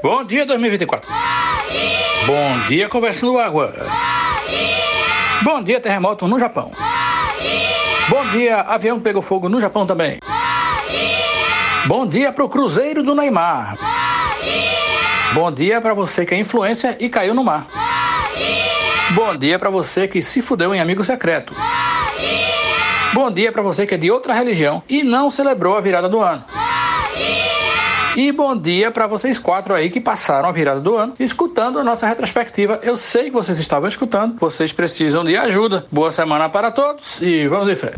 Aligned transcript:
Bom 0.00 0.22
dia 0.22 0.46
2024. 0.46 1.10
Bom 2.24 2.58
dia 2.68 2.88
Conversando 2.88 3.36
Água. 3.36 3.74
Bom 5.42 5.60
dia 5.60 5.80
terremoto 5.80 6.28
no 6.28 6.38
Japão. 6.38 6.70
Bom 8.08 8.24
dia 8.26 8.60
avião 8.60 9.00
pegou 9.00 9.20
fogo 9.20 9.48
no 9.48 9.60
Japão 9.60 9.84
também. 9.84 10.18
Bom 11.86 12.06
dia 12.06 12.32
pro 12.32 12.48
Cruzeiro 12.48 13.02
do 13.02 13.12
Neymar. 13.12 13.76
Bom 15.32 15.50
dia 15.50 15.80
para 15.80 15.94
você 15.94 16.24
que 16.24 16.32
é 16.32 16.38
influência 16.38 16.96
e 17.00 17.08
caiu 17.08 17.34
no 17.34 17.42
mar. 17.42 17.66
Bom 19.10 19.34
dia 19.34 19.58
para 19.58 19.68
você 19.68 20.06
que 20.06 20.22
se 20.22 20.42
fudeu 20.42 20.72
em 20.72 20.80
amigo 20.80 21.02
secreto. 21.02 21.52
Bom 23.12 23.32
dia 23.32 23.50
para 23.50 23.62
você 23.62 23.84
que 23.84 23.94
é 23.94 23.98
de 23.98 24.12
outra 24.12 24.32
religião 24.32 24.80
e 24.88 25.02
não 25.02 25.28
celebrou 25.28 25.76
a 25.76 25.80
virada 25.80 26.08
do 26.08 26.20
ano. 26.20 26.44
E 28.16 28.32
bom 28.32 28.56
dia 28.56 28.90
para 28.90 29.06
vocês 29.06 29.38
quatro 29.38 29.74
aí 29.74 29.90
que 29.90 30.00
passaram 30.00 30.48
a 30.48 30.52
virada 30.52 30.80
do 30.80 30.96
ano 30.96 31.14
escutando 31.20 31.78
a 31.78 31.84
nossa 31.84 32.06
retrospectiva. 32.06 32.80
Eu 32.82 32.96
sei 32.96 33.24
que 33.24 33.30
vocês 33.30 33.58
estavam 33.58 33.88
escutando, 33.88 34.36
vocês 34.40 34.72
precisam 34.72 35.24
de 35.24 35.36
ajuda. 35.36 35.86
Boa 35.90 36.10
semana 36.10 36.48
para 36.48 36.70
todos 36.70 37.20
e 37.22 37.46
vamos 37.46 37.68
em 37.68 37.76
frente. 37.76 37.96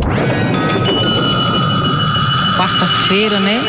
Quarta-feira, 2.56 3.40
né? 3.40 3.60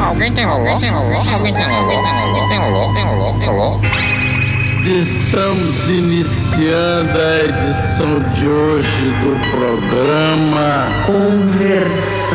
Alguém 0.00 0.32
tem 0.34 0.44
rolô? 0.44 0.78
Tem 0.80 0.90
rolô? 0.90 1.16
Alguém 1.32 1.54
tem 1.54 1.64
rolô? 1.64 1.88
Tem 1.88 1.98
rolô? 1.98 2.48
Tem 2.48 2.58
rolô? 2.58 2.92
Tem 2.92 3.04
rolô? 3.04 3.38
Tem 3.38 3.48
rolô? 3.48 4.39
Estamos 4.86 5.88
iniciando 5.90 7.18
a 7.18 7.44
edição 7.44 8.18
de 8.32 8.48
hoje 8.48 9.10
do 9.20 9.38
programa 9.50 10.86
Conversando 11.06 12.34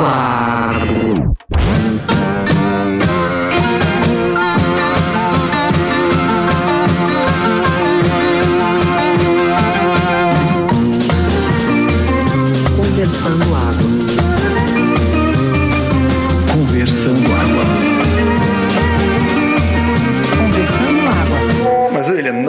Água. 0.00 1.26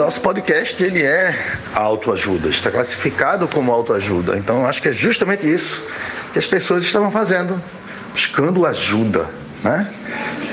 Nosso 0.08 0.22
podcast 0.22 0.82
ele 0.82 1.02
é 1.02 1.38
autoajuda, 1.74 2.48
está 2.48 2.70
classificado 2.70 3.46
como 3.46 3.70
autoajuda. 3.70 4.38
Então 4.38 4.64
acho 4.64 4.80
que 4.80 4.88
é 4.88 4.92
justamente 4.92 5.46
isso 5.46 5.86
que 6.32 6.38
as 6.38 6.46
pessoas 6.46 6.82
estavam 6.82 7.10
fazendo, 7.10 7.62
buscando 8.10 8.64
ajuda, 8.64 9.28
né? 9.62 9.86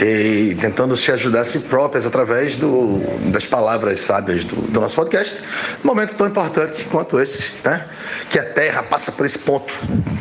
E 0.01 0.57
tentando 0.59 0.97
se 0.97 1.09
ajudar 1.13 1.41
a 1.41 1.45
si 1.45 1.59
próprias 1.59 2.05
através 2.05 2.57
do, 2.57 2.99
das 3.31 3.45
palavras 3.45 4.01
sábias 4.01 4.43
do, 4.43 4.57
do 4.57 4.81
nosso 4.81 4.93
podcast, 4.93 5.41
num 5.81 5.91
momento 5.91 6.15
tão 6.15 6.27
importante 6.27 6.83
quanto 6.91 7.17
esse, 7.17 7.53
né? 7.63 7.85
Que 8.29 8.37
a 8.37 8.43
Terra 8.43 8.83
passa 8.83 9.09
por 9.09 9.25
esse 9.25 9.39
ponto 9.39 9.73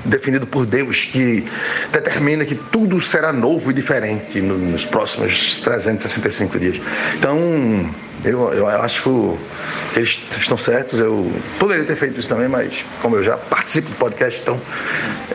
definido 0.04 0.46
por 0.46 0.64
Deus 0.64 1.06
que 1.06 1.44
determina 1.91 2.44
que 2.44 2.54
tudo 2.54 3.00
será 3.00 3.32
novo 3.32 3.72
e 3.72 3.74
diferente 3.74 4.41
no- 4.41 4.56
nos 4.56 4.86
próximos 4.86 5.58
365 5.58 6.56
dias. 6.60 6.80
Então, 7.19 7.36
eu, 8.25 8.53
eu 8.53 8.67
acho 8.67 9.03
que 9.03 9.98
eles 9.98 10.19
estão 10.39 10.56
certos. 10.56 10.98
Eu 10.98 11.30
poderia 11.58 11.84
ter 11.84 11.97
feito 11.97 12.19
isso 12.19 12.28
também, 12.28 12.48
mas 12.48 12.84
como 13.03 13.16
eu 13.16 13.22
já 13.25 13.36
participo 13.36 13.89
do 13.91 13.97
podcast, 13.97 14.41
então 14.41 14.61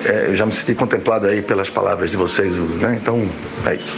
é, 0.05 0.27
eu 0.27 0.35
já 0.35 0.45
me 0.45 0.51
senti 0.51 0.75
contemplado 0.75 1.27
aí 1.27 1.41
pelas 1.41 1.69
palavras 1.69 2.11
de 2.11 2.17
vocês. 2.17 2.55
Né? 2.55 2.97
Então, 3.01 3.27
é 3.65 3.75
isso. 3.75 3.97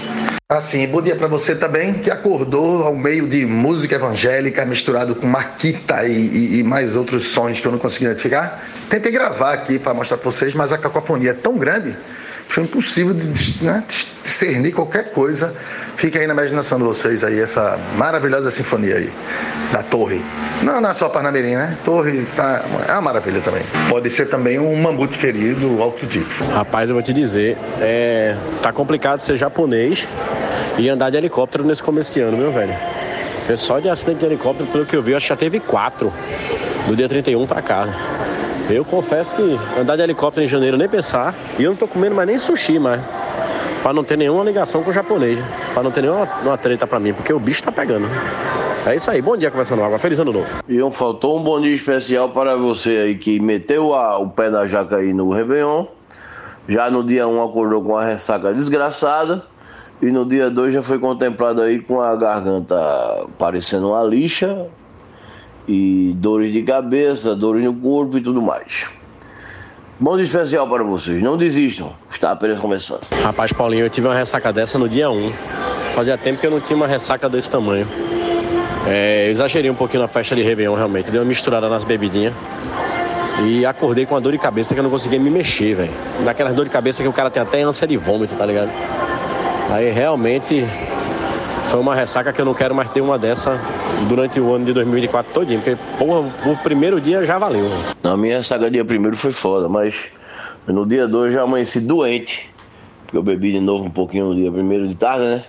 Assim, 0.49 0.85
bom 0.87 1.01
dia 1.01 1.15
para 1.15 1.27
você 1.27 1.55
também, 1.55 1.93
que 1.93 2.11
acordou 2.11 2.83
ao 2.83 2.93
meio 2.93 3.25
de 3.25 3.45
música 3.45 3.95
evangélica 3.95 4.65
misturado 4.65 5.15
com 5.15 5.25
maquita 5.25 6.05
e, 6.05 6.11
e- 6.11 6.59
e 6.59 6.63
mais 6.63 6.97
outros 6.97 7.29
sons 7.29 7.61
que 7.61 7.65
eu 7.65 7.71
não 7.71 7.79
consegui 7.79 8.03
identificar. 8.05 8.67
Tentei 8.89 9.13
gravar 9.13 9.53
aqui 9.53 9.79
para 9.79 9.93
mostrar 9.93 10.17
para 10.17 10.29
vocês, 10.29 10.53
mas 10.53 10.73
a 10.73 10.77
cacofonia 10.77 11.29
é 11.31 11.33
tão 11.33 11.57
grande 11.57 11.95
foi 12.51 12.63
impossível 12.63 13.13
de 13.13 13.63
né, 13.63 13.81
discernir 14.23 14.73
qualquer 14.73 15.11
coisa. 15.13 15.55
Fica 15.95 16.19
aí 16.19 16.27
na 16.27 16.33
imaginação 16.33 16.77
de 16.79 16.83
vocês 16.83 17.23
aí 17.23 17.39
essa 17.39 17.79
maravilhosa 17.95 18.51
sinfonia 18.51 18.95
aí 18.95 19.09
da 19.71 19.81
torre. 19.81 20.21
Não, 20.61 20.81
não 20.81 20.89
é 20.89 20.93
só 20.93 21.07
Parnamirim, 21.07 21.55
né? 21.55 21.77
Torre 21.85 22.25
tá, 22.35 22.65
é 22.89 22.91
uma 22.91 23.01
maravilha 23.01 23.39
também. 23.39 23.63
Pode 23.87 24.09
ser 24.09 24.25
também 24.25 24.59
um 24.59 24.75
mamute 24.75 25.17
ferido 25.17 25.81
alto 25.81 26.05
tipo. 26.07 26.43
Rapaz, 26.51 26.89
eu 26.89 26.95
vou 26.95 27.01
te 27.01 27.13
dizer, 27.13 27.57
é, 27.79 28.35
tá 28.61 28.73
complicado 28.73 29.21
ser 29.21 29.37
japonês 29.37 30.05
e 30.77 30.89
andar 30.89 31.09
de 31.09 31.15
helicóptero 31.15 31.63
nesse 31.63 31.81
começo 31.81 32.13
de 32.13 32.19
ano, 32.19 32.37
meu 32.37 32.51
velho. 32.51 32.75
Porque 33.39 33.55
só 33.55 33.79
de 33.79 33.87
acidente 33.87 34.19
de 34.19 34.25
helicóptero, 34.25 34.69
pelo 34.69 34.85
que 34.85 34.95
eu 34.95 35.01
vi, 35.01 35.15
acho 35.15 35.25
que 35.25 35.29
já 35.29 35.37
teve 35.37 35.61
quatro 35.61 36.11
do 36.85 36.97
dia 36.97 37.07
31 37.07 37.47
pra 37.47 37.61
cá. 37.61 37.87
Eu 38.71 38.85
confesso 38.85 39.35
que 39.35 39.59
andar 39.79 39.95
de 39.97 40.01
helicóptero 40.03 40.45
em 40.45 40.47
janeiro 40.47 40.77
nem 40.77 40.87
pensar, 40.87 41.35
e 41.59 41.63
eu 41.63 41.71
não 41.71 41.77
tô 41.77 41.87
comendo 41.87 42.15
mais 42.15 42.27
nem 42.27 42.37
sushi 42.37 42.79
mais. 42.79 43.01
Pra 43.83 43.91
não 43.93 44.03
ter 44.03 44.17
nenhuma 44.17 44.43
ligação 44.43 44.83
com 44.83 44.89
o 44.91 44.93
japonês. 44.93 45.39
Pra 45.73 45.81
não 45.83 45.91
ter 45.91 46.01
nenhuma 46.01 46.27
uma 46.43 46.57
treta 46.57 46.85
pra 46.85 46.99
mim, 46.99 47.13
porque 47.13 47.33
o 47.33 47.39
bicho 47.39 47.63
tá 47.63 47.71
pegando. 47.71 48.07
É 48.85 48.95
isso 48.95 49.09
aí, 49.11 49.21
bom 49.21 49.35
dia 49.35 49.49
conversando 49.51 49.83
água. 49.83 49.97
Feliz 49.99 50.19
ano 50.19 50.31
novo. 50.31 50.59
E 50.67 50.81
um, 50.81 50.91
faltou 50.91 51.37
um 51.37 51.43
bom 51.43 51.59
dia 51.59 51.73
especial 51.73 52.29
para 52.29 52.55
você 52.55 52.89
aí 52.91 53.15
que 53.15 53.39
meteu 53.39 53.93
a- 53.93 54.17
o 54.19 54.29
pé 54.29 54.49
na 54.49 54.65
jaca 54.65 54.97
aí 54.97 55.13
no 55.13 55.31
Réveillon. 55.31 55.85
Já 56.67 56.89
no 56.89 57.03
dia 57.03 57.27
1 57.27 57.43
acordou 57.43 57.81
com 57.81 57.97
a 57.97 58.03
ressaca 58.05 58.53
desgraçada. 58.53 59.43
E 60.01 60.07
no 60.07 60.25
dia 60.25 60.49
2 60.49 60.73
já 60.73 60.81
foi 60.81 60.97
contemplado 60.97 61.61
aí 61.61 61.79
com 61.79 62.01
a 62.01 62.15
garganta 62.15 62.75
parecendo 63.37 63.89
uma 63.89 64.03
lixa. 64.03 64.65
E 65.67 66.13
dores 66.17 66.51
de 66.51 66.63
cabeça, 66.63 67.35
dores 67.35 67.63
no 67.63 67.73
corpo 67.73 68.17
e 68.17 68.21
tudo 68.21 68.41
mais. 68.41 68.85
Bom 69.99 70.17
especial 70.19 70.67
para 70.67 70.83
vocês. 70.83 71.21
Não 71.21 71.37
desistam. 71.37 71.93
Está 72.11 72.31
apenas 72.31 72.59
começando. 72.59 73.01
Rapaz, 73.23 73.53
Paulinho, 73.53 73.85
eu 73.85 73.89
tive 73.89 74.07
uma 74.07 74.15
ressaca 74.15 74.51
dessa 74.51 74.79
no 74.79 74.89
dia 74.89 75.09
1. 75.11 75.31
Fazia 75.93 76.17
tempo 76.17 76.39
que 76.39 76.47
eu 76.47 76.51
não 76.51 76.59
tinha 76.59 76.75
uma 76.75 76.87
ressaca 76.87 77.29
desse 77.29 77.51
tamanho. 77.51 77.87
É, 78.87 79.27
eu 79.27 79.29
exagerei 79.29 79.69
um 79.69 79.75
pouquinho 79.75 80.01
na 80.01 80.07
festa 80.07 80.35
de 80.35 80.41
Réveillon, 80.41 80.73
realmente. 80.73 81.11
Dei 81.11 81.19
uma 81.19 81.25
misturada 81.27 81.69
nas 81.69 81.83
bebidinhas. 81.83 82.33
E 83.43 83.63
acordei 83.65 84.05
com 84.05 84.15
uma 84.15 84.21
dor 84.21 84.31
de 84.31 84.39
cabeça 84.39 84.73
que 84.73 84.79
eu 84.79 84.83
não 84.83 84.89
conseguia 84.89 85.19
me 85.19 85.29
mexer, 85.29 85.75
velho. 85.75 85.91
Daquelas 86.25 86.55
dor 86.55 86.65
de 86.65 86.71
cabeça 86.71 87.03
que 87.03 87.09
o 87.09 87.13
cara 87.13 87.29
tem 87.29 87.41
até 87.41 87.61
ânsia 87.61 87.87
de 87.87 87.97
vômito, 87.97 88.35
tá 88.35 88.45
ligado? 88.45 88.71
Aí 89.69 89.89
realmente 89.89 90.65
foi 91.71 91.79
uma 91.79 91.95
ressaca 91.95 92.33
que 92.33 92.41
eu 92.41 92.43
não 92.43 92.53
quero 92.53 92.75
mais 92.75 92.89
ter 92.89 92.99
uma 92.99 93.17
dessa 93.17 93.57
durante 94.09 94.37
o 94.41 94.53
ano 94.53 94.65
de 94.65 94.73
2024 94.73 95.31
todinho. 95.31 95.61
Porque, 95.61 95.77
porra, 95.97 96.29
o 96.45 96.57
primeiro 96.57 96.99
dia 96.99 97.23
já 97.23 97.39
valeu. 97.39 97.69
Na 98.03 98.17
minha 98.17 98.37
ressaca 98.39 98.69
dia 98.69 98.83
primeiro 98.83 99.15
foi 99.15 99.31
foda, 99.31 99.69
mas 99.69 99.95
no 100.67 100.85
dia 100.85 101.07
2 101.07 101.33
já 101.33 101.43
amanheci 101.43 101.79
doente. 101.79 102.49
Porque 103.05 103.15
eu 103.15 103.23
bebi 103.23 103.53
de 103.53 103.61
novo 103.61 103.85
um 103.85 103.89
pouquinho 103.89 104.25
no 104.25 104.35
dia 104.35 104.51
primeiro 104.51 104.85
de 104.85 104.95
tarde, 104.95 105.23
né? 105.23 105.45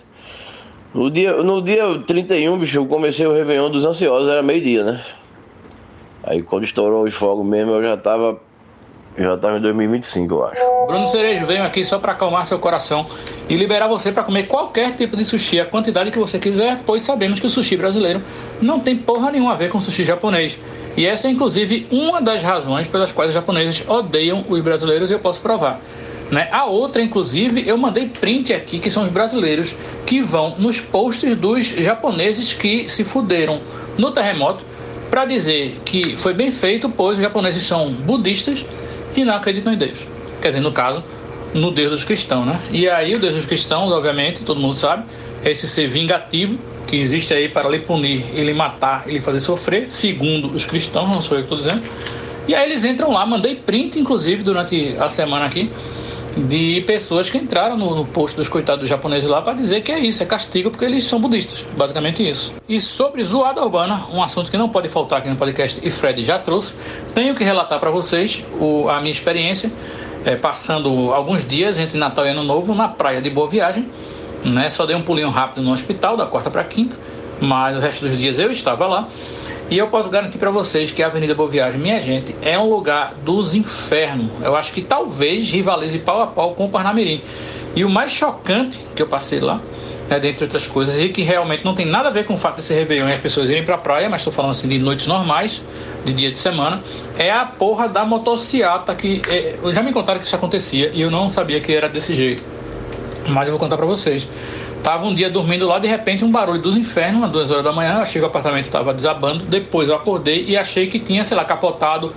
No 0.95 1.11
dia, 1.11 1.43
no 1.43 1.61
dia 1.61 1.99
31, 2.07 2.57
bicho, 2.57 2.79
eu 2.79 2.87
comecei 2.87 3.27
o 3.27 3.33
Réveillon 3.33 3.71
dos 3.71 3.85
ansiosos, 3.85 4.29
era 4.29 4.45
meio-dia, 4.45 4.85
né? 4.85 5.01
Aí 6.23 6.41
quando 6.41 6.63
estourou 6.63 7.05
os 7.05 7.15
fogos 7.15 7.45
mesmo, 7.45 7.73
eu 7.73 7.83
já 7.83 7.97
tava. 7.97 8.39
Já 9.17 9.37
tava 9.37 9.59
em 9.59 9.61
2025, 9.61 10.35
eu 10.35 10.45
acho. 10.47 10.87
Bruno 10.87 11.07
Cerejo 11.07 11.45
veio 11.45 11.63
aqui 11.63 11.85
só 11.85 11.99
para 11.99 12.13
acalmar 12.13 12.47
seu 12.47 12.59
coração 12.59 13.07
e 13.49 13.57
liberar 13.57 13.87
você 13.87 14.11
para 14.11 14.23
comer 14.23 14.45
qualquer 14.45 14.95
tipo 14.95 15.17
de 15.17 15.25
sushi, 15.25 15.61
a 15.61 15.67
quantidade 15.67 16.11
que 16.11 16.19
você 16.19 16.39
quiser, 16.39 16.81
pois 16.87 17.03
sabemos 17.03 17.39
que 17.39 17.47
o 17.47 17.51
sushi 17.51 17.77
brasileiro 17.77 18.23
não 18.61 18.81
tem 18.81 18.97
porra 18.97 19.31
nenhuma 19.31 19.53
a 19.53 19.57
ver 19.57 19.71
com 19.71 19.79
o 19.79 19.81
sushi 19.81 20.05
japonês. 20.05 20.59
E 20.97 21.05
essa 21.05 21.29
é 21.29 21.31
inclusive 21.31 21.87
uma 21.91 22.23
das 22.23 22.43
razões 22.43 22.87
pelas 22.87 23.13
quais 23.13 23.29
os 23.29 23.35
japoneses 23.35 23.87
odeiam 23.89 24.45
os 24.49 24.61
brasileiros 24.63 25.11
e 25.11 25.13
eu 25.13 25.19
posso 25.19 25.41
provar. 25.41 25.81
Né? 26.31 26.49
A 26.51 26.65
outra, 26.65 27.03
inclusive, 27.03 27.69
eu 27.69 27.77
mandei 27.77 28.09
print 28.09 28.55
aqui, 28.55 28.79
que 28.79 28.89
são 28.89 29.03
os 29.03 29.11
brasileiros 29.11 29.75
que 30.07 30.23
vão 30.23 30.55
nos 30.59 30.81
posts 30.81 31.37
dos 31.37 31.67
japoneses 31.67 32.55
que 32.55 32.89
se 32.89 33.05
fuderam 33.05 33.61
no 33.99 34.11
terremoto 34.11 34.65
para 35.11 35.27
dizer 35.27 35.79
que 35.85 36.17
foi 36.17 36.33
bem 36.33 36.51
feito, 36.51 36.89
pois 36.89 37.19
os 37.19 37.23
japoneses 37.23 37.63
são 37.65 37.93
budistas 37.93 38.65
e 39.17 39.25
não 39.25 39.35
acreditam 39.35 39.73
em 39.73 39.77
Deus. 39.77 40.07
Quer 40.41 40.49
dizer, 40.49 40.61
no 40.61 40.73
caso, 40.73 41.03
no 41.55 41.71
Deus 41.71 41.91
dos 41.91 42.05
cristãos, 42.05 42.47
né? 42.47 42.61
E 42.71 42.89
aí 42.89 43.15
o 43.15 43.19
Deus 43.19 43.35
dos 43.35 43.47
cristãos, 43.47 43.93
obviamente, 43.93 44.45
todo 44.45 44.61
mundo 44.61 44.75
sabe, 44.75 45.05
é 45.45 45.51
esse 45.51 45.67
ser 45.67 45.87
vingativo 45.89 46.59
que 46.87 46.97
existe 46.97 47.33
aí 47.33 47.49
para 47.49 47.69
lhe 47.69 47.79
punir, 47.79 48.25
ele 48.35 48.53
matar, 48.53 49.05
ele 49.07 49.21
fazer 49.21 49.41
sofrer, 49.41 49.87
segundo 49.91 50.49
os 50.49 50.65
cristãos, 50.65 51.09
não 51.09 51.21
sou 51.21 51.39
eu 51.39 51.45
que 51.45 51.55
estou 51.55 51.59
dizendo. 51.59 51.83
E 52.49 52.55
aí 52.55 52.69
eles 52.69 52.85
entram 52.85 53.13
lá, 53.13 53.25
mandei 53.25 53.55
print, 53.55 53.99
inclusive, 53.99 54.43
durante 54.43 54.97
a 54.99 55.09
semana 55.09 55.47
aqui, 55.47 55.71
de 56.37 56.81
pessoas 56.83 57.29
que 57.29 57.39
entraram 57.39 57.77
no, 57.77 57.95
no 57.95 58.07
post 58.07 58.37
dos 58.37 58.49
coitados 58.49 58.89
japoneses 58.89 59.29
lá 59.29 59.43
para 59.43 59.55
dizer 59.55 59.83
que 59.83 59.93
é 59.93 59.99
isso, 59.99 60.23
é 60.23 60.27
castigo 60.27 60.71
porque 60.71 60.85
eles 60.85 61.05
são 61.05 61.21
budistas, 61.21 61.65
basicamente 61.77 62.29
isso. 62.29 62.55
E 62.69 62.81
sobre 62.81 63.23
zoada 63.23 63.63
urbana, 63.63 64.07
um 64.13 64.23
assunto 64.23 64.51
que 64.51 64.57
não 64.57 64.69
pode 64.69 64.89
faltar 64.89 65.19
aqui 65.19 65.29
no 65.29 65.37
podcast 65.37 65.81
e 65.87 65.91
Fred 65.91 66.23
já 66.23 66.39
trouxe, 66.39 66.75
tenho 67.15 67.35
que 67.35 67.45
relatar 67.45 67.79
para 67.79 67.91
vocês 67.91 68.43
o, 68.59 68.89
a 68.89 69.01
minha 69.01 69.13
experiência 69.13 69.71
é, 70.25 70.37
passando 70.37 71.13
alguns 71.13 71.47
dias 71.47 71.79
entre 71.79 71.99
Natal 71.99 72.27
e 72.27 72.31
Ano 72.31 72.45
Novo 72.45 72.75
na 72.75 72.89
praia 72.89 73.21
de 73.21 73.29
Boa 73.29 73.49
Viagem 73.49 73.87
né? 74.45 74.69
Só 74.69 74.87
dei 74.87 74.97
um 74.97 75.03
pulinho 75.03 75.31
rápido 75.31 75.63
no 75.63 75.73
hospital, 75.73 76.17
da 76.17 76.27
quarta 76.27 76.51
para 76.51 76.65
quinta, 76.65 76.97
mas 77.41 77.77
o 77.77 77.81
resto 77.81 78.07
dos 78.07 78.17
dias 78.17 78.39
eu 78.39 78.51
estava 78.51 78.87
lá. 78.87 79.09
E 79.71 79.79
eu 79.79 79.89
posso 79.89 80.11
garantir 80.11 80.39
para 80.39 80.51
vocês 80.51 80.91
que 80.91 81.03
a 81.03 81.07
Avenida 81.07 81.35
Boa 81.35 81.49
Viagem, 81.49 81.81
minha 81.81 82.01
gente, 82.01 82.35
é 82.43 82.59
um 82.59 82.69
lugar 82.69 83.15
dos 83.25 83.55
infernos. 83.55 84.31
Eu 84.43 84.55
acho 84.55 84.73
que 84.73 84.83
talvez 84.83 85.51
rivalize 85.51 85.99
pau 85.99 86.21
a 86.21 86.27
pau 86.27 86.55
com 86.55 86.67
o 86.67 86.69
Parnamirim. 86.69 87.23
E 87.75 87.85
o 87.85 87.89
mais 87.89 88.13
chocante 88.13 88.81
que 88.95 89.01
eu 89.01 89.07
passei 89.07 89.41
lá, 89.41 89.61
né, 90.11 90.21
dentre 90.21 90.45
outras 90.45 90.67
coisas, 90.67 91.01
e 91.01 91.09
que 91.09 91.23
realmente 91.23 91.65
não 91.65 91.75
tem 91.75 91.87
nada 91.87 92.11
a 92.11 92.13
ver 92.13 92.27
com 92.27 92.35
o 92.35 92.37
fato 92.37 92.57
de 92.57 92.63
ser 92.63 92.75
Réveillon 92.75 93.09
e 93.09 93.13
as 93.13 93.21
pessoas 93.21 93.49
irem 93.49 93.65
para 93.65 93.77
a 93.77 93.79
praia, 93.79 94.11
mas 94.11 94.21
estou 94.21 94.33
falando 94.33 94.51
assim 94.51 94.69
de 94.69 94.79
noites 94.79 95.07
normais, 95.07 95.63
de 96.05 96.13
dia 96.13 96.31
de 96.31 96.37
semana, 96.37 96.83
é 97.17 97.31
a 97.31 97.47
porra 97.47 97.89
da 97.89 98.05
motociata 98.05 98.95
que. 98.95 99.23
É, 99.27 99.57
já 99.73 99.83
me 99.83 99.93
contaram 99.93 100.21
que 100.21 100.27
isso 100.27 100.37
acontecia 100.37 100.91
e 100.93 101.01
eu 101.01 101.11
não 101.11 101.31
sabia 101.31 101.61
que 101.61 101.73
era 101.73 101.89
desse 101.89 102.15
jeito. 102.15 102.45
Mas 103.29 103.47
eu 103.47 103.53
vou 103.53 103.59
contar 103.59 103.77
para 103.77 103.87
vocês. 103.87 104.29
Tava 104.83 105.07
um 105.07 105.15
dia 105.15 105.31
dormindo 105.31 105.67
lá, 105.67 105.79
de 105.79 105.87
repente 105.87 106.25
um 106.25 106.31
barulho 106.31 106.61
dos 106.61 106.77
infernos, 106.77 107.23
às 107.23 107.31
duas 107.31 107.51
horas 107.51 107.63
da 107.63 107.73
manhã, 107.73 107.99
achei 107.99 108.21
que 108.21 108.25
o 108.25 108.29
apartamento 108.29 108.65
estava 108.65 108.93
desabando. 108.93 109.45
Depois 109.45 109.89
eu 109.89 109.95
acordei 109.95 110.45
e 110.49 110.57
achei 110.57 110.89
que 110.89 110.99
tinha, 110.99 111.23
sei 111.23 111.37
lá, 111.37 111.45
capotado 111.45 112.13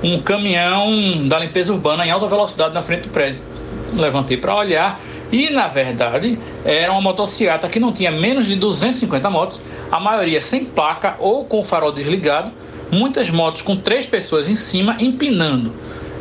um 0.00 0.20
caminhão 0.20 1.26
da 1.26 1.40
limpeza 1.40 1.72
urbana 1.72 2.06
em 2.06 2.10
alta 2.10 2.28
velocidade 2.28 2.72
na 2.72 2.82
frente 2.82 3.02
do 3.02 3.08
prédio. 3.08 3.40
Levantei 3.94 4.36
para 4.36 4.54
olhar 4.54 5.00
e, 5.32 5.50
na 5.50 5.66
verdade, 5.66 6.38
era 6.64 6.92
uma 6.92 7.00
motocicleta 7.00 7.68
que 7.68 7.80
não 7.80 7.92
tinha 7.92 8.12
menos 8.12 8.46
de 8.46 8.54
250 8.54 9.28
motos, 9.28 9.62
a 9.90 9.98
maioria 9.98 10.40
sem 10.40 10.64
placa 10.64 11.16
ou 11.18 11.44
com 11.44 11.58
o 11.58 11.64
farol 11.64 11.90
desligado, 11.90 12.52
muitas 12.92 13.28
motos 13.28 13.60
com 13.60 13.74
três 13.74 14.06
pessoas 14.06 14.48
em 14.48 14.54
cima 14.54 14.96
empinando. 15.00 15.72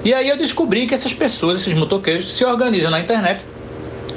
E 0.03 0.11
aí 0.11 0.27
eu 0.27 0.37
descobri 0.37 0.87
que 0.87 0.95
essas 0.95 1.13
pessoas, 1.13 1.61
esses 1.61 1.75
motoqueiros, 1.75 2.33
se 2.33 2.43
organizam 2.43 2.89
na 2.89 2.99
internet 2.99 3.45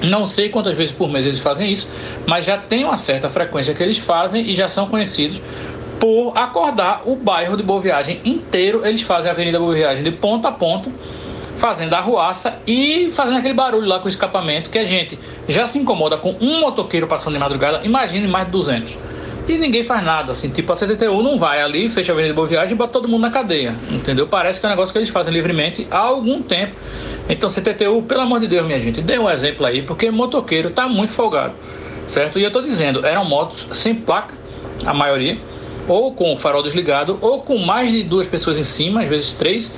não 0.02 0.26
sei 0.26 0.48
quantas 0.48 0.76
vezes 0.76 0.92
por 0.92 1.08
mês 1.08 1.26
eles 1.26 1.40
fazem 1.40 1.70
isso, 1.70 1.88
mas 2.26 2.44
já 2.44 2.56
tem 2.56 2.84
uma 2.84 2.96
certa 2.96 3.28
frequência 3.28 3.74
que 3.74 3.82
eles 3.82 3.98
fazem 3.98 4.48
e 4.48 4.54
já 4.54 4.68
são 4.68 4.86
conhecidos 4.86 5.40
por 5.98 6.32
acordar 6.36 7.02
o 7.04 7.16
bairro 7.16 7.56
de 7.56 7.62
Boa 7.62 7.80
Viagem 7.80 8.20
inteiro. 8.24 8.86
Eles 8.86 9.02
fazem 9.02 9.30
a 9.30 9.32
Avenida 9.32 9.58
Boa 9.58 9.74
Viagem 9.74 10.04
de 10.04 10.10
ponta 10.10 10.48
a 10.48 10.52
ponta, 10.52 10.90
fazendo 11.56 11.94
a 11.94 12.00
ruaça 12.00 12.58
e 12.66 13.10
fazendo 13.10 13.38
aquele 13.38 13.54
barulho 13.54 13.86
lá 13.86 13.98
com 13.98 14.06
o 14.06 14.08
escapamento 14.08 14.68
que 14.70 14.78
a 14.78 14.84
gente 14.84 15.18
já 15.48 15.66
se 15.66 15.78
incomoda 15.78 16.16
com 16.16 16.36
um 16.40 16.60
motoqueiro 16.60 17.06
passando 17.06 17.34
de 17.34 17.38
madrugada. 17.38 17.80
Imagine 17.84 18.28
mais 18.28 18.46
de 18.46 18.52
200. 18.52 18.98
E 19.48 19.56
ninguém 19.56 19.84
faz 19.84 20.02
nada, 20.02 20.32
assim, 20.32 20.50
tipo 20.50 20.72
a 20.72 20.76
CTTU 20.76 21.22
não 21.22 21.36
vai 21.36 21.62
ali, 21.62 21.88
fecha 21.88 22.10
a 22.10 22.14
Avenida 22.14 22.34
Boa 22.34 22.48
Viagem 22.48 22.72
e 22.72 22.74
bota 22.74 22.92
todo 22.92 23.06
mundo 23.06 23.22
na 23.22 23.30
cadeia, 23.30 23.76
entendeu? 23.90 24.26
Parece 24.26 24.58
que 24.58 24.66
é 24.66 24.68
um 24.68 24.70
negócio 24.70 24.92
que 24.92 24.98
eles 24.98 25.08
fazem 25.08 25.32
livremente 25.32 25.86
há 25.88 25.98
algum 25.98 26.42
tempo. 26.42 26.74
Então, 27.28 27.48
CTTU, 27.48 28.02
pelo 28.02 28.22
amor 28.22 28.40
de 28.40 28.48
Deus, 28.48 28.66
minha 28.66 28.80
gente, 28.80 29.00
dê 29.00 29.18
um 29.18 29.30
exemplo 29.30 29.64
aí, 29.64 29.82
porque 29.82 30.10
motoqueiro 30.10 30.70
tá 30.70 30.88
muito 30.88 31.12
folgado, 31.12 31.54
certo? 32.08 32.40
E 32.40 32.42
eu 32.42 32.50
tô 32.50 32.60
dizendo, 32.60 33.06
eram 33.06 33.24
motos 33.24 33.68
sem 33.72 33.94
placa, 33.94 34.34
a 34.84 34.92
maioria, 34.92 35.38
ou 35.86 36.12
com 36.12 36.34
o 36.34 36.36
farol 36.36 36.62
desligado, 36.62 37.16
ou 37.20 37.40
com 37.40 37.56
mais 37.58 37.92
de 37.92 38.02
duas 38.02 38.26
pessoas 38.26 38.58
em 38.58 38.64
cima, 38.64 39.02
às 39.02 39.08
vezes 39.08 39.32
três, 39.32 39.70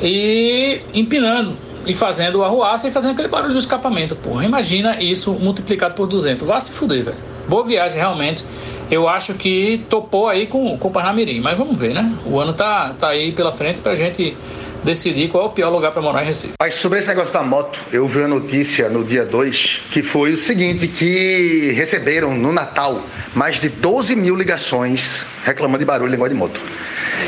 e 0.00 0.80
empinando, 0.92 1.56
e 1.86 1.94
fazendo 1.94 2.42
a 2.42 2.48
ruaça 2.48 2.88
e 2.88 2.90
fazendo 2.90 3.12
aquele 3.12 3.28
barulho 3.28 3.52
do 3.52 3.58
escapamento, 3.58 4.16
porra. 4.16 4.44
Imagina 4.44 5.00
isso 5.00 5.32
multiplicado 5.32 5.94
por 5.94 6.06
200. 6.06 6.46
Vá 6.46 6.58
se 6.60 6.70
fuder, 6.70 7.04
velho. 7.04 7.16
Boa 7.48 7.64
viagem, 7.64 7.98
realmente. 7.98 8.44
Eu 8.92 9.08
acho 9.08 9.32
que 9.32 9.86
topou 9.88 10.28
aí 10.28 10.46
com, 10.46 10.76
com 10.76 10.88
o 10.88 10.90
Parnamirim, 10.90 11.40
mas 11.40 11.56
vamos 11.56 11.80
ver, 11.80 11.94
né? 11.94 12.12
O 12.26 12.38
ano 12.38 12.52
tá, 12.52 12.92
tá 12.92 13.08
aí 13.08 13.32
pela 13.32 13.50
frente 13.50 13.80
pra 13.80 13.96
gente 13.96 14.36
decidir 14.84 15.30
qual 15.30 15.44
é 15.44 15.46
o 15.46 15.50
pior 15.50 15.70
lugar 15.70 15.92
para 15.92 16.02
morar 16.02 16.22
em 16.22 16.26
Recife. 16.26 16.52
Mas 16.60 16.74
sobre 16.74 16.98
esse 16.98 17.08
negócio 17.08 17.32
da 17.32 17.42
moto, 17.42 17.78
eu 17.90 18.06
vi 18.06 18.22
a 18.22 18.28
notícia 18.28 18.90
no 18.90 19.02
dia 19.02 19.24
2 19.24 19.84
que 19.90 20.02
foi 20.02 20.34
o 20.34 20.36
seguinte, 20.36 20.86
que 20.88 21.72
receberam 21.74 22.34
no 22.34 22.52
Natal 22.52 23.02
mais 23.34 23.60
de 23.60 23.68
12 23.68 24.14
mil 24.16 24.36
ligações 24.36 25.24
reclamando 25.44 25.78
de 25.78 25.84
barulho 25.84 26.08
em 26.08 26.12
negócio 26.12 26.32
de 26.32 26.38
moto. 26.38 26.60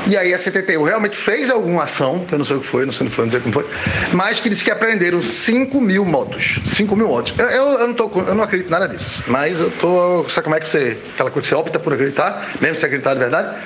E 0.07 0.17
aí 0.17 0.35
a 0.35 0.39
CTTU 0.39 0.83
realmente 0.83 1.17
fez 1.17 1.51
alguma 1.51 1.85
ação, 1.85 2.25
que 2.27 2.35
eu 2.35 2.39
não 2.39 2.45
sei 2.45 2.57
o 2.57 2.61
que 2.61 2.67
foi, 2.67 2.85
não 2.85 2.93
sei 2.93 3.09
foi, 3.09 3.25
não 3.25 3.31
sei 3.31 3.41
como 3.41 3.55
foi, 3.55 3.67
mas 4.13 4.41
que 4.41 4.49
disse 4.49 4.65
que 4.65 4.71
apreenderam 4.71 5.23
5 5.23 5.81
mil 5.81 6.05
motos. 6.05 6.61
5 6.67 6.95
mil 6.97 7.09
motos. 7.09 7.35
Eu, 7.39 7.47
eu, 7.47 7.65
eu, 7.81 7.87
não 7.89 7.95
tô, 7.95 8.11
eu 8.21 8.35
não 8.35 8.45
acredito 8.45 8.71
nada 8.71 8.89
disso, 8.89 9.23
mas 9.27 9.61
eu 9.61 9.71
tô. 9.71 10.29
Sabe 10.29 10.45
como 10.45 10.57
é 10.57 10.61
que 10.61 10.69
você. 10.69 10.99
Aquela 11.15 11.31
coisa 11.31 11.43
que 11.43 11.49
você 11.49 11.55
opta 11.55 11.79
por 11.79 11.95
acreditar, 11.95 12.51
mesmo 12.61 12.77
se 12.77 12.85
acreditar 12.85 13.15
de 13.15 13.21
verdade? 13.21 13.57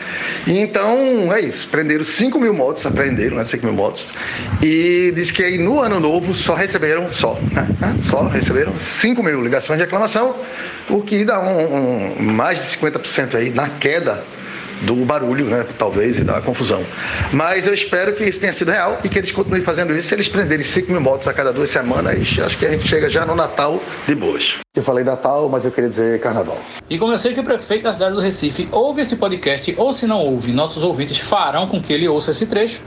E 0.46 0.58
então, 0.58 1.32
é 1.32 1.40
isso. 1.40 1.66
Prenderam 1.68 2.04
5 2.04 2.38
mil 2.38 2.54
motos, 2.54 2.86
apreenderam, 2.86 3.36
né? 3.36 3.44
5 3.44 3.66
mil 3.66 3.74
motos. 3.74 4.06
E 4.62 5.12
diz 5.14 5.30
que 5.30 5.42
aí 5.42 5.58
no 5.58 5.80
ano 5.80 5.98
novo 5.98 6.34
só 6.34 6.54
receberam, 6.54 7.12
só, 7.12 7.38
né? 7.52 7.66
Só 8.04 8.28
receberam 8.28 8.72
5 8.78 9.22
mil 9.22 9.42
ligações 9.42 9.78
de 9.78 9.84
reclamação, 9.84 10.36
o 10.90 11.02
que 11.02 11.24
dá 11.24 11.40
um, 11.40 12.16
um 12.18 12.22
mais 12.22 12.58
de 12.58 12.78
50% 12.78 13.34
aí 13.34 13.50
na 13.50 13.68
queda 13.68 14.24
do 14.82 14.94
barulho, 15.04 15.46
né, 15.46 15.66
talvez, 15.78 16.18
e 16.18 16.24
da 16.24 16.40
confusão. 16.40 16.84
Mas 17.32 17.66
eu 17.66 17.74
espero 17.74 18.14
que 18.14 18.24
isso 18.24 18.40
tenha 18.40 18.52
sido 18.52 18.70
real 18.70 18.98
e 19.02 19.08
que 19.08 19.18
eles 19.18 19.32
continuem 19.32 19.62
fazendo 19.62 19.94
isso. 19.94 20.08
Se 20.08 20.14
eles 20.14 20.28
prenderem 20.28 20.64
5 20.64 20.90
mil 20.90 21.00
motos 21.00 21.26
a 21.26 21.32
cada 21.32 21.52
duas 21.52 21.70
semanas, 21.70 22.38
acho 22.38 22.58
que 22.58 22.66
a 22.66 22.70
gente 22.70 22.86
chega 22.86 23.08
já 23.08 23.24
no 23.24 23.34
Natal 23.34 23.80
de 24.06 24.14
boas. 24.14 24.56
Eu 24.76 24.82
falei 24.82 25.02
Natal, 25.02 25.48
mas 25.48 25.64
eu 25.64 25.72
queria 25.72 25.90
dizer 25.90 26.20
Carnaval. 26.20 26.58
E 26.88 26.98
como 26.98 27.12
eu 27.12 27.18
sei 27.18 27.34
que 27.34 27.40
o 27.40 27.44
prefeito 27.44 27.84
da 27.84 27.92
cidade 27.92 28.14
do 28.14 28.20
Recife 28.20 28.68
ouve 28.70 29.02
esse 29.02 29.16
podcast, 29.16 29.74
ou 29.76 29.92
se 29.92 30.06
não 30.06 30.20
ouve, 30.20 30.52
nossos 30.52 30.82
ouvintes 30.82 31.18
farão 31.18 31.66
com 31.66 31.80
que 31.80 31.92
ele 31.92 32.06
ouça 32.08 32.30
esse 32.30 32.46
trecho. 32.46 32.80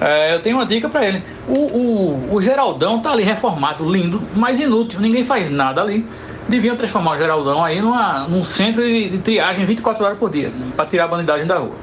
É, 0.00 0.34
eu 0.34 0.42
tenho 0.42 0.56
uma 0.56 0.66
dica 0.66 0.88
para 0.88 1.06
ele. 1.06 1.22
O, 1.48 1.60
o, 1.60 2.34
o 2.34 2.42
Geraldão 2.42 3.00
tá 3.00 3.12
ali 3.12 3.22
reformado, 3.22 3.90
lindo, 3.90 4.20
mas 4.34 4.60
inútil. 4.60 5.00
Ninguém 5.00 5.24
faz 5.24 5.48
nada 5.48 5.80
ali 5.80 6.04
deviam 6.48 6.76
transformar 6.76 7.12
o 7.12 7.18
Geraldão 7.18 7.64
aí 7.64 7.80
numa, 7.80 8.20
num 8.28 8.44
centro 8.44 8.82
de, 8.82 9.08
de 9.10 9.18
triagem 9.18 9.64
24 9.64 10.04
horas 10.04 10.18
por 10.18 10.30
dia, 10.30 10.48
né, 10.48 10.66
para 10.76 10.86
tirar 10.86 11.04
a 11.04 11.08
bandidagem 11.08 11.46
da 11.46 11.58
rua. 11.58 11.74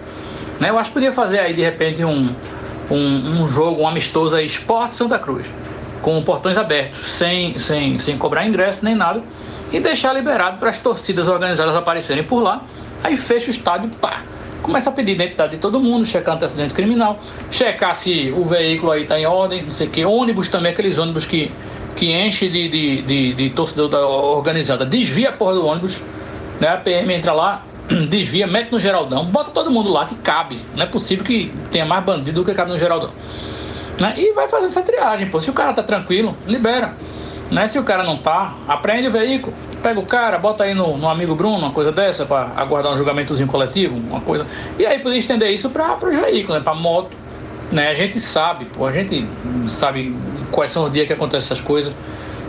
Né? 0.59 0.69
Eu 0.69 0.77
acho 0.77 0.89
que 0.89 0.93
podia 0.93 1.11
fazer 1.11 1.39
aí 1.39 1.53
de 1.53 1.61
repente 1.61 2.03
um, 2.03 2.29
um, 2.89 3.41
um 3.41 3.47
jogo, 3.47 3.81
um 3.81 3.87
amistoso 3.87 4.35
aí, 4.35 4.45
Esporte 4.45 4.95
Santa 4.95 5.17
Cruz, 5.17 5.47
com 6.01 6.21
portões 6.23 6.57
abertos, 6.57 6.99
sem, 6.99 7.57
sem, 7.57 7.99
sem 7.99 8.17
cobrar 8.17 8.45
ingresso 8.45 8.83
nem 8.83 8.95
nada, 8.95 9.23
e 9.71 9.79
deixar 9.79 10.13
liberado 10.13 10.57
para 10.57 10.69
as 10.69 10.77
torcidas 10.77 11.27
organizadas 11.27 11.75
aparecerem 11.75 12.23
por 12.23 12.41
lá. 12.41 12.63
Aí 13.03 13.17
fecha 13.17 13.47
o 13.47 13.51
estádio, 13.51 13.89
pá, 13.99 14.21
começa 14.61 14.89
a 14.89 14.93
pedir 14.93 15.13
identidade 15.13 15.53
de 15.53 15.57
todo 15.57 15.79
mundo, 15.79 16.05
checar 16.05 16.35
antecedente 16.35 16.73
criminal, 16.73 17.19
checar 17.49 17.95
se 17.95 18.31
o 18.35 18.45
veículo 18.45 18.91
aí 18.91 19.03
está 19.03 19.19
em 19.19 19.25
ordem, 19.25 19.63
não 19.63 19.71
sei 19.71 19.87
o 19.87 19.89
que, 19.89 20.05
ônibus 20.05 20.47
também, 20.47 20.71
aqueles 20.71 20.97
ônibus 20.97 21.25
que 21.25 21.51
que 21.95 22.11
enche 22.11 22.49
de, 22.49 22.69
de, 22.69 23.01
de, 23.01 23.33
de 23.33 23.49
torcedor 23.49 23.93
organizada, 23.93 24.85
desvia 24.85 25.29
a 25.29 25.31
porra 25.31 25.53
do 25.53 25.65
ônibus, 25.65 26.01
né? 26.59 26.69
A 26.69 26.77
PM 26.77 27.13
entra 27.13 27.33
lá, 27.33 27.63
desvia, 28.09 28.47
mete 28.47 28.71
no 28.71 28.79
Geraldão, 28.79 29.25
bota 29.25 29.51
todo 29.51 29.71
mundo 29.71 29.89
lá 29.89 30.05
que 30.05 30.15
cabe. 30.15 30.59
Não 30.75 30.83
é 30.83 30.85
possível 30.85 31.25
que 31.25 31.51
tenha 31.71 31.85
mais 31.85 32.03
bandido 32.03 32.41
do 32.41 32.45
que 32.45 32.53
cabe 32.53 32.71
no 32.71 32.77
Geraldão. 32.77 33.11
Né? 33.99 34.13
E 34.17 34.33
vai 34.33 34.47
fazendo 34.47 34.69
essa 34.69 34.81
triagem, 34.81 35.29
pô. 35.29 35.39
Se 35.39 35.49
o 35.49 35.53
cara 35.53 35.73
tá 35.73 35.83
tranquilo, 35.83 36.35
libera. 36.47 36.95
Né? 37.49 37.67
Se 37.67 37.77
o 37.77 37.83
cara 37.83 38.03
não 38.03 38.17
tá, 38.17 38.55
aprende 38.67 39.07
o 39.07 39.11
veículo. 39.11 39.53
Pega 39.83 39.99
o 39.99 40.05
cara, 40.05 40.37
bota 40.37 40.63
aí 40.63 40.73
no, 40.73 40.95
no 40.97 41.09
amigo 41.09 41.33
Bruno, 41.35 41.57
uma 41.57 41.71
coisa 41.71 41.91
dessa, 41.91 42.25
para 42.25 42.51
aguardar 42.55 42.93
um 42.93 42.97
julgamentozinho 42.97 43.47
coletivo, 43.47 43.97
uma 43.97 44.21
coisa. 44.21 44.45
E 44.77 44.85
aí 44.85 44.99
podia 44.99 45.17
estender 45.17 45.49
isso 45.51 45.69
para 45.69 45.97
os 46.03 46.15
veículos, 46.15 46.57
né? 46.57 46.63
Para 46.63 46.75
moto, 46.75 47.09
né? 47.71 47.89
A 47.89 47.93
gente 47.93 48.19
sabe, 48.19 48.65
pô, 48.65 48.85
a 48.85 48.91
gente 48.91 49.25
sabe 49.67 50.15
quais 50.51 50.71
são 50.71 50.85
os 50.85 50.91
dias 50.91 51.07
que 51.07 51.13
acontecem 51.13 51.45
essas 51.45 51.61
coisas, 51.61 51.93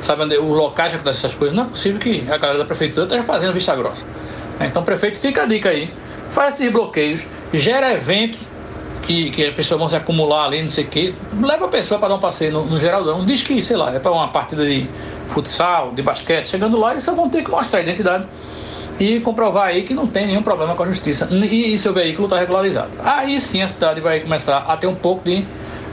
sabe 0.00 0.22
onde, 0.22 0.36
os 0.36 0.56
locais 0.56 0.90
que 0.90 0.96
acontecem 0.96 1.26
essas 1.26 1.38
coisas. 1.38 1.56
Não 1.56 1.64
é 1.64 1.66
possível 1.68 2.00
que 2.00 2.24
a 2.30 2.36
galera 2.36 2.58
da 2.58 2.64
prefeitura 2.64 3.06
esteja 3.06 3.22
fazendo 3.22 3.52
vista 3.52 3.74
grossa. 3.74 4.04
Né? 4.58 4.66
Então, 4.66 4.82
prefeito, 4.82 5.18
fica 5.18 5.42
a 5.42 5.46
dica 5.46 5.68
aí. 5.68 5.92
Faz 6.30 6.54
esses 6.54 6.72
bloqueios, 6.72 7.26
gera 7.52 7.92
eventos 7.92 8.40
que, 9.02 9.30
que 9.30 9.44
as 9.44 9.54
pessoas 9.54 9.78
vão 9.78 9.88
se 9.88 9.96
acumular 9.96 10.46
ali, 10.46 10.62
não 10.62 10.70
sei 10.70 10.84
o 10.84 10.88
quê. 10.88 11.14
Leva 11.40 11.66
a 11.66 11.68
pessoa 11.68 11.98
para 11.98 12.08
dar 12.08 12.14
um 12.14 12.20
passeio 12.20 12.52
no, 12.52 12.64
no 12.64 12.80
Geraldão. 12.80 13.24
Diz 13.24 13.42
que, 13.42 13.60
sei 13.60 13.76
lá, 13.76 13.94
é 13.94 13.98
para 13.98 14.10
uma 14.10 14.28
partida 14.28 14.64
de 14.64 14.86
futsal, 15.28 15.92
de 15.92 16.02
basquete. 16.02 16.48
Chegando 16.48 16.78
lá, 16.78 16.92
eles 16.92 17.02
só 17.02 17.14
vão 17.14 17.28
ter 17.28 17.42
que 17.42 17.50
mostrar 17.50 17.80
a 17.80 17.82
identidade 17.82 18.26
e 18.98 19.20
comprovar 19.20 19.68
aí 19.68 19.82
que 19.82 19.94
não 19.94 20.06
tem 20.06 20.26
nenhum 20.26 20.42
problema 20.42 20.74
com 20.74 20.82
a 20.82 20.86
justiça 20.86 21.28
e, 21.30 21.72
e 21.72 21.78
seu 21.78 21.92
veículo 21.92 22.26
está 22.26 22.38
regularizado. 22.38 22.90
Aí 23.04 23.38
sim 23.40 23.62
a 23.62 23.68
cidade 23.68 24.00
vai 24.00 24.20
começar 24.20 24.58
a 24.58 24.76
ter 24.76 24.86
um 24.86 24.94
pouco 24.94 25.24
de, 25.24 25.44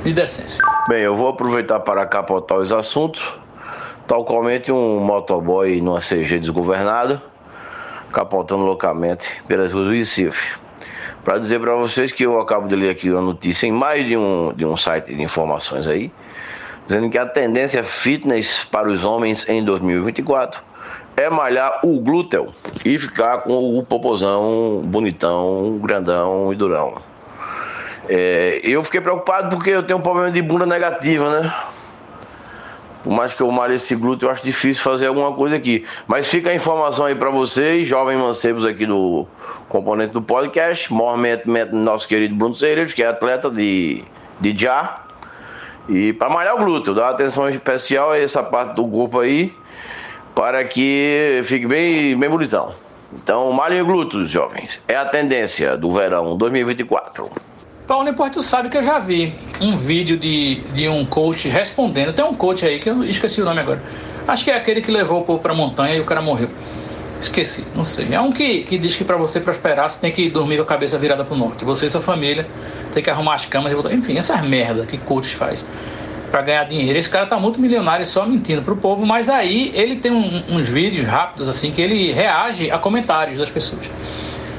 de 0.03 0.13
decência. 0.13 0.63
Bem, 0.87 1.01
eu 1.01 1.15
vou 1.15 1.29
aproveitar 1.29 1.79
para 1.79 2.05
capotar 2.05 2.57
os 2.57 2.71
assuntos. 2.71 3.21
Tal 4.07 4.25
qualmente 4.25 4.71
um 4.71 4.99
motoboy 4.99 5.79
numa 5.81 5.99
CG 5.99 6.39
desgovernada, 6.39 7.21
capotando 8.11 8.63
loucamente 8.63 9.41
pelas 9.47 9.71
ruas 9.71 9.85
do 9.85 9.91
Recife. 9.91 10.57
Para 11.23 11.37
dizer 11.37 11.59
para 11.59 11.75
vocês 11.75 12.11
que 12.11 12.25
eu 12.25 12.39
acabo 12.39 12.67
de 12.67 12.75
ler 12.75 12.89
aqui 12.89 13.11
uma 13.11 13.21
notícia 13.21 13.67
em 13.67 13.71
mais 13.71 14.05
de 14.07 14.17
um, 14.17 14.51
de 14.55 14.65
um 14.65 14.75
site 14.75 15.13
de 15.13 15.21
informações 15.21 15.87
aí, 15.87 16.11
dizendo 16.87 17.07
que 17.09 17.19
a 17.19 17.25
tendência 17.25 17.83
fitness 17.83 18.63
para 18.71 18.89
os 18.89 19.03
homens 19.03 19.47
em 19.47 19.63
2024 19.63 20.68
é 21.15 21.29
malhar 21.29 21.79
o 21.83 21.99
glúteo 21.99 22.53
e 22.85 22.97
ficar 22.97 23.39
com 23.39 23.77
o 23.77 23.83
popozão 23.83 24.81
bonitão, 24.85 25.77
grandão 25.79 26.51
e 26.53 26.55
durão. 26.55 26.95
É, 28.07 28.61
eu 28.63 28.83
fiquei 28.83 29.01
preocupado 29.01 29.55
porque 29.55 29.69
eu 29.69 29.83
tenho 29.83 29.99
um 29.99 30.01
problema 30.01 30.31
de 30.31 30.41
bunda 30.41 30.65
negativa, 30.65 31.41
né? 31.41 31.53
Por 33.03 33.13
mais 33.13 33.33
que 33.33 33.41
eu 33.41 33.49
malhe 33.51 33.75
esse 33.75 33.95
glúteo, 33.95 34.25
eu 34.25 34.31
acho 34.31 34.43
difícil 34.43 34.83
fazer 34.83 35.07
alguma 35.07 35.33
coisa 35.33 35.55
aqui. 35.55 35.85
Mas 36.05 36.27
fica 36.27 36.49
a 36.49 36.55
informação 36.55 37.05
aí 37.05 37.15
para 37.15 37.29
vocês, 37.29 37.87
jovens 37.87 38.17
mancebos 38.17 38.65
aqui 38.65 38.85
do 38.85 39.25
componente 39.69 40.11
do 40.11 40.21
podcast, 40.21 40.91
maiormente 40.93 41.43
nosso 41.71 42.07
querido 42.07 42.35
Bruno 42.35 42.55
Cerejo, 42.55 42.93
que 42.93 43.01
é 43.01 43.07
atleta 43.07 43.49
de, 43.49 44.03
de 44.41 44.57
já. 44.57 45.03
E 45.87 46.11
para 46.13 46.29
malhar 46.29 46.55
o 46.55 46.57
glúteo, 46.57 46.93
dá 46.93 47.09
atenção 47.09 47.49
especial 47.49 48.11
a 48.11 48.17
essa 48.17 48.43
parte 48.43 48.75
do 48.75 48.87
corpo 48.87 49.19
aí, 49.19 49.55
para 50.39 50.63
que 50.63 51.41
fique 51.43 51.67
bem, 51.67 52.17
bem 52.17 52.29
bonitão. 52.29 52.73
Então, 53.13 53.51
malhem 53.51 53.83
glúteos, 53.83 54.29
jovens. 54.29 54.79
É 54.87 54.95
a 54.95 55.03
tendência 55.03 55.75
do 55.75 55.91
verão 55.91 56.37
2024. 56.37 57.29
Paulo, 57.85 58.13
tu 58.31 58.41
sabe 58.41 58.69
que 58.69 58.77
eu 58.77 58.83
já 58.83 58.99
vi 58.99 59.35
um 59.59 59.75
vídeo 59.75 60.15
de, 60.15 60.61
de 60.73 60.87
um 60.87 61.05
coach 61.05 61.49
respondendo. 61.49 62.13
Tem 62.13 62.23
um 62.23 62.33
coach 62.33 62.65
aí 62.65 62.79
que 62.79 62.89
eu 62.89 63.03
esqueci 63.03 63.41
o 63.41 63.43
nome 63.43 63.59
agora. 63.59 63.83
Acho 64.25 64.45
que 64.45 64.49
é 64.49 64.55
aquele 64.55 64.81
que 64.81 64.89
levou 64.89 65.19
o 65.19 65.23
povo 65.25 65.41
pra 65.41 65.53
montanha 65.53 65.97
e 65.97 65.99
o 65.99 66.05
cara 66.05 66.21
morreu. 66.21 66.49
Esqueci, 67.19 67.65
não 67.75 67.83
sei. 67.83 68.07
É 68.13 68.21
um 68.21 68.31
que, 68.31 68.63
que 68.63 68.77
diz 68.77 68.95
que 68.95 69.03
para 69.03 69.17
você 69.17 69.41
prosperar 69.41 69.89
você 69.89 69.99
tem 69.99 70.09
que 70.09 70.29
dormir 70.29 70.55
com 70.55 70.63
a 70.63 70.65
cabeça 70.65 70.97
virada 70.97 71.25
pro 71.25 71.35
norte. 71.35 71.65
Você 71.65 71.87
e 71.87 71.89
sua 71.89 71.99
família 72.01 72.47
tem 72.93 73.03
que 73.03 73.09
arrumar 73.09 73.33
as 73.33 73.45
camas 73.45 73.73
e 73.73 73.75
voltar. 73.75 73.91
Enfim, 73.91 74.15
essas 74.15 74.41
merda 74.41 74.85
que 74.85 74.97
coach 74.97 75.35
faz 75.35 75.59
para 76.29 76.41
ganhar 76.41 76.63
dinheiro. 76.65 76.97
Esse 76.97 77.09
cara 77.09 77.25
tá 77.25 77.37
muito 77.37 77.59
milionário 77.59 78.05
só 78.05 78.25
mentindo 78.25 78.61
pro 78.61 78.75
povo, 78.75 79.05
mas 79.05 79.29
aí 79.29 79.71
ele 79.75 79.95
tem 79.97 80.11
um, 80.11 80.43
uns 80.49 80.67
vídeos 80.67 81.07
rápidos 81.07 81.49
assim 81.49 81.71
que 81.71 81.81
ele 81.81 82.11
reage 82.11 82.71
a 82.71 82.77
comentários 82.77 83.37
das 83.37 83.49
pessoas. 83.49 83.89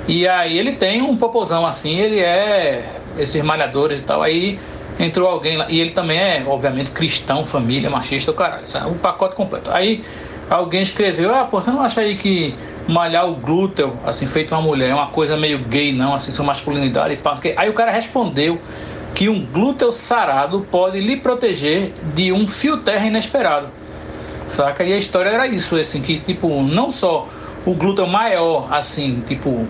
E 0.08 0.26
aí 0.26 0.58
ele 0.58 0.72
tem 0.72 1.02
um 1.02 1.16
popozão 1.16 1.64
assim, 1.64 1.98
ele 1.98 2.18
é 2.20 2.84
esses 3.18 3.42
malhadores 3.42 4.00
e 4.00 4.02
tal. 4.02 4.22
Aí 4.22 4.58
entrou 4.98 5.28
alguém 5.28 5.56
lá, 5.56 5.66
e 5.68 5.80
ele 5.80 5.90
também 5.90 6.18
é, 6.18 6.44
obviamente, 6.46 6.90
cristão, 6.90 7.44
família, 7.44 7.88
machista, 7.88 8.30
o 8.30 8.34
caralho, 8.34 8.64
o 8.88 8.94
pacote 8.96 9.34
completo. 9.34 9.70
Aí 9.70 10.04
alguém 10.48 10.82
escreveu: 10.82 11.34
Ah, 11.34 11.44
pô, 11.44 11.60
você 11.60 11.70
não 11.70 11.80
acha 11.80 12.00
aí 12.00 12.16
que 12.16 12.54
malhar 12.88 13.28
o 13.28 13.34
glúteo, 13.34 13.96
assim, 14.04 14.26
feito 14.26 14.54
uma 14.54 14.60
mulher, 14.60 14.90
é 14.90 14.94
uma 14.94 15.06
coisa 15.08 15.36
meio 15.36 15.58
gay, 15.58 15.92
não, 15.92 16.14
assim, 16.14 16.32
sua 16.32 16.44
masculinidade 16.44 17.16
passa. 17.18 17.42
Aí 17.56 17.68
o 17.68 17.72
cara 17.72 17.90
respondeu 17.90 18.60
que 19.14 19.28
um 19.28 19.44
glúteo 19.44 19.92
sarado 19.92 20.66
pode 20.70 21.00
lhe 21.00 21.16
proteger 21.16 21.92
de 22.14 22.32
um 22.32 22.46
fio 22.46 22.78
terra 22.78 23.06
inesperado. 23.06 23.68
Saca? 24.48 24.82
E 24.84 24.92
a 24.92 24.96
história 24.96 25.30
era 25.30 25.46
isso, 25.46 25.76
assim, 25.76 26.00
que 26.00 26.18
tipo, 26.18 26.62
não 26.62 26.90
só 26.90 27.28
o 27.64 27.74
glúteo 27.74 28.06
maior, 28.06 28.68
assim, 28.72 29.22
tipo, 29.26 29.66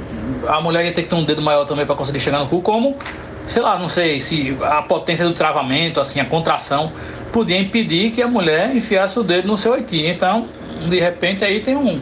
a 0.46 0.60
mulher 0.60 0.84
ia 0.84 0.92
ter 0.92 1.02
que 1.02 1.08
ter 1.08 1.14
um 1.14 1.24
dedo 1.24 1.42
maior 1.42 1.64
também 1.64 1.84
para 1.84 1.94
conseguir 1.94 2.20
chegar 2.20 2.38
no 2.38 2.46
cu, 2.46 2.62
como 2.62 2.96
sei 3.50 3.62
lá, 3.62 3.76
não 3.76 3.88
sei 3.88 4.20
se 4.20 4.56
a 4.62 4.80
potência 4.80 5.24
do 5.24 5.34
travamento, 5.34 6.00
assim, 6.00 6.20
a 6.20 6.24
contração, 6.24 6.92
podia 7.32 7.58
impedir 7.58 8.12
que 8.12 8.22
a 8.22 8.28
mulher 8.28 8.74
enfiasse 8.74 9.18
o 9.18 9.24
dedo 9.24 9.48
no 9.48 9.56
seu 9.56 9.72
oitinho. 9.72 10.08
Então, 10.08 10.46
de 10.88 11.00
repente, 11.00 11.44
aí 11.44 11.58
tem 11.60 11.74
um, 11.74 12.00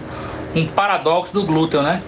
um 0.55 0.67
paradoxo 0.67 1.33
do 1.33 1.45
glúteo, 1.45 1.81
né? 1.81 2.03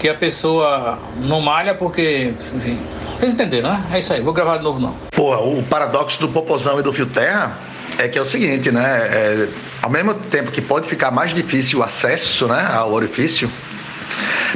Que 0.00 0.08
a 0.08 0.14
pessoa 0.14 0.98
não 1.18 1.40
malha 1.40 1.72
porque, 1.72 2.34
enfim, 2.52 2.80
vocês 3.20 3.34
entenderam, 3.34 3.68
né? 3.68 3.84
É 3.92 3.98
isso 3.98 4.14
aí, 4.14 4.22
vou 4.22 4.32
gravar 4.32 4.56
de 4.56 4.64
novo 4.64 4.80
não. 4.80 4.96
Pô, 5.10 5.34
o 5.36 5.62
paradoxo 5.64 6.18
do 6.20 6.28
popozão 6.28 6.80
e 6.80 6.82
do 6.82 6.90
fio 6.90 7.04
terra 7.04 7.58
é 7.98 8.08
que 8.08 8.18
é 8.18 8.22
o 8.22 8.24
seguinte, 8.24 8.72
né? 8.72 8.82
É, 8.82 9.48
ao 9.82 9.90
mesmo 9.90 10.14
tempo 10.14 10.50
que 10.50 10.62
pode 10.62 10.88
ficar 10.88 11.10
mais 11.10 11.34
difícil 11.34 11.80
o 11.80 11.82
acesso 11.82 12.48
né, 12.48 12.66
ao 12.72 12.90
orifício, 12.90 13.50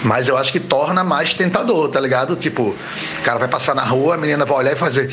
mas 0.02 0.28
eu 0.28 0.38
acho 0.38 0.50
que 0.50 0.58
torna 0.58 1.04
mais 1.04 1.34
tentador, 1.34 1.90
tá 1.90 2.00
ligado? 2.00 2.36
Tipo, 2.36 2.74
o 3.18 3.22
cara 3.22 3.38
vai 3.38 3.48
passar 3.48 3.74
na 3.74 3.82
rua, 3.82 4.14
a 4.14 4.16
menina 4.16 4.46
vai 4.46 4.56
olhar 4.56 4.72
e 4.72 4.76
fazer. 4.76 5.10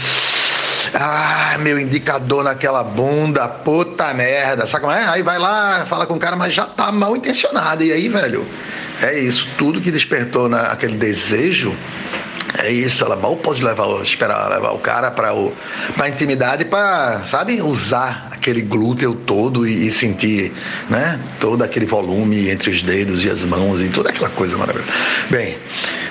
Ah, 0.93 1.57
meu 1.59 1.77
indicador 1.77 2.45
naquela 2.45 2.83
bunda, 2.85 3.49
puta 3.49 4.13
merda, 4.13 4.65
sabe 4.65 4.85
como 4.85 4.93
é? 4.93 5.05
Aí 5.09 5.23
vai 5.23 5.37
lá, 5.37 5.85
fala 5.89 6.05
com 6.05 6.13
o 6.13 6.19
cara, 6.19 6.37
mas 6.37 6.53
já 6.53 6.65
tá 6.65 6.89
mal 6.89 7.17
intencionado. 7.17 7.83
E 7.83 7.91
aí, 7.91 8.07
velho, 8.07 8.45
é 9.01 9.19
isso. 9.19 9.45
Tudo 9.57 9.81
que 9.81 9.91
despertou 9.91 10.47
naquele 10.47 10.95
desejo 10.95 11.75
é 12.57 12.71
isso, 12.71 13.03
ela 13.03 13.15
mal 13.15 13.35
pode 13.37 13.63
levar, 13.63 13.87
esperar 14.01 14.49
levar 14.49 14.71
o 14.71 14.79
cara 14.79 15.11
para 15.11 15.31
a 15.31 16.09
intimidade 16.09 16.65
para, 16.65 17.21
sabe, 17.25 17.61
usar 17.61 18.29
aquele 18.31 18.61
glúteo 18.61 19.15
todo 19.15 19.67
e, 19.67 19.87
e, 19.87 19.91
sentir, 19.91 20.51
né, 20.89 21.19
todo 21.39 21.63
aquele 21.63 21.85
volume 21.85 22.49
entre 22.49 22.69
os 22.69 22.81
dedos 22.81 23.23
e 23.23 23.29
as 23.29 23.41
mãos 23.41 23.81
e 23.81 23.89
toda 23.89 24.09
aquela 24.09 24.29
coisa 24.29 24.57
maravilhosa. 24.57 24.91
Bem, 25.29 25.57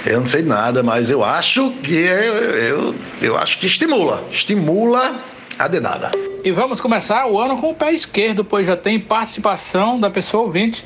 eu 0.07 0.21
não 0.21 0.27
sei 0.27 0.43
nada, 0.43 0.83
mas 0.83 1.11
eu 1.11 1.25
acho 1.25 1.71
que 1.83 1.95
eu, 1.95 2.35
eu, 2.35 2.95
eu 3.21 3.37
acho 3.37 3.59
que 3.59 3.67
estimula, 3.67 4.25
estimula 4.31 5.17
a 5.59 5.69
dedada. 5.69 6.11
E 6.43 6.51
vamos 6.51 6.81
começar 6.81 7.27
o 7.27 7.39
ano 7.39 7.59
com 7.59 7.71
o 7.71 7.75
pé 7.75 7.93
esquerdo, 7.93 8.45
pois 8.45 8.67
já 8.67 8.77
tem 8.77 8.99
participação 8.99 10.01
da 10.01 10.09
pessoa 10.09 10.45
ouvinte. 10.45 10.85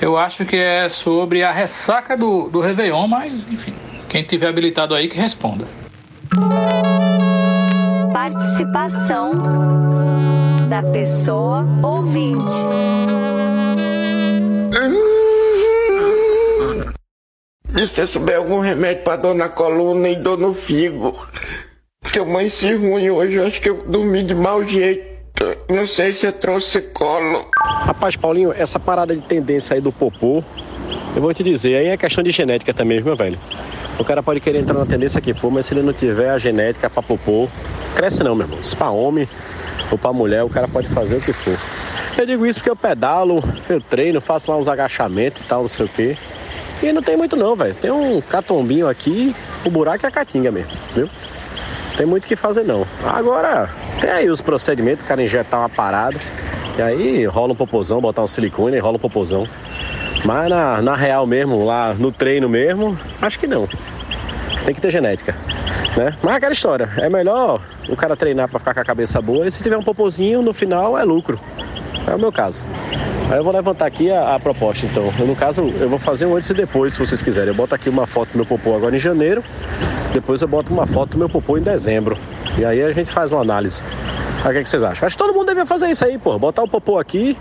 Eu 0.00 0.16
acho 0.16 0.44
que 0.44 0.56
é 0.56 0.88
sobre 0.88 1.42
a 1.42 1.50
ressaca 1.50 2.16
do, 2.16 2.48
do 2.48 2.60
Réveillon, 2.60 3.06
mas 3.06 3.46
enfim, 3.50 3.74
quem 4.16 4.24
tiver 4.24 4.46
habilitado 4.46 4.94
aí 4.94 5.08
que 5.08 5.16
responda. 5.18 5.66
Participação 8.14 9.30
da 10.70 10.82
pessoa 10.84 11.66
ouvinte. 11.82 12.54
E 17.76 17.86
se 17.86 18.00
eu 18.00 18.06
souber 18.06 18.38
algum 18.38 18.58
remédio 18.58 19.04
para 19.04 19.16
dor 19.16 19.34
na 19.34 19.50
coluna 19.50 20.08
e 20.08 20.16
dor 20.16 20.38
no 20.38 20.54
figo? 20.54 21.28
Que 22.10 22.18
eu 22.18 22.22
amanheci 22.22 22.74
ruim 22.74 23.10
hoje, 23.10 23.34
eu 23.34 23.46
acho 23.46 23.60
que 23.60 23.68
eu 23.68 23.84
dormi 23.86 24.22
de 24.22 24.34
mau 24.34 24.66
jeito. 24.66 25.44
Não 25.68 25.86
sei 25.86 26.14
se 26.14 26.24
eu 26.24 26.32
trouxe 26.32 26.80
colo. 26.80 27.44
Rapaz, 27.62 28.16
Paulinho, 28.16 28.50
essa 28.50 28.80
parada 28.80 29.14
de 29.14 29.20
tendência 29.20 29.74
aí 29.74 29.82
do 29.82 29.92
popô, 29.92 30.42
eu 31.14 31.20
vou 31.20 31.34
te 31.34 31.42
dizer, 31.42 31.76
aí 31.76 31.88
é 31.88 31.96
questão 31.98 32.24
de 32.24 32.30
genética 32.30 32.72
também, 32.72 33.02
meu 33.02 33.14
velho. 33.14 33.38
O 33.98 34.04
cara 34.04 34.22
pode 34.22 34.40
querer 34.40 34.58
entrar 34.58 34.78
na 34.78 34.84
tendência 34.84 35.20
que 35.20 35.32
for, 35.32 35.50
mas 35.50 35.66
se 35.66 35.74
ele 35.74 35.82
não 35.82 35.92
tiver 35.92 36.30
a 36.30 36.38
genética 36.38 36.90
pra 36.90 37.02
popô, 37.02 37.48
cresce 37.94 38.22
não, 38.22 38.34
meu 38.34 38.46
irmão. 38.46 38.62
Se 38.62 38.76
pra 38.76 38.90
homem 38.90 39.28
ou 39.90 39.96
pra 39.96 40.12
mulher, 40.12 40.42
o 40.42 40.50
cara 40.50 40.68
pode 40.68 40.88
fazer 40.88 41.16
o 41.16 41.20
que 41.20 41.32
for. 41.32 41.56
Eu 42.18 42.26
digo 42.26 42.46
isso 42.46 42.60
porque 42.60 42.70
eu 42.70 42.76
pedalo, 42.76 43.42
eu 43.68 43.80
treino, 43.80 44.20
faço 44.20 44.50
lá 44.50 44.56
uns 44.56 44.68
agachamentos 44.68 45.42
e 45.42 45.44
tal, 45.44 45.62
não 45.62 45.68
sei 45.68 45.86
o 45.86 45.88
quê. 45.88 46.16
E 46.82 46.92
não 46.92 47.02
tem 47.02 47.16
muito 47.16 47.36
não, 47.36 47.56
velho. 47.56 47.74
Tem 47.74 47.90
um 47.90 48.20
catombinho 48.20 48.86
aqui, 48.86 49.34
o 49.64 49.70
buraco 49.70 50.04
é 50.04 50.08
a 50.08 50.12
catinga 50.12 50.50
mesmo, 50.50 50.72
viu? 50.94 51.08
Tem 51.96 52.04
muito 52.04 52.24
o 52.24 52.28
que 52.28 52.36
fazer 52.36 52.64
não. 52.64 52.86
Agora, 53.02 53.70
tem 54.00 54.10
aí 54.10 54.28
os 54.28 54.42
procedimentos, 54.42 55.04
o 55.04 55.08
cara 55.08 55.22
injetar 55.22 55.60
uma 55.60 55.70
parada. 55.70 56.18
E 56.76 56.82
aí 56.82 57.24
rola 57.24 57.54
um 57.54 57.56
popozão, 57.56 58.00
botar 58.00 58.22
um 58.22 58.26
silicone 58.26 58.76
e 58.76 58.78
rola 58.78 58.96
um 58.96 59.00
popozão. 59.00 59.48
Mas 60.26 60.50
na, 60.50 60.82
na 60.82 60.96
real 60.96 61.24
mesmo, 61.24 61.64
lá 61.64 61.94
no 61.94 62.10
treino 62.10 62.48
mesmo, 62.48 62.98
acho 63.22 63.38
que 63.38 63.46
não. 63.46 63.68
Tem 64.64 64.74
que 64.74 64.80
ter 64.80 64.90
genética. 64.90 65.36
Né? 65.96 66.16
Mas 66.20 66.34
aquela 66.34 66.52
história, 66.52 66.90
é 66.98 67.08
melhor 67.08 67.62
o 67.88 67.94
cara 67.94 68.16
treinar 68.16 68.48
para 68.48 68.58
ficar 68.58 68.74
com 68.74 68.80
a 68.80 68.84
cabeça 68.84 69.22
boa 69.22 69.46
e 69.46 69.50
se 69.52 69.62
tiver 69.62 69.76
um 69.76 69.84
popozinho, 69.84 70.42
no 70.42 70.52
final 70.52 70.98
é 70.98 71.04
lucro. 71.04 71.38
É 72.08 72.14
o 72.14 72.18
meu 72.18 72.32
caso. 72.32 72.64
Aí 73.30 73.38
eu 73.38 73.44
vou 73.44 73.52
levantar 73.52 73.86
aqui 73.86 74.10
a, 74.10 74.34
a, 74.34 74.40
proposta, 74.40 74.84
então. 74.84 75.12
Eu, 75.16 75.26
no 75.28 75.36
caso, 75.36 75.60
eu 75.80 75.88
vou 75.88 75.98
fazer 75.98 76.26
um 76.26 76.34
antes 76.34 76.50
e 76.50 76.54
depois, 76.54 76.94
se 76.94 76.98
vocês 76.98 77.22
quiserem. 77.22 77.50
Eu 77.50 77.54
boto 77.54 77.74
aqui 77.74 77.88
uma 77.88 78.06
foto 78.06 78.30
do 78.30 78.38
meu 78.38 78.46
popô 78.46 78.74
agora 78.74 78.96
em 78.96 78.98
janeiro, 78.98 79.44
depois 80.12 80.42
eu 80.42 80.48
boto 80.48 80.72
uma 80.72 80.88
foto 80.88 81.10
do 81.10 81.18
meu 81.18 81.28
popô 81.28 81.56
em 81.56 81.62
dezembro. 81.62 82.18
E 82.58 82.64
aí 82.64 82.82
a 82.82 82.90
gente 82.90 83.12
faz 83.12 83.30
uma 83.30 83.42
análise. 83.42 83.80
Aí 84.44 84.50
o 84.50 84.52
que, 84.52 84.58
é 84.58 84.62
que 84.64 84.70
vocês 84.70 84.82
acham? 84.82 85.06
Acho 85.06 85.16
que 85.16 85.22
todo 85.22 85.32
mundo 85.32 85.46
deveria 85.46 85.66
fazer 85.66 85.88
isso 85.88 86.04
aí, 86.04 86.18
pô. 86.18 86.36
Botar 86.36 86.64
o 86.64 86.68
popô 86.68 86.98
aqui, 86.98 87.36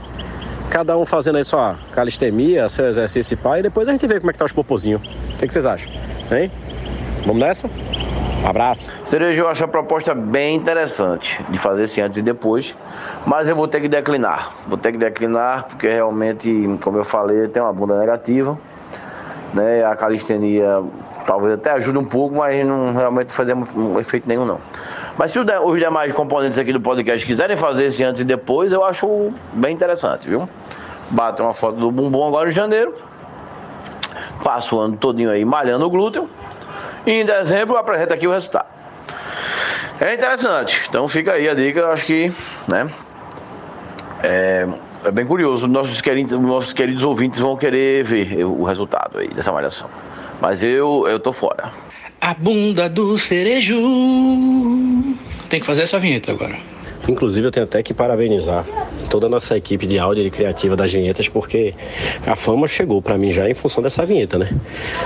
cada 0.69 0.98
um 0.98 1.05
fazendo 1.05 1.38
aí 1.38 1.43
sua 1.43 1.75
calistemia, 1.91 2.67
seu 2.69 2.88
exercício 2.88 3.38
pai, 3.38 3.60
e 3.60 3.63
depois 3.63 3.88
a 3.88 3.91
gente 3.91 4.05
vê 4.07 4.19
como 4.19 4.29
é 4.29 4.34
que 4.34 4.39
tá 4.39 4.45
os 4.45 4.53
popozinhos. 4.53 5.01
O 5.01 5.38
que, 5.38 5.48
que 5.48 5.53
vocês 5.53 5.65
acham? 5.65 5.91
Hein? 6.31 6.51
Vamos 7.25 7.41
nessa? 7.41 7.69
Abraço. 8.45 8.91
Cereja, 9.03 9.41
eu 9.41 9.48
acho 9.48 9.63
a 9.63 9.67
proposta 9.67 10.13
bem 10.13 10.55
interessante 10.55 11.43
de 11.50 11.57
fazer 11.57 11.84
esse 11.84 12.00
antes 12.00 12.19
e 12.19 12.22
depois, 12.22 12.75
mas 13.25 13.50
eu 13.50 13.55
vou 13.55 13.67
ter 13.67 13.81
que 13.81 13.88
declinar. 13.88 14.53
Vou 14.67 14.77
ter 14.77 14.91
que 14.91 15.00
declinar 15.00 15.63
porque 15.63 15.88
realmente, 15.88 16.77
como 16.84 16.98
eu 16.98 17.03
falei, 17.03 17.48
tem 17.48 17.63
uma 17.63 17.74
bunda 17.74 17.98
negativa, 17.98 18.55
né? 19.51 19.84
A 19.84 19.95
calistenia 19.95 20.84
talvez 21.25 21.55
até 21.55 21.72
ajude 21.72 21.98
um 21.98 22.05
pouco, 22.05 22.36
mas 22.36 22.63
não 22.63 22.93
realmente 22.93 23.34
fazer 23.34 23.55
um 23.55 24.00
efeito 24.00 24.27
nenhum 24.27 24.45
não. 24.45 24.60
Mas 25.17 25.31
se 25.31 25.39
os 25.39 25.79
demais 25.79 26.13
componentes 26.13 26.57
aqui 26.57 26.74
do 26.74 26.81
podcast 26.81 27.25
quiserem 27.25 27.55
fazer 27.55 27.86
esse 27.86 28.03
antes 28.03 28.22
e 28.22 28.25
depois, 28.25 28.72
eu 28.72 28.84
acho 28.84 29.31
bem 29.53 29.74
interessante, 29.74 30.27
viu? 30.27 30.48
Bato 31.10 31.41
uma 31.41 31.53
foto 31.53 31.77
do 31.77 31.89
bumbum 31.89 32.27
agora 32.27 32.50
em 32.50 32.51
janeiro. 32.51 32.93
Passo 34.43 34.75
o 34.75 34.79
ano 34.79 34.98
todinho 34.98 35.31
aí 35.31 35.45
malhando 35.45 35.86
o 35.86 35.89
glúteo. 35.89 36.29
E 37.05 37.12
em 37.12 37.25
dezembro 37.25 37.77
apresento 37.77 38.13
aqui 38.13 38.27
o 38.27 38.31
resultado. 38.31 38.67
É 40.00 40.13
interessante. 40.13 40.84
Então 40.89 41.07
fica 41.07 41.34
aí 41.34 41.48
a 41.48 41.53
dica, 41.53 41.79
eu 41.79 41.91
acho 41.91 42.05
que, 42.05 42.34
né? 42.67 42.89
É, 44.22 44.67
é 45.05 45.12
bem 45.12 45.25
curioso. 45.25 45.67
Nossos 45.67 46.01
queridos, 46.01 46.34
nossos 46.34 46.74
queridos 46.74 47.03
ouvintes 47.03 47.39
vão 47.39 47.55
querer 47.55 48.03
ver 48.03 48.43
o 48.43 48.63
resultado 48.63 49.19
aí 49.19 49.29
dessa 49.29 49.51
malhação. 49.51 49.89
Mas 50.41 50.62
eu, 50.62 51.05
eu 51.07 51.19
tô 51.19 51.31
fora. 51.31 51.72
A 52.19 52.34
bunda 52.34 52.89
do 52.89 53.17
cerejo. 53.17 53.75
Tem 55.50 55.60
que 55.60 55.65
fazer 55.65 55.84
essa 55.84 56.00
vinheta 56.00 56.31
agora. 56.31 56.57
Inclusive, 57.07 57.48
eu 57.48 57.51
tenho 57.51 57.65
até 57.65 57.84
que 57.84 57.93
parabenizar 57.93 58.65
toda 59.10 59.27
a 59.27 59.29
nossa 59.29 59.55
equipe 59.55 59.86
de 59.86 60.00
áudio 60.00 60.25
e 60.25 60.31
criativa 60.31 60.75
das 60.75 60.91
vinhetas, 60.91 61.29
porque 61.29 61.75
a 62.25 62.36
fama 62.36 62.67
chegou 62.67 63.00
para 63.01 63.17
mim 63.17 63.31
já 63.31 63.48
em 63.48 63.53
função 63.53 63.84
dessa 63.84 64.03
vinheta, 64.05 64.39
né? 64.39 64.50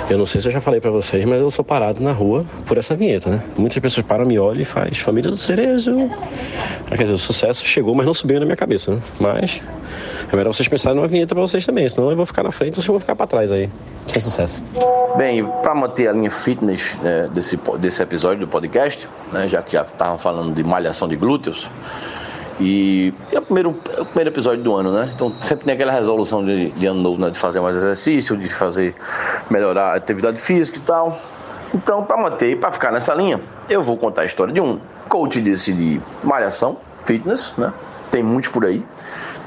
Eu 0.09 0.17
não 0.17 0.25
sei 0.25 0.39
se 0.39 0.47
eu 0.47 0.51
já 0.51 0.61
falei 0.61 0.79
para 0.79 0.91
vocês, 0.91 1.25
mas 1.25 1.41
eu 1.41 1.51
sou 1.51 1.63
parado 1.63 2.01
na 2.01 2.13
rua 2.13 2.45
por 2.65 2.77
essa 2.77 2.95
vinheta, 2.95 3.29
né? 3.29 3.43
Muitas 3.57 3.79
pessoas 3.79 4.05
param, 4.05 4.25
me 4.25 4.39
olham 4.39 4.61
e 4.61 4.65
faz 4.65 4.97
Família 4.99 5.29
do 5.29 5.37
Cerejo. 5.37 6.09
Quer 6.87 7.03
dizer, 7.03 7.13
o 7.13 7.17
sucesso 7.17 7.65
chegou, 7.65 7.93
mas 7.93 8.05
não 8.05 8.13
subiu 8.13 8.39
na 8.39 8.45
minha 8.45 8.57
cabeça, 8.57 8.95
né? 8.95 9.01
Mas 9.19 9.61
é 10.31 10.37
melhor 10.37 10.53
vocês 10.53 10.67
pensarem 10.67 10.95
numa 10.95 11.07
vinheta 11.07 11.33
para 11.33 11.41
vocês 11.41 11.65
também, 11.65 11.89
senão 11.89 12.09
eu 12.09 12.17
vou 12.17 12.25
ficar 12.25 12.43
na 12.43 12.51
frente 12.51 12.73
e 12.73 12.75
vocês 12.75 12.87
vão 12.87 12.99
ficar 12.99 13.15
para 13.15 13.27
trás 13.27 13.51
aí. 13.51 13.69
Sem 14.07 14.21
sucesso. 14.21 14.63
Bem, 15.17 15.45
para 15.61 15.73
manter 15.75 16.07
a 16.07 16.11
linha 16.11 16.31
fitness 16.31 16.81
né, 17.01 17.29
desse, 17.33 17.57
desse 17.79 18.01
episódio 18.01 18.41
do 18.41 18.47
podcast, 18.47 19.07
né, 19.31 19.47
já 19.47 19.61
que 19.61 19.73
já 19.73 19.81
estavam 19.81 20.17
falando 20.17 20.53
de 20.53 20.63
malhação 20.63 21.07
de 21.07 21.15
glúteos, 21.15 21.69
e 22.59 23.13
é 23.31 23.39
o 23.39 23.41
primeiro, 23.41 23.75
é 23.95 24.01
o 24.01 24.05
primeiro 24.05 24.29
episódio 24.31 24.61
do 24.61 24.75
ano, 24.75 24.91
né? 24.91 25.11
Então 25.15 25.33
sempre 25.39 25.63
tem 25.63 25.73
aquela 25.73 25.93
resolução 25.93 26.45
de, 26.45 26.71
de 26.71 26.85
ano 26.85 27.01
novo, 27.01 27.21
né? 27.21 27.29
De 27.29 27.39
fazer 27.39 27.61
mais 27.61 27.75
exercício, 27.77 28.35
de 28.35 28.53
fazer 28.53 28.95
melhorar 29.49 29.93
a 29.93 29.95
atividade 29.95 30.39
física 30.39 30.77
e 30.77 30.81
tal. 30.81 31.17
Então, 31.73 32.03
para 32.03 32.17
manter 32.17 32.49
e 32.49 32.55
para 32.57 32.71
ficar 32.71 32.91
nessa 32.91 33.13
linha, 33.13 33.39
eu 33.69 33.81
vou 33.81 33.95
contar 33.95 34.23
a 34.23 34.25
história 34.25 34.53
de 34.53 34.59
um 34.59 34.79
coach 35.07 35.39
desse 35.39 35.71
de 35.71 36.01
malhação, 36.21 36.77
fitness, 37.05 37.53
né? 37.57 37.71
Tem 38.11 38.23
muitos 38.23 38.49
por 38.49 38.65
aí. 38.65 38.83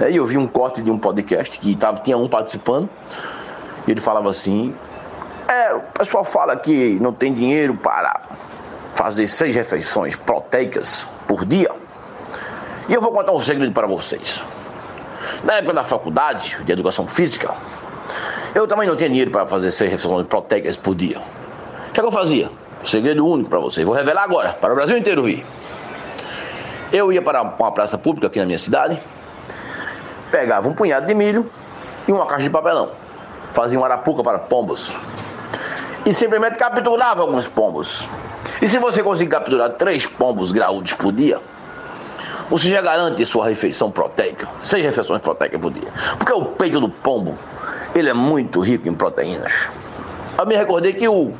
Né? 0.02 0.10
E 0.10 0.16
eu 0.16 0.26
vi 0.26 0.36
um 0.36 0.48
corte 0.48 0.82
de 0.82 0.90
um 0.90 0.98
podcast 0.98 1.58
que 1.60 1.76
tava, 1.76 2.00
tinha 2.00 2.18
um 2.18 2.28
participando. 2.28 2.90
E 3.86 3.90
ele 3.90 4.00
falava 4.00 4.28
assim: 4.28 4.74
É, 5.48 5.72
o 5.72 5.80
pessoal 5.96 6.24
fala 6.24 6.56
que 6.56 6.98
não 7.00 7.12
tem 7.12 7.32
dinheiro 7.32 7.76
para 7.76 8.20
fazer 8.94 9.28
seis 9.28 9.54
refeições 9.54 10.16
proteicas 10.16 11.06
por 11.28 11.44
dia. 11.44 11.70
E 12.88 12.94
eu 12.94 13.00
vou 13.00 13.12
contar 13.12 13.32
um 13.32 13.40
segredo 13.40 13.72
para 13.72 13.86
vocês. 13.86 14.42
Na 15.44 15.54
época 15.54 15.72
da 15.72 15.84
faculdade 15.84 16.58
de 16.64 16.72
educação 16.72 17.06
física, 17.06 17.54
eu 18.54 18.66
também 18.66 18.88
não 18.88 18.96
tinha 18.96 19.08
dinheiro 19.08 19.30
para 19.30 19.46
fazer 19.46 19.70
seis 19.70 19.90
refeições 19.90 20.26
proteicas 20.26 20.76
por 20.76 20.96
dia. 20.96 21.20
O 21.88 21.92
que, 21.92 22.00
é 22.00 22.02
que 22.02 22.08
eu 22.08 22.12
fazia? 22.12 22.50
Segredo 22.82 23.24
único 23.24 23.48
para 23.48 23.60
vocês. 23.60 23.86
Vou 23.86 23.94
revelar 23.94 24.24
agora, 24.24 24.54
para 24.54 24.72
o 24.72 24.74
Brasil 24.74 24.98
inteiro 24.98 25.22
ver. 25.22 25.46
Eu 26.92 27.12
ia 27.12 27.22
para 27.22 27.40
uma 27.40 27.70
praça 27.70 27.96
pública 27.96 28.26
aqui 28.26 28.40
na 28.40 28.44
minha 28.44 28.58
cidade, 28.58 28.98
pegava 30.32 30.68
um 30.68 30.72
punhado 30.72 31.06
de 31.06 31.14
milho 31.14 31.48
e 32.08 32.10
uma 32.10 32.26
caixa 32.26 32.44
de 32.44 32.50
papelão. 32.50 32.90
Fazia 33.52 33.78
uma 33.78 33.86
arapuca 33.86 34.22
para 34.22 34.38
pombos. 34.38 34.96
E 36.04 36.12
simplesmente 36.12 36.56
capturava 36.56 37.20
alguns 37.20 37.46
pombos. 37.46 38.08
E 38.60 38.66
se 38.66 38.78
você 38.78 39.02
conseguir 39.02 39.30
capturar 39.30 39.70
três 39.74 40.06
pombos 40.06 40.50
graúdos 40.50 40.94
por 40.94 41.12
dia, 41.12 41.38
você 42.48 42.70
já 42.70 42.80
garante 42.80 43.24
sua 43.24 43.46
refeição 43.46 43.90
proteica, 43.90 44.48
seis 44.62 44.84
refeições 44.84 45.20
proteicas 45.20 45.60
por 45.60 45.72
dia. 45.72 45.92
Porque 46.18 46.32
o 46.32 46.44
peito 46.46 46.80
do 46.80 46.88
pombo, 46.88 47.38
ele 47.94 48.08
é 48.10 48.14
muito 48.14 48.60
rico 48.60 48.88
em 48.88 48.94
proteínas. 48.94 49.68
Eu 50.36 50.46
me 50.46 50.56
recordei 50.56 50.94
que 50.94 51.06
o, 51.06 51.32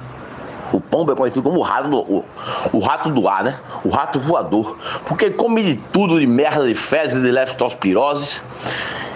o 0.72 0.80
pombo 0.80 1.12
é 1.12 1.14
conhecido 1.14 1.42
como 1.42 1.58
o 1.58 1.62
rato, 1.62 1.88
do, 1.88 1.98
o, 2.00 2.24
o 2.72 2.80
rato 2.80 3.10
do 3.10 3.28
ar, 3.28 3.44
né? 3.44 3.58
O 3.84 3.88
rato 3.88 4.18
voador. 4.18 4.78
Porque 5.06 5.30
come 5.30 5.62
de 5.62 5.76
tudo, 5.76 6.18
de 6.18 6.26
merda, 6.26 6.66
de 6.66 6.74
fezes, 6.74 7.22
de 7.22 7.30
leptospirose. 7.30 8.40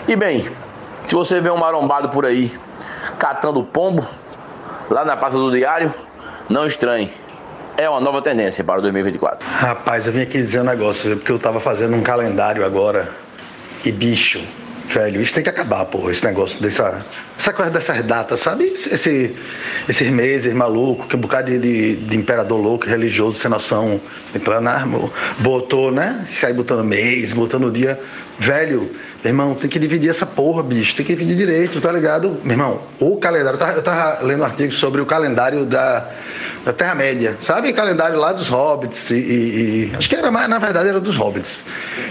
E 0.07 0.15
bem, 0.15 0.49
se 1.05 1.15
você 1.15 1.41
vê 1.41 1.51
um 1.51 1.57
marombado 1.57 2.09
por 2.11 2.25
aí 2.25 2.53
catando 3.19 3.63
pombo, 3.65 4.07
lá 4.91 5.05
na 5.05 5.17
praça 5.17 5.37
do 5.37 5.51
diário, 5.51 5.93
não 6.49 6.67
estranhe 6.67 7.11
é 7.77 7.89
uma 7.89 8.01
nova 8.01 8.23
tendência 8.23 8.65
para 8.65 8.81
2024. 8.81 9.47
Rapaz, 9.47 10.07
eu 10.07 10.13
vim 10.13 10.23
aqui 10.23 10.39
dizer 10.39 10.61
um 10.61 10.65
negócio, 10.65 11.17
porque 11.17 11.31
eu 11.31 11.39
tava 11.39 11.61
fazendo 11.61 11.95
um 11.95 12.03
calendário 12.03 12.65
agora 12.65 13.09
e 13.85 13.93
bicho, 13.93 14.43
velho, 14.89 15.21
isso 15.21 15.35
tem 15.35 15.43
que 15.43 15.49
acabar, 15.49 15.85
porra, 15.87 16.11
esse 16.11 16.25
negócio 16.25 16.61
dessa, 16.61 17.05
essa 17.39 17.53
coisa 17.53 17.71
dessas 17.71 18.03
datas, 18.05 18.41
sabe? 18.41 18.65
Esse, 18.65 19.35
esses 19.89 20.11
meses 20.11 20.53
malucos, 20.55 21.07
que 21.07 21.17
um 21.17 21.21
bocado 21.21 21.51
de, 21.51 21.59
de, 21.59 21.97
de 21.97 22.17
imperador 22.17 22.61
louco, 22.61 22.87
religioso, 22.87 23.39
sem 23.39 23.51
noção, 23.51 24.01
planar, 24.45 24.87
botou, 25.39 25.91
né? 25.91 26.27
Aí 26.43 26.53
botando 26.53 26.85
mês, 26.85 27.33
botando 27.33 27.71
dia. 27.71 28.01
Velho, 28.39 28.91
meu 29.27 29.45
irmão, 29.45 29.55
tem 29.55 29.69
que 29.69 29.79
dividir 29.79 30.09
essa 30.09 30.25
porra, 30.25 30.63
bicho, 30.63 30.95
tem 30.95 31.05
que 31.05 31.15
dividir 31.15 31.37
direito, 31.37 31.81
tá 31.81 31.91
ligado? 31.91 32.39
Meu 32.45 32.53
irmão, 32.53 32.81
o 33.01 33.17
calendário, 33.17 33.57
eu 33.57 33.59
tava, 33.59 33.83
tava 33.83 34.25
lendo 34.25 34.43
um 34.43 34.45
artigo 34.45 34.73
sobre 34.73 35.01
o 35.01 35.07
calendário 35.07 35.65
da 35.65 36.09
da 36.67 36.73
Terra-média. 36.73 37.37
Sabe 37.39 37.71
o 37.71 37.75
calendário 37.75 38.19
lá 38.19 38.33
dos 38.33 38.49
hobbits? 38.49 39.11
E, 39.11 39.15
e, 39.15 39.93
acho 39.97 40.09
que 40.09 40.17
era 40.17 40.33
mais, 40.33 40.49
na 40.49 40.59
verdade, 40.59 40.89
era 40.89 40.99
dos 40.99 41.15
hobbits. 41.15 41.65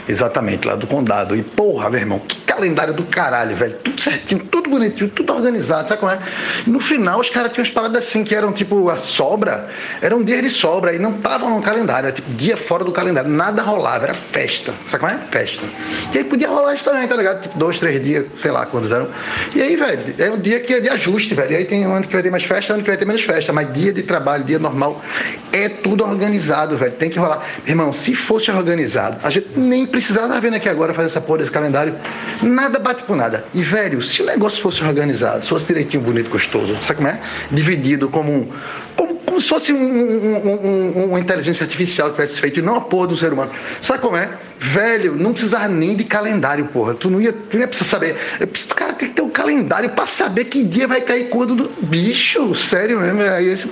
Exatamente, 0.08 0.65
lá 0.65 0.78
do 0.78 0.88
condado. 0.88 1.36
E 1.36 1.43
porra, 1.43 1.89
meu 1.89 1.99
irmão, 1.99 2.19
que 2.19 2.39
calendário 2.56 2.93
do 2.93 3.04
caralho, 3.04 3.54
velho. 3.54 3.73
Tudo 3.84 4.01
certinho, 4.01 4.45
tudo 4.45 4.69
bonitinho, 4.69 5.10
tudo 5.10 5.34
organizado, 5.34 5.89
sabe 5.89 5.99
como 5.99 6.12
é? 6.12 6.19
E 6.65 6.69
no 6.69 6.80
final, 6.80 7.19
os 7.19 7.30
caras 7.30 7.51
tinham 7.51 7.65
umas 7.65 7.73
paradas 7.73 8.08
assim 8.08 8.23
que 8.23 8.34
eram 8.34 8.54
tipo 8.54 8.89
a 8.89 8.95
sobra, 8.95 9.69
eram 10.01 10.23
dias 10.23 10.41
de 10.41 10.49
sobra 10.49 10.93
e 10.93 10.99
não 10.99 11.17
estavam 11.17 11.49
no 11.49 11.62
calendário, 11.62 12.08
era 12.08 12.15
tipo 12.15 12.32
dia 12.34 12.56
fora 12.56 12.86
do 12.86 12.93
calendário. 12.93 13.30
Nada 13.30 13.62
rolava, 13.62 14.06
era 14.06 14.13
festa, 14.13 14.73
sabe 14.89 14.99
como 14.99 15.12
é? 15.12 15.19
Festa. 15.30 15.65
E 16.13 16.19
aí 16.19 16.23
podia 16.23 16.47
rolar 16.47 16.75
isso 16.75 16.86
também, 16.86 17.04
tá 17.07 17.15
ligado? 17.15 17.41
Tipo 17.41 17.57
dois, 17.57 17.79
três 17.79 18.03
dias, 18.03 18.25
sei 18.41 18.51
lá 18.51 18.65
quantos 18.65 18.91
eram. 18.91 19.09
E 19.53 19.61
aí, 19.61 19.75
velho, 19.75 20.15
é 20.17 20.31
um 20.31 20.39
dia 20.39 20.59
que 20.59 20.73
é 20.73 20.79
de 20.79 20.89
ajuste, 20.89 21.33
velho. 21.33 21.51
E 21.51 21.55
aí 21.55 21.65
tem 21.65 21.85
um 21.85 21.93
ano 21.93 22.05
que 22.05 22.13
vai 22.13 22.23
ter 22.23 22.31
mais 22.31 22.43
festa, 22.43 22.73
ano 22.73 22.83
que 22.83 22.89
vai 22.89 22.97
ter 22.97 23.05
menos 23.05 23.23
festa, 23.23 23.51
mas 23.53 23.71
dia 23.73 23.93
de 23.93 24.03
trabalho, 24.03 24.43
dia 24.43 24.59
normal. 24.59 25.01
É 25.51 25.69
tudo 25.69 26.03
organizado, 26.03 26.77
velho. 26.77 26.93
Tem 26.93 27.09
que 27.09 27.19
rolar. 27.19 27.45
Irmão, 27.65 27.93
se 27.93 28.15
fosse 28.15 28.51
organizado, 28.51 29.17
a 29.23 29.29
gente 29.29 29.47
nem 29.55 29.85
precisava 29.85 30.27
estar 30.27 30.39
vendo 30.39 30.55
aqui 30.55 30.69
agora 30.69 30.93
fazer 30.93 31.07
essa 31.07 31.21
porra 31.21 31.39
desse 31.39 31.51
calendário. 31.51 31.95
Nada 32.41 32.79
bate 32.79 33.03
por 33.03 33.15
nada. 33.15 33.45
E, 33.53 33.63
velho, 33.63 34.01
se 34.01 34.21
o 34.21 34.25
negócio 34.25 34.61
fosse 34.61 34.83
organizado, 34.83 35.43
se 35.43 35.49
fosse 35.49 35.65
direitinho, 35.65 36.03
bonito, 36.03 36.29
gostoso, 36.29 36.77
sabe 36.81 36.97
como 36.97 37.07
é? 37.07 37.19
Dividido 37.51 38.09
como 38.09 38.31
um. 38.31 38.51
Como, 38.95 39.15
como 39.15 39.41
se 39.41 39.49
fosse 39.49 39.73
um, 39.73 39.77
um, 39.77 40.99
um, 40.99 41.05
uma 41.09 41.19
inteligência 41.19 41.63
artificial 41.63 42.09
que 42.09 42.15
tivesse 42.15 42.39
feito, 42.39 42.59
e 42.59 42.61
não 42.61 42.75
a 42.75 42.81
porra 42.81 43.07
do 43.07 43.17
ser 43.17 43.33
humano. 43.33 43.51
Sabe 43.81 43.99
como 43.99 44.15
é? 44.15 44.29
Velho, 44.73 45.15
não 45.15 45.32
precisava 45.32 45.67
nem 45.67 45.95
de 45.95 46.04
calendário, 46.04 46.65
porra. 46.65 46.93
Tu 46.95 47.10
não 47.10 47.21
ia, 47.21 47.32
tu 47.32 47.54
não 47.54 47.62
ia 47.62 47.67
precisar 47.67 47.89
saber. 47.91 48.15
O 48.41 48.75
cara 48.75 48.93
tem 48.93 49.10
que 49.10 49.15
ter 49.15 49.21
um 49.21 49.30
calendário 49.30 49.89
pra 49.91 50.08
saber 50.08 50.45
que 50.45 50.63
dia 50.63 50.88
vai 50.88 51.01
cair 51.01 51.30
quando 51.30 51.56
do. 51.56 51.75
Bicho, 51.84 52.56
sério 52.56 52.99
mesmo. 52.99 53.21
Aí, 53.21 53.47
esse, 53.47 53.69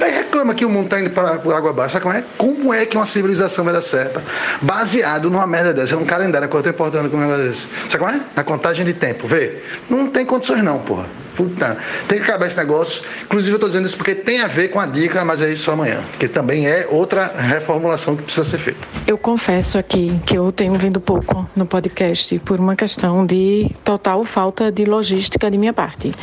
aí 0.00 0.10
reclama 0.10 0.54
que 0.54 0.64
o 0.64 0.68
mundo 0.68 0.88
tá 0.88 1.00
indo 1.00 1.10
pra, 1.10 1.38
por 1.38 1.54
água 1.54 1.70
abaixo. 1.70 2.00
Como 2.00 2.14
é? 2.14 2.22
Como 2.36 2.72
é 2.72 2.86
que 2.86 2.96
uma 2.96 3.06
civilização 3.06 3.64
vai 3.64 3.74
dar 3.74 3.82
certo? 3.82 4.20
Baseado 4.62 5.28
numa 5.30 5.46
merda 5.46 5.72
dessa. 5.72 5.94
É 5.94 5.96
um 5.96 6.04
calendário, 6.04 6.48
é 6.48 6.68
importante 6.68 7.08
com 7.08 7.16
um 7.16 7.20
negócio 7.20 7.44
desse. 7.44 7.66
Sabe 7.88 7.98
como 7.98 8.10
é? 8.10 8.20
Na 8.36 8.44
contagem 8.44 8.84
de 8.84 8.94
tempo, 8.94 9.26
vê? 9.26 9.62
Não 9.90 10.08
tem 10.08 10.24
condições 10.24 10.62
não, 10.62 10.78
porra. 10.78 11.25
Puta, 11.36 11.76
tem 12.08 12.18
que 12.18 12.24
acabar 12.24 12.46
esse 12.46 12.56
negócio. 12.56 13.02
Inclusive, 13.24 13.52
eu 13.52 13.56
estou 13.56 13.68
dizendo 13.68 13.86
isso 13.86 13.96
porque 13.96 14.14
tem 14.14 14.40
a 14.40 14.46
ver 14.46 14.68
com 14.68 14.80
a 14.80 14.86
dica, 14.86 15.24
mas 15.24 15.42
é 15.42 15.52
isso 15.52 15.70
amanhã. 15.70 16.00
Que 16.18 16.26
também 16.26 16.66
é 16.66 16.86
outra 16.90 17.26
reformulação 17.36 18.16
que 18.16 18.22
precisa 18.22 18.44
ser 18.44 18.58
feita. 18.58 18.80
Eu 19.06 19.18
confesso 19.18 19.78
aqui 19.78 20.18
que 20.24 20.36
eu 20.36 20.50
tenho 20.50 20.74
vindo 20.74 21.00
pouco 21.00 21.48
no 21.54 21.66
podcast 21.66 22.38
por 22.40 22.58
uma 22.58 22.74
questão 22.74 23.26
de 23.26 23.70
total 23.84 24.24
falta 24.24 24.72
de 24.72 24.84
logística 24.84 25.50
de 25.50 25.58
minha 25.58 25.72
parte. 25.72 26.14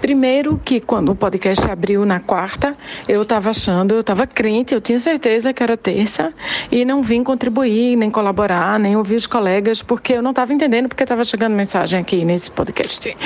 Primeiro, 0.00 0.60
que 0.64 0.80
quando 0.80 1.12
o 1.12 1.14
podcast 1.14 1.70
abriu 1.70 2.06
na 2.06 2.18
quarta, 2.18 2.74
eu 3.06 3.22
estava 3.22 3.50
achando, 3.50 3.94
eu 3.94 4.00
estava 4.00 4.26
crente, 4.26 4.74
eu 4.74 4.80
tinha 4.80 4.98
certeza 4.98 5.52
que 5.52 5.62
era 5.62 5.76
terça 5.76 6.32
e 6.70 6.84
não 6.84 7.02
vim 7.02 7.22
contribuir, 7.22 7.96
nem 7.96 8.10
colaborar, 8.10 8.78
nem 8.78 8.96
ouvir 8.96 9.16
os 9.16 9.26
colegas, 9.26 9.82
porque 9.82 10.14
eu 10.14 10.22
não 10.22 10.30
estava 10.30 10.52
entendendo 10.52 10.88
porque 10.88 11.02
estava 11.02 11.24
chegando 11.24 11.52
mensagem 11.54 12.00
aqui 12.00 12.24
nesse 12.24 12.50
podcast. 12.50 13.16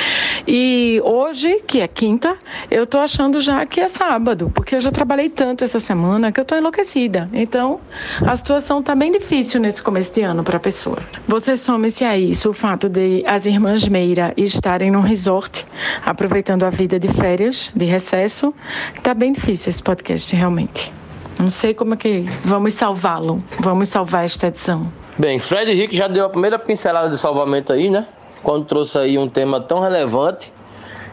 E 0.46 1.00
hoje, 1.04 1.35
hoje, 1.36 1.60
que 1.66 1.80
é 1.80 1.86
quinta, 1.86 2.34
eu 2.70 2.86
tô 2.86 2.96
achando 2.96 3.42
já 3.42 3.66
que 3.66 3.78
é 3.78 3.88
sábado, 3.88 4.50
porque 4.54 4.74
eu 4.74 4.80
já 4.80 4.90
trabalhei 4.90 5.28
tanto 5.28 5.64
essa 5.64 5.78
semana 5.78 6.32
que 6.32 6.40
eu 6.40 6.44
tô 6.46 6.56
enlouquecida. 6.56 7.28
Então, 7.30 7.78
a 8.26 8.34
situação 8.34 8.82
tá 8.82 8.94
bem 8.94 9.12
difícil 9.12 9.60
nesse 9.60 9.82
começo 9.82 10.14
de 10.14 10.22
ano 10.22 10.42
para 10.42 10.56
a 10.56 10.60
pessoa. 10.60 10.96
Você 11.28 11.54
some-se 11.54 12.04
a 12.04 12.16
isso 12.16 12.48
o 12.48 12.52
fato 12.54 12.88
de 12.88 13.22
as 13.26 13.44
irmãs 13.44 13.86
Meira 13.86 14.32
estarem 14.34 14.90
num 14.90 15.02
resort, 15.02 15.66
aproveitando 16.06 16.62
a 16.62 16.70
vida 16.70 16.98
de 16.98 17.08
férias, 17.08 17.70
de 17.76 17.84
recesso. 17.84 18.54
Tá 19.02 19.12
bem 19.12 19.32
difícil 19.32 19.68
esse 19.68 19.82
podcast, 19.82 20.34
realmente. 20.34 20.90
Não 21.38 21.50
sei 21.50 21.74
como 21.74 21.92
é 21.92 21.96
que 21.98 22.24
vamos 22.42 22.72
salvá-lo. 22.72 23.44
Vamos 23.60 23.88
salvar 23.88 24.24
esta 24.24 24.46
edição. 24.46 24.90
Bem, 25.18 25.38
Fred 25.38 25.70
Henrique 25.70 25.94
já 25.94 26.08
deu 26.08 26.24
a 26.24 26.30
primeira 26.30 26.58
pincelada 26.58 27.10
de 27.10 27.18
salvamento 27.18 27.74
aí, 27.74 27.90
né? 27.90 28.06
Quando 28.42 28.64
trouxe 28.64 28.96
aí 28.96 29.18
um 29.18 29.28
tema 29.28 29.60
tão 29.60 29.80
relevante 29.80 30.55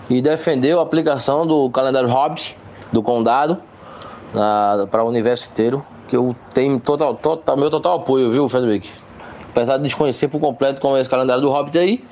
e 0.09 0.21
defendeu 0.21 0.79
a 0.79 0.83
aplicação 0.83 1.45
do 1.45 1.69
calendário 1.69 2.09
Hobbit 2.09 2.57
do 2.91 3.01
condado 3.01 3.57
para 4.89 5.03
o 5.03 5.07
universo 5.07 5.47
inteiro, 5.51 5.85
que 6.07 6.15
eu 6.15 6.35
tenho 6.53 6.79
total, 6.79 7.15
total, 7.15 7.57
meu 7.57 7.69
total 7.69 7.97
apoio, 7.97 8.31
viu, 8.31 8.49
Frederick? 8.49 8.89
Apesar 9.49 9.77
de 9.77 9.83
desconhecer 9.83 10.27
por 10.27 10.39
completo 10.39 10.81
como 10.81 10.97
é 10.97 11.01
esse 11.01 11.09
calendário 11.09 11.41
do 11.41 11.49
Hobbit 11.49 11.77
aí, 11.77 12.03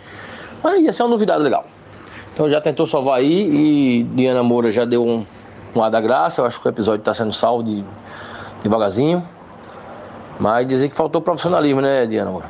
mas 0.63 0.81
ia 0.81 0.93
ser 0.93 1.03
uma 1.03 1.09
novidade 1.09 1.43
legal. 1.43 1.65
Então 2.33 2.49
já 2.49 2.61
tentou 2.61 2.87
salvar 2.87 3.19
aí 3.19 3.49
e 3.49 4.03
Diana 4.03 4.43
Moura 4.43 4.71
já 4.71 4.85
deu 4.85 5.03
um, 5.03 5.25
um 5.75 5.83
ar 5.83 5.89
da 5.89 5.99
graça, 5.99 6.41
eu 6.41 6.45
acho 6.45 6.61
que 6.61 6.67
o 6.67 6.69
episódio 6.69 6.99
está 6.99 7.13
sendo 7.13 7.33
salvo 7.33 7.63
de, 7.63 7.83
devagarzinho. 8.61 9.23
Mas 10.39 10.67
dizer 10.67 10.89
que 10.89 10.95
faltou 10.95 11.21
profissionalismo, 11.21 11.81
né, 11.81 12.05
Diana? 12.05 12.41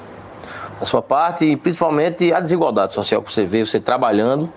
A 0.80 0.86
sua 0.86 1.02
parte 1.02 1.46
e 1.46 1.58
principalmente 1.58 2.32
a 2.34 2.40
desigualdade 2.40 2.94
social 2.94 3.22
que 3.22 3.32
você 3.32 3.46
vê, 3.46 3.66
você 3.66 3.80
trabalhando 3.80 4.52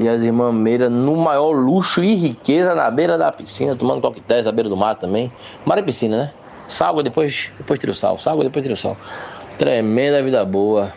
e 0.00 0.08
as 0.08 0.22
irmãs 0.22 0.54
Meira 0.54 0.88
no 0.88 1.14
maior 1.14 1.50
luxo 1.52 2.02
e 2.02 2.14
riqueza 2.14 2.74
na 2.74 2.90
beira 2.90 3.18
da 3.18 3.30
piscina, 3.30 3.76
tomando 3.76 4.00
coquetéis 4.00 4.46
na 4.46 4.52
beira 4.52 4.68
do 4.68 4.76
mar 4.76 4.96
também. 4.96 5.30
Mar 5.64 5.76
é 5.76 5.82
piscina, 5.82 6.16
né? 6.16 6.32
Salva 6.66 7.02
depois, 7.02 7.50
depois 7.58 7.78
tira 7.78 7.92
o 7.92 7.94
sal, 7.94 8.18
salva 8.18 8.42
depois 8.42 8.62
tira 8.62 8.72
o 8.72 8.76
sal. 8.76 8.96
Tremenda 9.58 10.22
vida 10.22 10.42
boa. 10.44 10.92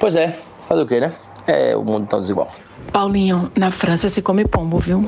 Pois 0.00 0.16
é, 0.16 0.36
fazer 0.66 0.82
o 0.82 0.86
que, 0.86 0.98
né? 0.98 1.14
É 1.46 1.76
o 1.76 1.84
mundo 1.84 2.08
tão 2.08 2.18
desigual. 2.18 2.50
Paulinho, 2.92 3.50
na 3.56 3.70
França 3.70 4.08
se 4.08 4.22
come 4.22 4.44
pombo, 4.44 4.78
viu? 4.78 5.04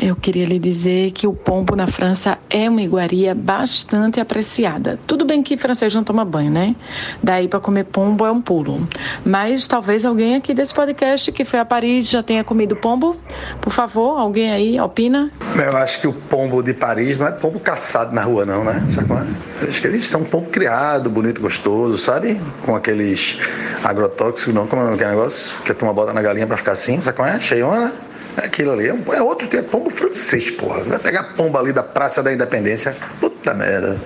Eu 0.00 0.16
queria 0.16 0.46
lhe 0.46 0.58
dizer 0.58 1.12
que 1.12 1.26
o 1.26 1.32
pombo 1.32 1.76
na 1.76 1.86
França 1.86 2.38
é 2.50 2.68
uma 2.68 2.82
iguaria 2.82 3.34
bastante 3.34 4.20
apreciada. 4.20 4.98
Tudo 5.06 5.24
bem 5.24 5.42
que 5.42 5.56
francês 5.56 5.94
não 5.94 6.02
toma 6.02 6.24
banho, 6.24 6.50
né? 6.50 6.74
Daí 7.22 7.46
para 7.46 7.60
comer 7.60 7.84
pombo 7.84 8.26
é 8.26 8.32
um 8.32 8.40
pulo. 8.40 8.86
Mas 9.24 9.66
talvez 9.66 10.04
alguém 10.04 10.36
aqui 10.36 10.54
desse 10.54 10.74
podcast 10.74 11.30
que 11.30 11.44
foi 11.44 11.60
a 11.60 11.64
Paris 11.64 12.08
já 12.08 12.22
tenha 12.22 12.42
comido 12.42 12.74
pombo. 12.74 13.16
Por 13.60 13.72
favor, 13.72 14.18
alguém 14.18 14.50
aí 14.50 14.80
opina? 14.80 15.30
Eu 15.54 15.76
acho 15.76 16.00
que 16.00 16.08
o 16.08 16.12
pombo 16.12 16.62
de 16.62 16.74
Paris 16.74 17.18
não 17.18 17.28
é 17.28 17.32
pombo 17.32 17.60
caçado 17.60 18.12
na 18.12 18.22
rua, 18.22 18.44
não, 18.44 18.64
né? 18.64 18.84
Sabe 18.88 19.12
é? 19.12 19.68
Acho 19.68 19.80
que 19.80 19.86
eles 19.86 20.08
são 20.08 20.24
pombo 20.24 20.48
criado, 20.48 21.08
bonito, 21.08 21.40
gostoso, 21.40 21.96
sabe? 21.96 22.40
Com 22.64 22.74
aqueles 22.74 23.38
agrotóxicos, 23.84 24.54
não, 24.54 24.66
como 24.66 24.82
é 24.82 24.94
aquele 24.94 25.10
negócio? 25.10 25.60
Que 25.62 25.74
tu 25.74 25.84
uma 25.84 25.94
bota 25.94 26.12
na 26.12 26.22
galinha 26.22 26.46
pra 26.46 26.56
ficar 26.56 26.72
assim, 26.72 27.00
sabe 27.00 27.16
qual 27.16 27.21
é? 27.24 27.40
Cheiona. 27.40 27.92
Aquilo 28.36 28.72
ali 28.72 28.88
é, 28.88 28.96
é 29.14 29.22
outro 29.22 29.46
tipo, 29.46 29.62
é 29.62 29.62
pombo 29.62 29.90
francês, 29.90 30.50
porra. 30.50 30.82
Vai 30.84 30.98
pegar 30.98 31.34
pomba 31.36 31.58
ali 31.58 31.72
da 31.72 31.82
Praça 31.82 32.22
da 32.22 32.32
Independência. 32.32 32.96
Puta 33.20 33.52
merda. 33.52 34.00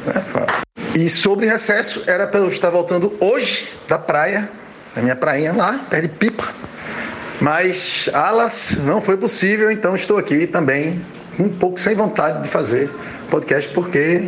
E 0.94 1.08
sobre 1.08 1.46
recesso, 1.46 2.02
era 2.06 2.26
pra 2.26 2.40
eu 2.40 2.48
estar 2.48 2.70
voltando 2.70 3.14
hoje 3.20 3.68
da 3.86 3.98
praia, 3.98 4.48
da 4.94 5.02
minha 5.02 5.14
prainha 5.14 5.52
lá, 5.52 5.86
perto 5.90 6.02
de 6.02 6.08
Pipa. 6.08 6.48
Mas 7.40 8.08
alas 8.12 8.78
não 8.82 9.00
foi 9.00 9.16
possível, 9.16 9.70
então 9.70 9.94
estou 9.94 10.16
aqui 10.16 10.46
também, 10.46 11.04
um 11.38 11.50
pouco 11.50 11.78
sem 11.78 11.94
vontade 11.94 12.42
de 12.42 12.48
fazer 12.48 12.90
podcast, 13.30 13.70
porque 13.74 14.20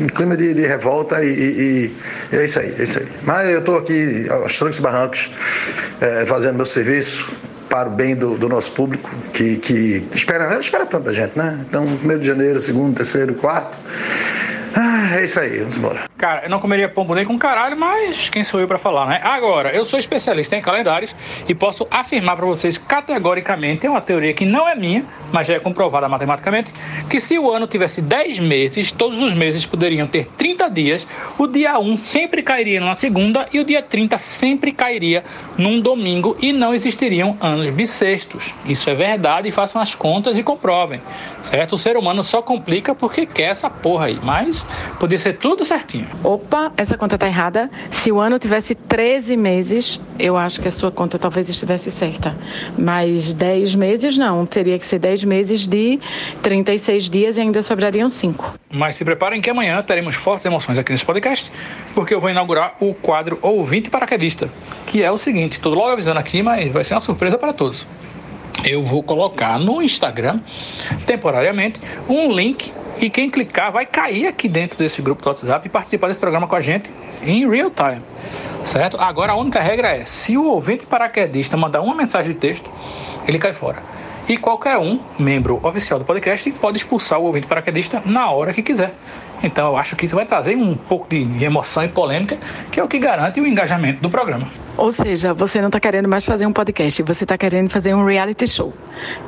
em 0.00 0.06
clima 0.08 0.36
de, 0.36 0.52
de 0.52 0.66
revolta 0.66 1.22
e, 1.22 1.28
e, 1.28 1.94
e, 2.32 2.36
é 2.36 2.44
isso 2.44 2.58
aí, 2.58 2.74
é 2.76 2.82
isso 2.82 2.98
aí. 2.98 3.06
Mas 3.22 3.50
eu 3.50 3.60
estou 3.60 3.78
aqui 3.78 4.26
aos 4.28 4.58
trancos 4.58 4.78
e 4.78 4.82
barrancos, 4.82 5.30
é, 6.00 6.26
fazendo 6.26 6.56
meu 6.56 6.66
serviço 6.66 7.30
para 7.68 7.88
o 7.88 7.92
bem 7.92 8.14
do, 8.14 8.36
do 8.36 8.48
nosso 8.48 8.70
público, 8.72 9.10
que, 9.32 9.56
que 9.56 10.06
espera, 10.14 10.58
espera 10.58 10.86
tanta 10.86 11.12
gente, 11.12 11.36
né? 11.36 11.64
Então, 11.68 11.86
primeiro 11.96 12.22
de 12.22 12.28
janeiro, 12.28 12.60
segundo, 12.60 12.96
terceiro, 12.96 13.34
quarto. 13.34 13.78
Ah, 14.78 15.16
é 15.16 15.24
isso 15.24 15.40
aí, 15.40 15.56
vamos 15.56 15.78
embora. 15.78 16.02
Cara, 16.18 16.42
eu 16.44 16.50
não 16.50 16.60
comeria 16.60 16.86
pombo 16.86 17.14
nem 17.14 17.24
com 17.24 17.38
caralho, 17.38 17.78
mas 17.78 18.28
quem 18.28 18.44
sou 18.44 18.60
eu 18.60 18.68
para 18.68 18.76
falar, 18.76 19.06
né? 19.06 19.20
Agora, 19.24 19.74
eu 19.74 19.86
sou 19.86 19.98
especialista 19.98 20.54
em 20.54 20.60
calendários 20.60 21.16
e 21.48 21.54
posso 21.54 21.86
afirmar 21.90 22.36
para 22.36 22.44
vocês 22.44 22.76
categoricamente, 22.76 23.86
é 23.86 23.90
uma 23.90 24.02
teoria 24.02 24.34
que 24.34 24.44
não 24.44 24.68
é 24.68 24.74
minha, 24.74 25.02
mas 25.32 25.46
já 25.46 25.54
é 25.54 25.58
comprovada 25.58 26.06
matematicamente, 26.10 26.74
que 27.08 27.18
se 27.20 27.38
o 27.38 27.50
ano 27.50 27.66
tivesse 27.66 28.02
10 28.02 28.38
meses, 28.38 28.92
todos 28.92 29.18
os 29.18 29.32
meses 29.32 29.64
poderiam 29.64 30.06
ter 30.06 30.26
30 30.36 30.68
dias, 30.68 31.06
o 31.38 31.46
dia 31.46 31.78
1 31.78 31.96
sempre 31.96 32.42
cairia 32.42 32.78
numa 32.78 32.94
segunda 32.94 33.48
e 33.54 33.58
o 33.58 33.64
dia 33.64 33.80
30 33.80 34.18
sempre 34.18 34.72
cairia 34.72 35.24
num 35.56 35.80
domingo 35.80 36.36
e 36.38 36.52
não 36.52 36.74
existiriam 36.74 37.34
anos 37.40 37.70
bissextos. 37.70 38.54
Isso 38.66 38.90
é 38.90 38.94
verdade, 38.94 39.50
façam 39.50 39.80
as 39.80 39.94
contas 39.94 40.36
e 40.36 40.42
comprovem, 40.42 41.00
certo? 41.44 41.76
O 41.76 41.78
ser 41.78 41.96
humano 41.96 42.22
só 42.22 42.42
complica 42.42 42.94
porque 42.94 43.24
quer 43.24 43.44
essa 43.44 43.70
porra 43.70 44.06
aí, 44.06 44.18
mas 44.22 44.65
podia 44.98 45.18
ser 45.18 45.34
tudo 45.34 45.64
certinho. 45.64 46.06
Opa, 46.22 46.72
essa 46.76 46.96
conta 46.96 47.18
tá 47.18 47.26
errada. 47.26 47.70
Se 47.90 48.10
o 48.10 48.18
ano 48.18 48.38
tivesse 48.38 48.74
13 48.74 49.36
meses, 49.36 50.00
eu 50.18 50.36
acho 50.36 50.60
que 50.60 50.68
a 50.68 50.70
sua 50.70 50.90
conta 50.90 51.18
talvez 51.18 51.48
estivesse 51.48 51.90
certa. 51.90 52.36
Mas 52.78 53.32
10 53.32 53.74
meses 53.74 54.16
não, 54.18 54.46
teria 54.46 54.78
que 54.78 54.86
ser 54.86 54.98
10 54.98 55.24
meses 55.24 55.66
de 55.66 55.98
36 56.42 57.10
dias 57.10 57.36
e 57.38 57.40
ainda 57.40 57.62
sobrariam 57.62 58.08
5. 58.08 58.54
Mas 58.70 58.96
se 58.96 59.04
preparem 59.04 59.40
que 59.40 59.50
amanhã 59.50 59.82
teremos 59.82 60.14
fortes 60.14 60.46
emoções 60.46 60.78
aqui 60.78 60.92
nesse 60.92 61.04
podcast, 61.04 61.50
porque 61.94 62.14
eu 62.14 62.20
vou 62.20 62.30
inaugurar 62.30 62.76
o 62.80 62.94
quadro 62.94 63.38
Ouvinte 63.42 63.90
Paraquedista, 63.90 64.50
que 64.86 65.02
é 65.02 65.10
o 65.10 65.18
seguinte, 65.18 65.60
tô 65.60 65.70
logo 65.70 65.90
avisando 65.90 66.18
aqui, 66.18 66.42
mas 66.42 66.70
vai 66.72 66.84
ser 66.84 66.94
uma 66.94 67.00
surpresa 67.00 67.38
para 67.38 67.52
todos. 67.52 67.86
Eu 68.64 68.82
vou 68.82 69.02
colocar 69.02 69.58
no 69.58 69.82
Instagram, 69.82 70.40
temporariamente, 71.06 71.80
um 72.08 72.32
link 72.32 72.72
e 72.98 73.10
quem 73.10 73.30
clicar 73.30 73.70
vai 73.70 73.84
cair 73.84 74.26
aqui 74.26 74.48
dentro 74.48 74.78
desse 74.78 75.02
grupo 75.02 75.22
do 75.22 75.28
WhatsApp 75.28 75.66
e 75.66 75.70
participar 75.70 76.08
desse 76.08 76.20
programa 76.20 76.46
com 76.46 76.56
a 76.56 76.60
gente 76.60 76.92
em 77.22 77.48
real 77.48 77.70
time. 77.70 78.02
Certo? 78.64 78.96
Agora 78.98 79.32
a 79.32 79.36
única 79.36 79.60
regra 79.60 79.88
é: 79.88 80.04
se 80.04 80.36
o 80.36 80.46
ouvinte 80.46 80.86
paraquedista 80.86 81.56
mandar 81.56 81.82
uma 81.82 81.94
mensagem 81.94 82.32
de 82.32 82.38
texto, 82.38 82.68
ele 83.28 83.38
cai 83.38 83.52
fora. 83.52 83.82
E 84.28 84.36
qualquer 84.36 84.76
um, 84.76 84.98
membro 85.18 85.60
oficial 85.62 85.98
do 86.00 86.04
podcast, 86.04 86.50
pode 86.52 86.78
expulsar 86.78 87.20
o 87.20 87.24
ouvinte 87.24 87.46
paraquedista 87.46 88.02
na 88.04 88.28
hora 88.30 88.52
que 88.52 88.62
quiser. 88.62 88.92
Então 89.42 89.68
eu 89.68 89.76
acho 89.76 89.94
que 89.94 90.06
isso 90.06 90.16
vai 90.16 90.24
trazer 90.24 90.56
um 90.56 90.74
pouco 90.74 91.06
de 91.08 91.44
emoção 91.44 91.84
e 91.84 91.88
polêmica, 91.88 92.36
que 92.72 92.80
é 92.80 92.82
o 92.82 92.88
que 92.88 92.98
garante 92.98 93.40
o 93.40 93.46
engajamento 93.46 94.00
do 94.00 94.10
programa. 94.10 94.48
Ou 94.76 94.90
seja, 94.90 95.32
você 95.32 95.60
não 95.60 95.68
está 95.68 95.78
querendo 95.78 96.08
mais 96.08 96.24
fazer 96.24 96.44
um 96.44 96.52
podcast, 96.52 97.02
você 97.02 97.24
está 97.24 97.38
querendo 97.38 97.70
fazer 97.70 97.94
um 97.94 98.04
reality 98.04 98.46
show. 98.48 98.74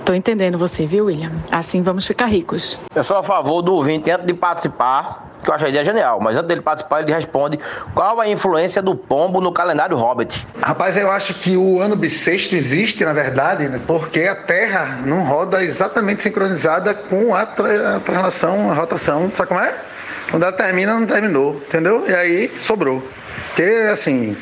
Tô 0.04 0.12
entendendo 0.14 0.58
você, 0.58 0.86
viu, 0.86 1.06
William? 1.06 1.32
Assim 1.50 1.80
vamos 1.82 2.06
ficar 2.06 2.26
ricos. 2.26 2.80
Eu 2.94 3.04
sou 3.04 3.16
a 3.16 3.22
favor 3.22 3.62
do 3.62 3.74
ouvinte, 3.74 4.10
antes 4.10 4.26
de 4.26 4.34
participar, 4.34 5.37
que 5.42 5.50
eu 5.50 5.54
acho 5.54 5.64
a 5.64 5.68
ideia 5.68 5.84
genial, 5.84 6.20
mas 6.20 6.36
antes 6.36 6.48
dele 6.48 6.60
participar, 6.60 7.02
ele 7.02 7.12
responde 7.12 7.58
qual 7.94 8.20
a 8.20 8.28
influência 8.28 8.82
do 8.82 8.94
pombo 8.94 9.40
no 9.40 9.52
calendário 9.52 9.96
Hobbit. 9.96 10.46
Rapaz, 10.62 10.96
eu 10.96 11.10
acho 11.10 11.34
que 11.34 11.56
o 11.56 11.80
ano 11.80 11.96
bissexto 11.96 12.54
existe, 12.54 13.04
na 13.04 13.12
verdade, 13.12 13.68
né, 13.68 13.80
porque 13.86 14.24
a 14.24 14.34
Terra 14.34 14.98
não 15.04 15.22
roda 15.22 15.62
exatamente 15.62 16.22
sincronizada 16.22 16.94
com 16.94 17.34
a, 17.34 17.46
tra 17.46 17.96
a 17.96 18.00
translação, 18.00 18.70
a 18.70 18.74
rotação, 18.74 19.30
sabe 19.32 19.48
como 19.48 19.60
é? 19.60 19.74
Quando 20.30 20.42
ela 20.42 20.52
termina, 20.52 20.92
não 20.94 21.06
terminou, 21.06 21.56
entendeu? 21.56 22.04
E 22.06 22.14
aí 22.14 22.48
sobrou. 22.58 23.02
Porque, 23.48 23.62
assim, 23.90 24.36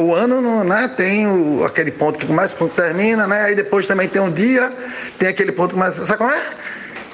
o 0.00 0.14
ano 0.14 0.40
não, 0.40 0.64
né, 0.64 0.90
tem 0.96 1.26
o, 1.26 1.64
aquele 1.64 1.90
ponto 1.90 2.18
que 2.18 2.32
mais 2.32 2.52
ponto 2.52 2.74
termina, 2.74 3.26
né? 3.26 3.42
Aí 3.42 3.54
depois 3.54 3.86
também 3.86 4.08
tem 4.08 4.20
um 4.20 4.30
dia, 4.30 4.72
tem 5.18 5.28
aquele 5.28 5.52
ponto 5.52 5.74
que 5.74 5.78
mais. 5.78 5.94
Sabe 5.94 6.18
como 6.18 6.30
é? 6.30 6.40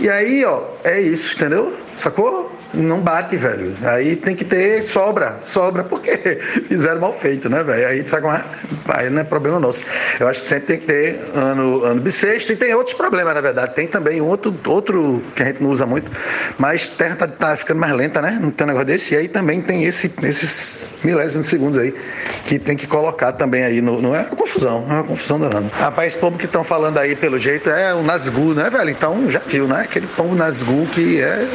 E 0.01 0.09
aí, 0.09 0.44
ó, 0.44 0.62
é 0.83 1.01
isso, 1.01 1.37
entendeu? 1.37 1.75
Sacou? 1.97 2.54
Não 2.74 3.00
bate, 3.00 3.37
velho. 3.37 3.74
Aí 3.82 4.16
tem 4.16 4.34
que 4.34 4.44
ter 4.44 4.82
sobra, 4.82 5.37
sobra, 5.40 5.84
porque 5.84 6.16
fizeram 6.68 7.00
mal 7.00 7.12
feito, 7.12 7.48
né, 7.48 7.62
velho? 7.62 7.87
Aí, 7.87 8.08
sabe 8.08 8.22
como 8.22 8.34
é? 8.34 8.44
Aí 8.88 9.10
não 9.10 9.20
é 9.20 9.24
problema 9.24 9.60
nosso. 9.60 9.82
Eu 10.18 10.28
acho 10.28 10.40
que 10.40 10.46
sempre 10.46 10.66
tem 10.66 10.78
que 10.80 10.87
ter 10.87 11.20
ano, 11.34 11.84
ano 11.84 12.00
bissexto 12.00 12.52
e 12.52 12.56
tem 12.56 12.74
outros 12.74 12.96
problemas, 12.96 13.34
na 13.34 13.40
verdade. 13.40 13.74
Tem 13.74 13.87
também 13.87 14.20
outro, 14.20 14.54
outro 14.66 15.22
que 15.34 15.42
a 15.42 15.46
gente 15.46 15.62
não 15.62 15.70
usa 15.70 15.87
muito, 15.87 16.10
mas 16.58 16.88
Terra 16.88 17.16
tá, 17.16 17.28
tá 17.28 17.56
ficando 17.56 17.80
mais 17.80 17.92
lenta, 17.94 18.20
né? 18.20 18.38
Não 18.40 18.50
tem 18.50 18.64
um 18.64 18.68
negócio 18.68 18.87
desse. 18.87 19.14
E 19.14 19.16
aí 19.16 19.28
também 19.28 19.60
tem 19.60 19.84
esse, 19.84 20.12
esses 20.22 20.84
milésimos 21.02 21.46
de 21.46 21.50
segundos 21.50 21.78
aí 21.78 21.94
que 22.46 22.58
tem 22.58 22.76
que 22.76 22.87
colocar 22.87 23.32
também 23.32 23.64
aí. 23.64 23.80
No, 23.80 24.00
não 24.00 24.14
é 24.14 24.20
uma 24.20 24.37
confusão, 24.37 24.87
não 24.87 24.96
é 24.96 24.98
uma 25.00 25.04
confusão 25.04 25.38
danada. 25.38 25.66
Rapaz, 25.72 26.12
esse 26.12 26.18
pombo 26.18 26.38
que 26.38 26.46
estão 26.46 26.64
falando 26.64 26.98
aí, 26.98 27.14
pelo 27.14 27.38
jeito, 27.38 27.70
é 27.70 27.94
o 27.94 28.02
Nazgûl, 28.02 28.54
né, 28.54 28.68
velho? 28.70 28.90
Então 28.90 29.30
já 29.30 29.40
viu, 29.46 29.66
né? 29.66 29.82
Aquele 29.82 30.06
pombo 30.06 30.34
Nazgûl 30.34 30.87
que 30.87 31.20
é, 31.20 31.46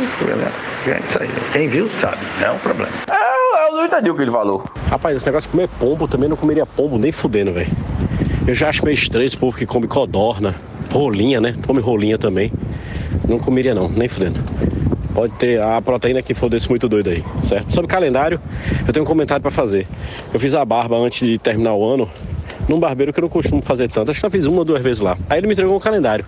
é 0.87 0.93
aí. 0.93 1.05
Quem 1.51 1.67
viu 1.67 1.89
sabe, 1.89 2.19
é 2.43 2.51
um 2.51 2.59
problema. 2.59 2.91
É, 3.09 3.67
eu 3.67 3.77
não 3.77 3.85
entendi 3.85 4.11
o 4.11 4.15
que 4.15 4.21
ele 4.21 4.31
falou. 4.31 4.63
Rapaz, 4.89 5.17
esse 5.17 5.25
negócio 5.25 5.49
de 5.49 5.51
comer 5.51 5.67
pombo, 5.79 6.07
também 6.07 6.29
não 6.29 6.37
comeria 6.37 6.65
pombo 6.65 6.99
nem 6.99 7.11
fudendo, 7.11 7.51
velho. 7.51 7.71
Eu 8.47 8.53
já 8.53 8.69
acho 8.69 8.85
meio 8.85 8.93
estranho 8.93 9.25
esse 9.25 9.37
povo 9.37 9.57
que 9.57 9.65
come 9.65 9.87
codorna, 9.87 10.53
rolinha, 10.91 11.41
né? 11.41 11.55
Come 11.65 11.81
rolinha 11.81 12.17
também. 12.17 12.53
Não 13.27 13.39
comeria 13.39 13.73
não, 13.73 13.89
nem 13.89 14.07
fudendo. 14.07 14.39
Pode 15.13 15.33
ter 15.33 15.59
a 15.59 15.81
proteína 15.81 16.21
que 16.21 16.35
for 16.35 16.49
desse 16.49 16.69
muito 16.69 16.87
doido 16.87 17.09
aí, 17.09 17.23
certo? 17.43 17.73
Sobre 17.73 17.89
calendário, 17.89 18.39
eu 18.87 18.93
tenho 18.93 19.03
um 19.03 19.07
comentário 19.07 19.41
para 19.41 19.51
fazer. 19.51 19.87
Eu 20.31 20.39
fiz 20.39 20.53
a 20.53 20.63
barba 20.63 20.95
antes 20.95 21.27
de 21.27 21.37
terminar 21.39 21.73
o 21.73 21.83
ano, 21.87 22.09
num 22.69 22.79
barbeiro 22.79 23.11
que 23.11 23.19
eu 23.19 23.23
não 23.23 23.29
costumo 23.29 23.61
fazer 23.61 23.89
tanto. 23.89 24.11
Acho 24.11 24.19
que 24.19 24.25
já 24.25 24.29
fiz 24.29 24.45
uma 24.45 24.59
ou 24.59 24.65
duas 24.65 24.81
vezes 24.81 25.01
lá. 25.01 25.17
Aí 25.27 25.39
ele 25.39 25.47
me 25.47 25.53
entregou 25.53 25.75
um 25.75 25.79
calendário. 25.79 26.23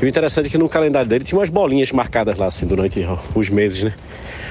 E 0.00 0.04
o 0.04 0.08
interessante 0.08 0.46
é 0.46 0.48
que 0.48 0.58
no 0.58 0.68
calendário 0.68 1.08
dele 1.08 1.24
tinha 1.24 1.38
umas 1.38 1.50
bolinhas 1.50 1.92
marcadas 1.92 2.36
lá, 2.36 2.46
assim, 2.46 2.66
durante 2.66 3.06
os 3.34 3.50
meses, 3.50 3.84
né? 3.84 3.94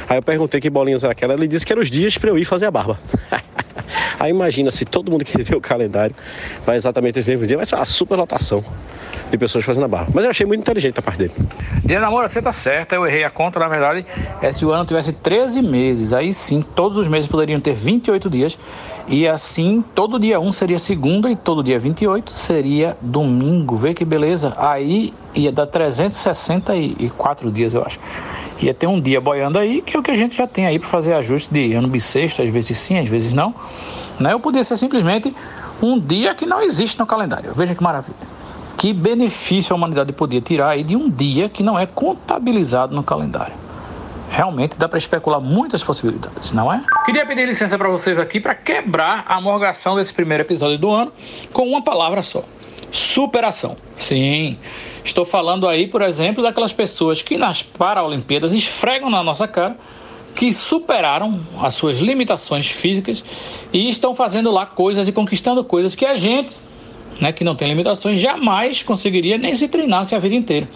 Aí 0.07 0.17
eu 0.17 0.23
perguntei 0.23 0.61
que 0.61 0.69
bolinhas 0.69 1.03
era 1.03 1.13
aquela, 1.13 1.33
ele 1.33 1.47
disse 1.47 1.65
que 1.65 1.73
eram 1.73 1.81
os 1.81 1.89
dias 1.89 2.17
para 2.17 2.29
eu 2.29 2.37
ir 2.37 2.45
fazer 2.45 2.67
a 2.67 2.71
barba. 2.71 2.99
Aí 4.19 4.29
imagina 4.29 4.71
se 4.71 4.85
todo 4.85 5.11
mundo 5.11 5.25
que 5.25 5.37
tem 5.43 5.57
o 5.57 5.61
calendário 5.61 6.15
vai 6.65 6.75
exatamente 6.75 7.15
nesse 7.17 7.29
mesmo 7.29 7.45
dia, 7.45 7.57
vai 7.57 7.65
ser 7.65 7.75
uma 7.75 7.85
super 7.85 8.15
lotação 8.15 8.63
de 9.29 9.37
pessoas 9.37 9.65
fazendo 9.65 9.85
a 9.85 9.87
barba. 9.87 10.11
Mas 10.13 10.23
eu 10.23 10.29
achei 10.29 10.45
muito 10.45 10.61
inteligente 10.61 10.99
a 10.99 11.01
parte 11.01 11.17
dele. 11.17 11.33
Dia 11.83 11.99
namoro, 11.99 12.27
você 12.27 12.41
tá 12.41 12.53
certa, 12.53 12.95
eu 12.95 13.05
errei 13.05 13.23
a 13.23 13.29
conta, 13.29 13.59
na 13.59 13.67
verdade, 13.67 14.05
é 14.41 14.51
se 14.51 14.65
o 14.65 14.71
ano 14.71 14.85
tivesse 14.85 15.11
13 15.13 15.61
meses, 15.61 16.13
aí 16.13 16.33
sim, 16.33 16.63
todos 16.75 16.97
os 16.97 17.07
meses 17.07 17.27
poderiam 17.27 17.59
ter 17.59 17.73
28 17.73 18.29
dias, 18.29 18.57
e 19.07 19.27
assim, 19.27 19.83
todo 19.93 20.19
dia 20.19 20.39
1 20.39 20.51
seria 20.51 20.79
segunda 21.15 21.29
e 21.31 21.35
todo 21.35 21.63
dia 21.63 21.79
28 21.79 22.31
seria 22.31 22.97
domingo, 23.01 23.77
vê 23.77 23.93
que 23.93 24.03
beleza? 24.03 24.53
Aí 24.57 25.13
ia 25.33 25.51
dar 25.51 25.65
364 25.65 27.49
dias, 27.51 27.73
eu 27.73 27.83
acho. 27.83 27.99
Ia 28.61 28.73
ter 28.73 28.87
um 28.87 28.99
dia 28.99 29.21
boiando 29.21 29.57
aí, 29.57 29.81
que 29.81 29.95
é 29.95 29.99
o 29.99 30.03
que 30.03 30.11
a 30.11 30.15
gente 30.15 30.35
já 30.35 30.45
tem 30.45 30.65
aí 30.65 30.77
para 30.77 30.89
fazer 30.89 31.13
ajuste 31.13 31.53
de 31.53 31.73
ano 31.73 31.87
bissexto, 31.87 32.41
às 32.41 32.49
vezes 32.49 32.77
sim, 32.77 32.97
às 32.97 33.07
vezes 33.07 33.33
não. 33.33 33.55
Né? 34.19 34.33
Eu 34.33 34.39
podia 34.41 34.63
ser 34.63 34.75
simplesmente 34.75 35.33
um 35.81 35.97
dia 35.97 36.35
que 36.35 36.45
não 36.45 36.61
existe 36.61 36.99
no 36.99 37.05
calendário. 37.05 37.53
Veja 37.53 37.73
que 37.73 37.83
maravilha. 37.83 38.35
Que 38.77 38.91
benefício 38.93 39.73
a 39.73 39.77
humanidade 39.77 40.11
podia 40.11 40.41
tirar 40.41 40.71
aí 40.71 40.83
de 40.83 40.97
um 40.97 41.09
dia 41.09 41.47
que 41.47 41.63
não 41.63 41.79
é 41.79 41.85
contabilizado 41.85 42.93
no 42.93 43.03
calendário. 43.03 43.53
Realmente 44.29 44.77
dá 44.77 44.89
para 44.89 44.97
especular 44.97 45.39
muitas 45.39 45.83
possibilidades, 45.83 46.51
não 46.51 46.71
é? 46.71 46.81
Queria 47.05 47.25
pedir 47.25 47.47
licença 47.47 47.77
para 47.77 47.89
vocês 47.89 48.19
aqui 48.19 48.39
para 48.39 48.53
quebrar 48.53 49.23
a 49.27 49.39
morgação 49.39 49.95
desse 49.95 50.13
primeiro 50.13 50.43
episódio 50.43 50.77
do 50.77 50.91
ano 50.91 51.13
com 51.53 51.67
uma 51.67 51.81
palavra 51.81 52.21
só: 52.21 52.43
superação. 52.91 53.77
Sim, 53.95 54.57
estou 55.03 55.25
falando 55.25 55.67
aí, 55.67 55.87
por 55.87 56.01
exemplo, 56.01 56.43
daquelas 56.43 56.73
pessoas 56.73 57.21
que 57.21 57.37
nas 57.37 57.61
Paralimpíadas 57.63 58.53
esfregam 58.53 59.09
na 59.09 59.23
nossa 59.23 59.47
cara 59.47 59.77
que 60.35 60.51
superaram 60.51 61.39
as 61.61 61.73
suas 61.73 61.99
limitações 61.99 62.67
físicas 62.67 63.23
e 63.71 63.89
estão 63.89 64.13
fazendo 64.13 64.51
lá 64.51 64.65
coisas 64.65 65.07
e 65.07 65.11
conquistando 65.11 65.63
coisas 65.63 65.95
que 65.95 66.05
a 66.05 66.17
gente, 66.17 66.57
né, 67.21 67.31
que 67.31 67.43
não 67.43 67.55
tem 67.55 67.69
limitações, 67.69 68.19
jamais 68.19 68.83
conseguiria 68.83 69.37
nem 69.37 69.55
se 69.55 69.69
treinasse 69.69 70.13
a 70.13 70.19
vida 70.19 70.35
inteira. 70.35 70.67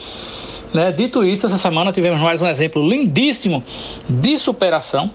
Né? 0.74 0.92
Dito 0.92 1.24
isso, 1.24 1.46
essa 1.46 1.58
semana 1.58 1.92
tivemos 1.92 2.20
mais 2.20 2.42
um 2.42 2.48
exemplo 2.48 2.88
lindíssimo 2.88 3.64
de 4.08 4.38
superação 4.38 5.12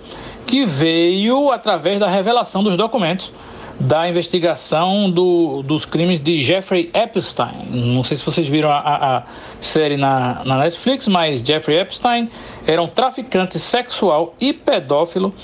que 0.47 0.65
veio 0.65 1.51
através 1.51 2.01
da 2.01 2.09
revelação 2.09 2.63
dos 2.63 2.77
documentos 2.77 3.33
da 3.79 4.09
investigação 4.09 5.11
do, 5.11 5.63
dos 5.63 5.85
crimes 5.85 6.21
de 6.21 6.43
Jeffrey 6.43 6.91
Epstein. 6.95 7.67
Não 7.71 8.05
sei 8.05 8.17
se 8.17 8.25
vocês 8.25 8.47
viram 8.47 8.71
a, 8.71 8.79
a, 8.79 9.19
a 9.19 9.23
série 9.61 9.97
na, 9.97 10.43
na, 10.45 10.59
Netflix, 10.59 11.09
mas 11.09 11.41
Jeffrey 11.41 11.79
Epstein 11.79 12.31
era 12.67 12.81
um 12.81 12.87
traficante 12.87 13.59
sexual 13.59 14.35
e 14.41 14.53
pedófilo 14.53 15.35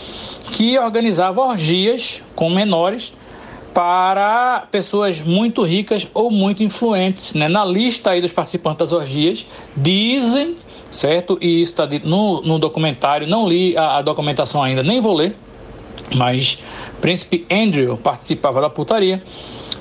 que 0.53 0.79
organizava 0.79 1.41
orgias 1.41 2.23
com 2.35 2.51
menores 2.51 3.13
para 3.75 4.67
pessoas 4.71 5.21
muito 5.21 5.63
ricas 5.63 6.07
ou 6.13 6.31
muito 6.31 6.63
influentes. 6.63 7.35
Né? 7.35 7.49
Na 7.49 7.65
lista 7.65 8.11
aí 8.11 8.21
dos 8.21 8.33
participantes 8.33 8.79
das 8.79 8.93
orgias, 8.93 9.47
dizem, 9.77 10.57
certo? 10.91 11.39
E 11.41 11.61
isso 11.61 11.73
está 11.73 11.87
dito 11.87 12.09
no, 12.09 12.41
no 12.43 12.59
documentário, 12.59 13.27
não 13.27 13.49
li 13.49 13.77
a, 13.77 13.99
a 13.99 14.03
documentação 14.03 14.63
ainda, 14.63 14.83
nem 14.83 15.01
vou 15.01 15.15
ler, 15.15 15.37
mas 16.15 16.59
Príncipe 17.01 17.47
Andrew 17.51 17.97
participava 17.97 18.61
da 18.61 18.69
putaria, 18.69 19.23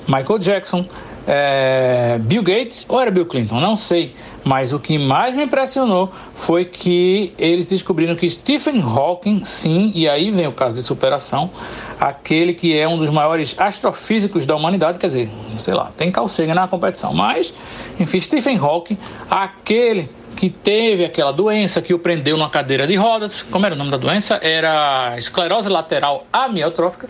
Michael 0.06 0.38
Jackson, 0.38 0.86
é, 1.26 2.18
Bill 2.20 2.42
Gates 2.42 2.86
ou 2.88 3.00
era 3.00 3.10
Bill 3.10 3.26
Clinton, 3.26 3.60
não 3.60 3.76
sei. 3.76 4.14
Mas 4.44 4.72
o 4.72 4.78
que 4.78 4.98
mais 4.98 5.34
me 5.34 5.44
impressionou 5.44 6.12
foi 6.34 6.64
que 6.64 7.32
eles 7.38 7.68
descobriram 7.68 8.14
que 8.14 8.28
Stephen 8.28 8.80
Hawking, 8.80 9.44
sim, 9.44 9.92
e 9.94 10.08
aí 10.08 10.30
vem 10.30 10.46
o 10.46 10.52
caso 10.52 10.74
de 10.74 10.82
superação, 10.82 11.50
aquele 11.98 12.54
que 12.54 12.76
é 12.76 12.88
um 12.88 12.98
dos 12.98 13.10
maiores 13.10 13.54
astrofísicos 13.58 14.46
da 14.46 14.56
humanidade, 14.56 14.98
quer 14.98 15.06
dizer, 15.06 15.30
sei 15.58 15.74
lá, 15.74 15.92
tem 15.96 16.10
calcega 16.10 16.54
na 16.54 16.66
competição, 16.66 17.12
mas, 17.12 17.52
enfim, 17.98 18.18
Stephen 18.20 18.56
Hawking, 18.56 18.96
aquele 19.30 20.08
que 20.36 20.48
teve 20.48 21.04
aquela 21.04 21.32
doença 21.32 21.82
que 21.82 21.92
o 21.92 21.98
prendeu 21.98 22.36
numa 22.36 22.48
cadeira 22.48 22.86
de 22.86 22.96
rodas. 22.96 23.42
Como 23.42 23.66
era 23.66 23.74
o 23.74 23.78
nome 23.78 23.90
da 23.90 23.98
doença? 23.98 24.38
Era 24.40 25.18
esclerose 25.18 25.68
lateral 25.68 26.26
amiotrófica. 26.32 27.08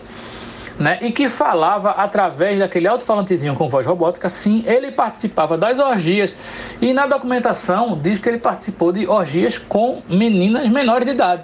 Né? 0.81 0.97
E 1.01 1.11
que 1.11 1.29
falava 1.29 1.91
através 1.91 2.59
daquele 2.59 2.87
alto-falantezinho 2.87 3.55
com 3.55 3.69
voz 3.69 3.85
robótica. 3.85 4.27
Sim, 4.27 4.63
ele 4.65 4.91
participava 4.91 5.55
das 5.55 5.77
orgias. 5.77 6.33
E 6.81 6.91
na 6.91 7.05
documentação 7.05 7.99
diz 8.01 8.17
que 8.17 8.27
ele 8.27 8.39
participou 8.39 8.91
de 8.91 9.05
orgias 9.07 9.59
com 9.59 10.01
meninas 10.09 10.67
menores 10.69 11.05
de 11.05 11.13
idade. 11.13 11.43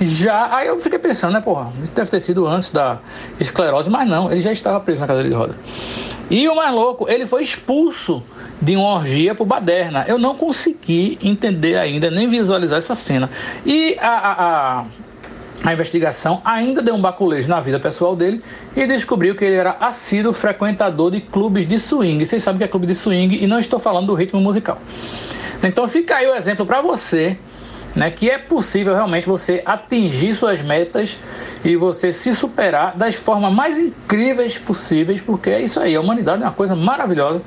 Já, 0.00 0.56
aí 0.56 0.66
eu 0.66 0.80
fiquei 0.80 0.98
pensando, 0.98 1.34
né, 1.34 1.40
porra, 1.40 1.72
isso 1.82 1.94
deve 1.94 2.10
ter 2.10 2.20
sido 2.20 2.46
antes 2.46 2.70
da 2.70 2.98
esclerose, 3.38 3.90
mas 3.90 4.08
não, 4.08 4.32
ele 4.32 4.40
já 4.40 4.52
estava 4.52 4.80
preso 4.80 5.00
na 5.00 5.06
cadeira 5.06 5.28
de 5.28 5.34
rodas. 5.34 5.56
E 6.30 6.48
o 6.48 6.56
mais 6.56 6.72
louco, 6.72 7.08
ele 7.08 7.26
foi 7.26 7.42
expulso 7.42 8.22
de 8.60 8.74
uma 8.74 8.94
orgia 8.94 9.34
por 9.34 9.44
baderna. 9.44 10.04
Eu 10.08 10.18
não 10.18 10.34
consegui 10.34 11.18
entender 11.22 11.76
ainda, 11.76 12.10
nem 12.10 12.26
visualizar 12.26 12.78
essa 12.78 12.94
cena. 12.94 13.28
E 13.66 13.96
a, 14.00 14.08
a, 14.08 14.32
a, 14.80 14.84
a 15.64 15.72
investigação 15.72 16.42
ainda 16.44 16.82
deu 16.82 16.94
um 16.94 17.00
baculejo 17.00 17.48
na 17.48 17.60
vida 17.60 17.78
pessoal 17.78 18.16
dele 18.16 18.42
e 18.74 18.86
descobriu 18.86 19.34
que 19.34 19.44
ele 19.44 19.54
era 19.54 19.76
assíduo 19.80 20.32
frequentador 20.32 21.10
de 21.10 21.20
clubes 21.20 21.66
de 21.66 21.78
swing. 21.78 22.24
Vocês 22.24 22.42
sabem 22.42 22.58
que 22.58 22.64
é 22.64 22.68
clube 22.68 22.86
de 22.86 22.94
swing 22.94 23.42
e 23.42 23.46
não 23.46 23.58
estou 23.58 23.78
falando 23.78 24.06
do 24.06 24.14
ritmo 24.14 24.40
musical. 24.40 24.78
Então 25.62 25.86
fica 25.86 26.16
aí 26.16 26.26
o 26.26 26.34
exemplo 26.34 26.66
para 26.66 26.80
você 26.80 27.38
né, 27.94 28.10
que 28.10 28.30
é 28.30 28.38
possível 28.38 28.94
realmente 28.94 29.26
você 29.26 29.62
atingir 29.64 30.34
suas 30.34 30.62
metas 30.62 31.18
e 31.64 31.76
você 31.76 32.12
se 32.12 32.34
superar 32.34 32.96
das 32.96 33.14
formas 33.14 33.52
mais 33.52 33.78
incríveis 33.78 34.58
possíveis, 34.58 35.20
porque 35.20 35.50
é 35.50 35.60
isso 35.60 35.78
aí, 35.80 35.94
a 35.94 36.00
humanidade 36.00 36.42
é 36.42 36.46
uma 36.46 36.52
coisa 36.52 36.74
maravilhosa. 36.74 37.42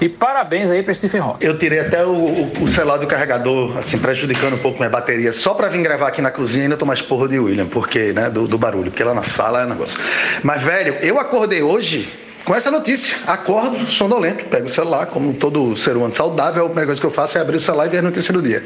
E 0.00 0.08
parabéns 0.08 0.68
aí 0.68 0.82
para 0.82 0.92
Stephen 0.94 1.20
Hawking. 1.20 1.46
Eu 1.46 1.56
tirei 1.58 1.78
até 1.78 2.04
o, 2.04 2.10
o, 2.10 2.52
o, 2.62 2.68
celular 2.68 2.96
do 2.96 3.06
carregador, 3.06 3.78
assim, 3.78 3.98
prejudicando 3.98 4.54
um 4.54 4.58
pouco 4.58 4.78
minha 4.78 4.90
bateria, 4.90 5.32
só 5.32 5.54
para 5.54 5.68
vir 5.68 5.80
gravar 5.80 6.08
aqui 6.08 6.20
na 6.20 6.30
cozinha 6.30 6.62
e 6.62 6.64
ainda 6.64 6.76
tomar 6.76 6.94
esporro 6.94 7.28
de 7.28 7.38
William, 7.38 7.66
porque, 7.66 8.12
né, 8.12 8.28
do, 8.28 8.48
do 8.48 8.58
barulho, 8.58 8.90
porque 8.90 9.04
lá 9.04 9.14
na 9.14 9.22
sala 9.22 9.62
é 9.62 9.66
negócio. 9.66 9.98
Mas, 10.42 10.60
velho, 10.62 10.94
eu 11.02 11.20
acordei 11.20 11.62
hoje 11.62 12.08
com 12.44 12.54
essa 12.54 12.70
notícia. 12.70 13.18
Acordo, 13.26 13.86
sonolento, 13.86 14.44
pego 14.46 14.66
o 14.66 14.70
celular, 14.70 15.06
como 15.06 15.34
todo 15.34 15.76
ser 15.76 15.96
humano 15.96 16.14
saudável, 16.14 16.64
a 16.64 16.66
primeira 16.66 16.86
coisa 16.86 17.00
que 17.00 17.06
eu 17.06 17.10
faço 17.10 17.38
é 17.38 17.40
abrir 17.40 17.56
o 17.56 17.60
celular 17.60 17.86
e 17.86 17.90
ver 17.90 17.98
a 17.98 18.02
notícia 18.02 18.32
do 18.32 18.42
dia. 18.42 18.62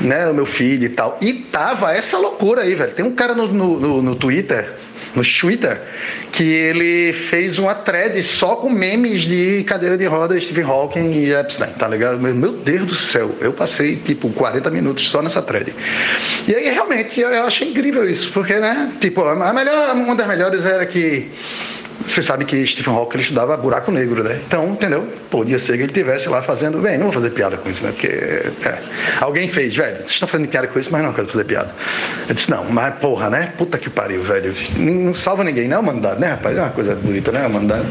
Né, 0.00 0.28
o 0.28 0.34
meu 0.34 0.46
filho 0.46 0.84
e 0.84 0.88
tal. 0.88 1.18
E 1.20 1.32
tava 1.32 1.92
essa 1.92 2.18
loucura 2.18 2.62
aí, 2.62 2.74
velho. 2.74 2.92
Tem 2.92 3.04
um 3.04 3.14
cara 3.14 3.34
no, 3.34 3.46
no, 3.48 4.02
no, 4.02 4.16
Twitter, 4.16 4.70
no 5.14 5.22
Twitter, 5.22 5.80
que 6.32 6.44
ele 6.44 7.12
fez 7.12 7.58
uma 7.58 7.74
thread 7.74 8.22
só 8.22 8.56
com 8.56 8.70
memes 8.70 9.22
de 9.22 9.64
cadeira 9.64 9.98
de 9.98 10.06
roda, 10.06 10.40
Stephen 10.40 10.64
Hawking 10.64 11.10
e 11.12 11.32
Epstein, 11.32 11.70
tá 11.72 11.88
ligado? 11.88 12.18
Meu 12.18 12.52
Deus 12.52 12.86
do 12.86 12.94
céu, 12.94 13.34
eu 13.40 13.52
passei 13.52 13.96
tipo 13.96 14.30
40 14.30 14.70
minutos 14.70 15.10
só 15.10 15.20
nessa 15.20 15.42
thread. 15.42 15.74
E 16.46 16.54
aí 16.54 16.70
realmente 16.70 17.20
eu 17.20 17.44
achei 17.44 17.68
incrível 17.68 18.08
isso, 18.08 18.30
porque, 18.32 18.54
né, 18.54 18.92
tipo, 19.00 19.22
a 19.22 19.52
melhor, 19.52 19.94
uma 19.94 20.14
das 20.14 20.26
melhores 20.26 20.64
era 20.64 20.86
que 20.86 21.30
você 22.10 22.22
sabe 22.22 22.44
que 22.44 22.66
Stephen 22.66 22.94
Hawking 22.94 23.18
estudava 23.18 23.56
buraco 23.56 23.90
negro, 23.92 24.22
né? 24.22 24.40
Então, 24.46 24.72
entendeu? 24.72 25.06
Podia 25.30 25.58
ser 25.58 25.74
que 25.74 25.82
ele 25.84 25.92
estivesse 25.92 26.28
lá 26.28 26.42
fazendo. 26.42 26.78
Bem, 26.78 26.98
não 26.98 27.04
vou 27.06 27.14
fazer 27.14 27.30
piada 27.30 27.56
com 27.56 27.70
isso, 27.70 27.84
né? 27.84 27.92
Porque. 27.92 28.08
É. 28.08 28.78
Alguém 29.20 29.48
fez, 29.50 29.74
velho, 29.74 29.96
vocês 29.98 30.10
estão 30.10 30.28
fazendo 30.28 30.48
piada 30.48 30.66
com 30.66 30.78
isso, 30.78 30.90
mas 30.92 31.02
não 31.02 31.12
quero 31.12 31.28
fazer 31.28 31.44
piada. 31.44 31.74
Eu 32.28 32.34
disse, 32.34 32.50
não, 32.50 32.64
mas 32.64 32.94
porra, 32.96 33.30
né? 33.30 33.52
Puta 33.56 33.78
que 33.78 33.88
pariu, 33.88 34.22
velho. 34.22 34.54
Não 34.76 35.14
salva 35.14 35.44
ninguém, 35.44 35.68
não 35.68 35.78
é 35.78 35.82
mandado, 35.82 36.20
né, 36.20 36.28
rapaz? 36.28 36.56
É 36.56 36.60
uma 36.60 36.70
coisa 36.70 36.94
bonita, 36.94 37.30
né? 37.32 37.46
Mandado. 37.46 37.86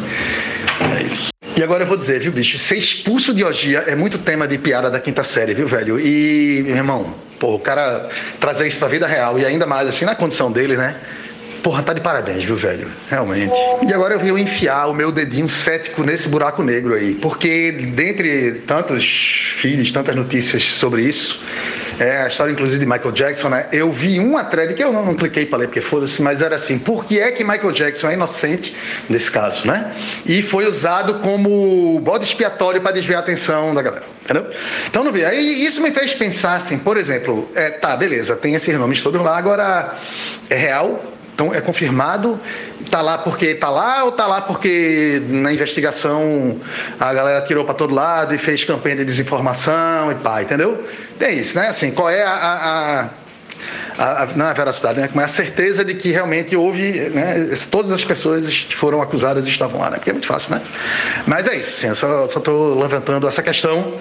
É 0.97 1.03
isso. 1.03 1.29
E 1.55 1.63
agora 1.63 1.84
eu 1.84 1.88
vou 1.88 1.97
dizer, 1.97 2.19
viu, 2.19 2.32
bicho? 2.32 2.58
Ser 2.58 2.77
expulso 2.77 3.34
de 3.34 3.43
orgia 3.43 3.79
é 3.79 3.95
muito 3.95 4.17
tema 4.19 4.47
de 4.47 4.58
piada 4.58 4.89
da 4.89 4.99
quinta 4.99 5.23
série, 5.23 5.53
viu, 5.53 5.67
velho? 5.67 5.99
E, 5.99 6.63
meu 6.65 6.75
irmão, 6.77 7.13
pô, 7.39 7.55
o 7.55 7.60
cara 7.60 8.10
trazer 8.39 8.67
isso 8.67 8.79
pra 8.79 8.88
vida 8.88 9.08
real 9.08 9.38
e 9.39 9.45
ainda 9.45 9.65
mais 9.65 9.88
assim 9.89 10.05
na 10.05 10.15
condição 10.15 10.51
dele, 10.51 10.77
né? 10.77 10.95
Porra, 11.63 11.84
tá 11.84 11.93
de 11.93 12.02
parabéns, 12.02 12.43
viu, 12.43 12.56
velho? 12.56 12.88
Realmente. 13.10 13.54
E 13.88 13.93
agora 13.93 14.13
eu 14.13 14.19
vim 14.19 14.41
enfiar 14.41 14.88
o 14.88 14.93
meu 14.93 15.12
dedinho 15.12 15.50
cético 15.50 16.04
nesse 16.04 16.30
buraco 16.30 16.63
negro 16.63 16.93
aí. 16.95 17.15
Porque, 17.15 17.72
dentre 17.72 18.62
tantos 18.65 19.56
filhos, 19.58 19.91
tantas 19.91 20.15
notícias 20.15 20.63
sobre 20.63 21.04
isso, 21.04 21.43
é, 22.00 22.24
a 22.24 22.28
história 22.28 22.54
inclusive 22.54 22.80
de 22.80 22.86
Michael 22.86 23.12
Jackson, 23.12 23.50
né? 23.50 23.67
Eu 23.74 23.91
vi 23.91 24.19
uma 24.19 24.45
thread 24.45 24.74
que 24.74 24.82
eu 24.82 24.93
não, 24.93 25.06
não 25.06 25.15
cliquei 25.15 25.45
para 25.45 25.60
ler 25.60 25.67
porque 25.67 25.82
foda-se, 25.82 26.22
mas 26.22 26.41
era 26.41 26.56
assim: 26.56 26.80
por 26.80 27.04
que 27.04 27.19
é 27.19 27.32
que 27.32 27.43
Michael 27.43 27.74
Jackson 27.74 28.10
é 28.10 28.13
inocente 28.13 28.76
nesse 29.10 29.30
caso, 29.30 29.67
né? 29.67 29.93
E 30.26 30.41
foi 30.41 30.65
usado 30.65 31.15
como 31.15 32.00
bode 32.00 32.24
expiatório 32.24 32.80
para 32.80 32.93
desviar 32.93 33.19
a 33.19 33.24
atenção 33.24 33.76
da 33.76 33.82
galera, 33.82 34.06
entendeu? 34.24 34.50
Então 34.88 35.04
não 35.04 35.12
vi. 35.12 35.26
Aí 35.26 35.65
isso 35.65 35.82
me 35.82 35.91
fez 35.91 36.13
pensar 36.13 36.56
assim, 36.56 36.78
por 36.78 36.95
exemplo, 36.95 37.50
é, 37.54 37.69
tá, 37.69 37.98
beleza, 37.98 38.36
tem 38.36 38.56
esses 38.56 38.74
nomes 38.78 39.02
todos 39.02 39.22
lá, 39.22 39.38
agora 39.38 39.98
é 40.50 40.56
real 40.56 41.09
então 41.39 41.54
é 41.54 41.62
confirmado, 41.62 42.38
tá 42.91 43.02
lá 43.02 43.17
porque 43.17 43.56
tá 43.56 43.69
lá 43.69 44.04
ou 44.04 44.12
tá 44.12 44.28
lá 44.28 44.41
porque 44.41 45.21
na 45.30 45.54
investigação 45.54 46.60
a 46.99 47.13
galera 47.13 47.41
tirou 47.45 47.63
para 47.63 47.75
todo 47.75 47.95
lado 47.95 48.36
e 48.36 48.38
fez 48.38 48.65
campanha 48.65 48.97
de 48.97 49.06
desinformação 49.06 50.12
e 50.12 50.15
pá, 50.15 50.41
entendeu? 50.41 50.86
Tem 51.17 51.39
isso, 51.39 51.58
né? 51.58 51.69
Assim, 51.69 51.91
qual 51.91 52.10
é 52.10 52.23
a, 52.23 52.34
a, 52.34 53.10
a, 53.97 54.23
a 54.23 54.25
não 54.36 54.47
é 54.47 54.49
a 54.49 54.54
veracidade, 54.54 54.99
né? 54.99 55.08
Como 55.08 55.21
é 55.21 55.23
a 55.23 55.30
certeza 55.30 55.86
de 55.86 55.93
que 55.93 56.12
realmente 56.12 56.58
houve, 56.58 56.91
né? 57.12 57.56
Todas 57.71 57.93
as 57.93 58.04
pessoas 58.04 58.67
foram 58.75 59.02
acusadas 59.02 59.47
estavam 59.47 59.80
lá, 59.80 59.91
né? 59.91 59.95
Porque 59.95 60.10
é 60.10 60.13
muito 60.13 60.28
fácil, 60.28 60.56
né? 60.56 60.62
Mas 61.25 61.47
é 61.47 61.56
isso, 61.56 61.69
assim, 61.69 61.88
eu 61.88 61.95
só 61.95 62.25
estou 62.25 62.78
levantando 62.78 63.25
essa 63.30 63.41
questão 63.41 63.97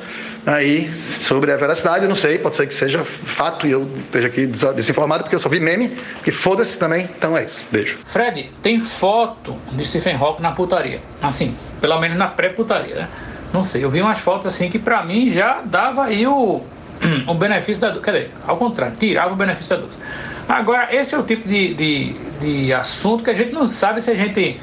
aí 0.49 0.91
sobre 1.05 1.53
a 1.53 1.57
veracidade, 1.57 2.05
eu 2.05 2.09
não 2.09 2.17
sei, 2.17 2.39
pode 2.39 2.57
ser 2.57 2.67
que 2.67 2.75
seja 2.75 3.05
fato 3.05 3.67
e 3.67 3.71
eu 3.71 3.89
esteja 3.99 4.29
aqui 4.29 4.47
desinformado 4.47 5.25
porque 5.25 5.37
eu 5.37 5.41
só 5.41 5.49
vi 5.49 5.61
meme, 5.61 5.95
que 6.25 6.33
foda-se 6.33 6.79
também, 6.79 7.09
então 7.17 7.37
é 7.37 7.45
isso, 7.45 7.63
beijo. 7.71 7.99
Fred, 8.07 8.51
tem 8.63 8.81
foto 8.81 9.57
de 9.73 9.85
Stephen 9.85 10.17
Hawking 10.17 10.43
na 10.43 10.53
putaria, 10.53 11.01
assim, 11.23 11.55
pelo 11.81 12.01
menos 12.01 12.17
na 12.17 12.29
pré-putaria, 12.29 12.95
né? 12.95 13.09
Não 13.53 13.63
sei, 13.63 13.85
eu 13.85 13.91
vi 13.91 14.01
umas 14.01 14.19
fotos 14.19 14.47
assim 14.47 14.69
que 14.69 14.79
pra 14.79 15.05
mim 15.05 15.31
já 15.31 15.61
dava 15.63 16.05
aí 16.05 16.27
o, 16.27 16.63
o 17.27 17.35
benefício 17.35 17.81
da 17.81 17.89
dúvida. 17.89 18.05
Quer 18.05 18.19
dizer, 18.19 18.35
ao 18.47 18.57
contrário, 18.57 18.97
tirava 18.97 19.33
o 19.33 19.37
benefício 19.37 19.77
da 19.77 19.83
dúvida. 19.83 20.03
Agora, 20.49 20.95
esse 20.95 21.15
é 21.15 21.19
o 21.19 21.23
tipo 21.23 21.47
de, 21.47 21.75
de, 21.75 22.13
de 22.41 22.73
assunto 22.73 23.23
que 23.23 23.31
a 23.31 23.35
gente 23.35 23.53
não 23.53 23.67
sabe 23.67 24.01
se 24.01 24.11
a 24.11 24.15
gente 24.15 24.59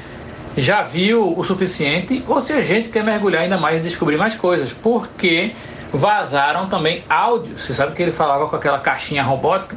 já 0.56 0.82
viu 0.82 1.36
o 1.36 1.44
suficiente 1.44 2.24
ou 2.26 2.40
se 2.40 2.52
a 2.52 2.62
gente 2.62 2.88
quer 2.88 3.04
mergulhar 3.04 3.42
ainda 3.42 3.58
mais 3.58 3.78
e 3.78 3.80
descobrir 3.80 4.16
mais 4.16 4.36
coisas. 4.36 4.72
Porque 4.72 5.52
vazaram 5.92 6.68
também 6.68 7.04
áudios. 7.08 7.62
Você 7.62 7.74
sabe 7.74 7.94
que 7.94 8.02
ele 8.02 8.12
falava 8.12 8.48
com 8.48 8.56
aquela 8.56 8.78
caixinha 8.78 9.22
robótica 9.22 9.76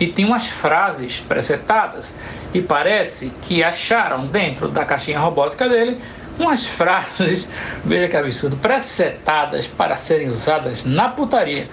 e 0.00 0.06
tinha 0.06 0.26
umas 0.26 0.46
frases 0.46 1.20
presetadas. 1.20 2.14
E 2.52 2.60
parece 2.60 3.32
que 3.42 3.62
acharam 3.62 4.26
dentro 4.26 4.68
da 4.68 4.84
caixinha 4.84 5.18
robótica 5.18 5.68
dele 5.68 6.00
umas 6.38 6.66
frases, 6.66 7.48
veja 7.84 8.08
que 8.08 8.16
absurdo, 8.16 8.56
presetadas 8.56 9.66
para 9.66 9.96
serem 9.96 10.28
usadas 10.28 10.84
na 10.84 11.08
putaria. 11.08 11.68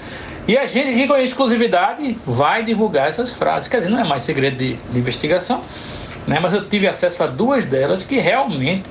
E 0.48 0.58
a 0.58 0.65
gente 0.65 0.89
aqui 0.89 1.08
com 1.08 1.15
exclusividade 1.17 2.17
vai 2.26 2.63
divulgar 2.63 3.08
essas 3.08 3.32
frases. 3.32 3.67
Quer 3.67 3.78
dizer, 3.78 3.89
não 3.89 4.00
é 4.00 4.04
mais 4.04 4.24
segredo 4.24 4.58
de, 4.58 4.74
de 4.74 5.00
investigação, 5.00 5.63
né? 6.28 6.39
mas 6.39 6.54
eu 6.54 6.67
tive 6.67 6.88
acesso 6.88 7.24
a 7.24 7.28
duas 7.28 7.67
delas 7.67 8.04
que 8.04 8.17
realmente 8.17 8.89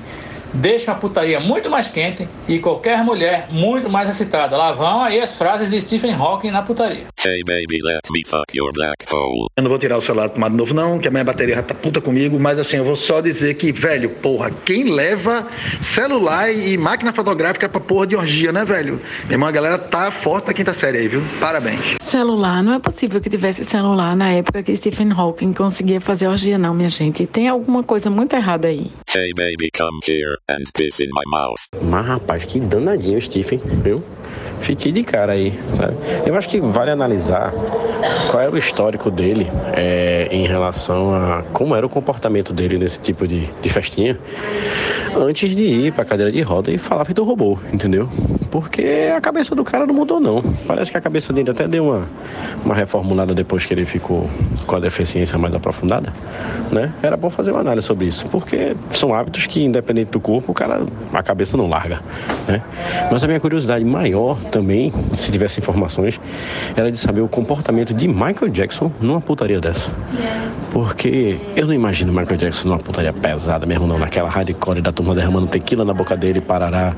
deixam 0.53 0.93
a 0.93 0.97
putaria 0.97 1.39
muito 1.39 1.69
mais 1.69 1.87
quente 1.87 2.27
e 2.47 2.59
qualquer 2.59 3.03
mulher 3.03 3.47
muito 3.49 3.89
mais 3.89 4.09
excitada. 4.09 4.57
Lá 4.57 4.71
vão 4.71 5.01
aí 5.01 5.19
as 5.19 5.35
frases 5.35 5.69
de 5.69 5.79
Stephen 5.79 6.13
Hawking 6.13 6.51
na 6.51 6.61
putaria. 6.61 7.10
Hey 7.23 7.43
baby, 7.45 7.83
let 7.83 8.01
me 8.11 8.23
fuck 8.25 8.51
your 8.51 8.73
black 8.73 9.05
hole. 9.07 9.47
Eu 9.55 9.61
não 9.61 9.69
vou 9.69 9.77
tirar 9.77 9.95
o 9.95 10.01
celular 10.01 10.25
do 10.25 10.33
tomado 10.33 10.57
novo, 10.57 10.73
não, 10.73 10.97
que 10.97 11.07
a 11.07 11.11
minha 11.11 11.23
bateria 11.23 11.53
já 11.53 11.61
tá 11.61 11.75
puta 11.75 12.01
comigo, 12.01 12.39
mas 12.39 12.57
assim, 12.57 12.77
eu 12.77 12.83
vou 12.83 12.95
só 12.95 13.21
dizer 13.21 13.53
que, 13.53 13.71
velho, 13.71 14.09
porra, 14.09 14.49
quem 14.49 14.85
leva 14.85 15.45
celular 15.83 16.51
e 16.51 16.75
máquina 16.79 17.13
fotográfica 17.13 17.69
pra 17.69 17.79
porra 17.79 18.07
de 18.07 18.15
orgia, 18.15 18.51
né, 18.51 18.65
velho? 18.65 18.99
Meu 19.25 19.33
irmão, 19.33 19.47
a 19.47 19.51
galera 19.51 19.77
tá 19.77 20.09
forte 20.09 20.47
na 20.47 20.53
quinta 20.55 20.73
série 20.73 20.97
aí, 20.97 21.07
viu? 21.07 21.21
Parabéns. 21.39 21.97
Celular, 22.01 22.63
não 22.63 22.73
é 22.73 22.79
possível 22.79 23.21
que 23.21 23.29
tivesse 23.29 23.63
celular 23.63 24.15
na 24.15 24.31
época 24.31 24.63
que 24.63 24.75
Stephen 24.75 25.11
Hawking 25.11 25.53
conseguia 25.53 26.01
fazer 26.01 26.27
orgia, 26.27 26.57
não, 26.57 26.73
minha 26.73 26.89
gente. 26.89 27.27
Tem 27.27 27.47
alguma 27.47 27.83
coisa 27.83 28.09
muito 28.09 28.35
errada 28.35 28.67
aí. 28.67 28.91
Hey 29.15 29.31
baby, 29.35 29.69
come 29.77 29.99
here 30.07 30.37
and 30.49 30.63
piss 30.73 30.99
in 30.99 31.09
my 31.13 31.23
mouth. 31.27 31.83
Mas 31.83 32.03
rapaz, 32.03 32.45
que 32.45 32.59
danadinho 32.59 33.19
o 33.19 33.21
Stephen, 33.21 33.61
viu? 33.83 34.03
Fiquei 34.61 34.91
de 34.91 35.03
cara 35.03 35.33
aí, 35.33 35.59
sabe? 35.75 35.93
Eu 36.25 36.35
acho 36.35 36.47
que 36.47 36.59
vale 36.59 36.91
analisar 36.91 37.53
qual 38.29 38.43
era 38.43 38.51
o 38.51 38.57
histórico 38.57 39.11
dele 39.11 39.47
é, 39.73 40.27
em 40.31 40.45
relação 40.45 41.13
a 41.13 41.43
como 41.51 41.75
era 41.75 41.85
o 41.85 41.89
comportamento 41.89 42.53
dele 42.53 42.77
nesse 42.77 42.99
tipo 42.99 43.27
de, 43.27 43.49
de 43.61 43.69
festinha 43.69 44.17
antes 45.15 45.55
de 45.55 45.63
ir 45.63 45.93
pra 45.93 46.05
cadeira 46.05 46.31
de 46.31 46.41
roda 46.41 46.71
e 46.71 46.77
falar 46.77 47.05
feito 47.05 47.23
robô, 47.23 47.57
entendeu? 47.73 48.07
Porque 48.49 49.11
a 49.15 49.21
cabeça 49.21 49.55
do 49.55 49.63
cara 49.63 49.85
não 49.85 49.93
mudou, 49.93 50.19
não. 50.19 50.41
Parece 50.67 50.91
que 50.91 50.97
a 50.97 51.01
cabeça 51.01 51.33
dele 51.33 51.51
até 51.51 51.67
deu 51.67 51.85
uma, 51.85 52.09
uma 52.63 52.75
reformulada 52.75 53.33
depois 53.33 53.65
que 53.65 53.73
ele 53.73 53.85
ficou 53.85 54.29
com 54.65 54.75
a 54.75 54.79
deficiência 54.79 55.37
mais 55.37 55.53
aprofundada, 55.55 56.13
né? 56.71 56.93
Era 57.01 57.17
bom 57.17 57.29
fazer 57.29 57.51
uma 57.51 57.61
análise 57.61 57.87
sobre 57.87 58.05
isso, 58.05 58.27
porque 58.29 58.75
são 58.91 59.13
hábitos 59.13 59.45
que, 59.45 59.63
independente 59.63 60.11
do 60.11 60.19
corpo, 60.19 60.51
o 60.51 60.55
cara, 60.55 60.85
a 61.13 61.23
cabeça 61.23 61.55
não 61.57 61.67
larga, 61.67 62.01
né? 62.47 62.61
Mas 63.11 63.23
a 63.23 63.27
minha 63.27 63.39
curiosidade 63.39 63.83
maior 63.83 64.37
também, 64.51 64.93
se 65.15 65.31
tivesse 65.31 65.59
informações, 65.59 66.19
era 66.75 66.91
de 66.91 66.97
saber 66.97 67.21
o 67.21 67.27
comportamento 67.27 67.93
de 67.93 68.07
Michael 68.07 68.49
Jackson 68.49 68.91
numa 68.99 69.21
putaria 69.21 69.59
dessa. 69.59 69.89
Porque 70.69 71.39
eu 71.55 71.65
não 71.65 71.73
imagino 71.73 72.13
Michael 72.13 72.37
Jackson 72.37 72.67
numa 72.67 72.79
putaria 72.79 73.13
pesada 73.13 73.65
mesmo, 73.65 73.87
não, 73.87 73.97
naquela 73.97 74.29
hardcore 74.29 74.81
da 74.81 74.91
turma 74.91 75.15
derramando 75.15 75.47
tequila 75.47 75.85
na 75.85 75.93
boca 75.93 76.15
dele, 76.15 76.41
parará 76.41 76.95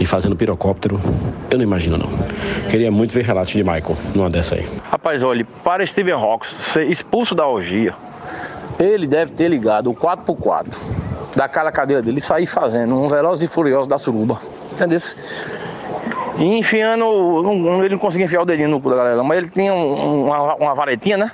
e 0.00 0.04
fazendo 0.04 0.34
pirocóptero. 0.34 0.98
Eu 1.50 1.58
não 1.58 1.64
imagino, 1.64 1.98
não. 1.98 2.08
Queria 2.68 2.90
muito 2.90 3.12
ver 3.12 3.24
relatos 3.24 3.52
de 3.52 3.62
Michael 3.62 3.96
numa 4.14 4.30
dessa 4.30 4.56
aí. 4.56 4.66
Rapaz, 4.90 5.22
olha, 5.22 5.46
para 5.62 5.86
Steven 5.86 6.14
Hawks 6.14 6.50
ser 6.50 6.90
expulso 6.90 7.34
da 7.34 7.46
orgia, 7.46 7.94
ele 8.78 9.06
deve 9.06 9.32
ter 9.32 9.48
ligado 9.48 9.90
o 9.90 9.94
4x4 9.94 10.66
daquela 11.36 11.70
cadeira 11.70 12.00
dele 12.00 12.18
e 12.18 12.22
sair 12.22 12.46
fazendo 12.46 12.94
um 12.94 13.08
veloz 13.08 13.42
e 13.42 13.46
furioso 13.46 13.88
da 13.88 13.98
suruba. 13.98 14.40
Entendeu? 14.72 15.00
E 16.38 16.58
enfiando. 16.58 17.04
ele 17.84 17.90
não 17.90 17.98
conseguia 17.98 18.24
enfiar 18.24 18.42
o 18.42 18.44
dedinho 18.44 18.68
no 18.68 18.80
cu 18.80 18.90
da 18.90 18.96
galera, 18.96 19.22
mas 19.22 19.38
ele 19.38 19.48
tinha 19.48 19.72
um- 19.72 20.26
uma, 20.26 20.54
uma 20.54 20.74
varetinha, 20.74 21.16
né? 21.16 21.30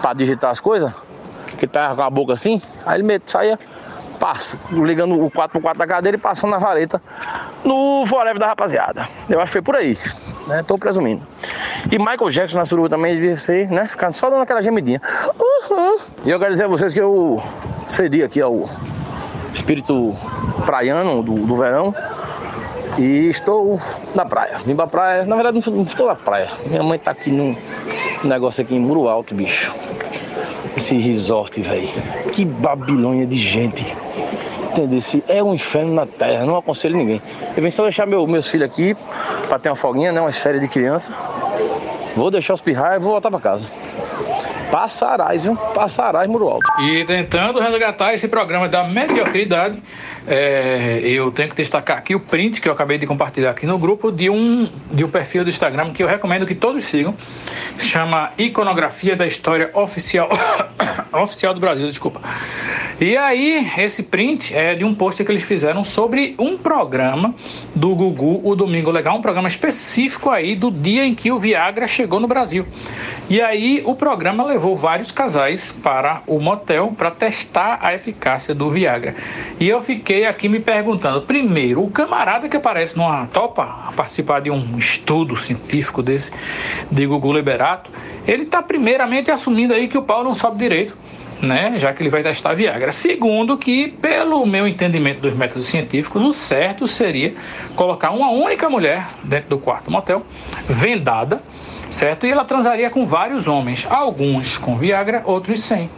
Pra 0.00 0.12
digitar 0.14 0.50
as 0.50 0.60
coisas. 0.60 0.92
Que 1.58 1.66
pegava 1.66 1.96
com 1.96 2.02
a 2.02 2.10
boca 2.10 2.32
assim, 2.32 2.62
aí 2.86 2.96
ele 2.98 3.02
met- 3.02 3.30
saía, 3.30 3.58
passa, 4.20 4.58
ligando 4.70 5.20
o 5.22 5.30
4x4 5.30 5.76
da 5.76 5.86
cadeira 5.86 6.16
e 6.16 6.20
passando 6.20 6.50
na 6.50 6.58
vareta 6.58 7.02
no 7.64 8.04
forever 8.06 8.38
da 8.38 8.46
rapaziada. 8.46 9.08
Eu 9.28 9.38
acho 9.40 9.46
que 9.50 9.52
foi 9.54 9.62
por 9.62 9.74
aí, 9.76 9.98
né? 10.46 10.62
Tô 10.66 10.78
presumindo. 10.78 11.22
E 11.90 11.98
Michael 11.98 12.30
Jackson 12.30 12.58
na 12.58 12.64
suruba 12.64 12.88
também 12.88 13.14
devia 13.14 13.36
ser, 13.36 13.68
né? 13.70 13.86
Ficando 13.88 14.12
só 14.12 14.30
dando 14.30 14.42
aquela 14.42 14.62
gemidinha. 14.62 15.00
Uhum. 15.38 15.98
E 16.24 16.30
eu 16.30 16.38
quero 16.38 16.52
dizer 16.52 16.64
a 16.64 16.68
vocês 16.68 16.94
que 16.94 17.00
eu 17.00 17.42
cedi 17.86 18.22
aqui 18.22 18.40
ao 18.40 18.68
espírito 19.52 20.16
praiano 20.64 21.22
do, 21.22 21.34
do 21.46 21.56
verão. 21.56 21.94
E 22.98 23.28
estou 23.28 23.80
na 24.14 24.24
praia. 24.26 24.58
Vim 24.66 24.74
pra 24.74 24.86
praia. 24.86 25.24
Na 25.24 25.36
verdade, 25.36 25.62
não 25.70 25.82
estou 25.84 26.06
na 26.08 26.14
praia. 26.16 26.50
Minha 26.66 26.82
mãe 26.82 26.98
tá 26.98 27.12
aqui 27.12 27.30
num 27.30 27.56
negócio 28.24 28.62
aqui 28.62 28.74
em 28.74 28.80
Muro 28.80 29.08
Alto, 29.08 29.34
bicho. 29.34 29.72
Esse 30.76 30.98
resort, 30.98 31.60
velho. 31.62 31.88
Que 32.32 32.44
Babilônia 32.44 33.26
de 33.26 33.38
gente. 33.38 33.86
Entendeu? 34.70 35.00
Se 35.00 35.22
é 35.28 35.42
um 35.42 35.54
inferno 35.54 35.94
na 35.94 36.06
terra, 36.06 36.44
não 36.44 36.56
aconselho 36.56 36.96
ninguém. 36.96 37.22
Eu 37.56 37.62
vim 37.62 37.70
só 37.70 37.84
deixar 37.84 38.06
meu- 38.06 38.26
meus 38.26 38.48
filhos 38.48 38.68
aqui 38.68 38.96
pra 39.48 39.58
ter 39.58 39.68
uma 39.70 39.76
folguinha, 39.76 40.12
né? 40.12 40.20
Umas 40.20 40.38
férias 40.38 40.60
de 40.60 40.68
criança. 40.68 41.12
Vou 42.16 42.30
deixar 42.30 42.54
os 42.54 42.60
pirraias 42.60 42.96
e 42.96 43.02
vou 43.04 43.12
voltar 43.12 43.30
pra 43.30 43.40
casa. 43.40 43.64
Passarás, 44.70 45.42
viu? 45.44 45.56
Passarás, 45.56 46.28
Muro 46.28 46.48
Alto. 46.48 46.66
E 46.82 47.04
tentando 47.04 47.58
resgatar 47.58 48.12
esse 48.12 48.28
programa 48.28 48.68
da 48.68 48.84
mediocridade, 48.84 49.82
é, 50.28 51.00
eu 51.04 51.32
tenho 51.32 51.48
que 51.48 51.56
destacar 51.56 51.96
aqui 51.96 52.14
o 52.14 52.20
print 52.20 52.60
que 52.60 52.68
eu 52.68 52.72
acabei 52.72 52.98
de 52.98 53.06
compartilhar 53.06 53.50
aqui 53.50 53.66
no 53.66 53.78
grupo 53.78 54.12
de 54.12 54.28
um, 54.28 54.68
de 54.92 55.02
um 55.02 55.08
perfil 55.08 55.42
do 55.42 55.48
Instagram 55.48 55.90
que 55.92 56.02
eu 56.02 56.06
recomendo 56.06 56.46
que 56.46 56.54
todos 56.54 56.84
sigam. 56.84 57.16
Chama 57.78 58.32
Iconografia 58.36 59.16
da 59.16 59.26
História 59.26 59.70
Oficial, 59.72 60.28
Oficial 61.12 61.54
do 61.54 61.60
Brasil, 61.60 61.86
desculpa. 61.86 62.20
E 63.00 63.16
aí, 63.16 63.70
esse 63.78 64.02
print 64.02 64.54
é 64.54 64.74
de 64.74 64.84
um 64.84 64.94
post 64.94 65.24
que 65.24 65.30
eles 65.30 65.44
fizeram 65.44 65.84
sobre 65.84 66.34
um 66.38 66.58
programa 66.58 67.34
do 67.74 67.94
Gugu, 67.94 68.40
o 68.44 68.56
Domingo 68.56 68.90
Legal, 68.90 69.16
um 69.16 69.22
programa 69.22 69.46
específico 69.46 70.30
aí 70.30 70.56
do 70.56 70.68
dia 70.70 71.06
em 71.06 71.14
que 71.14 71.30
o 71.30 71.38
Viagra 71.38 71.86
chegou 71.86 72.18
no 72.18 72.26
Brasil. 72.26 72.66
E 73.30 73.40
aí, 73.40 73.82
o 73.86 73.94
programa 73.94 74.44
levou 74.44 74.76
vários 74.76 75.12
casais 75.12 75.70
para 75.70 76.22
o 76.26 76.40
motel 76.40 76.92
para 76.98 77.10
testar 77.10 77.78
a 77.80 77.94
eficácia 77.94 78.54
do 78.54 78.68
Viagra. 78.68 79.14
E 79.60 79.68
eu 79.68 79.80
fiquei 79.80 80.17
aqui 80.26 80.48
me 80.48 80.60
perguntando: 80.60 81.22
primeiro, 81.22 81.82
o 81.82 81.90
camarada 81.90 82.48
que 82.48 82.56
aparece 82.56 82.96
numa 82.96 83.26
topa 83.26 83.92
participar 83.96 84.40
de 84.40 84.50
um 84.50 84.78
estudo 84.78 85.36
científico 85.36 86.02
desse 86.02 86.32
de 86.90 87.06
Gugu 87.06 87.32
Liberato, 87.32 87.90
ele 88.26 88.44
está 88.44 88.62
primeiramente 88.62 89.30
assumindo 89.30 89.74
aí 89.74 89.88
que 89.88 89.98
o 89.98 90.02
pau 90.02 90.24
não 90.24 90.34
sobe 90.34 90.58
direito 90.58 90.96
né? 91.40 91.74
Já 91.78 91.92
que 91.92 92.02
ele 92.02 92.10
vai 92.10 92.22
testar 92.22 92.54
Viagra. 92.54 92.92
Segundo, 92.92 93.56
que 93.56 93.88
pelo 93.88 94.44
meu 94.46 94.66
entendimento 94.66 95.20
dos 95.20 95.34
métodos 95.34 95.66
científicos, 95.66 96.22
o 96.22 96.32
certo 96.32 96.86
seria 96.86 97.34
colocar 97.76 98.10
uma 98.10 98.30
única 98.30 98.68
mulher 98.68 99.06
dentro 99.22 99.50
do 99.50 99.58
quarto 99.58 99.90
motel, 99.90 100.24
vendada, 100.68 101.42
certo? 101.90 102.26
E 102.26 102.30
ela 102.30 102.44
transaria 102.44 102.90
com 102.90 103.06
vários 103.06 103.46
homens, 103.46 103.86
alguns 103.88 104.56
com 104.56 104.76
Viagra, 104.76 105.22
outros 105.24 105.62
sem. 105.62 105.88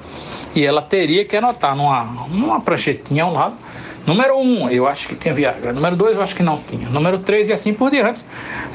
E 0.54 0.64
ela 0.64 0.82
teria 0.82 1.24
que 1.24 1.36
anotar 1.36 1.76
numa, 1.76 2.04
numa 2.28 2.60
pranchetinha 2.60 3.24
ao 3.24 3.32
lado. 3.32 3.56
Número 4.06 4.38
um, 4.38 4.68
eu 4.70 4.86
acho 4.86 5.08
que 5.08 5.14
tinha 5.14 5.32
Viagra. 5.34 5.72
Número 5.72 5.96
dois, 5.96 6.16
eu 6.16 6.22
acho 6.22 6.34
que 6.34 6.42
não 6.42 6.58
tinha. 6.58 6.88
Número 6.88 7.18
três 7.18 7.48
e 7.48 7.52
assim 7.52 7.72
por 7.72 7.90
diante, 7.90 8.24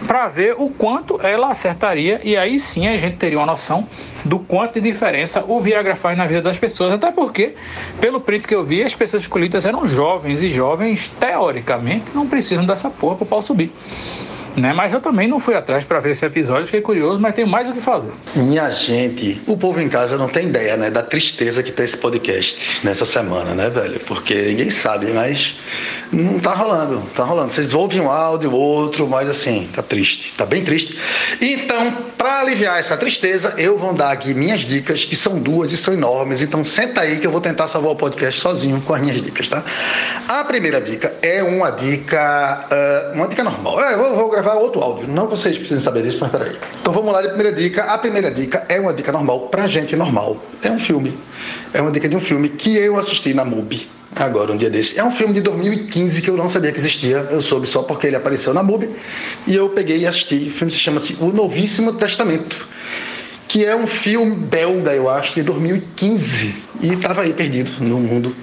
para 0.08 0.28
ver 0.28 0.56
o 0.58 0.70
quanto 0.70 1.20
ela 1.22 1.50
acertaria 1.50 2.22
e 2.24 2.38
aí 2.38 2.60
sim 2.60 2.88
a 2.88 2.98
gente 2.98 3.18
teria 3.18 3.40
uma 3.40 3.46
noção 3.46 3.88
do 4.24 4.40
quanto 4.40 4.76
de 4.76 4.82
diferença 4.82 5.44
o 5.48 5.60
Viagra 5.60 5.96
faz 5.96 6.18
na 6.18 6.26
vida 6.26 6.42
das 6.42 6.58
pessoas. 6.58 6.94
Até 6.94 7.12
porque, 7.12 7.56
pelo 8.00 8.22
print 8.22 8.48
que 8.48 8.56
eu 8.56 8.64
vi, 8.64 8.84
as 8.84 8.94
pessoas 8.94 9.24
escolhidas 9.24 9.66
eram 9.66 9.88
jovens 9.88 10.42
e 10.42 10.50
jovens, 10.50 11.08
teoricamente, 11.20 12.06
não 12.14 12.28
precisam 12.28 12.66
dessa 12.66 12.90
porra 12.90 13.16
para 13.16 13.24
o 13.24 13.28
pau 13.28 13.42
subir. 13.42 13.72
Né? 14.56 14.74
Mas 14.74 14.94
eu 14.94 15.02
também 15.02 15.28
não 15.28 15.40
fui 15.40 15.56
atrás 15.56 15.84
para 15.84 16.00
ver 16.00 16.12
esse 16.12 16.26
episódio, 16.26 16.66
fiquei 16.66 16.82
curioso, 16.82 17.20
mas 17.20 17.34
tenho 17.34 17.48
mais 17.48 17.70
o 17.70 17.74
que 17.74 17.82
fazer. 17.82 18.12
Minha 18.36 18.70
gente, 18.72 19.42
o 19.48 19.58
povo 19.58 19.82
em 19.82 19.90
casa 19.90 20.18
não 20.18 20.28
tem 20.28 20.48
ideia, 20.48 20.78
né, 20.78 20.90
da 20.90 21.04
tristeza 21.04 21.62
que 21.62 21.72
tá 21.72 21.84
esse 21.84 21.98
podcast 21.98 22.86
nessa 22.86 23.06
semana, 23.06 23.54
né, 23.54 23.70
velho? 23.70 24.00
Porque 24.02 24.34
ninguém 24.34 24.70
sabe, 24.70 25.08
mas 25.14 25.56
não 26.12 26.40
tá 26.40 26.54
rolando, 26.54 27.02
tá 27.16 27.24
rolando. 27.24 27.52
Vocês 27.52 27.74
ouvem 27.74 28.00
um 28.00 28.10
áudio, 28.10 28.52
outro, 28.52 29.08
mas 29.08 29.30
assim, 29.30 29.70
tá 29.74 29.82
triste, 29.82 30.34
tá 30.38 30.46
bem 30.46 30.64
triste. 30.64 30.98
Então, 31.42 31.92
para 32.18 32.40
aliviar 32.40 32.80
essa 32.80 32.96
tristeza, 32.98 33.54
eu 33.58 33.78
vou 33.78 33.94
dar 33.94 34.12
aqui 34.12 34.34
minhas 34.34 34.62
dicas, 34.62 35.04
que 35.04 35.16
são 35.16 35.40
duas 35.40 35.72
e 35.72 35.78
são 35.78 35.94
enormes. 35.94 36.42
Então, 36.42 36.64
senta 36.64 37.02
aí 37.02 37.20
que 37.20 37.28
eu 37.28 37.32
vou 37.32 37.42
tentar 37.42 37.68
salvar 37.68 37.92
o 37.92 37.96
podcast 37.96 38.40
sozinho 38.40 38.82
com 38.82 38.94
as 38.94 39.02
minhas 39.02 39.22
dicas, 39.22 39.50
tá? 39.50 39.64
A 40.28 40.44
primeira 40.44 40.80
dica 40.80 41.14
é 41.22 41.44
uma 41.44 41.72
dica, 41.72 42.68
uh, 42.72 43.16
uma 43.16 43.28
dica 43.28 43.44
normal. 43.44 43.80
Eu 43.82 43.98
vou, 43.98 44.16
vou, 44.16 44.30
gravar 44.30 44.45
outro 44.54 44.82
áudio, 44.82 45.08
não 45.08 45.28
que 45.28 45.32
vocês 45.32 45.58
precisem 45.58 45.82
saber 45.82 46.04
disso, 46.04 46.20
mas 46.22 46.32
peraí. 46.32 46.56
Então, 46.80 46.94
vamos 46.94 47.12
lá, 47.12 47.20
a 47.20 47.24
primeira 47.24 47.52
dica. 47.52 47.84
A 47.84 47.98
primeira 47.98 48.32
dica 48.32 48.66
é 48.70 48.80
uma 48.80 48.94
dica 48.94 49.12
normal 49.12 49.48
pra 49.50 49.68
gente 49.68 49.96
normal. 49.96 50.38
É 50.62 50.70
um 50.70 50.80
filme. 50.80 51.18
É 51.74 51.82
uma 51.82 51.92
dica 51.92 52.08
de 52.08 52.16
um 52.16 52.22
filme 52.22 52.50
que 52.50 52.78
eu 52.78 52.98
assisti 52.98 53.34
na 53.34 53.44
MUBI 53.44 53.88
agora, 54.16 54.52
um 54.52 54.58
dia 54.58 54.70
desse. 54.70 54.98
É 55.00 55.04
um 55.04 55.12
filme 55.12 55.34
de 55.34 55.42
2015 55.42 56.22
que 56.22 56.30
eu 56.30 56.38
não 56.38 56.50
sabia 56.50 56.72
que 56.72 56.80
existia, 56.80 57.18
eu 57.30 57.42
soube 57.42 57.68
só 57.68 57.84
porque 57.84 58.08
ele 58.08 58.16
apareceu 58.16 58.54
na 58.54 58.64
MUBI, 58.64 58.90
e 59.46 59.56
eu 59.56 59.70
peguei 59.70 60.00
e 60.00 60.08
assisti. 60.08 60.50
O 60.50 60.52
filme 60.52 60.72
se 60.72 60.80
chama-se 60.80 61.18
O 61.20 61.32
Novíssimo 61.32 61.94
Testamento, 61.94 62.68
que 63.48 63.66
é 63.66 63.76
um 63.76 63.88
filme 63.88 64.36
belga, 64.36 64.94
eu 64.94 65.10
acho, 65.10 65.36
de 65.36 65.44
2015, 65.44 66.64
e 66.82 66.94
estava 66.94 67.24
aí 67.24 67.34
perdido 67.34 67.72
no 67.84 68.00
mundo. 68.00 68.36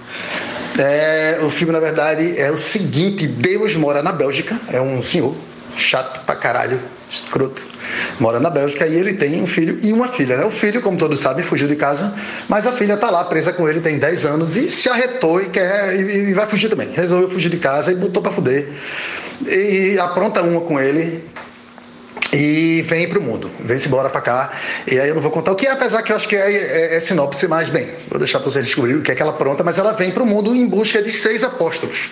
É, 0.79 1.39
o 1.43 1.51
filme, 1.51 1.73
na 1.73 1.81
verdade, 1.81 2.39
é 2.39 2.51
o 2.51 2.57
seguinte: 2.57 3.27
Deus 3.27 3.75
mora 3.75 4.03
na 4.03 4.13
Bélgica, 4.13 4.59
é 4.69 4.81
um 4.81 5.03
senhor 5.03 5.35
chato 5.77 6.25
pra 6.25 6.37
caralho, 6.37 6.81
escroto 7.11 7.73
mora 8.21 8.41
na 8.41 8.51
Bélgica 8.51 8.87
e 8.87 8.95
ele 8.95 9.15
tem 9.15 9.43
um 9.43 9.47
filho 9.47 9.79
e 9.83 9.93
uma 9.93 10.09
filha. 10.09 10.37
Né? 10.37 10.45
O 10.45 10.51
filho, 10.51 10.81
como 10.81 10.97
todos 10.97 11.21
sabem, 11.21 11.45
fugiu 11.45 11.69
de 11.69 11.77
casa, 11.77 12.13
mas 12.49 12.67
a 12.67 12.73
filha 12.73 12.95
está 12.95 13.11
lá 13.11 13.25
presa 13.25 13.53
com 13.53 13.69
ele, 13.69 13.81
tem 13.81 13.99
10 13.99 14.27
anos 14.27 14.57
e 14.57 14.71
se 14.71 14.89
arretou 14.89 15.41
e 15.41 15.49
quer 15.49 15.95
e, 15.95 16.31
e 16.31 16.35
vai 16.35 16.47
fugir 16.47 16.69
também. 16.69 16.91
Resolveu 16.93 17.29
fugir 17.29 17.49
de 17.49 17.59
casa 17.59 17.93
e 17.93 17.97
botou 17.97 18.23
para 18.23 18.33
fuder. 18.33 18.69
E 19.47 19.99
apronta 19.99 20.43
uma 20.43 20.61
com 20.61 20.79
ele 20.79 21.25
e 22.33 22.83
vem 22.83 23.09
para 23.09 23.19
o 23.19 23.23
mundo, 23.23 23.51
vem-se 23.61 23.89
embora 23.89 24.09
para 24.09 24.21
cá. 24.21 24.53
E 24.87 24.99
aí 24.99 25.09
eu 25.09 25.15
não 25.15 25.23
vou 25.23 25.31
contar 25.31 25.53
o 25.53 25.57
que 25.57 25.67
é, 25.67 25.73
apesar 25.73 26.03
que 26.03 26.13
eu 26.13 26.17
acho 26.17 26.29
que 26.29 26.37
é, 26.37 26.53
é, 26.53 26.97
é 26.97 27.01
sinopse 27.01 27.49
mais 27.49 27.69
bem. 27.69 27.89
Vou 28.09 28.19
deixar 28.19 28.39
para 28.39 28.51
vocês 28.51 28.65
descobrirem 28.65 29.01
o 29.01 29.03
que 29.03 29.13
é 29.13 29.15
que 29.15 29.23
ela 29.23 29.33
pronta, 29.33 29.65
mas 29.65 29.79
ela 29.79 29.93
vem 29.93 30.11
para 30.11 30.23
o 30.23 30.27
mundo 30.27 30.55
em 30.55 30.67
busca 30.67 31.03
de 31.03 31.11
seis 31.11 31.43
apóstolos. 31.43 32.11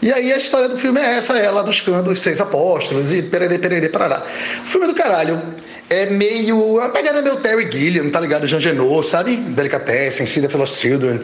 E 0.00 0.12
aí 0.12 0.32
a 0.32 0.36
história 0.36 0.68
do 0.68 0.78
filme 0.78 1.00
é 1.00 1.16
essa, 1.16 1.36
ela 1.36 1.62
buscando 1.62 2.10
os 2.10 2.20
seis 2.20 2.40
apóstolos 2.40 3.12
e 3.12 3.20
pererê, 3.22 3.58
pererê, 3.58 3.88
parará. 3.88 4.22
Filme 4.66 4.86
é 4.86 4.88
do 4.88 4.94
caralho. 4.94 5.42
É 5.90 6.06
meio. 6.06 6.80
A 6.80 6.90
pegada 6.90 7.18
é 7.18 7.22
meio 7.22 7.36
Terry 7.36 7.68
Gilliam, 7.72 8.10
tá 8.10 8.20
ligado? 8.20 8.46
Jean 8.46 8.60
Genot, 8.60 9.06
sabe? 9.06 9.36
Delicatessen, 9.36 10.26
Cinda 10.26 10.48
for 10.48 10.68
Children, 10.68 11.18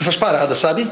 essas 0.00 0.16
paradas, 0.16 0.58
sabe? 0.58 0.86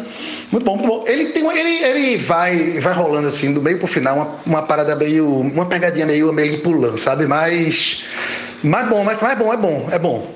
Muito 0.52 0.64
bom, 0.64 0.76
muito 0.76 0.88
bom. 0.88 1.04
Ele 1.08 1.26
tem 1.26 1.44
ele, 1.58 1.84
ele 1.84 2.16
vai, 2.18 2.78
vai 2.80 2.94
rolando 2.94 3.26
assim, 3.26 3.52
do 3.52 3.60
meio 3.60 3.78
pro 3.78 3.88
final, 3.88 4.16
uma, 4.16 4.28
uma 4.46 4.62
parada 4.62 4.94
meio. 4.94 5.28
Uma 5.28 5.66
pegadinha 5.66 6.06
meio, 6.06 6.32
meio 6.32 6.60
pulando, 6.60 6.96
sabe? 6.96 7.26
Mas. 7.26 8.04
Mais 8.62 8.88
bom, 8.88 9.04
mas, 9.04 9.20
mais 9.20 9.38
bom, 9.38 9.52
é 9.52 9.56
bom, 9.56 9.88
é 9.90 9.98
bom. 9.98 10.34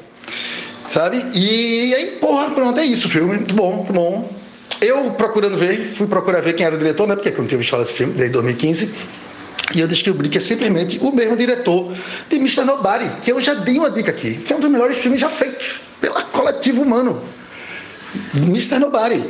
Sabe? 0.92 1.24
E 1.32 1.94
aí, 1.94 2.06
porra, 2.20 2.50
pronto, 2.50 2.78
é 2.78 2.84
isso 2.84 3.06
o 3.06 3.10
filme. 3.10 3.36
Muito 3.36 3.54
bom, 3.54 3.72
muito 3.72 3.92
bom. 3.92 4.39
Eu 4.80 5.10
procurando 5.10 5.58
ver, 5.58 5.94
fui 5.96 6.06
procurar 6.06 6.40
ver 6.40 6.54
quem 6.54 6.64
era 6.64 6.74
o 6.74 6.78
diretor, 6.78 7.06
né? 7.06 7.14
Porque 7.14 7.28
eu 7.28 7.38
não 7.38 7.46
tinha 7.46 7.58
visto 7.58 7.70
falar 7.70 7.82
desse 7.82 7.94
filme 7.94 8.14
desde 8.14 8.32
2015. 8.32 8.94
E 9.74 9.80
eu 9.80 9.86
descobri 9.86 10.28
que 10.28 10.38
é 10.38 10.40
simplesmente 10.40 10.98
o 11.00 11.12
mesmo 11.12 11.36
diretor 11.36 11.94
de 12.28 12.36
Mr. 12.36 12.64
Nobody, 12.64 13.08
que 13.22 13.30
eu 13.30 13.40
já 13.40 13.54
dei 13.54 13.78
uma 13.78 13.90
dica 13.90 14.10
aqui, 14.10 14.34
que 14.34 14.52
é 14.52 14.56
um 14.56 14.60
dos 14.60 14.70
melhores 14.70 14.96
filmes 14.98 15.20
já 15.20 15.28
feitos 15.28 15.80
pela 16.00 16.22
coletivo 16.22 16.82
humano. 16.82 17.22
Mr. 18.34 18.78
Nobody. 18.78 19.22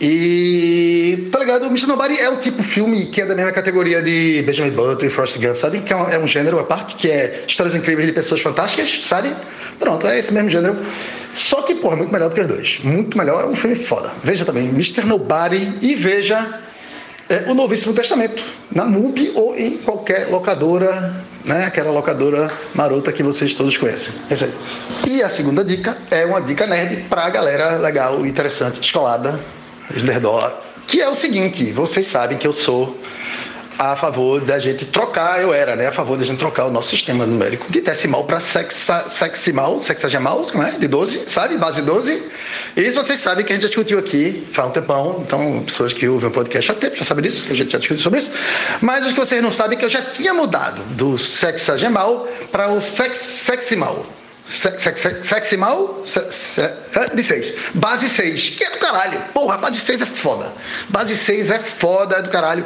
E, 0.00 1.28
tá 1.32 1.38
ligado? 1.38 1.66
Mr. 1.66 1.86
Nobody 1.86 2.18
é 2.18 2.28
o 2.28 2.36
tipo 2.36 2.60
de 2.60 2.68
filme 2.68 3.06
que 3.06 3.20
é 3.20 3.26
da 3.26 3.34
mesma 3.34 3.52
categoria 3.52 4.02
de 4.02 4.42
Benjamin 4.42 4.70
Button 4.70 5.06
e 5.06 5.10
Forrest 5.10 5.38
Gump, 5.38 5.56
sabe? 5.56 5.80
Que 5.80 5.92
é 5.92 5.96
um, 5.96 6.08
é 6.08 6.18
um 6.18 6.26
gênero 6.26 6.58
à 6.58 6.64
parte, 6.64 6.96
que 6.96 7.10
é 7.10 7.44
histórias 7.46 7.74
incríveis 7.74 8.06
de 8.06 8.12
pessoas 8.12 8.40
fantásticas, 8.40 9.00
sabe? 9.04 9.30
Pronto, 9.78 10.06
é 10.06 10.18
esse 10.18 10.32
mesmo 10.32 10.50
gênero. 10.50 10.76
Só 11.30 11.62
que, 11.62 11.74
porra, 11.74 11.96
muito 11.96 12.12
melhor 12.12 12.30
do 12.30 12.34
que 12.34 12.40
os 12.40 12.46
dois. 12.46 12.78
Muito 12.82 13.16
melhor, 13.16 13.44
é 13.44 13.46
um 13.46 13.54
filme 13.54 13.76
foda. 13.76 14.10
Veja 14.24 14.44
também, 14.44 14.68
Mr. 14.68 15.04
Nobody 15.04 15.74
e 15.80 15.94
veja 15.94 16.60
é, 17.28 17.44
o 17.46 17.54
Novíssimo 17.54 17.92
Testamento, 17.92 18.42
na 18.72 18.86
MUBI 18.86 19.32
ou 19.34 19.56
em 19.56 19.76
qualquer 19.78 20.28
locadora, 20.28 21.14
né? 21.44 21.66
Aquela 21.66 21.90
locadora 21.90 22.50
marota 22.74 23.12
que 23.12 23.22
vocês 23.22 23.54
todos 23.54 23.76
conhecem. 23.76 24.14
E 25.06 25.22
a 25.22 25.28
segunda 25.28 25.62
dica 25.62 25.96
é 26.10 26.24
uma 26.24 26.40
dica 26.40 26.66
nerd 26.66 27.04
pra 27.08 27.28
galera 27.28 27.76
legal, 27.76 28.24
interessante, 28.24 28.80
descolada, 28.80 29.38
nerdola, 30.02 30.62
que 30.86 31.02
é 31.02 31.08
o 31.08 31.14
seguinte, 31.14 31.70
vocês 31.70 32.06
sabem 32.06 32.38
que 32.38 32.46
eu 32.46 32.52
sou 32.52 32.96
a 33.78 33.94
favor 33.94 34.40
da 34.40 34.58
gente 34.58 34.84
trocar, 34.86 35.40
eu 35.40 35.54
era, 35.54 35.76
né, 35.76 35.86
a 35.86 35.92
favor 35.92 36.18
da 36.18 36.24
gente 36.24 36.38
trocar 36.38 36.66
o 36.66 36.70
nosso 36.70 36.88
sistema 36.88 37.24
numérico 37.24 37.70
de 37.70 37.80
decimal 37.80 38.24
para 38.24 38.40
sexa, 38.40 39.08
seximal, 39.08 39.80
sexagemal, 39.82 40.46
é? 40.56 40.72
De 40.72 40.88
12, 40.88 41.28
sabe? 41.28 41.56
Base 41.56 41.80
12. 41.82 42.22
Isso 42.76 42.96
vocês 42.96 43.20
sabem 43.20 43.44
que 43.44 43.52
a 43.52 43.54
gente 43.54 43.62
já 43.62 43.68
discutiu 43.68 43.98
aqui 43.98 44.46
faz 44.52 44.68
um 44.68 44.72
tempão, 44.72 45.22
então 45.26 45.62
pessoas 45.64 45.92
que 45.92 46.08
ouvem 46.08 46.28
o 46.28 46.32
podcast 46.32 46.74
já 46.94 47.04
sabem 47.04 47.22
disso, 47.22 47.44
que 47.44 47.52
a 47.52 47.56
gente 47.56 47.70
já 47.70 47.78
discutiu 47.78 48.02
sobre 48.02 48.18
isso. 48.18 48.32
Mas 48.80 49.06
os 49.06 49.12
que 49.12 49.20
vocês 49.20 49.40
não 49.40 49.52
sabem 49.52 49.76
é 49.76 49.78
que 49.78 49.84
eu 49.84 49.88
já 49.88 50.02
tinha 50.02 50.34
mudado 50.34 50.82
do 50.94 51.16
sexagemal 51.16 52.26
para 52.50 52.70
o 52.70 52.80
sex, 52.80 53.18
seximal. 53.18 54.04
Seximal? 54.48 56.02
De 57.14 57.22
6. 57.22 57.54
Base 57.74 58.08
6. 58.08 58.50
Que 58.50 58.64
é 58.64 58.70
do 58.70 58.78
caralho. 58.78 59.20
Porra, 59.34 59.58
base 59.58 59.78
6 59.78 60.00
é 60.00 60.06
foda. 60.06 60.52
Base 60.88 61.14
6 61.16 61.50
é 61.50 61.58
foda, 61.58 62.16
é 62.16 62.22
do 62.22 62.30
caralho. 62.30 62.64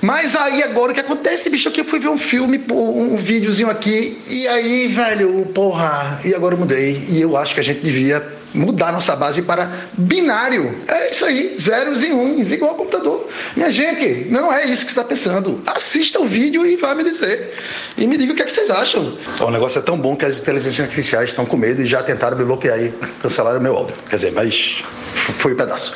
Mas 0.00 0.34
aí 0.34 0.62
agora 0.62 0.90
o 0.90 0.94
que 0.94 1.00
acontece, 1.00 1.48
bicho, 1.48 1.68
aqui 1.68 1.80
eu 1.80 1.84
fui 1.84 2.00
ver 2.00 2.08
um 2.08 2.18
filme, 2.18 2.60
um 2.70 3.16
videozinho 3.16 3.70
aqui, 3.70 4.20
e 4.28 4.48
aí, 4.48 4.88
velho, 4.88 5.46
porra, 5.54 6.20
e 6.24 6.34
agora 6.34 6.54
eu 6.54 6.58
mudei. 6.58 7.04
E 7.08 7.20
eu 7.20 7.36
acho 7.36 7.54
que 7.54 7.60
a 7.60 7.64
gente 7.64 7.82
devia 7.82 8.20
mudar 8.54 8.92
nossa 8.92 9.16
base 9.16 9.42
para 9.42 9.70
binário. 9.94 10.82
É 10.88 11.10
isso 11.10 11.24
aí, 11.24 11.56
zeros 11.58 12.04
e 12.04 12.12
uns, 12.12 12.50
igual 12.50 12.72
ao 12.72 12.76
computador. 12.76 13.28
Minha 13.56 13.70
gente, 13.70 14.28
não 14.30 14.52
é 14.52 14.64
isso 14.66 14.84
que 14.84 14.90
está 14.90 15.04
pensando. 15.04 15.62
Assista 15.66 16.20
o 16.20 16.24
vídeo 16.24 16.66
e 16.66 16.76
vá 16.76 16.94
me 16.94 17.04
dizer. 17.04 17.54
E 17.96 18.06
me 18.06 18.16
diga 18.16 18.32
o 18.32 18.36
que, 18.36 18.42
é 18.42 18.44
que 18.44 18.52
vocês 18.52 18.70
acham. 18.70 19.16
O 19.40 19.50
negócio 19.50 19.78
é 19.78 19.82
tão 19.82 19.98
bom 19.98 20.16
que 20.16 20.24
as 20.24 20.38
inteligências 20.38 20.80
artificiais 20.80 21.30
estão 21.30 21.46
com 21.46 21.56
medo 21.56 21.82
e 21.82 21.86
já 21.86 22.02
tentaram 22.02 22.36
me 22.36 22.44
bloquear 22.44 22.80
e 22.80 22.92
cancelaram 23.20 23.58
o 23.58 23.62
meu 23.62 23.76
áudio. 23.76 23.94
Quer 24.08 24.16
dizer, 24.16 24.32
mas 24.32 24.82
foi 25.38 25.54
um 25.54 25.56
pedaço. 25.56 25.94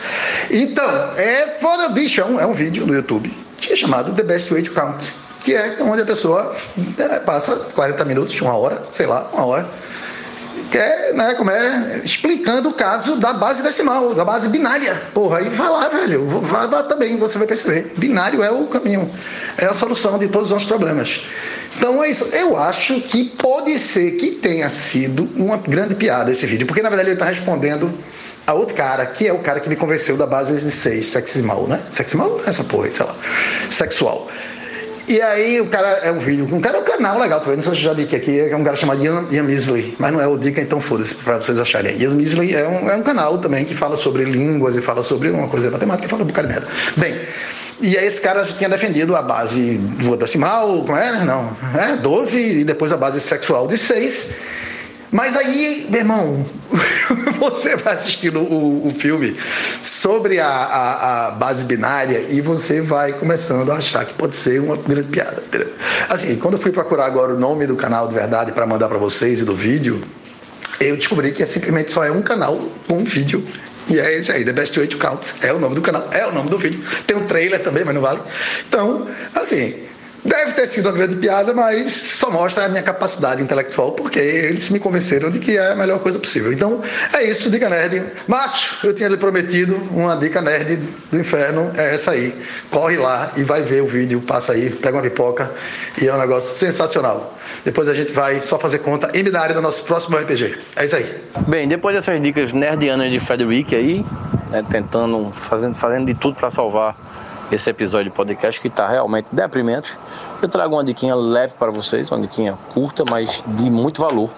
Então, 0.50 0.88
é 1.16 1.56
foda, 1.60 1.88
bicho. 1.88 2.20
É 2.20 2.24
um, 2.24 2.40
é 2.40 2.46
um 2.46 2.54
vídeo 2.54 2.86
no 2.86 2.94
YouTube 2.94 3.32
que 3.58 3.72
é 3.72 3.76
chamado 3.76 4.12
The 4.12 4.22
Best 4.22 4.52
Way 4.52 4.62
to 4.62 4.72
Count. 4.72 5.12
Que 5.42 5.54
é 5.54 5.76
onde 5.80 6.02
a 6.02 6.04
pessoa 6.04 6.56
é, 6.98 7.18
passa 7.20 7.54
40 7.74 8.04
minutos, 8.04 8.40
uma 8.40 8.56
hora, 8.56 8.82
sei 8.90 9.06
lá, 9.06 9.30
uma 9.32 9.46
hora 9.46 9.68
é, 10.72 11.12
né, 11.12 11.34
como 11.34 11.50
é, 11.50 12.00
explicando 12.04 12.68
o 12.68 12.72
caso 12.72 13.16
da 13.16 13.32
base 13.32 13.62
decimal, 13.62 14.14
da 14.14 14.24
base 14.24 14.48
binária. 14.48 14.94
Porra, 15.14 15.38
aí 15.38 15.48
vai 15.48 15.68
lá, 15.68 15.88
velho, 15.88 16.26
vai 16.40 16.66
lá 16.66 16.82
também, 16.82 17.16
você 17.16 17.38
vai 17.38 17.46
perceber. 17.46 17.92
Binário 17.96 18.42
é 18.42 18.50
o 18.50 18.66
caminho, 18.66 19.10
é 19.56 19.66
a 19.66 19.74
solução 19.74 20.18
de 20.18 20.28
todos 20.28 20.48
os 20.48 20.52
nossos 20.52 20.68
problemas. 20.68 21.22
Então 21.76 22.02
é 22.02 22.10
isso. 22.10 22.24
Eu 22.34 22.56
acho 22.56 23.00
que 23.02 23.24
pode 23.24 23.78
ser 23.78 24.12
que 24.12 24.32
tenha 24.32 24.68
sido 24.70 25.28
uma 25.36 25.58
grande 25.58 25.94
piada 25.94 26.32
esse 26.32 26.46
vídeo, 26.46 26.66
porque 26.66 26.82
na 26.82 26.88
verdade 26.88 27.10
ele 27.10 27.16
está 27.16 27.26
respondendo 27.26 27.92
a 28.46 28.54
outro 28.54 28.76
cara, 28.76 29.04
que 29.06 29.26
é 29.26 29.32
o 29.32 29.40
cara 29.40 29.60
que 29.60 29.68
me 29.68 29.76
convenceu 29.76 30.16
da 30.16 30.26
base 30.26 30.64
de 30.64 30.70
6, 30.70 31.06
seximal, 31.06 31.66
né? 31.66 31.82
Seximal? 31.90 32.40
Essa 32.46 32.62
porra, 32.62 32.90
sei 32.90 33.04
lá. 33.04 33.16
Sexual. 33.68 34.28
E 35.08 35.20
aí 35.20 35.60
o 35.60 35.66
cara 35.66 35.88
é 36.02 36.10
um 36.10 36.18
vídeo, 36.18 36.48
um 36.52 36.60
cara 36.60 36.78
é 36.78 36.80
um 36.80 36.84
canal 36.84 37.18
legal 37.18 37.40
não 37.46 37.62
sei 37.62 37.62
se 37.62 37.68
eu 37.68 37.74
já 37.74 37.94
disse 37.94 38.16
aqui, 38.16 38.40
é 38.40 38.56
um 38.56 38.64
cara 38.64 38.74
chamado 38.74 39.04
Ian, 39.04 39.26
Ian 39.30 39.44
Misley, 39.44 39.94
mas 39.98 40.12
não 40.12 40.20
é 40.20 40.26
o 40.26 40.36
Dica, 40.36 40.60
então 40.60 40.80
foda-se, 40.80 41.14
pra 41.14 41.36
vocês 41.36 41.60
acharem. 41.60 41.96
Ian 41.96 42.14
Misley 42.14 42.54
é 42.54 42.66
um, 42.66 42.90
é 42.90 42.96
um 42.96 43.02
canal 43.02 43.38
também 43.38 43.64
que 43.64 43.74
fala 43.74 43.96
sobre 43.96 44.24
línguas 44.24 44.74
e 44.74 44.80
fala 44.80 45.04
sobre 45.04 45.30
uma 45.30 45.46
coisa 45.46 45.70
matemática 45.70 46.06
e 46.06 46.10
fala 46.10 46.24
um 46.24 46.26
bocado 46.26 46.48
de 46.48 46.54
merda. 46.54 46.68
Bem, 46.96 47.20
e 47.80 47.96
aí 47.96 48.06
esse 48.06 48.20
cara 48.20 48.44
tinha 48.44 48.68
defendido 48.68 49.14
a 49.14 49.22
base 49.22 49.78
do 49.78 50.16
decimal, 50.16 50.82
como 50.84 50.98
é? 50.98 51.24
Não, 51.24 51.56
é 51.78 51.96
12 51.96 52.40
e 52.40 52.64
depois 52.64 52.90
a 52.90 52.96
base 52.96 53.20
sexual 53.20 53.68
de 53.68 53.78
6 53.78 54.34
mas 55.10 55.36
aí, 55.36 55.86
meu 55.88 56.00
irmão, 56.00 56.46
você 57.38 57.76
vai 57.76 57.94
assistindo 57.94 58.40
o, 58.40 58.88
o 58.88 58.94
filme 58.94 59.36
sobre 59.80 60.40
a, 60.40 60.48
a, 60.48 61.26
a, 61.26 61.30
base 61.30 61.64
binária 61.64 62.26
e 62.28 62.40
você 62.40 62.80
vai 62.80 63.12
começando 63.12 63.70
a 63.70 63.76
achar 63.76 64.04
que 64.04 64.14
pode 64.14 64.36
ser 64.36 64.60
uma 64.60 64.76
grande 64.76 65.08
piada. 65.08 65.42
Assim, 66.08 66.36
quando 66.36 66.54
eu 66.54 66.60
fui 66.60 66.72
procurar 66.72 67.06
agora 67.06 67.34
o 67.34 67.38
nome 67.38 67.66
do 67.66 67.76
canal 67.76 68.08
de 68.08 68.14
verdade 68.14 68.52
para 68.52 68.66
mandar 68.66 68.88
para 68.88 68.98
vocês 68.98 69.40
e 69.40 69.44
do 69.44 69.54
vídeo, 69.54 70.02
eu 70.80 70.96
descobri 70.96 71.32
que 71.32 71.42
é 71.42 71.46
simplesmente 71.46 71.92
só 71.92 72.04
é 72.04 72.10
um 72.10 72.22
canal 72.22 72.60
com 72.86 72.98
um 72.98 73.04
vídeo 73.04 73.46
e 73.88 74.00
é 74.00 74.18
esse 74.18 74.32
aí, 74.32 74.44
The 74.44 74.52
Best 74.52 74.76
Way 74.76 74.88
to 74.88 74.98
Count. 74.98 75.34
É 75.42 75.52
o 75.52 75.60
nome 75.60 75.76
do 75.76 75.82
canal, 75.82 76.08
é 76.10 76.26
o 76.26 76.32
nome 76.32 76.50
do 76.50 76.58
vídeo. 76.58 76.82
Tem 77.06 77.16
um 77.16 77.26
trailer 77.26 77.62
também, 77.62 77.84
mas 77.84 77.94
não 77.94 78.02
vale. 78.02 78.20
Então, 78.68 79.08
assim, 79.34 79.74
Deve 80.26 80.52
ter 80.52 80.66
sido 80.66 80.86
uma 80.86 80.92
grande 80.92 81.16
piada, 81.16 81.54
mas 81.54 81.92
só 81.92 82.30
mostra 82.30 82.64
a 82.64 82.68
minha 82.68 82.82
capacidade 82.82 83.40
intelectual, 83.40 83.92
porque 83.92 84.18
eles 84.18 84.70
me 84.70 84.80
convenceram 84.80 85.30
de 85.30 85.38
que 85.38 85.56
é 85.56 85.72
a 85.72 85.76
melhor 85.76 86.00
coisa 86.00 86.18
possível. 86.18 86.52
Então, 86.52 86.82
é 87.12 87.24
isso, 87.24 87.50
dica 87.50 87.68
nerd. 87.68 88.02
Márcio, 88.26 88.88
eu 88.88 88.94
tinha 88.94 89.08
lhe 89.08 89.16
prometido 89.16 89.76
uma 89.92 90.16
dica 90.16 90.42
nerd 90.42 90.80
do 91.10 91.18
inferno, 91.18 91.70
é 91.76 91.94
essa 91.94 92.10
aí. 92.10 92.34
Corre 92.70 92.96
lá 92.96 93.30
e 93.36 93.44
vai 93.44 93.62
ver 93.62 93.82
o 93.82 93.86
vídeo, 93.86 94.20
passa 94.20 94.52
aí, 94.52 94.70
pega 94.70 94.96
uma 94.96 95.02
pipoca 95.02 95.50
e 96.00 96.08
é 96.08 96.14
um 96.14 96.18
negócio 96.18 96.56
sensacional. 96.56 97.38
Depois 97.64 97.88
a 97.88 97.94
gente 97.94 98.12
vai 98.12 98.40
só 98.40 98.58
fazer 98.58 98.78
conta 98.78 99.10
em 99.14 99.22
binário 99.22 99.54
do 99.54 99.62
nosso 99.62 99.84
próximo 99.84 100.16
RPG. 100.16 100.58
É 100.74 100.84
isso 100.84 100.96
aí. 100.96 101.14
Bem, 101.46 101.68
depois 101.68 101.94
dessas 101.94 102.20
dicas 102.20 102.52
nerdianas 102.52 103.12
de 103.12 103.20
Frederick 103.20 103.74
aí, 103.74 104.04
né, 104.50 104.64
tentando, 104.68 105.30
fazendo, 105.32 105.74
fazendo 105.76 106.06
de 106.06 106.14
tudo 106.14 106.36
para 106.36 106.50
salvar 106.50 107.05
esse 107.50 107.70
episódio 107.70 108.10
de 108.10 108.16
podcast 108.16 108.60
que 108.60 108.68
está 108.68 108.88
realmente 108.88 109.28
deprimente, 109.32 109.92
eu 110.42 110.48
trago 110.48 110.74
uma 110.74 110.84
diquinha 110.84 111.14
leve 111.14 111.54
para 111.58 111.70
vocês, 111.70 112.10
uma 112.10 112.20
diquinha 112.20 112.58
curta, 112.74 113.04
mas 113.08 113.42
de 113.46 113.70
muito 113.70 114.00
valor. 114.00 114.30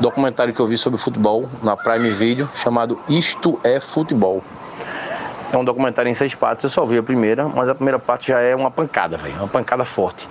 Documentário 0.00 0.52
que 0.52 0.60
eu 0.60 0.66
vi 0.66 0.76
sobre 0.76 0.98
futebol 0.98 1.48
na 1.62 1.76
Prime 1.76 2.10
Video, 2.10 2.48
chamado 2.54 2.98
Isto 3.08 3.60
é 3.62 3.78
Futebol. 3.80 4.42
É 5.52 5.56
um 5.56 5.64
documentário 5.64 6.08
em 6.08 6.14
seis 6.14 6.34
partes, 6.34 6.64
eu 6.64 6.70
só 6.70 6.84
vi 6.86 6.96
a 6.96 7.02
primeira, 7.02 7.46
mas 7.46 7.68
a 7.68 7.74
primeira 7.74 7.98
parte 7.98 8.28
já 8.28 8.40
é 8.40 8.56
uma 8.56 8.70
pancada, 8.70 9.18
velho, 9.18 9.36
uma 9.36 9.48
pancada 9.48 9.84
forte. 9.84 10.26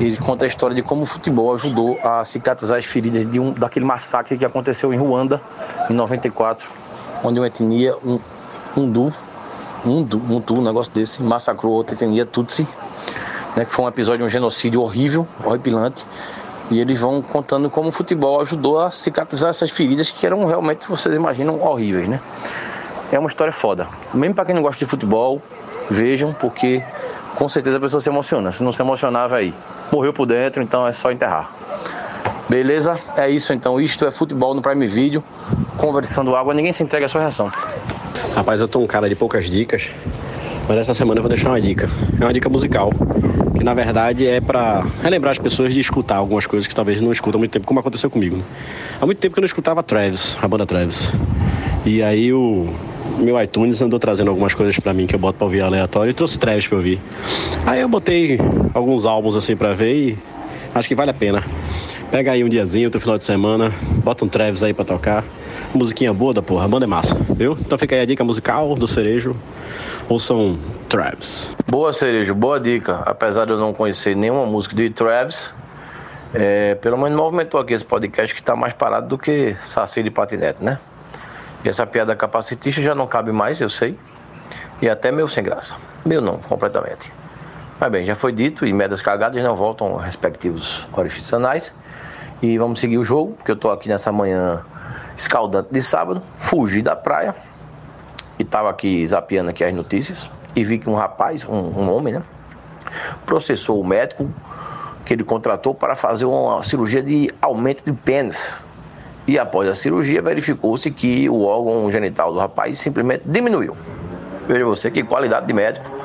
Ele 0.00 0.16
conta 0.16 0.44
a 0.44 0.48
história 0.48 0.74
de 0.74 0.82
como 0.82 1.02
o 1.02 1.06
futebol 1.06 1.54
ajudou 1.54 1.96
a 2.02 2.24
cicatrizar 2.24 2.76
as 2.76 2.84
feridas 2.84 3.24
de 3.24 3.38
um, 3.38 3.52
daquele 3.52 3.86
massacre 3.86 4.36
que 4.36 4.44
aconteceu 4.44 4.92
em 4.92 4.96
Ruanda, 4.96 5.40
em 5.88 5.94
94, 5.94 6.68
onde 7.22 7.38
uma 7.38 7.46
etnia, 7.46 7.96
um, 8.04 8.18
um 8.76 8.90
um 9.84 10.00
um 10.00 10.42
um 10.58 10.62
negócio 10.62 10.92
desse, 10.92 11.22
massacrou 11.22 11.72
outra 11.72 11.94
etnia, 11.94 12.26
Tutsi, 12.26 12.66
né, 13.56 13.64
que 13.64 13.72
foi 13.72 13.84
um 13.84 13.88
episódio 13.88 14.24
um 14.24 14.28
genocídio 14.28 14.80
horrível, 14.80 15.26
horripilante. 15.44 16.06
E 16.70 16.78
eles 16.78 17.00
vão 17.00 17.22
contando 17.22 17.70
como 17.70 17.88
o 17.88 17.92
futebol 17.92 18.40
ajudou 18.42 18.80
a 18.80 18.90
cicatrizar 18.90 19.48
essas 19.48 19.70
feridas 19.70 20.10
que 20.10 20.26
eram 20.26 20.44
realmente, 20.46 20.86
vocês 20.86 21.14
imaginam, 21.14 21.62
horríveis, 21.62 22.06
né? 22.06 22.20
É 23.10 23.18
uma 23.18 23.28
história 23.28 23.52
foda. 23.52 23.88
Mesmo 24.12 24.34
para 24.34 24.44
quem 24.44 24.54
não 24.54 24.60
gosta 24.60 24.78
de 24.78 24.84
futebol, 24.84 25.40
vejam, 25.88 26.34
porque 26.34 26.84
com 27.36 27.48
certeza 27.48 27.78
a 27.78 27.80
pessoa 27.80 28.00
se 28.00 28.10
emociona. 28.10 28.52
Se 28.52 28.62
não 28.62 28.70
se 28.70 28.82
emocionar, 28.82 29.32
aí 29.32 29.54
morreu 29.90 30.12
por 30.12 30.26
dentro, 30.26 30.62
então 30.62 30.86
é 30.86 30.92
só 30.92 31.10
enterrar. 31.10 31.50
Beleza? 32.48 32.98
É 33.16 33.28
isso 33.28 33.52
então. 33.52 33.80
Isto 33.80 34.06
é 34.06 34.10
futebol 34.10 34.54
no 34.54 34.62
Prime 34.62 34.86
Video. 34.86 35.22
Conversando 35.76 36.34
água, 36.34 36.54
ninguém 36.54 36.72
se 36.72 36.82
entrega 36.82 37.06
a 37.06 37.08
sua 37.08 37.20
reação. 37.20 37.50
Rapaz, 38.34 38.60
eu 38.60 38.68
tô 38.68 38.80
um 38.80 38.86
cara 38.86 39.08
de 39.08 39.14
poucas 39.14 39.50
dicas, 39.50 39.90
mas 40.66 40.78
essa 40.78 40.94
semana 40.94 41.18
eu 41.18 41.22
vou 41.22 41.28
deixar 41.28 41.50
uma 41.50 41.60
dica. 41.60 41.88
É 42.20 42.24
uma 42.24 42.32
dica 42.32 42.48
musical, 42.48 42.90
que 43.56 43.62
na 43.62 43.74
verdade 43.74 44.26
é 44.26 44.40
para 44.40 44.84
relembrar 45.02 45.32
as 45.32 45.38
pessoas 45.38 45.74
de 45.74 45.80
escutar 45.80 46.16
algumas 46.16 46.46
coisas 46.46 46.66
que 46.66 46.74
talvez 46.74 47.00
não 47.00 47.12
escutam 47.12 47.38
há 47.38 47.40
muito 47.40 47.52
tempo, 47.52 47.66
como 47.66 47.80
aconteceu 47.80 48.10
comigo. 48.10 48.36
Né? 48.36 48.42
Há 49.00 49.06
muito 49.06 49.18
tempo 49.18 49.34
que 49.34 49.40
eu 49.40 49.42
não 49.42 49.46
escutava 49.46 49.82
Travis, 49.82 50.38
a 50.40 50.48
banda 50.48 50.64
Travis. 50.64 51.12
E 51.84 52.02
aí 52.02 52.32
o 52.32 52.72
meu 53.18 53.40
iTunes 53.42 53.80
andou 53.82 53.98
trazendo 53.98 54.30
algumas 54.30 54.54
coisas 54.54 54.78
para 54.78 54.92
mim 54.92 55.06
que 55.06 55.14
eu 55.14 55.18
boto 55.18 55.38
pra 55.38 55.44
ouvir 55.44 55.60
aleatório 55.60 56.10
e 56.10 56.14
trouxe 56.14 56.38
Travis 56.38 56.66
pra 56.66 56.76
ouvir. 56.76 57.00
Aí 57.66 57.80
eu 57.80 57.88
botei 57.88 58.38
alguns 58.72 59.04
álbuns 59.04 59.36
assim 59.36 59.56
pra 59.56 59.74
ver 59.74 59.94
e 59.94 60.18
acho 60.74 60.88
que 60.88 60.94
vale 60.94 61.10
a 61.10 61.14
pena. 61.14 61.44
Pega 62.10 62.32
aí 62.32 62.42
um 62.42 62.48
diazinho, 62.48 62.86
outro 62.86 63.00
final 63.00 63.18
de 63.18 63.24
semana, 63.24 63.70
bota 64.02 64.24
um 64.24 64.28
Travis 64.28 64.62
aí 64.62 64.72
pra 64.72 64.82
tocar. 64.82 65.22
Musiquinha 65.74 66.10
boa 66.10 66.32
da 66.32 66.40
porra, 66.40 66.64
a 66.64 66.68
banda 66.68 66.86
é 66.86 66.88
massa, 66.88 67.14
viu? 67.36 67.52
Então 67.60 67.76
fica 67.76 67.94
aí 67.94 68.00
a 68.00 68.06
dica 68.06 68.24
musical 68.24 68.74
do 68.74 68.86
Cerejo. 68.86 69.36
Ouçam 70.08 70.58
Travis. 70.88 71.54
Boa, 71.66 71.92
Cerejo, 71.92 72.34
boa 72.34 72.58
dica. 72.58 73.02
Apesar 73.04 73.44
de 73.44 73.52
eu 73.52 73.58
não 73.58 73.74
conhecer 73.74 74.16
nenhuma 74.16 74.46
música 74.46 74.74
de 74.74 74.88
Travis, 74.88 75.52
é, 76.32 76.76
pelo 76.76 76.96
menos 76.96 77.14
movimentou 77.18 77.60
aqui 77.60 77.74
esse 77.74 77.84
podcast 77.84 78.34
que 78.34 78.42
tá 78.42 78.56
mais 78.56 78.72
parado 78.72 79.06
do 79.06 79.18
que 79.18 79.54
Saci 79.62 80.02
de 80.02 80.10
patinete, 80.10 80.64
né? 80.64 80.78
E 81.62 81.68
essa 81.68 81.86
piada 81.86 82.16
capacitista 82.16 82.80
já 82.82 82.94
não 82.94 83.06
cabe 83.06 83.32
mais, 83.32 83.60
eu 83.60 83.68
sei. 83.68 83.98
E 84.80 84.88
até 84.88 85.12
meu 85.12 85.28
sem 85.28 85.44
graça. 85.44 85.76
Meu 86.06 86.22
não, 86.22 86.38
completamente. 86.38 87.12
Mas 87.78 87.92
bem, 87.92 88.06
já 88.06 88.14
foi 88.14 88.32
dito 88.32 88.64
e 88.64 88.72
merdas 88.72 89.02
cagadas 89.02 89.44
não 89.44 89.54
voltam 89.54 89.88
aos 89.88 90.02
respectivos 90.02 90.88
orifícios 90.96 91.34
anais. 91.34 91.70
E 92.40 92.56
vamos 92.56 92.78
seguir 92.78 92.98
o 92.98 93.04
jogo, 93.04 93.32
porque 93.32 93.50
eu 93.50 93.56
tô 93.56 93.68
aqui 93.70 93.88
nessa 93.88 94.12
manhã 94.12 94.64
escaldante 95.16 95.70
de 95.72 95.82
sábado, 95.82 96.22
fugi 96.38 96.80
da 96.82 96.94
praia 96.94 97.34
e 98.38 98.44
tava 98.44 98.70
aqui 98.70 99.04
zapeando 99.04 99.50
aqui 99.50 99.64
as 99.64 99.74
notícias 99.74 100.30
e 100.54 100.62
vi 100.62 100.78
que 100.78 100.88
um 100.88 100.94
rapaz, 100.94 101.44
um, 101.44 101.52
um 101.52 101.92
homem, 101.92 102.14
né, 102.14 102.22
processou 103.26 103.80
o 103.80 103.84
médico 103.84 104.32
que 105.04 105.14
ele 105.14 105.24
contratou 105.24 105.74
para 105.74 105.96
fazer 105.96 106.26
uma 106.26 106.62
cirurgia 106.62 107.02
de 107.02 107.28
aumento 107.42 107.82
de 107.84 107.92
pênis. 107.92 108.52
E 109.26 109.38
após 109.38 109.68
a 109.68 109.74
cirurgia, 109.74 110.22
verificou-se 110.22 110.88
que 110.90 111.28
o 111.28 111.42
órgão 111.42 111.90
genital 111.90 112.32
do 112.32 112.38
rapaz 112.38 112.78
simplesmente 112.78 113.22
diminuiu. 113.26 113.76
Veja 114.46 114.64
você 114.64 114.90
que 114.90 115.02
qualidade 115.02 115.46
de 115.46 115.52
médico 115.52 115.97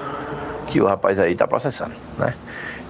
que 0.74 0.82
o 0.82 0.88
rapaz 0.88 1.20
aí 1.20 1.34
está 1.34 1.48
processando, 1.48 1.94
né? 2.18 2.34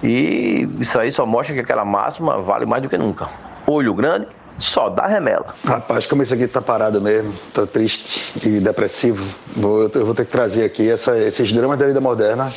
E 0.02 0.66
isso 0.80 0.98
aí 0.98 1.12
só 1.12 1.26
mostra 1.26 1.54
que 1.54 1.60
aquela 1.60 1.84
máxima 1.84 2.40
vale 2.40 2.64
mais 2.64 2.82
do 2.82 2.88
que 2.88 2.96
nunca. 2.96 3.28
Olho 3.66 3.92
grande, 3.92 4.26
só 4.58 4.88
dá 4.88 5.06
remela. 5.06 5.54
Rapaz, 5.66 6.06
como 6.06 6.22
isso 6.22 6.32
aqui 6.32 6.48
tá 6.48 6.62
parado 6.62 6.98
mesmo, 7.02 7.34
tá 7.52 7.66
triste 7.66 8.32
e 8.42 8.58
depressivo, 8.58 9.22
vou, 9.54 9.90
eu 9.94 10.06
vou 10.06 10.14
ter 10.14 10.24
que 10.24 10.32
trazer 10.32 10.64
aqui 10.64 10.90
essa, 10.90 11.18
esses 11.18 11.52
dramas 11.52 11.76
da 11.76 11.86
vida 11.86 12.00
moderna 12.00 12.50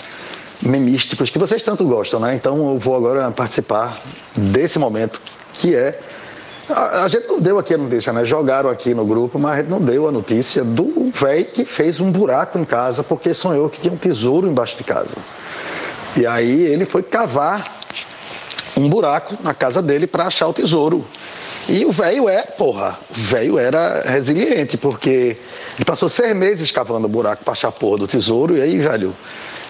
memísticos 0.62 1.30
que 1.30 1.38
vocês 1.38 1.62
tanto 1.62 1.84
gostam, 1.86 2.22
né? 2.22 2.34
Então 2.34 2.56
eu 2.72 2.80
vou 2.80 2.96
agora 2.96 3.30
participar 3.30 4.00
desse 4.34 4.80
momento 4.80 5.22
que 5.54 5.76
é 5.76 6.00
a, 6.70 7.04
a, 7.04 7.08
gente 7.08 7.28
não 7.28 7.40
deu 7.40 7.58
aqui 7.58 7.74
a 7.74 7.78
notícia, 7.78 8.12
né? 8.12 8.26
Jogaram 8.26 8.70
aqui 8.70 8.94
no 8.94 9.06
grupo, 9.06 9.40
mas 9.40 9.54
a 9.54 9.56
gente 9.62 9.70
não 9.70 9.82
deu 9.82 10.08
a 10.08 10.12
notícia 10.12 10.64
do 10.64 11.12
velho 11.14 11.46
que 11.46 11.64
fez 11.66 12.00
um 12.00 12.12
buraco 12.12 12.58
em 12.58 12.66
casa 12.66 13.04
porque 13.04 13.34
sonhou 13.34 13.70
que 13.70 13.80
tinha 13.80 13.94
um 13.94 13.98
tesouro 13.98 14.48
embaixo 14.48 14.78
de 14.78 14.84
casa. 14.84 15.16
E 16.16 16.26
aí 16.26 16.64
ele 16.64 16.86
foi 16.86 17.04
cavar 17.04 17.80
um 18.76 18.90
buraco 18.90 19.38
na 19.44 19.54
casa 19.54 19.82
dele 19.82 20.08
para 20.08 20.26
achar 20.26 20.48
o 20.48 20.54
tesouro. 20.54 21.06
E 21.70 21.86
o 21.86 21.92
velho 21.92 22.30
é, 22.30 22.44
porra, 22.44 22.98
o 23.10 23.14
velho 23.14 23.60
era 23.60 24.02
resiliente, 24.04 24.78
porque 24.78 25.38
ele 25.76 25.86
passou 25.86 26.08
seis 26.08 26.34
meses 26.36 26.72
cavando 26.72 27.08
o 27.08 27.10
buraco 27.10 27.44
para 27.44 27.52
achar 27.52 27.68
a 27.68 27.72
porra 27.72 28.00
do 28.00 28.08
tesouro, 28.08 28.58
e 28.58 28.62
aí, 28.62 28.78
velho, 28.78 29.14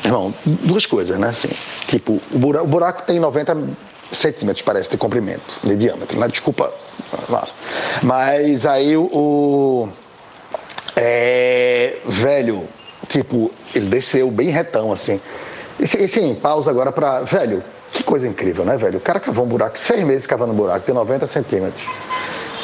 irmão, 0.05 0.33
duas 0.45 0.85
coisas, 0.85 1.17
né? 1.17 1.29
Assim, 1.29 1.49
tipo, 1.87 2.21
o 2.31 2.37
buraco, 2.37 2.65
o 2.65 2.69
buraco 2.69 3.01
tem 3.01 3.19
90 3.19 3.57
centímetros, 4.11 4.61
parece, 4.61 4.89
de 4.89 4.97
comprimento, 4.97 5.59
de 5.63 5.75
diâmetro, 5.75 6.19
né? 6.19 6.27
Desculpa, 6.27 6.73
mas 8.03 8.65
aí 8.65 8.95
o. 8.95 9.89
é, 10.95 11.97
velho, 12.05 12.67
tipo, 13.07 13.51
ele 13.75 13.87
desceu 13.87 14.29
bem 14.31 14.49
retão, 14.49 14.91
assim. 14.91 15.19
E 15.79 15.87
sim, 15.87 16.35
pausa 16.35 16.71
agora 16.71 16.91
para. 16.91 17.21
Velho, 17.21 17.63
que 17.91 18.03
coisa 18.03 18.27
incrível, 18.27 18.65
né, 18.65 18.77
velho? 18.77 18.97
O 18.97 19.01
cara 19.01 19.19
cavou 19.19 19.45
um 19.45 19.47
buraco, 19.47 19.77
seis 19.79 20.03
meses 20.03 20.25
cavando 20.25 20.53
um 20.53 20.55
buraco, 20.55 20.85
tem 20.85 20.95
90 20.95 21.25
centímetros. 21.27 21.85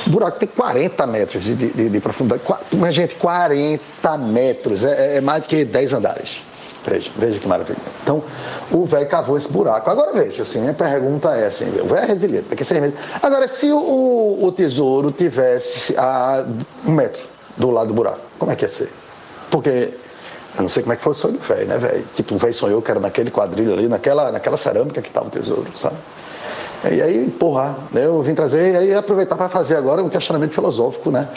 O 0.06 0.10
buraco 0.10 0.38
tem 0.38 0.50
40 0.50 1.08
metros 1.08 1.44
de, 1.44 1.56
de, 1.56 1.90
de 1.90 2.00
profundidade. 2.02 2.42
Mas, 2.74 2.94
gente, 2.94 3.16
40 3.16 4.18
metros. 4.18 4.84
É, 4.84 5.18
é, 5.18 5.22
mais 5.22 5.44
do 5.44 5.48
que 5.48 5.64
10 5.64 5.94
andares. 5.94 6.44
Veja, 6.86 7.12
veja 7.16 7.40
que 7.40 7.48
maravilha. 7.48 7.78
Então, 8.04 8.24
o 8.72 8.86
velho 8.86 9.08
cavou 9.08 9.38
esse 9.38 9.52
buraco. 9.52 9.90
Agora 9.90 10.12
veja, 10.14 10.44
assim, 10.44 10.60
minha 10.60 10.74
pergunta 10.74 11.30
é 11.30 11.46
assim, 11.46 11.70
o 11.80 11.86
velho 11.86 12.04
é 12.04 12.06
resiliente, 12.06 12.50
daqui 12.50 12.64
a 12.64 12.66
seis 12.66 12.82
meses. 12.82 12.96
Agora, 13.22 13.48
se 13.48 13.72
o, 13.72 14.40
o 14.44 14.52
tesouro 14.52 15.12
tivesse 15.12 15.96
a 15.98 16.46
um 16.86 16.92
metro 16.92 17.26
do 17.56 17.72
lado 17.72 17.88
do 17.88 17.94
buraco, 17.94 18.20
como 18.38 18.52
é 18.52 18.56
que 18.56 18.66
ia 18.66 18.70
ser? 18.70 18.92
Porque 19.50 19.94
eu 20.58 20.62
não 20.62 20.70
sei 20.70 20.84
como 20.84 20.94
é 20.94 20.96
que 20.96 21.04
foi 21.04 21.12
o 21.12 21.16
sonho 21.16 21.34
do 21.36 21.40
velho, 21.40 21.68
né, 21.68 21.78
velho? 21.78 22.04
Tipo, 22.14 22.36
o 22.36 22.38
velho 22.38 22.54
sonhou 22.54 22.82
que 22.82 22.92
era 22.92 23.00
naquele 23.00 23.32
quadrilho 23.32 23.74
ali, 23.74 23.88
naquela, 23.88 24.32
naquela 24.32 24.58
cerâmica 24.58 25.02
que 25.02 25.08
estava 25.08 25.28
o 25.28 25.30
tesouro, 25.30 25.68
sabe? 25.78 25.96
E 26.92 27.02
aí, 27.02 27.30
porra, 27.40 27.78
eu 27.96 28.22
vim 28.22 28.36
trazer 28.36 28.74
e 28.74 28.78
aí 28.78 28.94
aproveitar 28.94 29.38
para 29.38 29.48
fazer 29.48 29.78
agora 29.78 30.04
um 30.04 30.10
questionamento 30.10 30.54
filosófico, 30.54 31.10
né? 31.12 31.30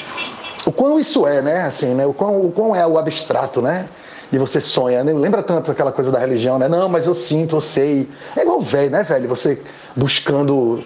O 0.67 0.73
quão 0.73 0.99
isso 0.99 1.25
é, 1.25 1.41
né? 1.41 1.63
Assim, 1.63 1.95
né? 1.95 2.05
O 2.05 2.13
quão, 2.13 2.45
o 2.45 2.51
quão 2.51 2.75
é 2.75 2.85
o 2.85 2.99
abstrato, 2.99 3.63
né? 3.63 3.89
E 4.33 4.39
você 4.39 4.61
sonha, 4.61 5.05
né? 5.05 5.13
lembra 5.13 5.43
tanto 5.43 5.71
aquela 5.71 5.93
coisa 5.93 6.11
da 6.11 6.19
religião, 6.19 6.59
né? 6.59 6.69
Não, 6.69 6.89
mas 6.89 7.07
eu 7.07 7.15
sinto, 7.15 7.57
eu 7.57 7.61
sei. 7.61 8.09
É 8.35 8.43
igual 8.43 8.61
velho, 8.61 8.91
né, 8.91 9.03
velho? 9.05 9.29
Você 9.29 9.61
buscando 9.95 10.83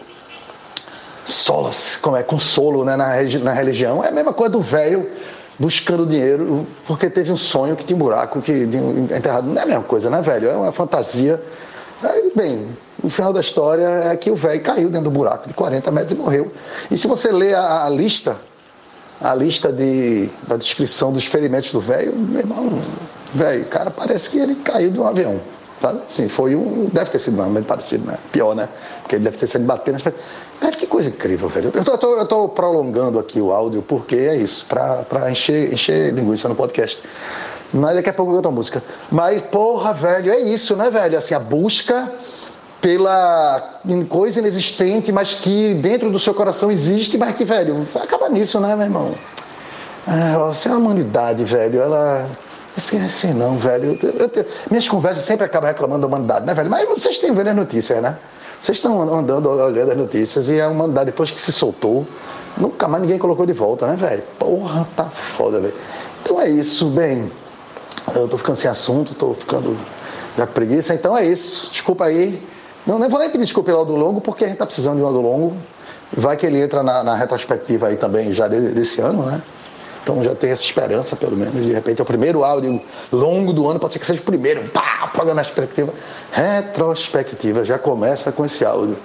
solace, 1.24 1.98
como 2.00 2.16
é, 2.16 2.22
consolo 2.22 2.84
né, 2.84 2.96
na, 2.96 3.08
na 3.42 3.52
religião. 3.52 4.04
É 4.04 4.08
a 4.08 4.12
mesma 4.12 4.32
coisa 4.32 4.52
do 4.52 4.60
velho 4.60 5.08
buscando 5.58 6.06
dinheiro 6.06 6.66
porque 6.86 7.10
teve 7.10 7.30
um 7.30 7.36
sonho 7.36 7.76
que 7.76 7.84
tinha 7.84 7.96
um 7.96 7.98
buraco 7.98 8.40
que 8.40 8.52
enterrado. 8.52 9.46
Não 9.46 9.60
é 9.60 9.64
a 9.64 9.66
mesma 9.66 9.82
coisa, 9.84 10.10
né, 10.10 10.20
velho? 10.20 10.48
É 10.48 10.56
uma 10.56 10.72
fantasia. 10.72 11.42
Aí, 12.02 12.32
bem, 12.34 12.66
o 13.02 13.10
final 13.10 13.32
da 13.32 13.40
história 13.40 13.86
é 14.10 14.16
que 14.16 14.30
o 14.30 14.36
velho 14.36 14.62
caiu 14.62 14.88
dentro 14.88 15.04
do 15.04 15.10
buraco 15.10 15.48
de 15.48 15.54
40 15.54 15.90
metros 15.90 16.12
e 16.12 16.16
morreu. 16.16 16.52
E 16.90 16.96
se 16.96 17.06
você 17.06 17.30
ler 17.30 17.54
a, 17.54 17.84
a 17.84 17.88
lista, 17.90 18.36
a 19.20 19.34
lista 19.34 19.70
de, 19.70 20.30
da 20.48 20.56
descrição 20.56 21.12
dos 21.12 21.26
ferimentos 21.26 21.70
do 21.72 21.80
velho, 21.80 22.14
meu 22.16 22.40
irmão, 22.40 22.80
velho, 23.34 23.64
cara, 23.66 23.90
parece 23.90 24.30
que 24.30 24.38
ele 24.38 24.54
caiu 24.56 24.90
de 24.90 24.98
um 24.98 25.06
avião. 25.06 25.40
sabe? 25.80 26.00
Assim, 26.06 26.28
foi 26.28 26.54
um. 26.54 26.88
Deve 26.92 27.10
ter 27.10 27.18
sido 27.18 27.40
ou 27.40 27.46
menos 27.48 27.66
parecido, 27.66 28.06
né? 28.06 28.18
Pior, 28.32 28.54
né? 28.54 28.68
Porque 29.02 29.16
ele 29.16 29.24
deve 29.24 29.36
ter 29.36 29.46
sido 29.46 29.64
batendo. 29.64 29.98
Mas, 30.04 30.14
cara, 30.60 30.76
que 30.76 30.86
coisa 30.86 31.08
incrível, 31.08 31.48
velho. 31.48 31.72
Eu 31.74 31.84
tô, 31.84 31.92
eu 31.92 31.98
tô, 31.98 32.16
eu 32.16 32.26
tô 32.26 32.48
prolongando 32.48 33.18
aqui 33.18 33.40
o 33.40 33.52
áudio 33.52 33.82
porque 33.82 34.16
é 34.16 34.36
isso, 34.36 34.66
pra, 34.66 34.98
pra 35.08 35.30
encher, 35.30 35.72
encher 35.72 36.12
linguiça 36.12 36.48
no 36.48 36.54
podcast. 36.54 37.02
Mas 37.72 37.94
daqui 37.94 38.10
a 38.10 38.12
pouco 38.12 38.32
eu 38.32 38.36
canto 38.36 38.48
a 38.48 38.52
música. 38.52 38.82
Mas, 39.10 39.42
porra, 39.42 39.92
velho, 39.92 40.32
é 40.32 40.40
isso, 40.40 40.74
né, 40.74 40.90
velho? 40.90 41.16
Assim, 41.16 41.34
a 41.34 41.38
busca 41.38 42.12
pela 42.80 43.80
coisa 44.08 44.40
inexistente, 44.40 45.12
mas 45.12 45.34
que 45.34 45.74
dentro 45.74 46.10
do 46.10 46.18
seu 46.18 46.34
coração 46.34 46.70
existe, 46.70 47.18
mas 47.18 47.36
que, 47.36 47.44
velho, 47.44 47.86
acaba 47.94 48.28
nisso, 48.28 48.58
né, 48.58 48.74
meu 48.74 48.86
irmão? 48.86 49.14
Ah, 50.06 50.52
é 50.66 50.68
a 50.68 50.76
humanidade, 50.76 51.44
velho, 51.44 51.80
ela. 51.80 52.28
Assim, 52.76 53.00
assim 53.04 53.34
não, 53.34 53.58
velho. 53.58 53.98
Eu, 54.02 54.10
eu, 54.10 54.30
eu, 54.34 54.46
minhas 54.70 54.88
conversas 54.88 55.24
sempre 55.24 55.44
acabam 55.44 55.68
reclamando 55.68 56.02
da 56.02 56.06
humanidade, 56.06 56.46
né, 56.46 56.54
velho? 56.54 56.70
Mas 56.70 56.88
vocês 56.88 57.18
têm 57.18 57.32
vendo 57.32 57.48
as 57.48 57.56
notícias, 57.56 58.02
né? 58.02 58.16
Vocês 58.62 58.78
estão 58.78 59.00
andando, 59.02 59.48
olhando 59.48 59.90
as 59.90 59.96
notícias 59.96 60.48
e 60.50 60.60
a 60.60 60.68
humanidade, 60.68 61.06
depois 61.06 61.30
que 61.30 61.40
se 61.40 61.50
soltou, 61.50 62.06
nunca 62.56 62.86
mais 62.86 63.02
ninguém 63.02 63.18
colocou 63.18 63.46
de 63.46 63.54
volta, 63.54 63.86
né, 63.86 63.96
velho? 63.96 64.22
Porra, 64.38 64.86
tá 64.94 65.04
foda, 65.04 65.60
velho. 65.60 65.74
Então 66.22 66.40
é 66.40 66.48
isso, 66.48 66.86
bem. 66.90 67.30
Eu 68.14 68.28
tô 68.28 68.36
ficando 68.36 68.56
sem 68.56 68.70
assunto, 68.70 69.14
tô 69.14 69.34
ficando 69.34 69.76
com 70.36 70.46
preguiça, 70.46 70.94
então 70.94 71.16
é 71.16 71.24
isso. 71.24 71.70
Desculpa 71.70 72.04
aí. 72.04 72.46
Não, 72.86 72.98
nem 72.98 73.08
vou 73.08 73.18
nem 73.18 73.30
pedir 73.30 73.44
desculpa 73.44 73.68
pelo 73.68 73.78
Aldo 73.78 73.96
Longo, 73.96 74.20
porque 74.20 74.44
a 74.44 74.48
gente 74.48 74.58
tá 74.58 74.66
precisando 74.66 74.96
de 74.96 75.02
um 75.02 75.06
Aldo 75.06 75.20
Longo. 75.20 75.56
Vai 76.12 76.36
que 76.36 76.44
ele 76.44 76.60
entra 76.60 76.82
na, 76.82 77.04
na 77.04 77.14
retrospectiva 77.14 77.86
aí 77.86 77.96
também 77.96 78.32
já 78.34 78.48
desse 78.48 79.00
ano, 79.00 79.24
né? 79.24 79.40
Então 80.02 80.22
já 80.24 80.34
tem 80.34 80.50
essa 80.50 80.62
esperança, 80.62 81.16
pelo 81.16 81.36
menos. 81.36 81.64
De 81.64 81.72
repente 81.72 82.00
é 82.00 82.02
o 82.02 82.06
primeiro 82.06 82.44
áudio 82.44 82.80
longo 83.12 83.52
do 83.52 83.68
ano, 83.68 83.78
pode 83.78 83.92
ser 83.92 83.98
que 83.98 84.06
seja 84.06 84.20
o 84.20 84.24
primeiro. 84.24 84.62
Pá, 84.70 85.08
programa 85.12 85.42
retrospectiva. 85.42 85.92
Retrospectiva, 86.32 87.64
já 87.64 87.78
começa 87.78 88.32
com 88.32 88.44
esse 88.44 88.64
áudio. 88.64 88.96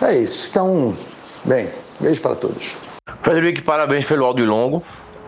É 0.00 0.16
isso. 0.16 0.48
Então, 0.50 0.96
bem, 1.44 1.68
beijo 2.00 2.20
para 2.20 2.34
todos. 2.34 2.76
Frederico, 3.22 3.62
parabéns 3.62 4.04
pelo 4.04 4.24
áudio 4.24 4.46
longo. 4.46 4.82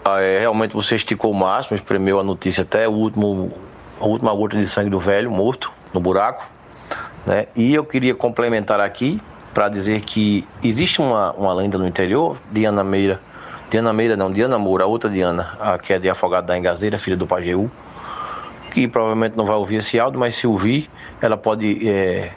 Ah, 0.05 0.21
é, 0.21 0.41
realmente 0.41 0.75
você 0.75 0.97
esticou 0.97 1.31
o 1.31 1.35
máximo, 1.35 1.77
espremeu 1.77 2.21
a 2.21 2.23
notícia 2.23 2.63
até 2.63 2.87
o 2.87 2.93
último, 2.93 3.53
a 4.01 4.07
última 4.07 4.35
gota 4.35 4.57
de 4.57 4.69
sangue 4.69 4.91
do 4.91 4.99
velho 4.99 5.31
morto 5.31 5.73
no 5.93 6.01
buraco. 6.01 6.45
Né? 7.25 7.47
E 7.57 7.73
eu 7.75 7.85
queria 7.85 8.15
complementar 8.15 8.81
aqui 8.81 9.21
para 9.55 9.69
dizer 9.69 10.03
que 10.03 10.47
existe 10.63 11.01
uma, 11.01 11.33
uma 11.33 11.55
lenda 11.55 11.79
no 11.79 11.87
interior, 11.87 12.37
Diana 12.51 12.85
Meira, 12.85 13.21
Diana 13.75 13.93
Meira 13.93 14.17
não, 14.17 14.33
Diana 14.33 14.57
Moura, 14.57 14.85
a 14.85 14.87
outra 14.87 15.11
Diana, 15.11 15.57
a 15.59 15.77
que 15.77 15.93
é 15.93 15.99
de 15.99 16.09
Afogado 16.09 16.47
da 16.47 16.57
Engazeira, 16.57 16.97
filha 16.97 17.17
do 17.17 17.27
Pajeú, 17.27 17.69
que 18.71 18.87
provavelmente 18.87 19.37
não 19.37 19.45
vai 19.45 19.57
ouvir 19.57 19.79
esse 19.79 19.99
áudio, 19.99 20.21
mas 20.21 20.37
se 20.37 20.47
ouvir, 20.47 20.89
ela 21.21 21.37
pode 21.37 21.89
é, 21.89 22.31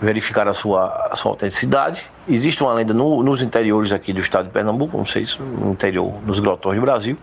verificar 0.00 0.48
a 0.48 0.52
sua, 0.52 1.08
a 1.08 1.14
sua 1.14 1.30
autenticidade. 1.30 2.02
Existe 2.28 2.64
uma 2.64 2.72
lenda 2.72 2.92
no, 2.92 3.22
nos 3.22 3.40
interiores 3.44 3.92
aqui 3.92 4.12
do 4.12 4.20
estado 4.20 4.46
de 4.46 4.50
Pernambuco, 4.50 4.98
não 4.98 5.06
sei 5.06 5.24
se 5.24 5.40
no 5.40 5.70
interior, 5.70 6.20
nos 6.26 6.40
grotões 6.40 6.74
do 6.74 6.82
Brasil, 6.82 7.16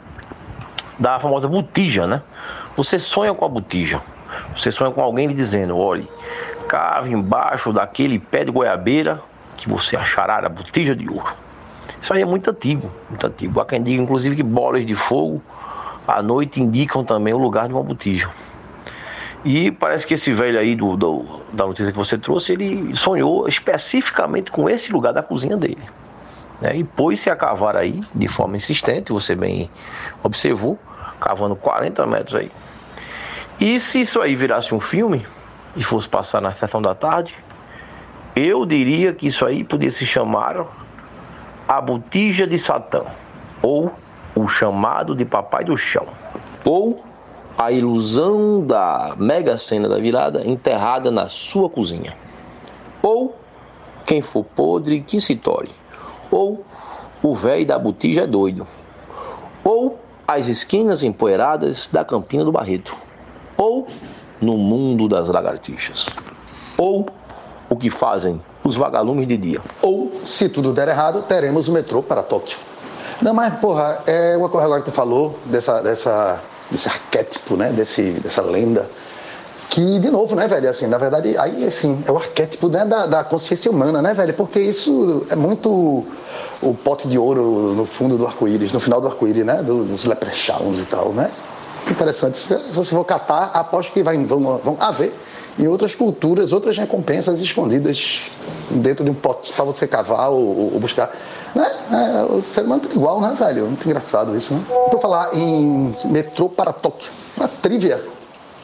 da 0.97 1.19
famosa 1.19 1.49
botija, 1.49 2.07
né? 2.07 2.21
Você 2.77 2.97
sonha 2.97 3.33
com 3.33 3.43
a 3.43 3.49
botija, 3.49 4.01
você 4.55 4.71
sonha 4.71 4.91
com 4.91 5.01
alguém 5.01 5.27
lhe 5.27 5.33
dizendo, 5.33 5.75
olhe, 5.75 6.09
cave 6.69 7.11
embaixo 7.11 7.73
daquele 7.73 8.19
pé 8.19 8.45
de 8.45 8.53
goiabeira 8.53 9.21
que 9.57 9.67
você 9.67 9.97
achará 9.97 10.37
a 10.37 10.47
botija 10.47 10.95
de 10.95 11.09
ouro. 11.09 11.48
Isso 12.01 12.13
aí 12.13 12.21
é 12.21 12.25
muito 12.25 12.49
antigo, 12.49 12.91
muito 13.09 13.27
antigo. 13.27 13.59
Há 13.59 13.65
quem 13.65 13.83
diga, 13.83 14.01
inclusive, 14.01 14.35
que 14.35 14.43
bolas 14.43 14.85
de 14.85 14.95
fogo 14.95 15.41
à 16.07 16.21
noite 16.23 16.61
indicam 16.61 17.03
também 17.03 17.33
o 17.33 17.37
lugar 17.37 17.67
de 17.67 17.73
uma 17.73 17.83
botija. 17.83 18.29
E 19.43 19.71
parece 19.71 20.05
que 20.05 20.13
esse 20.13 20.33
velho 20.33 20.59
aí 20.59 20.75
do, 20.75 20.97
do, 20.97 21.25
da 21.53 21.65
notícia 21.65 21.91
que 21.91 21.97
você 21.97 22.17
trouxe, 22.17 22.53
ele 22.53 22.93
sonhou 22.95 23.47
especificamente 23.47 24.51
com 24.51 24.69
esse 24.69 24.91
lugar 24.91 25.13
da 25.13 25.23
cozinha 25.23 25.55
dele. 25.55 25.81
Né? 26.59 26.77
E 26.77 26.83
pôs-se 26.83 27.29
a 27.29 27.35
cavar 27.35 27.75
aí 27.75 28.03
de 28.13 28.27
forma 28.27 28.57
insistente, 28.57 29.13
você 29.13 29.35
bem 29.35 29.69
observou, 30.23 30.77
cavando 31.19 31.55
40 31.55 32.05
metros 32.05 32.35
aí. 32.35 32.51
E 33.59 33.79
se 33.79 34.01
isso 34.01 34.21
aí 34.21 34.35
virasse 34.35 34.73
um 34.73 34.79
filme 34.79 35.25
e 35.75 35.83
fosse 35.83 36.07
passar 36.09 36.41
na 36.41 36.53
sessão 36.53 36.81
da 36.81 36.93
tarde, 36.93 37.35
eu 38.35 38.65
diria 38.65 39.13
que 39.13 39.27
isso 39.27 39.45
aí 39.45 39.63
podia 39.63 39.91
se 39.91 40.05
chamar 40.05 40.65
A 41.69 41.79
Botija 41.79 42.47
de 42.47 42.57
Satã, 42.57 43.03
ou 43.61 43.91
O 44.35 44.47
Chamado 44.47 45.15
de 45.15 45.23
Papai 45.23 45.63
do 45.63 45.77
Chão, 45.77 46.07
ou 46.65 46.99
a 47.55 47.71
ilusão 47.71 48.65
da 48.65 49.13
mega 49.15 49.55
cena 49.55 49.87
da 49.87 49.99
virada 49.99 50.43
enterrada 50.47 51.11
na 51.11 51.29
sua 51.29 51.69
cozinha. 51.69 52.17
Ou 53.03 53.35
quem 54.03 54.19
for 54.19 54.43
podre 54.43 55.01
que 55.01 55.21
se 55.21 55.35
tore. 55.35 55.69
Ou 56.31 56.65
o 57.21 57.35
velho 57.35 57.67
da 57.67 57.77
botija 57.77 58.21
é 58.21 58.27
doido. 58.27 58.65
Ou 59.63 59.99
as 60.27 60.47
esquinas 60.47 61.03
empoeiradas 61.03 61.87
da 61.93 62.03
Campina 62.03 62.43
do 62.43 62.51
Barreto. 62.51 62.95
Ou 63.55 63.85
no 64.41 64.57
mundo 64.57 65.07
das 65.07 65.27
lagartixas. 65.27 66.07
Ou 66.75 67.05
o 67.69 67.75
que 67.75 67.89
fazem 67.89 68.41
os 68.63 68.75
vagalumes 68.75 69.27
de 69.27 69.37
dia. 69.37 69.61
Ou, 69.81 70.11
se 70.23 70.49
tudo 70.49 70.73
der 70.73 70.87
errado, 70.87 71.23
teremos 71.23 71.67
o 71.67 71.71
metrô 71.71 72.01
para 72.01 72.23
Tóquio. 72.23 72.57
Não, 73.21 73.33
mas, 73.33 73.53
porra, 73.55 74.01
é 74.07 74.35
uma 74.37 74.49
coisa 74.49 74.65
agora 74.65 74.81
que 74.81 74.89
tu 74.89 74.95
falou 74.95 75.37
dessa, 75.45 75.81
dessa 75.81 76.39
desse 76.69 76.87
arquétipo, 76.87 77.55
né, 77.55 77.71
desse, 77.71 78.11
dessa 78.11 78.41
lenda. 78.41 78.89
Que, 79.69 79.99
de 79.99 80.09
novo, 80.09 80.35
né, 80.35 80.47
velho, 80.47 80.67
assim, 80.67 80.87
na 80.87 80.97
verdade, 80.97 81.37
aí, 81.37 81.63
assim, 81.65 82.03
é 82.07 82.11
o 82.11 82.17
arquétipo 82.17 82.69
né, 82.69 82.83
da, 82.85 83.05
da 83.05 83.23
consciência 83.23 83.69
humana, 83.69 84.01
né, 84.01 84.13
velho, 84.13 84.33
porque 84.33 84.59
isso 84.59 85.25
é 85.29 85.35
muito 85.35 86.05
o 86.61 86.73
pote 86.73 87.07
de 87.07 87.17
ouro 87.19 87.73
no 87.75 87.85
fundo 87.85 88.17
do 88.17 88.25
arco-íris, 88.25 88.71
no 88.71 88.79
final 88.79 88.99
do 88.99 89.07
arco-íris, 89.07 89.45
né, 89.45 89.61
dos 89.61 90.05
leprechauns 90.05 90.79
e 90.79 90.85
tal, 90.85 91.09
né. 91.09 91.29
Interessante, 91.89 92.37
se 92.37 92.55
você 92.71 92.95
for 92.95 93.05
catar, 93.05 93.51
aposto 93.53 93.93
que 93.93 94.01
vai, 94.01 94.17
vão, 94.25 94.59
vão 94.63 94.77
haver 94.79 95.13
em 95.59 95.67
outras 95.67 95.93
culturas, 95.93 96.53
outras 96.53 96.77
recompensas 96.77 97.41
escondidas 97.41 98.21
dentro 98.71 99.03
de 99.03 99.11
um 99.11 99.13
pote 99.13 99.51
para 99.51 99.65
você 99.65 99.85
cavar 99.85 100.29
ou, 100.29 100.73
ou 100.73 100.79
buscar. 100.79 101.13
Né? 101.53 101.69
É, 101.91 102.23
o 102.31 102.41
ser 102.53 102.61
humano 102.61 102.81
é 102.81 102.87
tudo 102.87 102.95
igual, 102.95 103.19
né, 103.19 103.35
velho? 103.37 103.65
Muito 103.65 103.85
engraçado 103.85 104.35
isso, 104.37 104.53
né? 104.53 104.63
Vou 104.89 105.01
falar 105.01 105.35
em 105.35 105.93
metrô 106.05 106.47
para 106.47 106.71
Tóquio. 106.71 107.11
Uma 107.35 107.47
trivia 107.47 108.01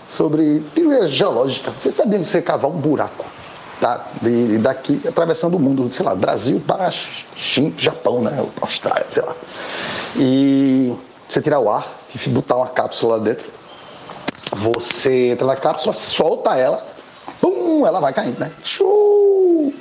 sobre 0.09 0.63
trivia 0.73 1.07
geológica. 1.07 1.71
Você 1.71 1.91
sabia 1.91 2.19
que 2.19 2.25
você 2.25 2.41
cavar 2.41 2.71
um 2.71 2.75
buraco, 2.75 3.25
tá? 3.81 4.05
De, 4.21 4.57
daqui, 4.59 5.01
atravessando 5.05 5.55
o 5.55 5.59
mundo, 5.59 5.91
sei 5.91 6.05
lá, 6.05 6.15
Brasil 6.15 6.61
para 6.65 6.89
China, 7.35 7.73
Japão, 7.77 8.21
né? 8.21 8.45
Austrália, 8.61 9.05
sei 9.09 9.23
lá. 9.23 9.35
E 10.15 10.95
você 11.27 11.41
tirar 11.41 11.59
o 11.59 11.69
ar 11.69 11.91
e 12.13 12.29
botar 12.29 12.55
uma 12.55 12.67
cápsula 12.67 13.17
lá 13.17 13.23
dentro. 13.23 13.54
Você 14.55 15.29
entra 15.29 15.45
na 15.45 15.55
cápsula, 15.55 15.93
solta 15.93 16.55
ela, 16.55 16.85
pum, 17.41 17.85
ela 17.85 17.99
vai 17.99 18.13
caindo, 18.13 18.39
né? 18.39 18.51
Tchuu! 18.61 19.73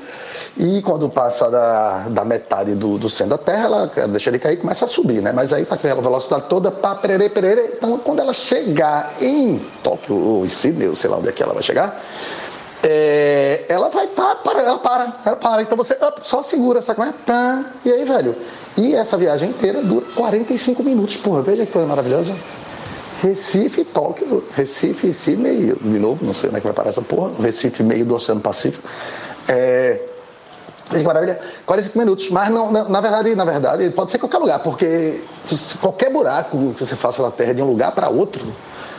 E 0.57 0.81
quando 0.83 1.09
passa 1.09 1.51
da, 1.51 2.09
da 2.11 2.25
metade 2.25 2.75
do, 2.75 2.97
do 2.97 3.11
centro 3.11 3.37
da 3.37 3.39
Terra, 3.39 3.65
ela 3.65 3.87
deixa 4.09 4.31
de 4.31 4.39
cair 4.39 4.55
e 4.55 4.57
começa 4.59 4.85
a 4.85 4.89
subir, 4.89 5.21
né? 5.21 5.33
Mas 5.33 5.53
aí 5.53 5.65
tá 5.65 5.77
com 5.77 5.87
aquela 5.87 6.01
velocidade 6.01 6.45
toda, 6.49 6.71
pá, 6.71 6.95
perere, 6.95 7.29
perere. 7.29 7.73
Então, 7.77 7.99
quando 7.99 8.21
ela 8.21 8.33
chegar 8.33 9.15
em 9.21 9.59
Tóquio 9.83 10.17
ou 10.17 10.47
em 10.47 10.49
Sydney, 10.49 10.89
ou 10.89 10.95
sei 10.95 11.11
lá 11.11 11.17
onde 11.17 11.29
é 11.29 11.33
que 11.33 11.43
ela 11.43 11.53
vai 11.53 11.63
chegar, 11.63 12.01
é, 12.85 13.65
ela 13.69 13.89
vai 13.89 14.05
estar, 14.05 14.37
tá, 14.37 14.53
ela 14.53 14.79
para, 14.79 15.17
ela 15.25 15.37
para. 15.37 15.63
Então 15.63 15.77
você 15.77 15.95
up, 15.95 16.21
só 16.23 16.43
segura, 16.43 16.83
sabe 16.83 16.97
como 16.97 17.09
é? 17.09 17.15
Pá, 17.27 17.65
e 17.85 17.93
aí, 17.93 18.05
velho? 18.05 18.37
E 18.77 18.95
essa 18.95 19.17
viagem 19.17 19.51
inteira 19.51 19.83
dura 19.83 20.07
45 20.15 20.85
minutos, 20.85 21.17
porra, 21.17 21.43
veja 21.43 21.67
que 21.67 21.73
coisa 21.73 21.89
maravilhosa. 21.89 22.35
Recife, 23.25 23.87
Tóquio, 23.87 24.45
Recife, 24.55 25.11
Sydney, 25.11 25.75
de 25.81 25.99
novo, 25.99 26.23
não 26.23 26.35
sei 26.35 26.51
onde 26.51 26.59
é 26.59 26.61
que 26.61 26.67
vai 26.67 26.75
parar 26.75 26.91
essa 26.91 27.01
porra, 27.01 27.33
Recife, 27.41 27.83
meio 27.83 28.05
do 28.05 28.15
Oceano 28.15 28.43
Pacífico. 28.43 28.87
É, 29.49 29.99
que 30.91 31.03
maravilha, 31.03 31.41
45 31.65 31.99
minutos, 31.99 32.29
mas 32.29 32.51
não, 32.51 32.71
na, 32.71 33.01
verdade, 33.01 33.35
na 33.35 33.47
verdade, 33.47 33.89
pode 33.93 34.11
ser 34.11 34.19
qualquer 34.19 34.37
lugar, 34.37 34.59
porque 34.63 35.23
qualquer 35.81 36.13
buraco 36.13 36.75
que 36.75 36.85
você 36.85 36.95
faça 36.95 37.23
na 37.23 37.31
Terra 37.31 37.55
de 37.55 37.63
um 37.63 37.67
lugar 37.67 37.93
para 37.93 38.11
outro, 38.11 38.45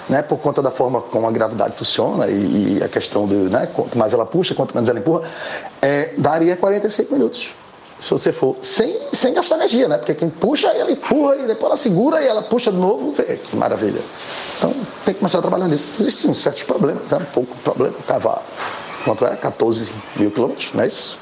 né, 0.09 0.23
por 0.23 0.37
conta 0.39 0.59
da 0.59 0.71
forma 0.71 1.01
como 1.01 1.27
a 1.27 1.31
gravidade 1.31 1.75
funciona 1.77 2.27
e, 2.27 2.79
e 2.79 2.83
a 2.83 2.89
questão 2.89 3.27
de, 3.27 3.35
né, 3.35 3.69
quanto 3.71 3.95
mais 3.95 4.11
ela 4.11 4.25
puxa, 4.25 4.55
quanto 4.55 4.73
menos 4.73 4.89
ela 4.89 4.97
empurra, 4.97 5.29
é, 5.83 6.13
daria 6.17 6.57
45 6.57 7.13
minutos. 7.13 7.53
Se 8.01 8.11
você 8.11 8.31
for, 8.31 8.55
sem, 8.61 8.95
sem 9.13 9.33
gastar 9.33 9.55
energia, 9.55 9.87
né? 9.87 9.97
Porque 9.97 10.13
quem 10.13 10.29
puxa, 10.29 10.67
ela 10.67 10.91
empurra 10.91 11.35
e 11.37 11.47
depois 11.47 11.65
ela 11.65 11.77
segura 11.77 12.21
e 12.21 12.27
ela 12.27 12.43
puxa 12.43 12.71
de 12.71 12.77
novo, 12.77 13.13
vê, 13.13 13.37
que 13.37 13.55
maravilha. 13.55 14.01
Então 14.57 14.71
tem 15.03 15.13
que 15.13 15.19
começar 15.19 15.39
a 15.39 15.41
trabalhar 15.41 15.67
nisso. 15.67 16.01
Existem 16.01 16.33
certos 16.33 16.63
problemas, 16.63 17.03
né? 17.09 17.17
um 17.19 17.33
pouco 17.33 17.55
problema, 17.63 17.95
cavar. 18.07 18.43
Quanto 19.03 19.25
é? 19.25 19.35
14 19.35 19.91
mil 20.17 20.31
quilômetros, 20.31 20.71
não 20.73 20.83
é 20.83 20.87
isso? 20.87 21.17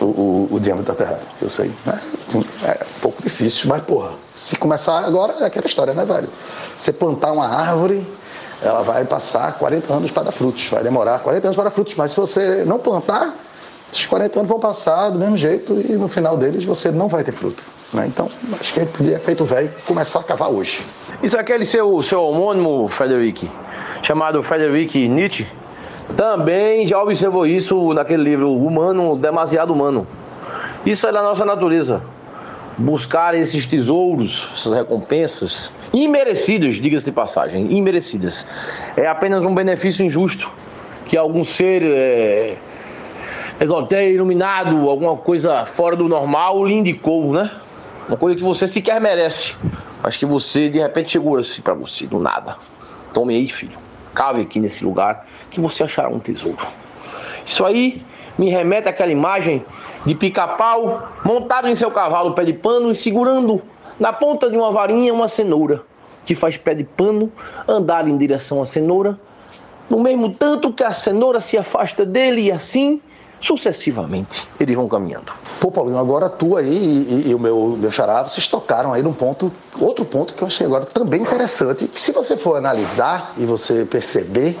o, 0.00 0.04
o, 0.04 0.48
o, 0.52 0.60
diâmetro 0.60 0.92
da 0.92 0.94
Terra, 0.94 1.20
eu 1.40 1.48
sei. 1.48 1.72
Né? 1.84 2.00
É 2.64 2.84
um 2.84 3.00
pouco 3.00 3.22
difícil, 3.22 3.68
mas 3.68 3.82
porra, 3.82 4.12
se 4.34 4.56
começar 4.56 5.04
agora 5.04 5.34
é 5.40 5.44
aquela 5.44 5.66
história, 5.66 5.94
né, 5.94 6.04
velho? 6.04 6.28
Você 6.76 6.92
plantar 6.92 7.32
uma 7.32 7.48
árvore, 7.48 8.06
ela 8.62 8.82
vai 8.82 9.04
passar 9.04 9.52
40 9.58 9.92
anos 9.92 10.10
para 10.10 10.24
dar 10.24 10.32
frutos, 10.32 10.66
vai 10.68 10.82
demorar 10.82 11.18
40 11.20 11.48
anos 11.48 11.56
para 11.56 11.64
dar 11.64 11.70
frutos, 11.70 11.94
mas 11.94 12.10
se 12.10 12.16
você 12.16 12.64
não 12.64 12.78
plantar, 12.78 13.34
esses 13.92 14.06
40 14.06 14.40
anos 14.40 14.48
vão 14.48 14.60
passar 14.60 15.10
do 15.10 15.18
mesmo 15.18 15.36
jeito 15.36 15.80
e 15.80 15.92
no 15.96 16.08
final 16.08 16.36
deles 16.36 16.64
você 16.64 16.90
não 16.90 17.08
vai 17.08 17.24
ter 17.24 17.32
fruto. 17.32 17.62
Né? 17.92 18.06
Então, 18.06 18.28
acho 18.60 18.72
que 18.72 18.84
podia, 18.86 19.18
feito 19.20 19.44
velho, 19.44 19.70
começar 19.86 20.20
a 20.20 20.24
cavar 20.24 20.50
hoje. 20.50 20.80
Isso 21.22 21.36
é 21.36 21.40
aquele 21.40 21.64
seu, 21.64 22.02
seu 22.02 22.22
homônimo, 22.22 22.88
Frederic, 22.88 23.48
chamado 24.02 24.42
Frederic 24.42 25.08
Nietzsche, 25.08 25.46
também 26.14 26.86
já 26.86 27.02
observou 27.02 27.46
isso 27.46 27.92
naquele 27.92 28.22
livro 28.22 28.52
Humano, 28.54 29.16
Demasiado 29.16 29.72
Humano. 29.72 30.06
Isso 30.84 31.06
é 31.06 31.12
da 31.12 31.22
nossa 31.22 31.44
natureza. 31.44 32.00
Buscar 32.78 33.34
esses 33.34 33.66
tesouros, 33.66 34.48
essas 34.54 34.72
recompensas, 34.74 35.72
imerecidas, 35.92 36.76
diga-se 36.76 37.06
de 37.06 37.12
passagem, 37.12 37.72
imerecidas. 37.72 38.46
É 38.96 39.06
apenas 39.06 39.44
um 39.44 39.54
benefício 39.54 40.04
injusto 40.04 40.52
que 41.06 41.16
algum 41.16 41.42
ser 41.42 41.82
é, 41.82 42.56
exaltei, 43.60 44.14
iluminado, 44.14 44.88
alguma 44.88 45.16
coisa 45.16 45.64
fora 45.66 45.96
do 45.96 46.08
normal 46.08 46.64
lhe 46.64 46.74
indicou, 46.74 47.32
né? 47.32 47.50
Uma 48.08 48.16
coisa 48.16 48.36
que 48.36 48.42
você 48.42 48.68
sequer 48.68 49.00
merece. 49.00 49.54
Acho 50.02 50.18
que 50.18 50.26
você 50.26 50.68
de 50.68 50.78
repente 50.78 51.10
chegou 51.10 51.36
assim 51.36 51.62
para 51.62 51.74
você, 51.74 52.06
do 52.06 52.18
nada. 52.18 52.56
Tome 53.12 53.34
aí, 53.34 53.48
filho. 53.48 53.78
Cave 54.14 54.42
aqui 54.42 54.60
nesse 54.60 54.84
lugar 54.84 55.26
que 55.50 55.60
você 55.60 55.82
achará 55.82 56.08
um 56.08 56.18
tesouro. 56.18 56.64
Isso 57.44 57.64
aí 57.64 58.02
me 58.38 58.50
remete 58.50 58.88
àquela 58.88 59.10
imagem 59.10 59.64
de 60.04 60.14
pica-pau 60.14 61.08
montado 61.24 61.68
em 61.68 61.74
seu 61.74 61.90
cavalo 61.90 62.34
pé 62.34 62.44
de 62.44 62.52
pano 62.52 62.92
e 62.92 62.96
segurando 62.96 63.62
na 63.98 64.12
ponta 64.12 64.50
de 64.50 64.56
uma 64.56 64.70
varinha 64.70 65.12
uma 65.12 65.28
cenoura, 65.28 65.82
que 66.24 66.34
faz 66.34 66.56
pé 66.56 66.74
de 66.74 66.84
pano 66.84 67.32
andar 67.66 68.06
em 68.06 68.16
direção 68.16 68.60
à 68.60 68.66
cenoura, 68.66 69.18
no 69.88 70.00
mesmo 70.00 70.34
tanto 70.34 70.72
que 70.72 70.84
a 70.84 70.92
cenoura 70.92 71.40
se 71.40 71.56
afasta 71.56 72.04
dele 72.04 72.42
e 72.42 72.52
assim 72.52 73.00
sucessivamente 73.40 74.48
eles 74.58 74.74
vão 74.74 74.88
caminhando. 74.88 75.32
Pô, 75.60 75.70
Paulinho, 75.70 75.98
agora 75.98 76.28
tu 76.28 76.56
aí 76.56 76.66
e, 76.66 77.26
e, 77.26 77.30
e 77.30 77.34
o 77.34 77.38
meu, 77.38 77.76
meu 77.78 77.90
xará, 77.90 78.22
vocês 78.22 78.48
tocaram 78.48 78.92
aí 78.92 79.02
num 79.02 79.12
ponto, 79.12 79.52
outro 79.78 80.04
ponto 80.04 80.34
que 80.34 80.42
eu 80.42 80.46
achei 80.46 80.66
agora 80.66 80.86
também 80.86 81.22
interessante, 81.22 81.86
que 81.86 82.00
se 82.00 82.12
você 82.12 82.36
for 82.36 82.56
analisar 82.56 83.34
e 83.36 83.44
você 83.44 83.84
perceber, 83.84 84.58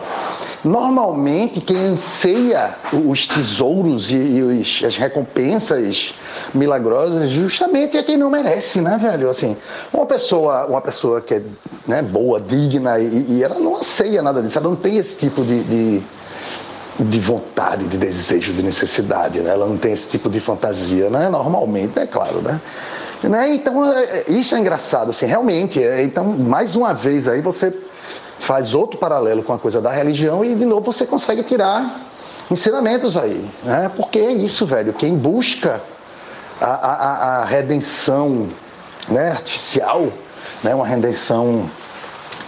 normalmente 0.62 1.60
quem 1.60 1.76
anseia 1.76 2.76
os 2.92 3.26
tesouros 3.26 4.10
e, 4.10 4.16
e 4.16 4.42
os, 4.42 4.82
as 4.84 4.96
recompensas 4.96 6.14
milagrosas 6.52 7.30
justamente 7.30 7.96
é 7.96 8.02
quem 8.02 8.16
não 8.16 8.30
merece, 8.30 8.80
né, 8.80 8.98
velho? 9.00 9.30
Assim, 9.30 9.56
uma 9.92 10.06
pessoa, 10.06 10.66
uma 10.66 10.80
pessoa 10.80 11.20
que 11.20 11.34
é 11.34 11.42
né, 11.86 12.02
boa, 12.02 12.40
digna 12.40 12.98
e, 12.98 13.26
e 13.28 13.44
ela 13.44 13.58
não 13.58 13.76
anseia 13.76 14.20
nada 14.22 14.42
disso, 14.42 14.58
ela 14.58 14.68
não 14.68 14.76
tem 14.76 14.96
esse 14.98 15.18
tipo 15.18 15.44
de, 15.44 15.62
de 15.64 16.02
de 16.98 17.20
vontade, 17.20 17.84
de 17.88 17.96
desejo, 17.96 18.52
de 18.52 18.62
necessidade, 18.62 19.40
né? 19.40 19.50
Ela 19.50 19.66
não 19.66 19.76
tem 19.76 19.92
esse 19.92 20.08
tipo 20.08 20.30
de 20.30 20.40
fantasia, 20.40 21.10
né? 21.10 21.28
Normalmente, 21.28 21.98
é 21.98 22.06
claro, 22.06 22.40
né? 22.40 22.60
né? 23.22 23.54
Então, 23.54 23.84
é, 23.92 24.04
é, 24.04 24.24
isso 24.28 24.54
é 24.54 24.58
engraçado, 24.58 25.10
assim, 25.10 25.26
realmente. 25.26 25.82
É, 25.82 26.02
então, 26.02 26.24
mais 26.24 26.74
uma 26.74 26.94
vez 26.94 27.28
aí 27.28 27.40
você 27.40 27.72
faz 28.38 28.74
outro 28.74 28.98
paralelo 28.98 29.42
com 29.42 29.52
a 29.52 29.58
coisa 29.58 29.80
da 29.80 29.90
religião 29.90 30.44
e 30.44 30.54
de 30.54 30.64
novo 30.64 30.92
você 30.92 31.06
consegue 31.06 31.42
tirar 31.42 32.00
ensinamentos 32.50 33.16
aí, 33.16 33.44
né? 33.62 33.90
Porque 33.94 34.18
é 34.18 34.32
isso, 34.32 34.64
velho. 34.64 34.92
Quem 34.92 35.16
busca 35.16 35.80
a, 36.60 36.66
a, 36.66 37.40
a 37.40 37.44
redenção 37.44 38.48
né, 39.08 39.32
artificial, 39.32 40.08
né, 40.62 40.74
uma 40.74 40.86
redenção, 40.86 41.68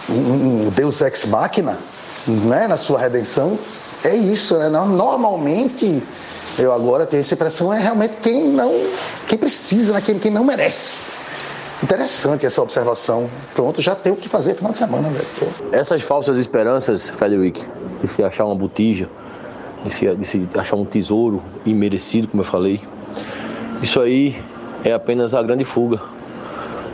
um, 0.09 0.13
um 0.13 0.69
Deus 0.69 1.01
ex 1.01 1.25
machina, 1.25 1.77
né, 2.27 2.67
na 2.67 2.77
sua 2.77 2.99
redenção, 2.99 3.57
é 4.03 4.15
isso, 4.15 4.57
né? 4.57 4.69
Normalmente, 4.69 6.01
eu 6.57 6.73
agora 6.73 7.05
tenho 7.05 7.21
essa 7.21 7.33
impressão, 7.33 7.73
é 7.73 7.79
realmente 7.79 8.15
quem 8.21 8.43
não, 8.43 8.71
quem 9.27 9.37
precisa, 9.37 9.93
né? 9.93 10.01
quem, 10.01 10.17
quem 10.17 10.31
não 10.31 10.43
merece. 10.43 10.95
Interessante 11.81 12.45
essa 12.45 12.61
observação. 12.61 13.29
Pronto, 13.55 13.81
já 13.81 13.95
tem 13.95 14.11
o 14.11 14.15
que 14.15 14.27
fazer 14.27 14.55
final 14.55 14.71
de 14.73 14.77
semana, 14.77 15.09
velho. 15.09 15.25
Essas 15.71 16.01
falsas 16.01 16.37
esperanças, 16.37 17.09
Frederick, 17.11 17.65
de 18.01 18.13
se 18.13 18.23
achar 18.23 18.45
uma 18.45 18.55
botija, 18.55 19.09
de 19.83 19.93
se, 19.93 20.13
de 20.15 20.25
se 20.25 20.49
achar 20.55 20.75
um 20.75 20.85
tesouro 20.85 21.41
imerecido, 21.65 22.27
como 22.27 22.43
eu 22.43 22.47
falei, 22.47 22.81
isso 23.81 23.99
aí 24.01 24.41
é 24.83 24.91
apenas 24.91 25.33
a 25.33 25.41
grande 25.41 25.63
fuga. 25.63 26.01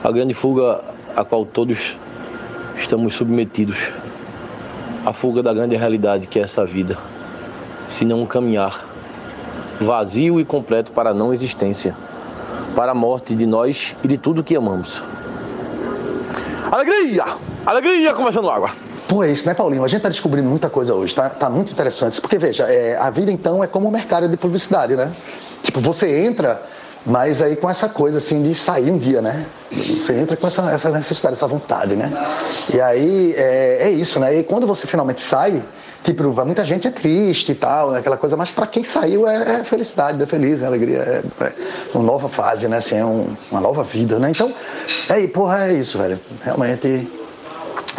A 0.04 0.12
grande 0.12 0.36
fuga 0.36 0.84
a 1.16 1.26
qual 1.26 1.46
todos 1.46 1.98
estamos 2.78 3.16
submetidos 3.16 3.92
a 5.06 5.14
fuga 5.14 5.44
da 5.44 5.54
grande 5.54 5.76
realidade 5.76 6.26
que 6.26 6.40
é 6.40 6.42
essa 6.42 6.66
vida, 6.66 6.98
se 7.88 8.04
não 8.04 8.26
caminhar 8.26 8.86
vazio 9.80 10.40
e 10.40 10.46
completo 10.46 10.92
para 10.92 11.12
a 11.12 11.14
não 11.14 11.34
existência, 11.34 11.96
para 12.76 12.92
a 12.92 12.96
morte 12.96 13.36
de 13.36 13.46
nós 13.46 13.96
e 14.04 14.08
de 14.08 14.18
tudo 14.18 14.44
que 14.44 14.56
amamos. 14.56 15.04
Alegria! 16.72 17.38
Alegria 17.66 18.14
começando 18.14 18.50
água! 18.50 18.72
Pô, 19.08 19.24
é 19.24 19.32
isso, 19.32 19.48
né, 19.48 19.54
Paulinho? 19.54 19.84
A 19.84 19.88
gente 19.88 19.98
está 19.98 20.10
descobrindo 20.10 20.50
muita 20.50 20.68
coisa 20.68 20.96
hoje, 20.96 21.14
tá, 21.14 21.30
tá 21.30 21.48
muito 21.48 21.72
interessante. 21.72 22.20
Porque, 22.20 22.40
veja, 22.40 22.64
é, 22.64 22.98
a 22.98 23.12
vida 23.12 23.32
então 23.32 23.64
é 23.64 23.68
como 23.68 23.88
um 23.88 23.92
mercado 23.92 24.28
de 24.28 24.36
publicidade, 24.36 24.96
né? 24.96 25.14
Tipo, 25.62 25.80
você 25.80 26.26
entra 26.26 26.64
mas 27.06 27.42
aí 27.42 27.56
com 27.56 27.70
essa 27.70 27.88
coisa 27.88 28.18
assim 28.18 28.42
de 28.42 28.56
sair 28.56 28.90
um 28.90 28.98
dia, 28.98 29.22
né? 29.22 29.46
Você 29.72 30.14
entra 30.14 30.36
com 30.36 30.48
essa, 30.48 30.72
essa 30.72 30.90
necessidade, 30.90 31.36
essa 31.36 31.48
vontade, 31.48 31.96
né? 31.96 32.12
E 32.74 32.82
aí 32.82 33.34
é, 33.38 33.80
é 33.84 33.90
isso, 33.92 34.20
né? 34.20 34.40
E 34.40 34.44
quando 34.44 34.66
você 34.66 34.88
finalmente 34.88 35.22
sai, 35.22 35.62
tipo, 36.04 36.24
muita 36.46 36.66
gente 36.66 36.88
é 36.88 36.92
triste 36.92 37.52
e 37.52 37.56
tal, 37.56 37.92
né? 37.92 38.00
aquela 38.00 38.18
coisa, 38.18 38.36
mas 38.36 38.50
para 38.50 38.66
quem 38.66 38.84
saiu 38.84 39.28
é, 39.28 39.60
é, 39.60 39.64
felicidade, 39.64 40.22
é 40.22 40.26
feliz, 40.26 40.64
é 40.64 40.66
alegria, 40.66 41.00
é, 41.00 41.44
é, 41.44 41.54
uma 41.94 42.04
nova 42.04 42.28
fase, 42.28 42.68
né? 42.68 42.78
Assim, 42.78 42.98
é 42.98 43.06
um, 43.06 43.28
uma 43.52 43.62
nova 43.62 43.84
vida, 43.84 44.18
né? 44.18 44.32
Então, 44.32 44.54
é, 45.10 45.28
porra, 45.28 45.68
é 45.68 45.74
isso, 45.74 45.98
velho. 45.98 46.20
Realmente 46.44 47.08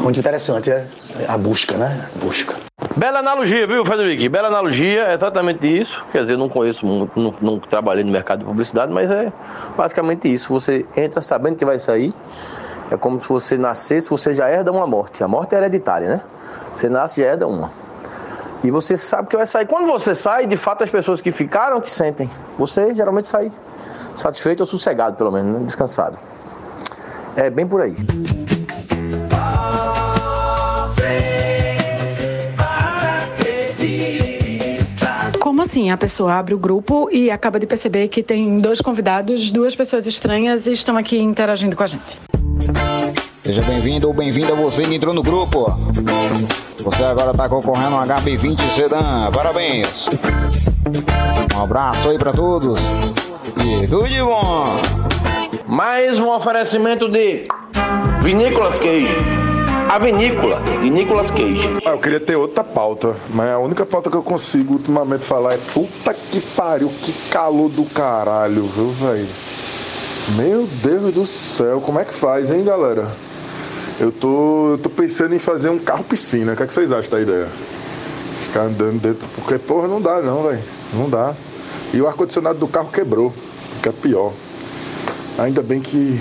muito 0.01 0.21
interessante 0.21 0.71
é 0.71 0.87
a 1.29 1.39
busca, 1.39 1.77
né? 1.77 2.09
A 2.15 2.19
busca. 2.19 2.66
Bela 2.97 3.19
analogia, 3.19 3.67
viu, 3.67 3.85
Frederico? 3.85 4.31
Bela 4.31 4.49
analogia, 4.49 5.03
é 5.03 5.15
exatamente 5.15 5.67
isso. 5.67 6.03
Quer 6.13 6.23
dizer, 6.23 6.39
não 6.39 6.49
conheço 6.49 6.87
muito, 6.87 7.21
não, 7.21 7.35
não, 7.43 7.61
trabalhei 7.61 8.03
no 8.03 8.11
mercado 8.11 8.39
de 8.39 8.47
publicidade, 8.47 8.91
mas 8.91 9.11
é 9.11 9.31
basicamente 9.77 10.33
isso. 10.33 10.51
Você 10.51 10.87
entra 10.97 11.21
sabendo 11.21 11.57
que 11.57 11.65
vai 11.65 11.79
sair. 11.79 12.15
É 12.91 12.97
como 12.97 13.21
se 13.21 13.29
você 13.29 13.59
nascesse, 13.59 14.09
você 14.09 14.33
já 14.33 14.49
herda 14.49 14.73
uma 14.73 14.87
morte. 14.87 15.23
A 15.23 15.29
morte 15.29 15.55
é 15.55 15.59
hereditária, 15.59 16.09
né? 16.09 16.21
Você 16.75 16.89
nasce 16.89 17.21
e 17.21 17.25
já 17.25 17.33
herda 17.33 17.47
uma. 17.47 17.71
E 18.65 18.71
você 18.71 18.97
sabe 18.97 19.29
que 19.29 19.37
vai 19.37 19.47
sair. 19.47 19.67
Quando 19.67 19.87
você 19.87 20.15
sai, 20.15 20.47
de 20.47 20.57
fato, 20.57 20.83
as 20.83 20.91
pessoas 20.91 21.21
que 21.21 21.31
ficaram 21.31 21.83
que 21.83 21.91
sentem. 21.91 22.31
Você 22.57 22.95
geralmente 22.95 23.29
sai 23.29 23.53
satisfeito 24.15 24.61
ou 24.61 24.67
sossegado, 24.67 25.17
pelo 25.17 25.31
menos, 25.31 25.53
né? 25.53 25.67
descansado. 25.67 26.17
É 27.37 27.51
bem 27.51 27.67
por 27.67 27.83
aí. 27.83 27.95
Assim, 35.67 35.91
a 35.91 35.97
pessoa 35.97 36.35
abre 36.35 36.55
o 36.55 36.59
grupo 36.59 37.09
e 37.13 37.31
acaba 37.31 37.59
de 37.59 37.67
perceber 37.67 38.09
que 38.09 38.23
tem 38.23 38.59
dois 38.59 38.81
convidados, 38.81 39.51
duas 39.51 39.75
pessoas 39.75 40.07
estranhas 40.07 40.67
e 40.67 40.73
estão 40.73 40.97
aqui 40.97 41.19
interagindo 41.19 41.77
com 41.77 41.83
a 41.83 41.87
gente. 41.87 42.19
Seja 43.45 43.63
bem-vindo 43.63 44.09
ou 44.09 44.15
bem-vinda 44.15 44.55
você 44.55 44.83
que 44.83 44.95
entrou 44.95 45.13
no 45.13 45.23
grupo. 45.23 45.67
Você 46.79 47.03
agora 47.03 47.33
está 47.33 47.49
concorrendo 47.49 47.97
a 47.97 48.01
um 48.01 48.07
HB20 48.07 48.75
Sedan. 48.75 49.31
Parabéns. 49.33 50.07
Um 51.57 51.63
abraço 51.63 52.09
aí 52.09 52.19
para 52.19 52.33
todos. 52.33 52.79
E 53.65 53.87
tudo 53.87 54.09
de 54.09 54.23
bom. 54.23 54.67
Mais 55.67 56.19
um 56.19 56.29
oferecimento 56.29 57.09
de 57.09 57.47
Vinícolas 58.23 58.79
Queijo 58.79 59.56
a 59.89 59.99
Vinícola, 59.99 60.61
de 60.81 60.91
Nicolas 60.91 61.31
Cage. 61.31 61.81
Ah, 61.85 61.91
eu 61.91 61.99
queria 61.99 62.19
ter 62.19 62.37
outra 62.37 62.65
pauta, 62.65 63.15
mas 63.31 63.49
a 63.51 63.59
única 63.59 63.87
pauta 63.87 64.11
que 64.11 64.17
eu 64.17 64.23
consigo 64.23 64.75
ultimamente 64.75 65.25
falar 65.25 65.55
é 65.55 65.59
puta 65.73 66.13
que 66.13 66.41
pariu, 66.41 66.89
que 66.89 67.13
calor 67.31 67.69
do 67.71 67.85
caralho, 67.85 68.65
viu, 68.65 68.91
velho? 68.91 69.29
Meu 70.37 70.67
Deus 70.83 71.15
do 71.15 71.25
céu, 71.25 71.81
como 71.81 72.01
é 72.01 72.05
que 72.05 72.13
faz, 72.13 72.51
hein, 72.51 72.65
galera? 72.65 73.13
Eu 74.01 74.11
tô, 74.11 74.73
eu 74.73 74.79
tô 74.79 74.91
pensando 74.91 75.35
em 75.35 75.39
fazer 75.39 75.71
um 75.71 75.79
carro 75.79 76.05
piscina. 76.05 76.53
O 76.53 76.57
que, 76.57 76.65
é 76.65 76.67
que 76.67 76.73
vocês 76.73 76.91
acham 76.91 77.11
da 77.11 77.21
ideia? 77.21 77.49
Ficar 78.43 78.63
andando 78.63 79.01
dentro. 79.01 79.27
Porque, 79.37 79.57
porra, 79.57 79.89
não 79.89 80.01
dá 80.01 80.21
não, 80.21 80.43
velho. 80.43 80.63
Não 80.93 81.09
dá. 81.09 81.35
E 81.95 82.01
o 82.01 82.07
ar-condicionado 82.07 82.59
do 82.59 82.69
carro 82.69 82.91
quebrou, 82.91 83.33
que 83.83 83.89
é 83.89 83.93
pior. 83.93 84.33
Ainda 85.39 85.63
bem 85.63 85.81
que 85.81 86.21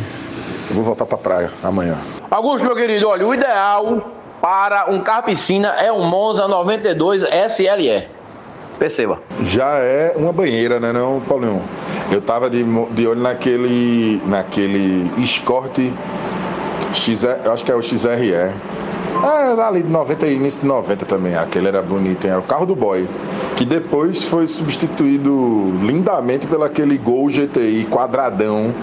eu 0.70 0.76
vou 0.76 0.84
voltar 0.84 1.06
pra 1.06 1.18
praia 1.18 1.52
amanhã. 1.64 1.98
Augusto, 2.30 2.66
meu 2.66 2.76
querido, 2.76 3.08
olha, 3.08 3.26
o 3.26 3.34
ideal 3.34 4.12
para 4.42 4.90
um 4.90 5.02
carro 5.02 5.24
piscina 5.24 5.70
é 5.70 5.92
um 5.92 6.04
Monza 6.04 6.48
92 6.48 7.24
SLE. 7.50 8.08
Perceba. 8.78 9.20
Já 9.42 9.78
é 9.78 10.14
uma 10.16 10.34
banheira, 10.34 10.80
né, 10.80 10.92
não, 10.92 11.22
Paulinho? 11.22 11.64
Eu 12.12 12.22
tava 12.22 12.50
de, 12.50 12.64
de 12.92 13.08
olho 13.08 13.22
naquele, 13.22 14.22
naquele 14.26 15.10
Escort 15.22 15.80
X, 16.94 17.24
eu 17.24 17.52
acho 17.52 17.64
que 17.64 17.72
é 17.72 17.76
o 17.76 17.82
XRE. 17.82 18.54
É, 19.24 19.62
ali 19.62 19.84
de 19.84 19.90
90 19.90 20.28
e 20.28 20.36
início 20.36 20.62
de 20.62 20.68
90 20.68 21.06
também. 21.06 21.36
Aquele 21.36 21.68
era 21.68 21.82
bonito, 21.82 22.26
hein? 22.26 22.32
Era 22.32 22.40
o 22.40 22.44
carro 22.44 22.66
do 22.66 22.76
boy. 22.76 23.08
Que 23.56 23.66
depois 23.66 24.28
foi 24.28 24.48
substituído 24.48 25.74
lindamente 25.82 26.48
pelo 26.48 26.64
aquele 26.64 26.98
Gol 26.98 27.28
GTI 27.28 27.88
quadradão, 27.90 28.74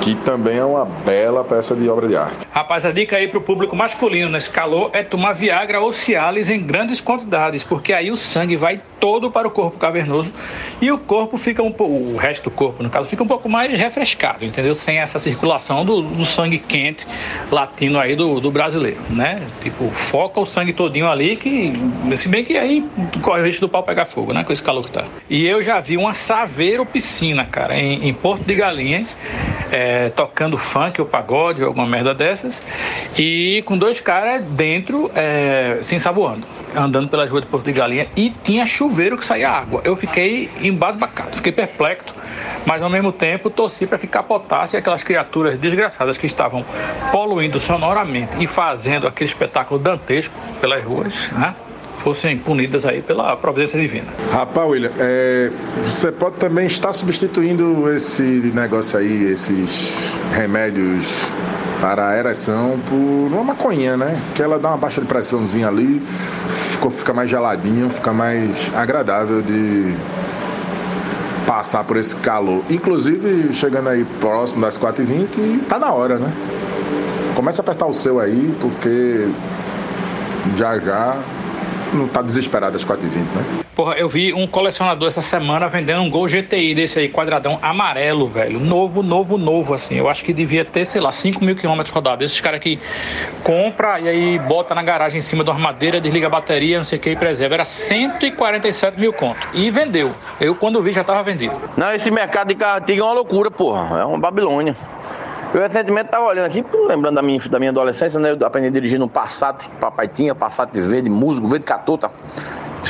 que 0.00 0.14
também 0.14 0.58
é 0.58 0.64
uma 0.64 0.84
bela 0.84 1.44
peça 1.44 1.74
de 1.74 1.88
obra 1.88 2.08
de 2.08 2.16
arte. 2.16 2.46
Rapaz, 2.50 2.84
a 2.84 2.92
dica 2.92 3.16
aí 3.16 3.28
pro 3.28 3.40
público 3.40 3.74
masculino 3.74 4.28
nesse 4.30 4.50
calor 4.50 4.90
é 4.92 5.02
tomar 5.02 5.32
Viagra 5.32 5.80
ou 5.80 5.92
Cialis 5.92 6.50
em 6.50 6.60
grandes 6.60 7.00
quantidades, 7.00 7.64
porque 7.64 7.92
aí 7.92 8.10
o 8.10 8.16
sangue 8.16 8.56
vai 8.56 8.80
todo 9.00 9.30
para 9.30 9.46
o 9.46 9.50
corpo 9.50 9.78
cavernoso 9.78 10.32
e 10.80 10.90
o 10.90 10.98
corpo 10.98 11.38
fica 11.38 11.62
um 11.62 11.72
pouco, 11.72 11.94
o 11.94 12.16
resto 12.16 12.44
do 12.44 12.50
corpo, 12.50 12.82
no 12.82 12.90
caso, 12.90 13.08
fica 13.08 13.22
um 13.22 13.28
pouco 13.28 13.48
mais 13.48 13.72
refrescado, 13.78 14.44
entendeu? 14.44 14.74
Sem 14.74 14.98
essa 14.98 15.18
circulação 15.18 15.84
do, 15.84 16.02
do 16.02 16.24
sangue 16.24 16.58
quente 16.58 17.06
latino 17.50 17.98
aí 17.98 18.14
do, 18.16 18.40
do 18.40 18.50
brasileiro, 18.50 19.00
né? 19.10 19.42
Tipo, 19.62 19.77
foca 19.94 20.40
o 20.40 20.46
sangue 20.46 20.72
todinho 20.72 21.08
ali 21.08 21.36
que, 21.36 21.72
se 22.16 22.28
bem 22.28 22.44
que 22.44 22.56
aí 22.56 22.84
corre 23.22 23.42
o 23.42 23.44
risco 23.44 23.60
do 23.60 23.68
pau 23.68 23.82
pegar 23.82 24.06
fogo, 24.06 24.32
né? 24.32 24.44
Com 24.44 24.52
esse 24.52 24.62
calor 24.62 24.84
que 24.84 24.90
tá. 24.90 25.04
E 25.28 25.46
eu 25.46 25.62
já 25.62 25.80
vi 25.80 25.96
uma 25.96 26.14
Saveiro 26.14 26.84
Piscina, 26.84 27.44
cara, 27.44 27.76
em, 27.78 28.08
em 28.08 28.12
Porto 28.12 28.44
de 28.44 28.54
Galinhas, 28.54 29.16
é, 29.70 30.10
tocando 30.10 30.58
funk 30.58 31.00
ou 31.00 31.06
pagode 31.06 31.62
ou 31.62 31.68
alguma 31.68 31.86
merda 31.86 32.14
dessas, 32.14 32.64
e 33.16 33.62
com 33.66 33.76
dois 33.76 34.00
caras 34.00 34.42
dentro, 34.42 35.10
é, 35.14 35.78
se 35.82 35.94
ensaboando 35.94 36.57
andando 36.76 37.08
pelas 37.08 37.30
ruas 37.30 37.42
de 37.42 37.48
Porto 37.48 37.64
de 37.64 37.72
Galinha 37.72 38.08
e 38.16 38.30
tinha 38.30 38.66
chuveiro 38.66 39.16
que 39.16 39.24
saía 39.24 39.50
água. 39.50 39.80
Eu 39.84 39.96
fiquei 39.96 40.50
embasbacado, 40.60 41.36
fiquei 41.36 41.52
perplexo, 41.52 42.14
mas 42.66 42.82
ao 42.82 42.90
mesmo 42.90 43.12
tempo 43.12 43.50
torci 43.50 43.86
para 43.86 43.98
que 43.98 44.06
capotasse 44.06 44.76
aquelas 44.76 45.02
criaturas 45.02 45.58
desgraçadas 45.58 46.18
que 46.18 46.26
estavam 46.26 46.64
poluindo 47.12 47.58
sonoramente 47.58 48.42
e 48.42 48.46
fazendo 48.46 49.06
aquele 49.06 49.28
espetáculo 49.28 49.80
dantesco 49.80 50.34
pelas 50.60 50.84
ruas, 50.84 51.28
né? 51.32 51.54
Fossem 52.08 52.38
punidas 52.38 52.86
aí 52.86 53.02
pela 53.02 53.36
providência 53.36 53.78
divina. 53.78 54.06
Rapaz, 54.30 54.66
William, 54.66 54.90
é, 54.98 55.50
você 55.82 56.10
pode 56.10 56.36
também 56.36 56.66
estar 56.66 56.90
substituindo 56.94 57.92
esse 57.92 58.22
negócio 58.54 58.98
aí, 58.98 59.24
esses 59.24 60.14
remédios 60.32 61.04
para 61.82 62.08
a 62.08 62.18
ereção 62.18 62.80
por 62.88 62.96
uma 62.96 63.44
maconha, 63.44 63.94
né? 63.96 64.18
Que 64.34 64.42
ela 64.42 64.58
dá 64.58 64.70
uma 64.70 64.78
baixa 64.78 65.02
de 65.02 65.06
pressãozinha 65.06 65.68
ali, 65.68 66.02
fica, 66.96 67.12
mais 67.12 67.28
geladinho, 67.28 67.90
fica 67.90 68.10
mais 68.10 68.70
agradável 68.74 69.42
de 69.42 69.94
passar 71.46 71.84
por 71.84 71.98
esse 71.98 72.16
calor. 72.16 72.62
Inclusive, 72.70 73.52
chegando 73.52 73.90
aí 73.90 74.06
próximo 74.18 74.62
das 74.62 74.78
4h20, 74.78 75.66
tá 75.68 75.78
na 75.78 75.92
hora, 75.92 76.18
né? 76.18 76.32
Começa 77.34 77.60
a 77.60 77.62
apertar 77.62 77.86
o 77.86 77.92
seu 77.92 78.18
aí, 78.18 78.54
porque 78.60 79.28
já 80.56 80.78
já 80.78 81.18
não 81.92 82.08
tá 82.08 82.22
desesperado 82.22 82.76
às 82.76 82.84
4h20, 82.84 83.16
né? 83.16 83.64
Porra, 83.78 83.94
eu 83.94 84.08
vi 84.08 84.32
um 84.34 84.44
colecionador 84.44 85.06
essa 85.06 85.20
semana 85.20 85.68
vendendo 85.68 86.02
um 86.02 86.10
Gol 86.10 86.26
GTI 86.26 86.74
desse 86.74 86.98
aí, 86.98 87.08
quadradão 87.08 87.60
amarelo, 87.62 88.28
velho. 88.28 88.58
Novo, 88.58 89.04
novo, 89.04 89.38
novo, 89.38 89.72
assim. 89.72 89.94
Eu 89.94 90.08
acho 90.08 90.24
que 90.24 90.32
devia 90.32 90.64
ter, 90.64 90.84
sei 90.84 91.00
lá, 91.00 91.12
5 91.12 91.44
mil 91.44 91.54
quilômetros 91.54 91.94
rodados. 91.94 92.24
Esses 92.24 92.40
caras 92.40 92.60
que 92.60 92.76
compra 93.44 94.00
e 94.00 94.08
aí 94.08 94.38
bota 94.40 94.74
na 94.74 94.82
garagem 94.82 95.18
em 95.18 95.20
cima 95.20 95.44
de 95.44 95.50
uma 95.50 95.56
armadeira, 95.56 96.00
desliga 96.00 96.26
a 96.26 96.30
bateria, 96.30 96.78
não 96.78 96.84
sei 96.84 96.98
o 96.98 97.00
que 97.00 97.10
e 97.10 97.16
preserva. 97.16 97.54
Era 97.54 97.64
147 97.64 98.98
mil 98.98 99.12
conto. 99.12 99.46
E 99.54 99.70
vendeu. 99.70 100.12
Eu, 100.40 100.56
quando 100.56 100.82
vi, 100.82 100.90
já 100.90 101.04
tava 101.04 101.22
vendido. 101.22 101.54
Não, 101.76 101.94
esse 101.94 102.10
mercado 102.10 102.48
de 102.48 102.56
carro 102.56 102.80
antigo 102.80 103.00
é 103.00 103.04
uma 103.04 103.12
loucura, 103.12 103.48
porra. 103.48 104.00
É 104.00 104.04
uma 104.04 104.18
Babilônia. 104.18 104.76
Eu 105.54 105.62
recentemente 105.62 106.10
tava 106.10 106.26
olhando 106.26 106.46
aqui, 106.46 106.64
lembrando 106.86 107.14
da 107.14 107.22
minha, 107.22 107.40
da 107.48 107.58
minha 107.58 107.70
adolescência, 107.70 108.20
né? 108.20 108.36
Eu 108.38 108.46
aprendi 108.46 108.68
a 108.68 108.70
dirigir 108.70 108.98
no 108.98 109.08
Passat, 109.08 109.68
que 109.68 109.76
papai 109.76 110.06
tinha, 110.06 110.34
Passat 110.34 110.70
verde, 110.74 111.08
musgo, 111.08 111.48
verde 111.48 111.64
catota, 111.64 112.10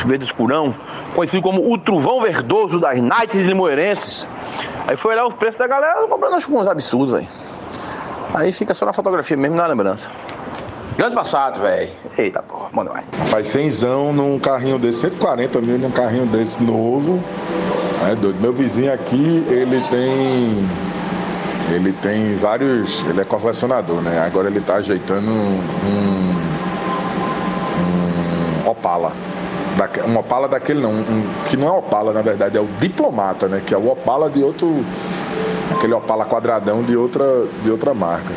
verde 0.05 0.25
escurão, 0.25 0.75
conhecido 1.15 1.41
como 1.41 1.73
o 1.73 1.79
Truvão 1.79 2.21
Verdoso 2.21 2.81
das 2.81 3.01
Nights 3.01 3.37
Limoeirenses. 3.37 4.27
Aí 4.89 4.97
foi 4.97 5.13
olhar 5.13 5.27
os 5.27 5.35
preços 5.35 5.59
da 5.59 5.69
galera, 5.69 6.07
comprando 6.09 6.35
acho 6.35 6.53
uns 6.53 6.67
absurdos, 6.67 7.15
velho. 7.15 7.29
Aí 8.35 8.53
fica 8.53 8.75
só 8.75 8.85
na 8.85 8.93
fotografia 8.93 9.37
mesmo, 9.37 9.57
na 9.57 9.67
lembrança. 9.67 10.11
Grande 10.97 11.15
Passat, 11.15 11.61
velho. 11.61 11.93
Eita 12.19 12.43
porra, 12.43 12.71
manda 12.73 12.91
vai. 12.91 13.05
Rapaz, 13.19 13.47
cenzão 13.47 14.13
num 14.13 14.37
carrinho 14.37 14.81
desse, 14.81 15.03
140 15.03 15.61
mil 15.61 15.79
num 15.79 15.93
carrinho 15.93 16.27
desse 16.27 16.61
novo. 16.61 17.23
É 18.11 18.17
doido. 18.17 18.41
Meu 18.41 18.53
vizinho 18.53 18.93
aqui, 18.93 19.45
ele 19.49 19.81
tem 19.91 20.67
ele 21.75 21.93
tem 21.93 22.37
vários. 22.37 23.05
Ele 23.09 23.21
é 23.21 23.25
colecionador, 23.25 24.01
né? 24.01 24.19
Agora 24.21 24.49
ele 24.49 24.61
tá 24.61 24.77
ajeitando 24.77 25.31
um. 25.31 25.61
um 28.65 28.69
Opala. 28.69 29.13
Um 30.07 30.17
Opala 30.17 30.49
daquele 30.49 30.81
não, 30.81 30.91
um, 30.91 31.25
que 31.47 31.57
não 31.57 31.69
é 31.69 31.71
Opala, 31.71 32.13
na 32.13 32.21
verdade, 32.21 32.59
é 32.59 32.61
o 32.61 32.67
Diplomata, 32.81 33.49
né? 33.49 33.63
Que 33.65 33.75
é 33.75 33.79
o 33.79 33.89
Opala 33.89 34.29
de 34.29 34.43
outro. 34.43 34.85
Aquele 35.71 35.95
Opala 35.95 36.25
quadradão 36.25 36.83
de 36.83 36.97
outra, 36.97 37.25
de 37.63 37.71
outra 37.71 37.95
marca. 37.95 38.33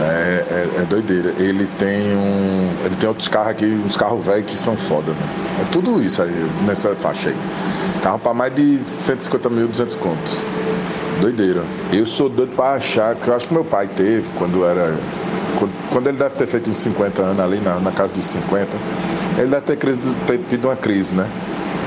É, 0.00 0.44
é, 0.50 0.80
é, 0.80 0.84
doideira. 0.84 1.32
Ele 1.38 1.66
tem 1.78 2.16
um. 2.16 2.70
Ele 2.84 2.96
tem 2.96 3.08
outros 3.08 3.28
carros 3.28 3.50
aqui, 3.50 3.64
uns 3.64 3.96
carros 3.96 4.24
velhos 4.24 4.50
que 4.50 4.58
são 4.58 4.76
foda, 4.76 5.12
né? 5.12 5.62
É 5.62 5.64
tudo 5.72 6.02
isso 6.02 6.22
aí, 6.22 6.50
nessa 6.66 6.94
faixa 6.96 7.30
aí. 7.30 7.36
Carro 8.02 8.18
para 8.18 8.34
mais 8.34 8.54
de 8.54 8.80
150 8.98 9.48
mil, 9.50 9.68
200 9.68 9.96
contos. 9.96 10.36
Doideira. 11.20 11.64
Eu 11.92 12.06
sou 12.06 12.28
doido 12.28 12.54
para 12.54 12.76
achar, 12.76 13.14
que 13.14 13.28
eu 13.28 13.34
acho 13.34 13.48
que 13.48 13.54
meu 13.54 13.64
pai 13.64 13.88
teve 13.88 14.28
quando 14.38 14.64
era. 14.64 14.96
Quando, 15.90 16.08
ele 16.08 16.18
deve 16.18 16.34
ter 16.34 16.46
feito 16.46 16.68
uns 16.68 16.78
50 16.78 17.22
anos 17.22 17.44
ali, 17.44 17.60
na, 17.60 17.78
na 17.78 17.92
casa 17.92 18.12
dos 18.12 18.26
50, 18.26 18.76
ele 19.38 19.46
deve 19.46 19.62
ter, 19.62 19.76
crise, 19.76 20.00
ter 20.26 20.38
tido 20.48 20.66
uma 20.66 20.76
crise, 20.76 21.14
né? 21.16 21.28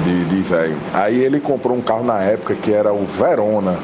De, 0.03 0.25
de 0.25 0.41
velho. 0.41 0.77
Aí 0.93 1.21
ele 1.21 1.39
comprou 1.39 1.75
um 1.75 1.81
carro 1.81 2.03
na 2.03 2.21
época 2.21 2.55
que 2.55 2.71
era 2.71 2.93
o 2.93 3.05
Verona. 3.05 3.77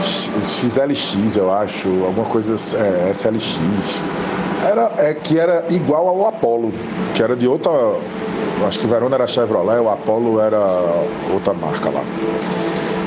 XLX, 0.00 1.36
eu 1.36 1.52
acho, 1.52 1.88
alguma 2.04 2.26
coisa 2.26 2.54
é, 2.78 3.10
SLX. 3.12 3.60
Era, 4.66 4.92
é, 4.96 5.14
que 5.14 5.38
era 5.38 5.66
igual 5.68 6.08
ao 6.08 6.26
Apollo, 6.26 6.72
que 7.14 7.22
era 7.22 7.36
de 7.36 7.46
outra. 7.46 7.70
Acho 8.66 8.78
que 8.78 8.86
o 8.86 8.88
Verona 8.88 9.16
era 9.16 9.26
Chevrolet, 9.26 9.78
o 9.78 9.90
Apollo 9.90 10.40
era 10.40 10.58
outra 11.32 11.52
marca 11.52 11.90
lá. 11.90 12.02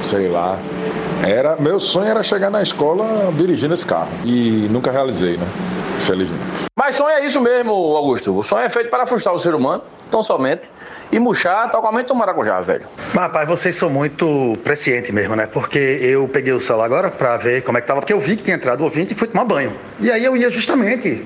sei 0.00 0.28
lá. 0.28 0.58
Era, 1.24 1.56
meu 1.56 1.78
sonho 1.78 2.08
era 2.08 2.22
chegar 2.22 2.50
na 2.50 2.62
escola 2.62 3.32
dirigindo 3.36 3.74
esse 3.74 3.86
carro. 3.86 4.10
E 4.24 4.66
nunca 4.70 4.90
realizei, 4.90 5.36
né? 5.36 5.46
Infelizmente. 5.98 6.64
Mas 6.76 6.96
sonho 6.96 7.10
é 7.10 7.24
isso 7.24 7.40
mesmo, 7.40 7.72
Augusto. 7.72 8.36
O 8.36 8.42
sonho 8.42 8.62
é 8.62 8.68
feito 8.68 8.90
para 8.90 9.06
frustrar 9.06 9.32
o 9.34 9.38
ser 9.38 9.54
humano, 9.54 9.82
tão 10.12 10.22
somente 10.22 10.70
e 11.10 11.18
murchar 11.18 11.70
totalmente 11.70 12.12
o 12.12 12.14
maracujá, 12.14 12.60
velho. 12.60 12.86
Mas, 13.12 13.24
rapaz, 13.24 13.48
vocês 13.48 13.74
são 13.74 13.90
muito 13.90 14.56
prescientes 14.62 15.10
mesmo, 15.10 15.34
né? 15.34 15.46
Porque 15.46 15.78
eu 15.78 16.28
peguei 16.28 16.52
o 16.52 16.60
celular 16.60 16.84
agora 16.84 17.10
pra 17.10 17.36
ver 17.36 17.62
como 17.62 17.78
é 17.78 17.80
que 17.80 17.86
tava, 17.86 18.00
porque 18.00 18.12
eu 18.12 18.20
vi 18.20 18.36
que 18.36 18.44
tinha 18.44 18.56
entrado 18.56 18.80
o 18.80 18.84
ouvinte 18.84 19.12
e 19.12 19.16
fui 19.16 19.26
tomar 19.26 19.44
banho. 19.44 19.72
E 19.98 20.10
aí 20.10 20.24
eu 20.24 20.36
ia 20.36 20.48
justamente 20.48 21.24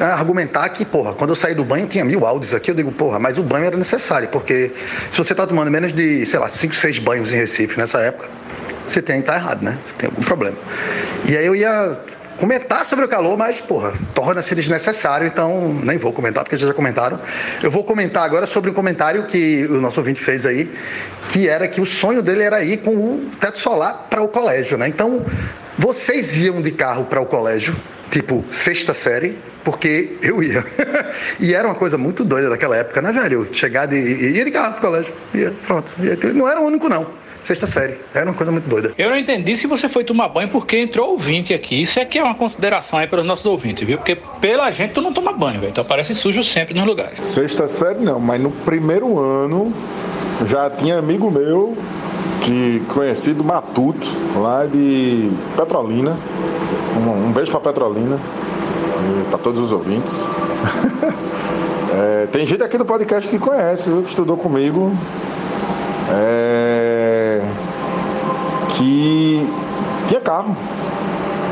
argumentar 0.00 0.68
que, 0.70 0.84
porra, 0.84 1.12
quando 1.12 1.30
eu 1.30 1.36
saí 1.36 1.54
do 1.54 1.64
banho 1.64 1.86
tinha 1.86 2.04
mil 2.04 2.26
áudios 2.26 2.54
aqui, 2.54 2.70
eu 2.70 2.74
digo, 2.74 2.90
porra, 2.92 3.18
mas 3.18 3.38
o 3.38 3.42
banho 3.42 3.66
era 3.66 3.76
necessário, 3.76 4.28
porque 4.28 4.72
se 5.10 5.18
você 5.18 5.34
tá 5.34 5.46
tomando 5.46 5.70
menos 5.70 5.92
de, 5.92 6.24
sei 6.24 6.38
lá, 6.38 6.48
cinco, 6.48 6.74
seis 6.74 6.98
banhos 6.98 7.32
em 7.32 7.36
Recife 7.36 7.78
nessa 7.78 8.00
época, 8.00 8.28
você 8.86 9.02
tem 9.02 9.16
que 9.16 9.22
estar 9.22 9.34
tá 9.34 9.38
errado, 9.38 9.62
né? 9.62 9.78
Tem 9.98 10.08
algum 10.08 10.22
problema. 10.22 10.56
E 11.28 11.36
aí 11.36 11.44
eu 11.44 11.54
ia 11.54 11.96
comentar 12.40 12.86
sobre 12.86 13.04
o 13.04 13.08
calor, 13.08 13.36
mas, 13.36 13.60
porra, 13.60 13.92
torna-se 14.14 14.54
desnecessário, 14.54 15.26
então 15.26 15.74
nem 15.84 15.98
vou 15.98 16.10
comentar, 16.12 16.42
porque 16.42 16.56
vocês 16.56 16.66
já 16.66 16.74
comentaram. 16.74 17.20
Eu 17.62 17.70
vou 17.70 17.84
comentar 17.84 18.24
agora 18.24 18.46
sobre 18.46 18.70
um 18.70 18.74
comentário 18.74 19.24
que 19.24 19.66
o 19.66 19.74
nosso 19.74 20.00
ouvinte 20.00 20.20
fez 20.20 20.46
aí, 20.46 20.72
que 21.28 21.46
era 21.46 21.68
que 21.68 21.80
o 21.80 21.86
sonho 21.86 22.22
dele 22.22 22.42
era 22.42 22.64
ir 22.64 22.78
com 22.78 22.92
o 22.92 23.30
teto 23.38 23.58
solar 23.58 24.06
para 24.08 24.22
o 24.22 24.28
colégio, 24.28 24.78
né? 24.78 24.88
Então, 24.88 25.24
vocês 25.78 26.36
iam 26.42 26.62
de 26.62 26.72
carro 26.72 27.04
para 27.04 27.20
o 27.20 27.26
colégio, 27.26 27.76
tipo, 28.10 28.42
sexta 28.50 28.94
série, 28.94 29.38
porque 29.62 30.16
eu 30.22 30.42
ia. 30.42 30.64
e 31.38 31.54
era 31.54 31.68
uma 31.68 31.74
coisa 31.74 31.98
muito 31.98 32.24
doida 32.24 32.48
daquela 32.48 32.76
época, 32.76 33.02
né, 33.02 33.12
velho? 33.12 33.46
Chegar 33.52 33.86
de. 33.86 33.96
ia 33.96 34.44
de 34.46 34.50
carro 34.50 34.72
pro 34.72 34.80
colégio, 34.80 35.12
ia, 35.34 35.52
pronto. 35.66 35.92
Ia, 36.00 36.16
não 36.32 36.48
era 36.48 36.58
o 36.58 36.64
único, 36.64 36.88
não 36.88 37.19
sexta 37.42 37.66
série. 37.66 37.96
Era 38.14 38.26
uma 38.26 38.34
coisa 38.34 38.52
muito 38.52 38.68
doida. 38.68 38.92
Eu 38.96 39.10
não 39.10 39.16
entendi 39.16 39.56
se 39.56 39.66
você 39.66 39.88
foi 39.88 40.04
tomar 40.04 40.28
banho 40.28 40.48
porque 40.48 40.78
entrou 40.78 41.10
ouvinte 41.10 41.54
aqui. 41.54 41.80
Isso 41.80 42.00
aqui 42.00 42.18
é 42.18 42.22
uma 42.22 42.34
consideração 42.34 42.98
aí 42.98 43.06
para 43.06 43.20
os 43.20 43.26
nossos 43.26 43.46
ouvintes, 43.46 43.86
viu? 43.86 43.98
Porque 43.98 44.16
pela 44.40 44.70
gente 44.70 44.92
tu 44.92 45.00
não 45.00 45.12
toma 45.12 45.32
banho, 45.32 45.60
velho. 45.60 45.70
Então 45.70 45.84
parece 45.84 46.14
sujo 46.14 46.42
sempre 46.42 46.74
nos 46.74 46.86
lugares. 46.86 47.28
Sexta 47.28 47.66
série 47.68 48.00
não, 48.00 48.20
mas 48.20 48.40
no 48.40 48.50
primeiro 48.50 49.18
ano 49.18 49.72
já 50.46 50.70
tinha 50.70 50.98
amigo 50.98 51.30
meu 51.30 51.76
que 52.40 52.82
conhecido 52.88 53.44
Matuto, 53.44 54.06
lá 54.36 54.66
de 54.66 55.30
Petrolina. 55.56 56.18
Um, 56.96 57.28
um 57.28 57.32
beijo 57.32 57.50
para 57.50 57.60
Petrolina, 57.60 58.18
para 59.28 59.38
todos 59.38 59.60
os 59.60 59.72
ouvintes. 59.72 60.26
é, 61.92 62.26
tem 62.32 62.46
gente 62.46 62.62
aqui 62.62 62.78
do 62.78 62.84
podcast 62.84 63.28
que 63.30 63.38
conhece, 63.38 63.88
viu, 63.88 64.02
que 64.02 64.08
estudou 64.08 64.36
comigo. 64.36 64.92
É, 66.12 67.19
que 68.76 69.46
tinha 70.08 70.20
carro. 70.20 70.56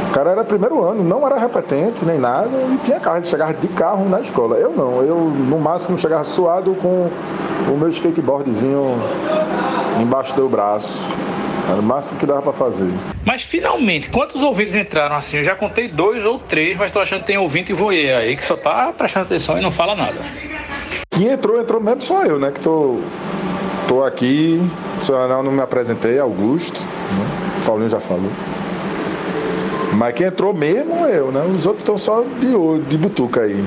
O 0.09 0.11
cara 0.11 0.31
era 0.31 0.43
primeiro 0.43 0.83
ano, 0.83 1.05
não 1.05 1.26
era 1.26 1.39
repetente 1.39 2.05
nem 2.05 2.18
nada, 2.18 2.49
e 2.72 2.79
tinha 2.79 2.99
carro, 2.99 3.18
ele 3.18 3.26
chegava 3.26 3.53
de 3.53 3.68
carro 3.68 4.09
na 4.09 4.20
escola. 4.20 4.57
Eu 4.57 4.70
não, 4.70 5.03
eu 5.03 5.16
no 5.16 5.59
máximo 5.59 5.99
chegava 5.99 6.24
suado 6.24 6.74
com 6.76 7.11
o 7.70 7.76
meu 7.76 7.89
skateboardzinho 7.91 8.97
embaixo 10.01 10.35
do 10.35 10.49
braço. 10.49 10.99
Era 11.70 11.81
o 11.81 11.83
máximo 11.83 12.18
que 12.18 12.24
dava 12.24 12.41
para 12.41 12.53
fazer. 12.55 12.91
Mas 13.26 13.43
finalmente, 13.43 14.09
quantos 14.09 14.43
ouvintes 14.43 14.74
entraram 14.74 15.16
assim? 15.16 15.37
Eu 15.37 15.45
já 15.45 15.55
contei 15.55 15.87
dois 15.87 16.24
ou 16.24 16.39
três, 16.39 16.79
mas 16.79 16.91
tô 16.91 16.99
achando 16.99 17.20
que 17.20 17.26
tem 17.26 17.37
ouvinte 17.37 17.72
e 17.72 17.74
voyeur 17.74 18.18
aí 18.18 18.35
que 18.35 18.43
só 18.43 18.57
tá 18.57 18.91
prestando 18.97 19.26
atenção 19.26 19.59
e 19.59 19.61
não 19.61 19.70
fala 19.70 19.95
nada. 19.95 20.16
Quem 21.11 21.29
entrou, 21.29 21.61
entrou 21.61 21.79
mesmo 21.79 22.01
só 22.01 22.24
eu, 22.24 22.39
né? 22.39 22.51
Que 22.51 22.61
tô, 22.61 23.01
tô 23.87 24.03
aqui. 24.03 24.59
Se 25.01 25.13
eu 25.13 25.43
não 25.43 25.53
me 25.53 25.61
apresentei, 25.61 26.19
Augusto. 26.19 26.81
Né? 26.81 27.63
Paulinho 27.67 27.89
já 27.89 28.01
falou. 28.01 28.31
Mas 29.95 30.15
quem 30.15 30.27
entrou 30.27 30.53
mesmo 30.53 31.07
eu, 31.07 31.33
né? 31.33 31.43
Os 31.45 31.67
outros 31.67 31.83
estão 31.83 31.99
só 31.99 32.23
de, 32.23 32.81
de 32.89 32.99
butuca 32.99 33.43
aí. 33.43 33.65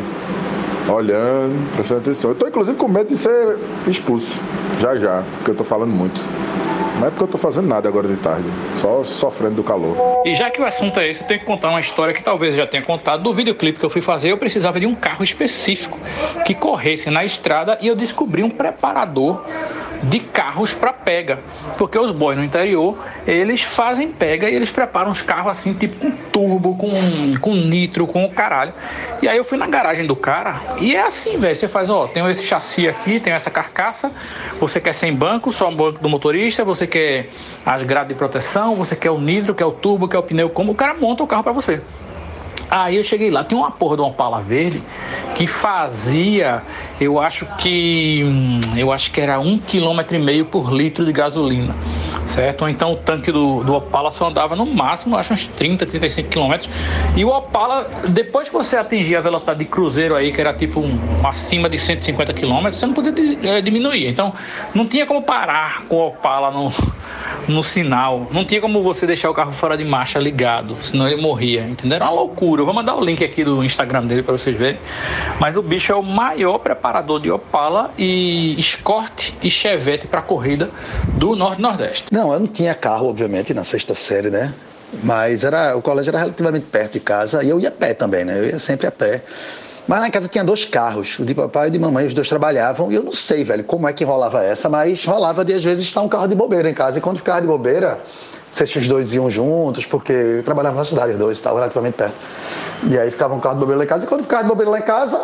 Olhando, 0.88 1.74
prestando 1.76 2.02
atenção. 2.02 2.32
Eu 2.32 2.36
tô 2.36 2.48
inclusive 2.48 2.78
com 2.78 2.88
medo 2.88 3.08
de 3.08 3.18
ser 3.18 3.58
expulso. 3.88 4.40
Já 4.80 4.96
já, 4.96 5.24
porque 5.38 5.52
eu 5.52 5.56
tô 5.56 5.64
falando 5.64 5.92
muito. 5.92 6.22
Não 7.02 7.08
é 7.08 7.10
porque 7.10 7.24
eu 7.24 7.28
tô 7.28 7.38
fazendo 7.40 7.68
nada 7.68 7.90
agora 7.90 8.08
de 8.08 8.16
tarde. 8.16 8.48
Só 8.76 9.04
sofrendo 9.04 9.56
do 9.56 9.64
calor. 9.64 10.22
E 10.24 10.36
já 10.36 10.52
que 10.52 10.62
o 10.62 10.66
assunto 10.66 11.00
é 11.00 11.10
esse, 11.10 11.20
eu 11.20 11.28
tenho 11.28 11.40
que 11.40 11.48
contar 11.48 11.70
uma 11.70 11.80
história 11.80 12.14
que 12.14 12.22
talvez 12.22 12.52
eu 12.52 12.60
já 12.60 12.68
tenha 12.68 12.84
contado. 12.84 13.24
Do 13.24 13.34
videoclipe 13.34 13.80
que 13.80 13.86
eu 13.86 13.90
fui 13.90 14.04
fazer, 14.04 14.32
eu 14.32 14.38
precisava 14.38 14.80
de 14.80 14.86
um 14.86 14.94
carro 14.94 15.24
específico 15.24 15.98
que 16.46 16.54
corresse 16.54 17.10
na 17.10 17.26
estrada 17.26 17.80
e 17.82 17.88
eu 17.88 17.96
descobri 17.96 18.44
um 18.44 18.52
preparador 18.52 19.44
de 20.04 20.20
carros 20.20 20.74
para 20.74 20.94
pega. 20.94 21.40
Porque 21.78 21.98
os 21.98 22.12
boys 22.12 22.38
no 22.38 22.44
interior, 22.44 22.98
eles 23.26 23.62
fazem 23.62 24.12
pega 24.12 24.50
e 24.50 24.56
eles 24.56 24.72
preparam 24.72 25.12
os 25.12 25.22
carros 25.22 25.52
assim, 25.52 25.74
tipo 25.74 25.98
com 25.98 26.12
turbo, 26.12 26.76
com, 26.76 26.90
com 27.40 27.54
nitro, 27.56 28.08
com 28.08 28.26
o 28.26 28.32
caralho. 28.32 28.74
E 29.22 29.28
aí 29.28 29.38
eu 29.38 29.44
fui 29.44 29.58
na 29.58 29.68
garagem 29.68 30.06
do 30.06 30.16
cara 30.16 30.62
e 30.80 30.96
é 30.96 31.02
assim, 31.02 31.38
velho. 31.38 31.56
Você 31.56 31.68
faz, 31.68 31.90
ó, 31.90 32.08
tem 32.08 32.28
esse 32.30 32.44
chassi 32.44 32.88
aqui, 32.88 33.20
tem 33.20 33.34
essa 33.34 33.50
carcaça. 33.50 34.12
Você 34.60 34.80
quer 34.80 34.94
sem 34.94 35.14
banco, 35.14 35.52
só 35.52 35.70
o 35.70 35.76
banco 35.76 36.00
do 36.00 36.10
motorista. 36.10 36.64
Você 36.64 36.88
quer 36.92 37.30
as 37.66 37.82
grades 37.84 38.10
de 38.10 38.16
proteção, 38.16 38.76
você 38.76 38.96
quer 38.96 39.10
o 39.12 39.20
nitro, 39.20 39.56
quer 39.56 39.66
o 39.66 39.72
turbo, 39.72 40.08
quer 40.08 40.18
o 40.18 40.24
pneu. 40.24 40.50
Como 40.50 40.74
o 40.74 40.76
cara 40.76 40.94
monta 40.94 41.24
o 41.24 41.28
carro 41.28 41.44
para 41.44 41.54
você. 41.54 41.82
Aí 42.72 42.96
eu 42.96 43.04
cheguei 43.04 43.30
lá, 43.30 43.44
tinha 43.44 43.60
uma 43.60 43.70
porra 43.70 43.98
de 43.98 44.02
uma 44.02 44.12
pala 44.12 44.40
verde 44.40 44.82
que 45.36 45.46
fazia, 45.46 46.64
eu 47.02 47.20
acho 47.20 47.46
que 47.58 48.24
eu 48.78 48.94
acho 48.94 49.12
que 49.12 49.20
era 49.20 49.42
um 49.42 49.58
quilômetro 49.58 50.16
e 50.16 50.20
meio 50.20 50.46
por 50.46 50.72
litro 50.72 51.06
de 51.06 51.12
gasolina, 51.12 51.76
certo? 52.26 52.70
Então 52.70 52.94
o 52.94 52.96
tanque 52.96 53.30
do, 53.30 53.62
do 53.66 53.74
Opala 53.74 54.10
só 54.10 54.30
andava 54.30 54.56
no 54.56 54.66
máximo, 54.66 55.18
acho 55.18 55.34
uns 55.34 55.48
30, 55.48 55.86
35 55.86 56.30
quilômetros. 56.30 56.70
E 57.14 57.26
o 57.26 57.30
Opala, 57.30 57.90
depois 58.08 58.48
que 58.48 58.54
você 58.54 58.78
atingia 58.78 59.18
a 59.18 59.22
velocidade 59.22 59.60
de 59.60 59.66
cruzeiro 59.66 60.16
aí, 60.16 60.32
que 60.32 60.40
era 60.40 60.54
tipo 60.54 60.80
um, 60.80 60.98
acima 61.28 61.70
de 61.70 61.78
150 61.78 62.34
quilômetros, 62.34 62.80
você 62.80 62.86
não 62.86 62.94
podia 62.94 63.14
é, 63.50 63.62
diminuir. 63.62 64.08
Então 64.08 64.34
não 64.74 64.88
tinha 64.88 65.06
como 65.06 65.22
parar 65.24 65.84
com 65.90 65.98
o 65.98 66.08
Opala 66.08 66.52
no, 66.52 66.72
no 67.48 67.64
sinal. 67.64 68.28
Não 68.32 68.46
tinha 68.46 68.62
como 68.62 68.82
você 68.82 69.06
deixar 69.06 69.30
o 69.30 69.34
carro 69.34 69.52
fora 69.52 69.78
de 69.78 69.84
marcha 69.84 70.20
ligado, 70.20 70.78
senão 70.82 71.08
ele 71.08 71.22
morria, 71.22 71.62
entendeu? 71.62 71.96
Era 71.96 72.06
uma 72.06 72.14
loucura. 72.14 72.62
Eu 72.62 72.66
vou 72.66 72.74
mandar 72.74 72.96
o 72.96 73.04
link 73.04 73.24
aqui 73.24 73.44
do 73.44 73.64
Instagram 73.64 74.06
dele 74.06 74.24
para 74.24 74.32
vocês 74.32 74.56
verem. 74.56 74.80
Mas 75.40 75.58
o 75.58 75.62
bicho 75.62 75.92
é 75.92 75.96
o 75.96 76.04
maior 76.04 76.58
preparador 76.60 77.20
de 77.20 77.32
Opala 77.32 77.92
e 77.98 78.60
Escort 78.60 79.32
e 79.42 79.50
Chevette 79.50 80.08
para 80.08 80.22
corrida 80.22 80.70
do 81.18 81.36
Norte 81.36 81.62
Nordeste. 81.62 82.06
Não, 82.12 82.34
eu 82.34 82.40
não 82.40 82.48
tinha 82.48 82.74
carro, 82.74 83.10
obviamente, 83.10 83.54
na 83.54 83.64
sexta 83.64 83.94
série, 83.94 84.30
né? 84.30 84.54
Mas 85.04 85.44
era, 85.44 85.76
o 85.76 85.82
colégio 85.82 86.10
era 86.10 86.20
relativamente 86.20 86.66
perto 86.66 86.94
de 86.94 87.00
casa 87.00 87.44
e 87.44 87.50
eu 87.50 87.60
ia 87.60 87.70
a 87.70 87.72
pé 87.72 87.94
também, 87.94 88.26
né? 88.26 88.38
Eu 88.40 88.46
ia 88.46 88.60
sempre 88.60 88.88
a 88.88 88.92
pé. 88.92 89.24
Mas 89.88 90.08
em 90.08 90.12
casa 90.12 90.28
tinha 90.28 90.44
dois 90.44 90.64
carros, 90.64 91.18
o 91.20 91.26
de 91.26 91.34
papai 91.34 91.68
e 91.68 91.70
o 91.70 91.72
de 91.72 91.80
mamãe, 91.80 92.06
os 92.06 92.14
dois 92.14 92.30
trabalhavam, 92.30 92.92
e 92.92 92.96
eu 92.96 93.04
não 93.04 93.12
sei, 93.12 93.44
velho, 93.44 93.64
como 93.64 93.88
é 93.88 93.94
que 93.94 94.04
rolava 94.04 94.44
essa, 94.44 94.70
mas 94.70 95.04
rolava 95.06 95.44
de 95.44 95.54
às 95.54 95.64
vezes 95.64 95.86
estar 95.86 96.02
um 96.02 96.08
carro 96.08 96.28
de 96.28 96.36
bobeira 96.36 96.70
em 96.70 96.74
casa, 96.74 97.00
e 97.00 97.02
quando 97.02 97.18
ficava 97.18 97.42
de 97.42 97.48
bobeira, 97.48 98.00
sei 98.52 98.68
se 98.68 98.78
os 98.78 98.88
dois 98.88 99.14
iam 99.14 99.30
juntos, 99.30 99.86
porque 99.86 100.14
eu 100.14 100.44
trabalhava 100.44 100.78
na 100.78 100.86
cidade, 100.86 101.14
os 101.14 101.18
dois 101.18 101.38
estavam 101.38 101.60
relativamente 101.60 101.96
perto. 101.96 102.16
E 102.84 102.98
aí 102.98 103.10
ficava 103.10 103.34
um 103.34 103.40
carro 103.40 103.56
de 103.56 103.60
bobeira 103.62 103.80
lá 103.80 103.84
em 103.84 103.88
casa, 103.88 104.06
e 104.06 104.08
quando 104.08 104.24
ficava 104.24 104.44
de 104.44 104.50
bobeira 104.50 104.72
lá 104.72 104.80
em 104.80 104.84
casa, 104.84 105.20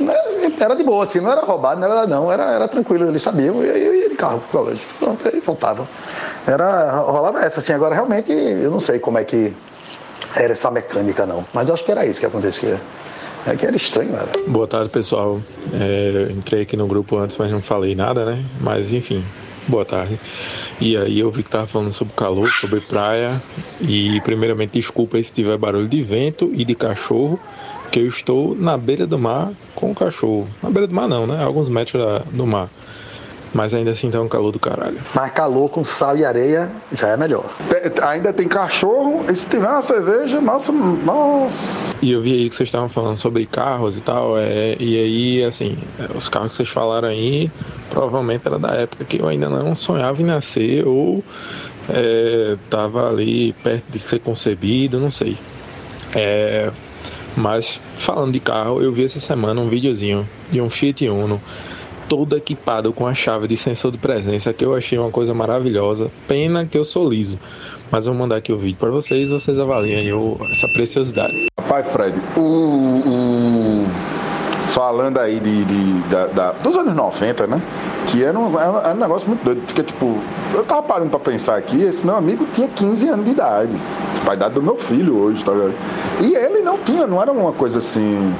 né, 0.00 0.14
era 0.58 0.74
de 0.74 0.82
boa, 0.82 1.04
assim, 1.04 1.20
não 1.20 1.30
era 1.30 1.42
roubado, 1.42 1.80
não 1.80 1.90
era 1.90 2.06
não, 2.06 2.32
era, 2.32 2.44
era 2.50 2.68
tranquilo, 2.68 3.06
eles 3.06 3.22
sabiam, 3.22 3.62
e 3.62 3.70
aí 3.70 3.86
eu 3.86 3.94
ia 3.94 4.08
de 4.08 4.16
carro 4.16 4.40
pro 4.40 4.60
colégio, 4.60 4.86
pronto, 4.98 5.28
aí 5.28 5.40
voltava. 5.40 5.86
Era, 6.46 6.92
rolava 7.00 7.40
essa, 7.40 7.60
assim, 7.60 7.72
agora 7.72 7.94
realmente 7.94 8.32
eu 8.32 8.70
não 8.70 8.80
sei 8.80 8.98
como 8.98 9.18
é 9.18 9.24
que 9.24 9.54
era 10.34 10.52
essa 10.52 10.70
mecânica, 10.70 11.26
não, 11.26 11.44
mas 11.52 11.70
acho 11.70 11.84
que 11.84 11.92
era 11.92 12.06
isso 12.06 12.18
que 12.18 12.26
acontecia. 12.26 12.80
É 13.44 13.56
que 13.56 13.66
era 13.66 13.76
estranho, 13.76 14.14
era. 14.14 14.30
Boa 14.46 14.68
tarde, 14.68 14.88
pessoal. 14.88 15.40
É, 15.72 16.30
entrei 16.32 16.62
aqui 16.62 16.76
no 16.76 16.86
grupo 16.86 17.18
antes, 17.18 17.36
mas 17.36 17.50
não 17.50 17.60
falei 17.60 17.94
nada, 17.94 18.24
né? 18.24 18.44
Mas 18.60 18.92
enfim, 18.92 19.24
boa 19.66 19.84
tarde. 19.84 20.18
E 20.80 20.96
aí 20.96 21.18
eu 21.18 21.30
vi 21.30 21.42
que 21.42 21.50
tava 21.50 21.66
falando 21.66 21.90
sobre 21.90 22.14
calor, 22.14 22.48
sobre 22.48 22.80
praia. 22.80 23.42
E 23.80 24.20
primeiramente, 24.20 24.74
desculpa 24.74 25.20
se 25.20 25.32
tiver 25.32 25.58
barulho 25.58 25.88
de 25.88 26.02
vento 26.02 26.52
e 26.54 26.64
de 26.64 26.76
cachorro, 26.76 27.38
que 27.90 27.98
eu 27.98 28.06
estou 28.06 28.54
na 28.54 28.78
beira 28.78 29.08
do 29.08 29.18
mar 29.18 29.50
com 29.74 29.90
o 29.90 29.94
cachorro. 29.94 30.48
Na 30.62 30.70
beira 30.70 30.86
do 30.86 30.94
mar 30.94 31.08
não, 31.08 31.26
né? 31.26 31.42
Alguns 31.42 31.68
metros 31.68 32.22
do 32.30 32.46
mar. 32.46 32.70
Mas 33.54 33.74
ainda 33.74 33.90
assim 33.90 34.10
tá 34.10 34.20
um 34.20 34.28
calor 34.28 34.50
do 34.50 34.58
caralho. 34.58 34.98
Mas 35.14 35.30
calor 35.32 35.68
com 35.68 35.84
sal 35.84 36.16
e 36.16 36.24
areia 36.24 36.70
já 36.92 37.08
é 37.08 37.16
melhor. 37.16 37.44
Tem- 37.68 38.04
ainda 38.08 38.32
tem 38.32 38.48
cachorro, 38.48 39.24
e 39.30 39.36
se 39.36 39.46
tiver 39.48 39.68
uma 39.68 39.82
cerveja, 39.82 40.40
nossa, 40.40 40.72
nossa. 40.72 41.94
E 42.00 42.12
eu 42.12 42.22
vi 42.22 42.32
aí 42.32 42.48
que 42.48 42.54
vocês 42.54 42.68
estavam 42.68 42.88
falando 42.88 43.16
sobre 43.18 43.44
carros 43.44 43.96
e 43.98 44.00
tal, 44.00 44.38
é, 44.38 44.74
e 44.80 44.96
aí, 44.96 45.44
assim, 45.44 45.76
é, 45.98 46.16
os 46.16 46.28
carros 46.28 46.48
que 46.48 46.54
vocês 46.56 46.68
falaram 46.70 47.08
aí, 47.08 47.50
provavelmente 47.90 48.42
era 48.46 48.58
da 48.58 48.72
época 48.72 49.04
que 49.04 49.20
eu 49.20 49.28
ainda 49.28 49.48
não 49.48 49.74
sonhava 49.74 50.22
em 50.22 50.24
nascer 50.24 50.86
ou 50.86 51.22
é, 51.90 52.56
tava 52.70 53.08
ali 53.08 53.52
perto 53.62 53.84
de 53.90 53.98
ser 53.98 54.20
concebido, 54.20 54.98
não 54.98 55.10
sei. 55.10 55.36
É, 56.14 56.70
mas 57.36 57.80
falando 57.96 58.32
de 58.32 58.40
carro, 58.40 58.82
eu 58.82 58.92
vi 58.92 59.04
essa 59.04 59.20
semana 59.20 59.60
um 59.60 59.68
videozinho 59.68 60.28
de 60.50 60.60
um 60.60 60.68
Fiat 60.70 61.06
Uno 61.08 61.40
todo 62.08 62.36
equipado 62.36 62.92
com 62.92 63.06
a 63.06 63.14
chave 63.14 63.46
de 63.48 63.56
sensor 63.56 63.90
de 63.92 63.98
presença 63.98 64.52
que 64.52 64.64
eu 64.64 64.74
achei 64.74 64.98
uma 64.98 65.10
coisa 65.10 65.32
maravilhosa. 65.34 66.10
Pena 66.28 66.66
que 66.66 66.76
eu 66.76 66.84
sou 66.84 67.08
liso, 67.08 67.38
mas 67.90 68.06
vou 68.06 68.14
mandar 68.14 68.36
aqui 68.36 68.52
o 68.52 68.58
vídeo 68.58 68.76
para 68.78 68.90
vocês, 68.90 69.30
vocês 69.30 69.58
avaliem 69.58 70.12
o- 70.12 70.36
essa 70.50 70.68
preciosidade. 70.68 71.46
Pai 71.68 71.82
Fred, 71.82 72.20
o, 72.36 72.40
o- 72.40 73.86
falando 74.68 75.18
aí 75.18 75.38
de, 75.40 75.64
de- 75.64 76.00
da- 76.08 76.26
da- 76.26 76.52
dos 76.52 76.76
anos 76.76 76.94
90, 76.94 77.46
né? 77.46 77.62
Que 78.08 78.22
era 78.24 78.38
um, 78.38 78.58
era 78.58 78.94
um 78.94 78.98
negócio 78.98 79.28
muito 79.28 79.44
doido, 79.44 79.62
porque 79.66 79.82
tipo, 79.82 80.16
eu 80.54 80.64
tava 80.64 80.82
parando 80.82 81.10
pra 81.10 81.20
pensar 81.20 81.56
aqui, 81.56 81.82
esse 81.82 82.04
meu 82.04 82.16
amigo 82.16 82.46
tinha 82.52 82.68
15 82.68 83.08
anos 83.08 83.24
de 83.24 83.30
idade, 83.32 83.72
tipo, 84.14 84.30
a 84.30 84.34
idade 84.34 84.54
do 84.54 84.62
meu 84.62 84.76
filho 84.76 85.16
hoje, 85.16 85.44
tá 85.44 85.52
ligado? 85.52 85.74
E 86.20 86.34
ele 86.34 86.62
não 86.62 86.78
tinha, 86.78 87.06
não 87.06 87.20
era 87.22 87.32
uma 87.32 87.52
coisa 87.52 87.78
assim. 87.78 88.34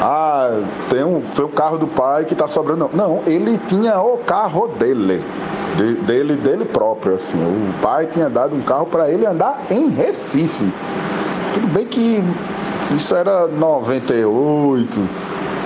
Ah, 0.00 0.60
tem 0.88 1.04
um, 1.04 1.20
tem 1.20 1.44
o 1.44 1.48
carro 1.48 1.76
do 1.78 1.86
pai 1.86 2.24
que 2.24 2.34
tá 2.34 2.46
sobrando. 2.46 2.88
Não, 2.92 3.08
não 3.08 3.22
ele 3.26 3.58
tinha 3.68 4.00
o 4.00 4.18
carro 4.18 4.68
dele. 4.68 5.22
de- 5.76 5.94
dele, 6.02 6.34
dele 6.36 6.64
próprio, 6.64 7.14
assim. 7.14 7.38
O 7.38 7.82
pai 7.82 8.06
tinha 8.06 8.28
dado 8.28 8.56
um 8.56 8.60
carro 8.62 8.86
para 8.86 9.08
ele 9.10 9.24
andar 9.26 9.60
em 9.70 9.88
Recife. 9.90 10.72
Tudo 11.54 11.68
bem 11.68 11.86
que 11.86 12.22
isso 12.94 13.14
era 13.14 13.46
98, 13.46 15.00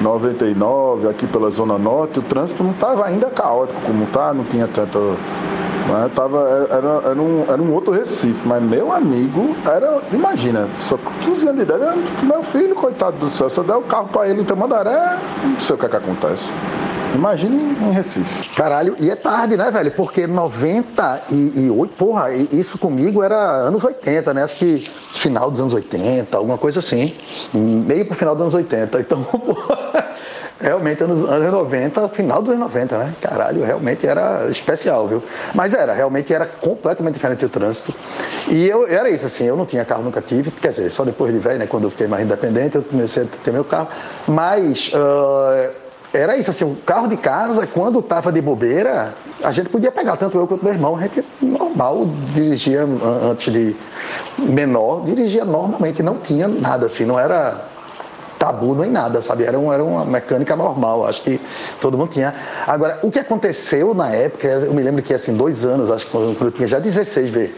99, 0.01 1.09
aqui 1.09 1.27
pela 1.27 1.51
Zona 1.51 1.79
Norte, 1.79 2.19
o 2.19 2.23
trânsito 2.23 2.63
não 2.63 2.73
estava 2.73 3.07
ainda 3.07 3.31
caótico 3.31 3.81
como 3.83 4.07
tá, 4.07 4.33
não 4.35 4.45
tinha 4.45 4.67
tanta. 4.69 4.99
Né, 4.99 6.11
tava, 6.15 6.67
era, 6.71 7.11
era, 7.11 7.21
um, 7.21 7.45
era 7.47 7.61
um 7.61 7.73
outro 7.75 7.93
Recife, 7.93 8.47
mas 8.49 8.63
meu 8.63 8.91
amigo 8.91 9.55
era, 9.67 10.01
imagina, 10.13 10.67
só 10.81 10.97
com 10.97 11.11
15 11.21 11.49
anos 11.49 11.67
de 11.67 11.75
idade, 11.75 12.01
meu 12.23 12.43
filho, 12.43 12.75
coitado 12.75 13.19
do 13.19 13.29
céu, 13.29 13.51
se 13.51 13.59
eu 13.59 13.65
der 13.65 13.77
o 13.77 13.83
carro 13.83 14.09
para 14.09 14.29
ele 14.29 14.41
em 14.41 14.45
Tamandaré, 14.45 15.19
não 15.45 15.61
sei 15.61 15.77
o 15.77 15.79
que, 15.79 15.85
é 15.85 15.89
que 15.91 15.97
acontece. 15.97 16.51
Imagine 17.15 17.77
em 17.81 17.93
Recife. 17.93 18.51
Caralho, 18.57 18.97
e 18.99 19.09
é 19.09 19.15
tarde, 19.15 19.57
né, 19.57 19.71
velho? 19.71 19.91
Porque 19.93 20.27
98, 20.27 21.95
porra, 21.97 22.35
isso 22.35 22.77
comigo 22.77 23.23
era 23.23 23.39
anos 23.39 23.85
80, 23.85 24.35
né? 24.35 24.43
Acho 24.43 24.57
que 24.57 24.79
final 25.13 25.49
dos 25.51 25.61
anos 25.61 25.73
80, 25.73 26.37
alguma 26.37 26.59
coisa 26.59 26.81
assim. 26.81 27.15
Meio 27.53 28.05
pro 28.07 28.17
final 28.17 28.35
dos 28.35 28.43
anos 28.43 28.55
80. 28.55 28.99
Então, 28.99 29.23
porra, 29.31 30.17
realmente 30.61 31.05
anos, 31.05 31.23
anos 31.31 31.53
90, 31.53 32.09
final 32.09 32.43
dos 32.43 32.53
anos 32.53 32.67
90, 32.67 32.99
né? 32.99 33.15
Caralho, 33.21 33.63
realmente 33.63 34.05
era 34.07 34.49
especial, 34.51 35.07
viu? 35.07 35.23
Mas 35.55 35.73
era, 35.73 35.93
realmente 35.93 36.35
era 36.35 36.47
completamente 36.47 37.15
diferente 37.15 37.45
o 37.45 37.49
trânsito. 37.49 37.95
E 38.49 38.67
eu 38.67 38.89
era 38.89 39.09
isso, 39.09 39.27
assim, 39.27 39.45
eu 39.45 39.57
não 39.57 39.67
tinha 39.67 39.85
carro, 39.85 40.03
nunca 40.03 40.21
tive, 40.21 40.51
quer 40.51 40.71
dizer, 40.71 40.91
só 40.91 41.05
depois 41.05 41.33
de 41.33 41.39
velho, 41.39 41.61
né? 41.61 41.67
Quando 41.67 41.85
eu 41.85 41.91
fiquei 41.91 42.09
mais 42.09 42.25
independente, 42.25 42.75
eu 42.75 42.83
comecei 42.83 43.23
a 43.23 43.27
ter 43.45 43.53
meu 43.53 43.65
carro. 43.65 43.89
Mas. 44.27 44.91
ah, 44.95 45.84
era 46.15 46.37
isso, 46.37 46.51
assim, 46.51 46.65
o 46.65 46.77
carro 46.77 47.09
de 47.09 47.17
casa, 47.17 47.67
quando 47.67 48.01
tava 48.01 48.31
de 48.31 48.41
bobeira, 48.41 49.13
a 49.43 49.51
gente 49.51 49.69
podia 49.69 49.91
pegar, 49.91 50.17
tanto 50.17 50.39
eu 50.39 50.47
quanto 50.47 50.65
meu 50.65 50.73
irmão, 50.73 50.97
a 50.97 51.01
gente 51.03 51.25
normal 51.43 52.07
dirigia 52.33 52.83
an- 52.85 53.31
antes 53.33 53.53
de 53.53 53.77
menor, 54.39 55.05
dirigia 55.05 55.45
normalmente, 55.45 56.03
não 56.03 56.19
tinha 56.19 56.47
nada 56.49 56.87
assim, 56.87 57.05
não 57.05 57.19
era 57.19 57.67
tabu 58.39 58.75
nem 58.75 58.91
nada, 58.91 59.21
sabe? 59.23 59.45
Era, 59.45 59.59
um, 59.59 59.73
era 59.73 59.83
uma 59.83 60.05
mecânica 60.05 60.55
normal, 60.55 61.07
acho 61.07 61.23
que 61.23 61.41
todo 61.81 61.97
mundo 61.97 62.11
tinha. 62.11 62.35
Agora, 62.67 62.99
o 63.03 63.11
que 63.11 63.19
aconteceu 63.19 63.95
na 63.95 64.11
época, 64.11 64.47
eu 64.47 64.73
me 64.75 64.83
lembro 64.83 65.03
que 65.03 65.15
assim, 65.15 65.37
dois 65.37 65.65
anos, 65.65 65.91
acho 65.91 66.07
que 66.07 66.13
quando 66.13 66.37
eu 66.41 66.51
tinha 66.53 66.69
já 66.69 66.79
16, 66.79 67.31
vê, 67.31 67.53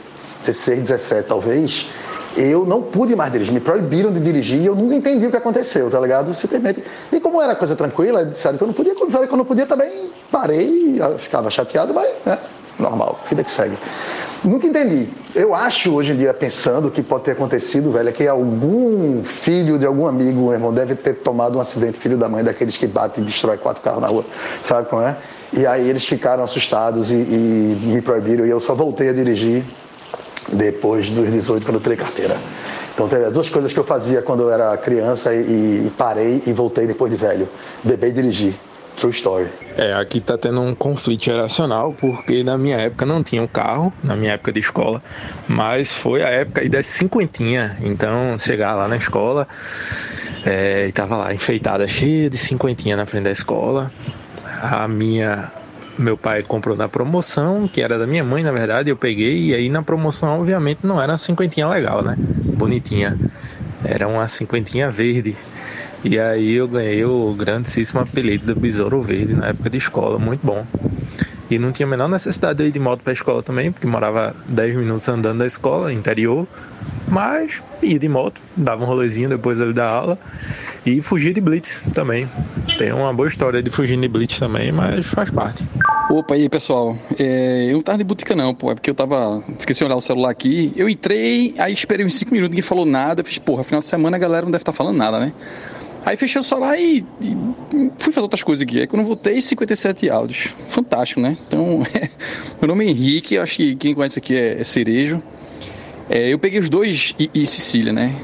16, 0.44 0.82
17 0.82 1.28
talvez, 1.28 1.88
eu 2.36 2.66
não 2.66 2.82
pude 2.82 3.16
mais 3.16 3.32
dirigir, 3.32 3.52
me 3.52 3.60
proibiram 3.60 4.12
de 4.12 4.20
dirigir 4.20 4.60
e 4.60 4.66
eu 4.66 4.74
nunca 4.74 4.94
entendi 4.94 5.26
o 5.26 5.30
que 5.30 5.36
aconteceu, 5.36 5.90
tá 5.90 5.98
ligado? 5.98 6.34
Simplesmente. 6.34 6.84
E 7.10 7.18
como 7.18 7.40
era 7.40 7.56
coisa 7.56 7.74
tranquila, 7.74 8.24
disseram 8.24 8.58
que 8.58 8.62
eu 8.62 8.68
não 8.68 8.74
podia, 8.74 8.94
quando 8.94 9.06
disseram 9.06 9.26
que 9.26 9.32
eu 9.32 9.38
não 9.38 9.44
podia 9.44 9.66
também, 9.66 10.10
parei, 10.30 11.00
ficava 11.18 11.50
chateado, 11.50 11.94
mas, 11.94 12.08
né, 12.24 12.38
normal, 12.78 13.18
vida 13.28 13.42
que 13.42 13.50
segue. 13.50 13.76
Nunca 14.44 14.66
entendi. 14.66 15.08
Eu 15.34 15.54
acho 15.54 15.92
hoje 15.94 16.12
em 16.12 16.16
dia, 16.16 16.32
pensando 16.34 16.90
que 16.90 17.02
pode 17.02 17.24
ter 17.24 17.32
acontecido, 17.32 17.90
velho, 17.90 18.10
é 18.10 18.12
que 18.12 18.28
algum 18.28 19.24
filho 19.24 19.78
de 19.78 19.86
algum 19.86 20.06
amigo, 20.06 20.42
meu 20.42 20.52
irmão, 20.52 20.72
deve 20.72 20.94
ter 20.94 21.14
tomado 21.14 21.56
um 21.56 21.60
acidente, 21.60 21.98
filho 21.98 22.18
da 22.18 22.28
mãe, 22.28 22.44
daqueles 22.44 22.76
que 22.76 22.86
bate 22.86 23.20
e 23.20 23.24
destrói 23.24 23.56
quatro 23.56 23.82
carros 23.82 24.00
na 24.00 24.08
rua, 24.08 24.24
sabe 24.62 24.88
como 24.88 25.02
é? 25.02 25.16
E 25.52 25.66
aí 25.66 25.88
eles 25.88 26.04
ficaram 26.04 26.44
assustados 26.44 27.10
e, 27.10 27.14
e 27.14 27.78
me 27.86 28.02
proibiram 28.02 28.44
e 28.44 28.50
eu 28.50 28.60
só 28.60 28.74
voltei 28.74 29.08
a 29.08 29.12
dirigir 29.12 29.64
depois 30.52 31.10
dos 31.10 31.30
18, 31.30 31.64
quando 31.64 31.76
eu 31.76 31.82
tirei 31.82 31.96
carteira. 31.96 32.36
Então 32.94 33.08
teve 33.08 33.24
as 33.24 33.32
duas 33.32 33.48
coisas 33.48 33.72
que 33.72 33.78
eu 33.78 33.84
fazia 33.84 34.22
quando 34.22 34.42
eu 34.42 34.50
era 34.50 34.76
criança 34.76 35.34
e, 35.34 35.86
e 35.86 35.92
parei 35.98 36.42
e 36.46 36.52
voltei 36.52 36.86
depois 36.86 37.10
de 37.10 37.16
velho. 37.16 37.48
Beber 37.84 38.08
e 38.08 38.12
dirigir. 38.12 38.54
True 38.96 39.12
story. 39.12 39.46
É, 39.76 39.92
aqui 39.92 40.22
tá 40.22 40.38
tendo 40.38 40.58
um 40.62 40.74
conflito 40.74 41.24
geracional, 41.24 41.92
porque 41.92 42.42
na 42.42 42.56
minha 42.56 42.78
época 42.78 43.04
não 43.04 43.22
tinha 43.22 43.42
um 43.42 43.46
carro, 43.46 43.92
na 44.02 44.16
minha 44.16 44.32
época 44.32 44.50
de 44.50 44.60
escola, 44.60 45.02
mas 45.46 45.92
foi 45.92 46.22
a 46.22 46.28
época 46.28 46.62
aí 46.62 46.68
das 46.70 46.86
cinquentinha. 46.86 47.76
Então, 47.82 48.38
chegar 48.38 48.74
lá 48.74 48.88
na 48.88 48.96
escola, 48.96 49.46
é, 50.46 50.86
e 50.88 50.92
tava 50.92 51.16
lá 51.16 51.34
enfeitada, 51.34 51.86
cheia 51.86 52.30
de 52.30 52.38
cinquentinha 52.38 52.96
na 52.96 53.04
frente 53.04 53.24
da 53.24 53.30
escola. 53.30 53.92
A 54.62 54.88
minha. 54.88 55.52
Meu 55.98 56.16
pai 56.16 56.42
comprou 56.42 56.76
na 56.76 56.88
promoção, 56.88 57.66
que 57.66 57.80
era 57.80 57.98
da 57.98 58.06
minha 58.06 58.22
mãe, 58.22 58.42
na 58.42 58.52
verdade, 58.52 58.90
eu 58.90 58.96
peguei, 58.96 59.46
e 59.46 59.54
aí 59.54 59.70
na 59.70 59.82
promoção, 59.82 60.38
obviamente, 60.38 60.80
não 60.82 61.00
era 61.00 61.12
uma 61.12 61.18
cinquentinha 61.18 61.66
legal, 61.66 62.02
né? 62.02 62.18
Bonitinha. 62.54 63.16
Era 63.82 64.06
uma 64.06 64.28
cinquentinha 64.28 64.90
verde. 64.90 65.36
E 66.08 66.20
aí 66.20 66.52
eu 66.52 66.68
ganhei 66.68 67.04
o 67.04 67.34
grandíssimo 67.34 68.00
apelido 68.00 68.46
do 68.46 68.54
Besouro 68.54 69.02
Verde 69.02 69.34
na 69.34 69.48
época 69.48 69.68
de 69.68 69.78
escola, 69.78 70.20
muito 70.20 70.46
bom. 70.46 70.64
E 71.50 71.58
não 71.58 71.72
tinha 71.72 71.84
a 71.84 71.90
menor 71.90 72.08
necessidade 72.08 72.62
de 72.62 72.68
ir 72.68 72.70
de 72.70 72.78
moto 72.78 73.00
para 73.00 73.10
a 73.10 73.12
escola 73.12 73.42
também, 73.42 73.72
porque 73.72 73.88
morava 73.88 74.32
10 74.46 74.76
minutos 74.76 75.08
andando 75.08 75.40
da 75.40 75.46
escola, 75.46 75.92
interior. 75.92 76.46
Mas 77.08 77.60
ia 77.82 77.98
de 77.98 78.08
moto, 78.08 78.40
dava 78.56 78.84
um 78.84 78.86
rolezinho 78.86 79.28
depois 79.28 79.60
ali 79.60 79.72
da 79.72 79.88
aula 79.88 80.16
e 80.86 81.02
fugia 81.02 81.34
de 81.34 81.40
blitz 81.40 81.82
também. 81.92 82.28
Tem 82.78 82.92
uma 82.92 83.12
boa 83.12 83.26
história 83.26 83.60
de 83.60 83.68
fugir 83.68 84.00
de 84.00 84.06
blitz 84.06 84.38
também, 84.38 84.70
mas 84.70 85.06
faz 85.06 85.28
parte. 85.32 85.64
Opa, 86.08 86.36
e 86.36 86.42
aí 86.42 86.48
pessoal, 86.48 86.96
é, 87.18 87.66
eu 87.68 87.74
não 87.74 87.82
tava 87.82 87.98
de 87.98 88.04
butica 88.04 88.36
não, 88.36 88.54
pô, 88.54 88.70
é 88.70 88.76
porque 88.76 88.90
eu 88.90 88.94
tava, 88.94 89.42
fiquei 89.58 89.74
sem 89.74 89.84
olhar 89.84 89.96
o 89.96 90.00
celular 90.00 90.30
aqui, 90.30 90.72
eu 90.76 90.88
entrei, 90.88 91.52
aí 91.58 91.72
esperei 91.72 92.06
uns 92.06 92.14
5 92.14 92.32
minutos, 92.32 92.50
ninguém 92.50 92.62
falou 92.62 92.86
nada, 92.86 93.22
eu 93.22 93.24
fiz, 93.24 93.38
porra, 93.38 93.64
final 93.64 93.80
de 93.80 93.88
semana 93.88 94.16
a 94.16 94.20
galera 94.20 94.46
não 94.46 94.52
deve 94.52 94.62
estar 94.62 94.72
falando 94.72 94.96
nada, 94.96 95.18
né? 95.18 95.32
Aí 96.06 96.16
fechei 96.16 96.40
o 96.40 96.44
celular 96.44 96.78
e, 96.78 97.04
e 97.20 97.36
fui 97.98 98.12
fazer 98.12 98.20
outras 98.20 98.44
coisas 98.44 98.62
aqui. 98.62 98.80
Aí 98.80 98.86
quando 98.86 99.04
voltei, 99.04 99.40
57 99.40 100.08
áudios. 100.08 100.54
Fantástico, 100.68 101.20
né? 101.20 101.36
Então, 101.48 101.82
meu 102.62 102.68
nome 102.68 102.86
é 102.86 102.90
Henrique, 102.90 103.36
acho 103.36 103.56
que 103.56 103.74
quem 103.74 103.92
conhece 103.92 104.16
aqui 104.16 104.36
é, 104.36 104.60
é 104.60 104.62
Cerejo. 104.62 105.20
É, 106.08 106.32
eu 106.32 106.38
peguei 106.38 106.60
os 106.60 106.70
dois 106.70 107.12
e, 107.18 107.28
e 107.34 107.44
Sicília, 107.44 107.92
né? 107.92 108.14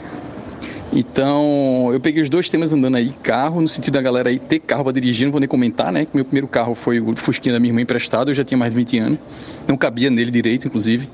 Então, 0.93 1.91
eu 1.93 1.99
peguei 1.99 2.23
os 2.23 2.29
dois 2.29 2.49
temas 2.49 2.73
andando 2.73 2.97
aí, 2.97 3.11
carro, 3.21 3.61
no 3.61 3.67
sentido 3.67 3.95
da 3.95 4.03
galera 4.03 4.29
aí 4.29 4.39
ter 4.39 4.61
carro 4.61 4.85
pra 4.85 4.93
dirigir, 4.93 5.25
não 5.25 5.33
vou 5.33 5.41
nem 5.41 5.49
comentar, 5.49 5.91
né? 5.91 6.07
Meu 6.15 6.25
primeiro 6.25 6.47
carro 6.47 6.77
foi 6.77 7.01
o 7.01 7.17
Fusquinha 7.17 7.53
da 7.53 7.59
minha 7.59 7.71
irmã 7.71 7.81
emprestado, 7.81 8.31
eu 8.31 8.35
já 8.35 8.45
tinha 8.45 8.59
mais 8.59 8.73
de 8.73 8.77
20 8.79 8.99
anos. 9.01 9.19
Não 9.67 9.77
cabia 9.77 10.09
nele 10.09 10.31
direito, 10.31 10.69
inclusive, 10.69 11.09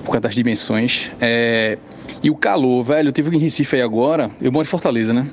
por 0.00 0.10
causa 0.10 0.20
das 0.20 0.34
dimensões. 0.34 1.10
É, 1.18 1.78
E 2.22 2.28
o 2.28 2.34
calor, 2.34 2.82
velho, 2.82 3.08
eu 3.08 3.12
tive 3.12 3.34
em 3.34 3.38
Recife 3.38 3.76
aí 3.76 3.82
agora, 3.82 4.30
eu 4.42 4.52
moro 4.52 4.66
em 4.66 4.70
Fortaleza, 4.70 5.14
né? 5.14 5.26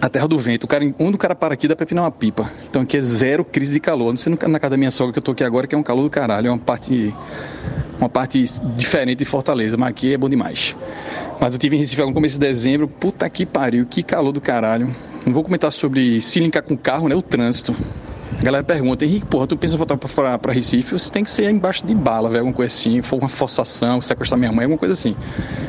A 0.00 0.08
terra 0.08 0.26
do 0.26 0.38
vento. 0.38 0.64
O 0.64 0.66
cara, 0.66 0.82
onde 0.98 1.14
o 1.14 1.18
cara 1.18 1.34
para 1.34 1.52
aqui 1.52 1.68
dá 1.68 1.76
pra 1.76 1.84
pinar 1.84 2.04
uma 2.04 2.10
pipa. 2.10 2.50
Então 2.68 2.80
aqui 2.80 2.96
é 2.96 3.00
zero 3.02 3.44
crise 3.44 3.74
de 3.74 3.80
calor. 3.80 4.10
Não 4.10 4.16
sei 4.16 4.34
na 4.48 4.58
casa 4.58 4.70
da 4.70 4.76
minha 4.78 4.90
sogra 4.90 5.12
que 5.12 5.18
eu 5.18 5.22
tô 5.22 5.32
aqui 5.32 5.44
agora, 5.44 5.66
que 5.66 5.74
é 5.74 5.78
um 5.78 5.82
calor 5.82 6.02
do 6.02 6.10
caralho. 6.10 6.48
É 6.48 6.50
uma 6.50 6.58
parte. 6.58 7.14
Uma 7.98 8.08
parte 8.08 8.42
diferente 8.74 9.18
de 9.18 9.24
Fortaleza, 9.26 9.76
mas 9.76 9.90
aqui 9.90 10.14
é 10.14 10.16
bom 10.16 10.26
demais. 10.26 10.74
Mas 11.38 11.52
eu 11.52 11.58
tive 11.58 11.76
em 11.76 11.80
Recife 11.80 12.00
no 12.00 12.14
começo 12.14 12.40
de 12.40 12.46
dezembro. 12.46 12.88
Puta 12.88 13.28
que 13.28 13.44
pariu, 13.44 13.84
que 13.84 14.02
calor 14.02 14.32
do 14.32 14.40
caralho. 14.40 14.96
Não 15.26 15.34
vou 15.34 15.44
comentar 15.44 15.70
sobre 15.70 16.22
se 16.22 16.40
linkar 16.40 16.62
com 16.62 16.72
o 16.72 16.78
carro, 16.78 17.06
né? 17.06 17.14
O 17.14 17.20
trânsito. 17.20 17.76
A 18.38 18.42
galera 18.42 18.64
pergunta, 18.64 19.04
Henrique, 19.04 19.26
porra, 19.26 19.46
tu 19.46 19.54
pensa 19.54 19.76
voltar 19.76 19.98
pra, 19.98 20.38
pra 20.38 20.50
Recife? 20.50 20.98
Você 20.98 21.12
tem 21.12 21.22
que 21.22 21.30
ser 21.30 21.50
embaixo 21.50 21.84
de 21.84 21.94
bala, 21.94 22.30
velho, 22.30 22.40
alguma 22.40 22.56
coisa 22.56 22.74
assim. 22.74 23.02
For 23.02 23.18
uma 23.18 23.28
forçação, 23.28 24.00
sequestrar 24.00 24.38
minha 24.38 24.50
mãe, 24.50 24.64
alguma 24.64 24.78
coisa 24.78 24.94
assim. 24.94 25.14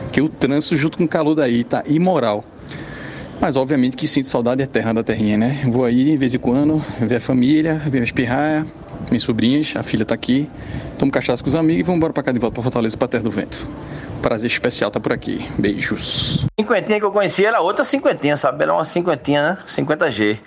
Porque 0.04 0.22
o 0.22 0.30
trânsito 0.30 0.78
junto 0.78 0.98
com 0.98 1.04
o 1.04 1.08
calor 1.08 1.36
daí 1.36 1.66
tá 1.66 1.84
imoral. 1.86 2.46
Mas 3.42 3.56
obviamente 3.56 3.98
que 3.98 4.08
sinto 4.08 4.28
saudade 4.28 4.62
eterna 4.62 4.94
da 4.94 5.04
terrinha, 5.04 5.36
né? 5.36 5.64
Vou 5.66 5.84
aí 5.84 6.06
de 6.06 6.16
vez 6.16 6.36
em 6.36 6.38
quando 6.38 6.78
ver 7.00 7.16
a 7.16 7.20
família, 7.20 7.74
ver 7.86 7.94
minhas 7.98 8.12
pirraias, 8.12 8.68
minhas 9.10 9.24
sobrinhas, 9.24 9.74
a 9.76 9.82
filha 9.82 10.06
tá 10.06 10.14
aqui. 10.14 10.48
Tomo 11.00 11.12
cachaça 11.12 11.42
com 11.42 11.50
os 11.50 11.56
amigos 11.56 11.80
e 11.80 11.84
vamos 11.84 11.98
embora 11.98 12.14
pra 12.14 12.22
cá 12.22 12.32
de 12.32 12.38
volta 12.38 12.54
pra 12.54 12.64
Fortaleza, 12.64 12.96
pra 12.96 13.08
Terra 13.08 13.24
do 13.24 13.32
Vento. 13.32 13.68
Prazer 14.22 14.46
especial 14.48 14.92
tá 14.92 15.00
por 15.00 15.12
aqui. 15.12 15.44
Beijos. 15.58 16.46
Cinquentinha 16.60 17.00
que 17.00 17.06
eu 17.06 17.12
conhecia 17.12 17.48
era 17.48 17.62
outra 17.62 17.84
cinquentinha, 17.84 18.38
sabe? 18.38 18.62
Era 18.62 18.74
uma 18.74 18.86
cinquentinha, 18.86 19.42
né? 19.42 19.58
50G. 19.68 20.38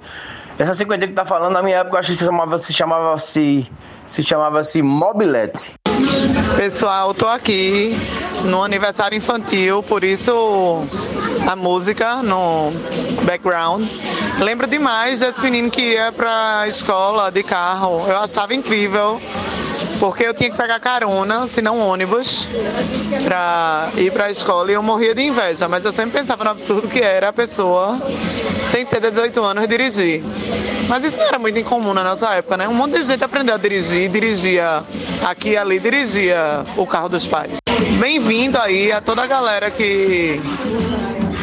Essa 0.56 0.72
cinquentinha 0.72 1.08
que 1.08 1.14
tá 1.14 1.26
falando, 1.26 1.52
na 1.52 1.62
minha 1.64 1.78
época, 1.78 1.96
eu 1.96 1.98
acho 1.98 2.12
que 2.12 2.18
se 2.18 2.24
chamava 2.24 2.58
se 2.60 2.72
chamava 2.72 3.18
se, 3.18 3.66
se 4.06 4.22
chamava-se 4.22 4.80
Mobilete. 4.80 5.74
Pessoal, 6.56 7.12
tô 7.12 7.28
aqui 7.28 7.96
no 8.44 8.62
aniversário 8.62 9.16
infantil, 9.16 9.82
por 9.82 10.04
isso 10.04 10.84
a 11.46 11.56
música 11.56 12.22
no 12.22 12.72
background. 13.24 13.84
Lembro 14.40 14.66
demais 14.66 15.20
desse 15.20 15.40
menino 15.42 15.70
que 15.70 15.92
ia 15.92 16.12
pra 16.12 16.66
escola 16.66 17.30
de 17.30 17.42
carro. 17.42 18.06
Eu 18.08 18.18
achava 18.18 18.54
incrível, 18.54 19.20
porque 20.04 20.22
eu 20.22 20.34
tinha 20.34 20.50
que 20.50 20.56
pegar 20.58 20.78
carona, 20.80 21.46
se 21.46 21.62
não 21.62 21.80
ônibus, 21.80 22.46
pra 23.24 23.88
ir 23.96 24.12
pra 24.12 24.30
escola 24.30 24.70
e 24.70 24.74
eu 24.74 24.82
morria 24.82 25.14
de 25.14 25.22
inveja. 25.22 25.66
Mas 25.66 25.82
eu 25.82 25.92
sempre 25.92 26.20
pensava 26.20 26.44
no 26.44 26.50
absurdo 26.50 26.86
que 26.86 27.00
era 27.00 27.30
a 27.30 27.32
pessoa, 27.32 27.98
sem 28.66 28.84
ter 28.84 29.00
18 29.00 29.42
anos, 29.42 29.66
dirigir. 29.66 30.22
Mas 30.90 31.06
isso 31.06 31.16
não 31.16 31.24
era 31.24 31.38
muito 31.38 31.58
incomum 31.58 31.94
na 31.94 32.04
nossa 32.04 32.34
época, 32.34 32.58
né? 32.58 32.68
Um 32.68 32.74
monte 32.74 32.98
de 32.98 33.02
gente 33.02 33.24
aprendeu 33.24 33.54
a 33.54 33.58
dirigir, 33.58 34.10
dirigia 34.10 34.82
aqui 35.24 35.52
e 35.52 35.56
ali, 35.56 35.80
dirigia 35.80 36.62
o 36.76 36.86
carro 36.86 37.08
dos 37.08 37.26
pais. 37.26 37.52
Bem-vindo 37.98 38.58
aí 38.58 38.92
a 38.92 39.00
toda 39.00 39.22
a 39.22 39.26
galera 39.26 39.70
que 39.70 40.38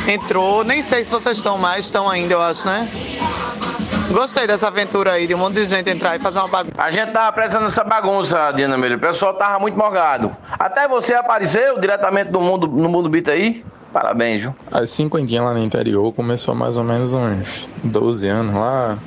entrou. 0.07 0.63
Nem 0.63 0.83
sei 0.83 1.03
se 1.03 1.09
vocês 1.09 1.37
estão 1.37 1.57
mais, 1.57 1.85
estão 1.85 2.07
ainda, 2.07 2.35
eu 2.35 2.41
acho, 2.43 2.67
né? 2.67 2.87
Gostei 4.09 4.47
dessa 4.47 4.67
aventura 4.67 5.13
aí, 5.13 5.27
de 5.27 5.33
um 5.35 5.37
monte 5.37 5.55
de 5.55 5.65
gente 5.65 5.89
entrar 5.89 6.15
e 6.15 6.19
fazer 6.19 6.39
uma 6.39 6.47
bagunça. 6.47 6.75
A 6.77 6.91
gente 6.91 7.11
tava 7.11 7.27
apresentando 7.27 7.67
essa 7.67 7.83
bagunça, 7.83 8.51
Diana 8.51 8.77
Melho. 8.77 8.97
O 8.97 8.99
pessoal 8.99 9.33
tava 9.33 9.59
muito 9.59 9.77
morgado. 9.77 10.35
Até 10.51 10.87
você 10.87 11.13
apareceu 11.13 11.79
diretamente 11.79 12.31
do 12.31 12.41
mundo, 12.41 12.67
no 12.67 12.89
mundo 12.89 13.09
beat 13.09 13.27
aí. 13.29 13.63
Parabéns, 13.93 14.41
viu? 14.41 14.55
As 14.71 14.89
cinquentinhas 14.89 15.43
lá 15.43 15.53
no 15.53 15.59
interior 15.59 16.13
começou 16.13 16.55
mais 16.55 16.77
ou 16.77 16.83
menos 16.83 17.13
uns 17.13 17.69
12 17.83 18.27
anos 18.27 18.55
lá. 18.55 18.97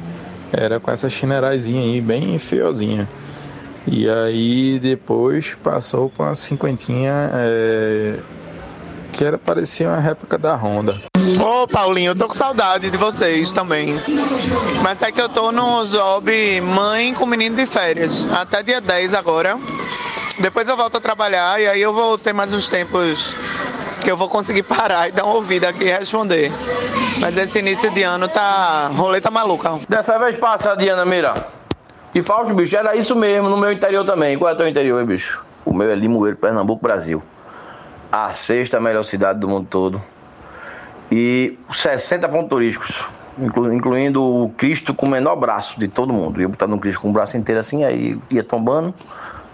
Era 0.53 0.79
com 0.79 0.91
essa 0.91 1.09
chinerazinha 1.09 1.81
aí, 1.81 2.01
bem 2.01 2.39
feiozinha. 2.39 3.09
E 3.87 4.09
aí 4.09 4.79
depois 4.79 5.55
passou 5.63 6.11
com 6.11 6.23
a 6.23 6.35
cinquentinha 6.35 7.31
é, 7.35 8.19
que 9.15 9.25
era 9.25 9.39
parecia 9.39 9.89
uma 9.89 10.01
réplica 10.01 10.37
da 10.37 10.55
Honda. 10.57 11.01
Ô 11.41 11.69
Paulinho, 11.69 12.11
eu 12.11 12.17
tô 12.17 12.27
com 12.27 12.35
saudade 12.35 12.91
de 12.91 12.97
vocês 12.99 13.53
também. 13.53 13.95
Mas 14.83 15.01
é 15.03 15.13
que 15.13 15.21
eu 15.21 15.29
tô 15.29 15.53
no 15.53 15.85
job 15.85 16.61
mãe 16.61 17.15
com 17.15 17.25
menino 17.25 17.55
de 17.57 17.65
férias. 17.65 18.27
Até 18.33 18.63
dia 18.63 18.81
10 18.81 19.15
agora. 19.15 19.57
Depois 20.39 20.69
eu 20.69 20.77
volto 20.77 20.97
a 20.97 21.01
trabalhar 21.01 21.61
e 21.61 21.67
aí 21.69 21.81
eu 21.81 21.95
vou 21.95 22.19
ter 22.19 22.33
mais 22.33 22.53
uns 22.53 22.69
tempos 22.69 23.37
que 24.03 24.11
eu 24.11 24.17
vou 24.17 24.29
conseguir 24.29 24.65
parar 24.67 25.09
e 25.09 25.13
dar 25.13 25.25
uma 25.25 25.35
ouvida 25.35 25.69
aqui 25.69 25.85
e 25.85 25.93
responder. 25.93 26.51
Mas 27.21 27.39
esse 27.39 27.61
início 27.61 27.91
de 27.93 28.03
ano 28.03 28.27
tá. 28.29 28.89
roleta 28.89 29.31
maluca. 29.31 29.79
Dessa 29.89 30.19
vez 30.19 30.37
passa, 30.37 30.75
Diana 30.75 31.05
Mira. 31.05 31.47
E 32.13 32.21
Fausto, 32.21 32.53
bicho, 32.53 32.77
era 32.77 32.97
isso 32.97 33.15
mesmo 33.15 33.49
no 33.49 33.57
meu 33.57 33.73
interior 33.73 34.05
também. 34.05 34.37
Qual 34.37 34.51
é 34.51 34.55
o 34.55 34.57
teu 34.57 34.69
interior, 34.69 35.01
hein, 35.01 35.07
bicho? 35.07 35.45
O 35.65 35.73
meu 35.73 35.91
é 35.91 35.95
Limoeiro, 35.95 36.37
Pernambuco, 36.37 36.83
Brasil. 36.83 37.23
A 38.17 38.33
sexta 38.33 38.79
melhor 38.81 39.03
cidade 39.03 39.41
do 39.41 39.49
mundo 39.49 39.67
todo. 39.69 40.01
E 41.11 41.59
60 41.73 42.29
pontos 42.29 42.49
turísticos. 42.49 43.05
inclu- 43.37 43.73
incluindo 43.73 44.23
o 44.23 44.51
Cristo 44.51 44.95
com 44.95 45.07
o 45.07 45.09
menor 45.09 45.35
braço 45.35 45.81
de 45.81 45.89
todo 45.89 46.13
mundo. 46.13 46.41
Ia 46.41 46.49
botar 46.49 46.69
no 46.69 46.79
Cristo 46.79 47.01
com 47.01 47.11
o 47.11 47.13
braço 47.13 47.37
inteiro 47.37 47.61
assim, 47.61 47.83
aí 47.83 48.17
ia 48.31 48.45
tombando. 48.45 48.95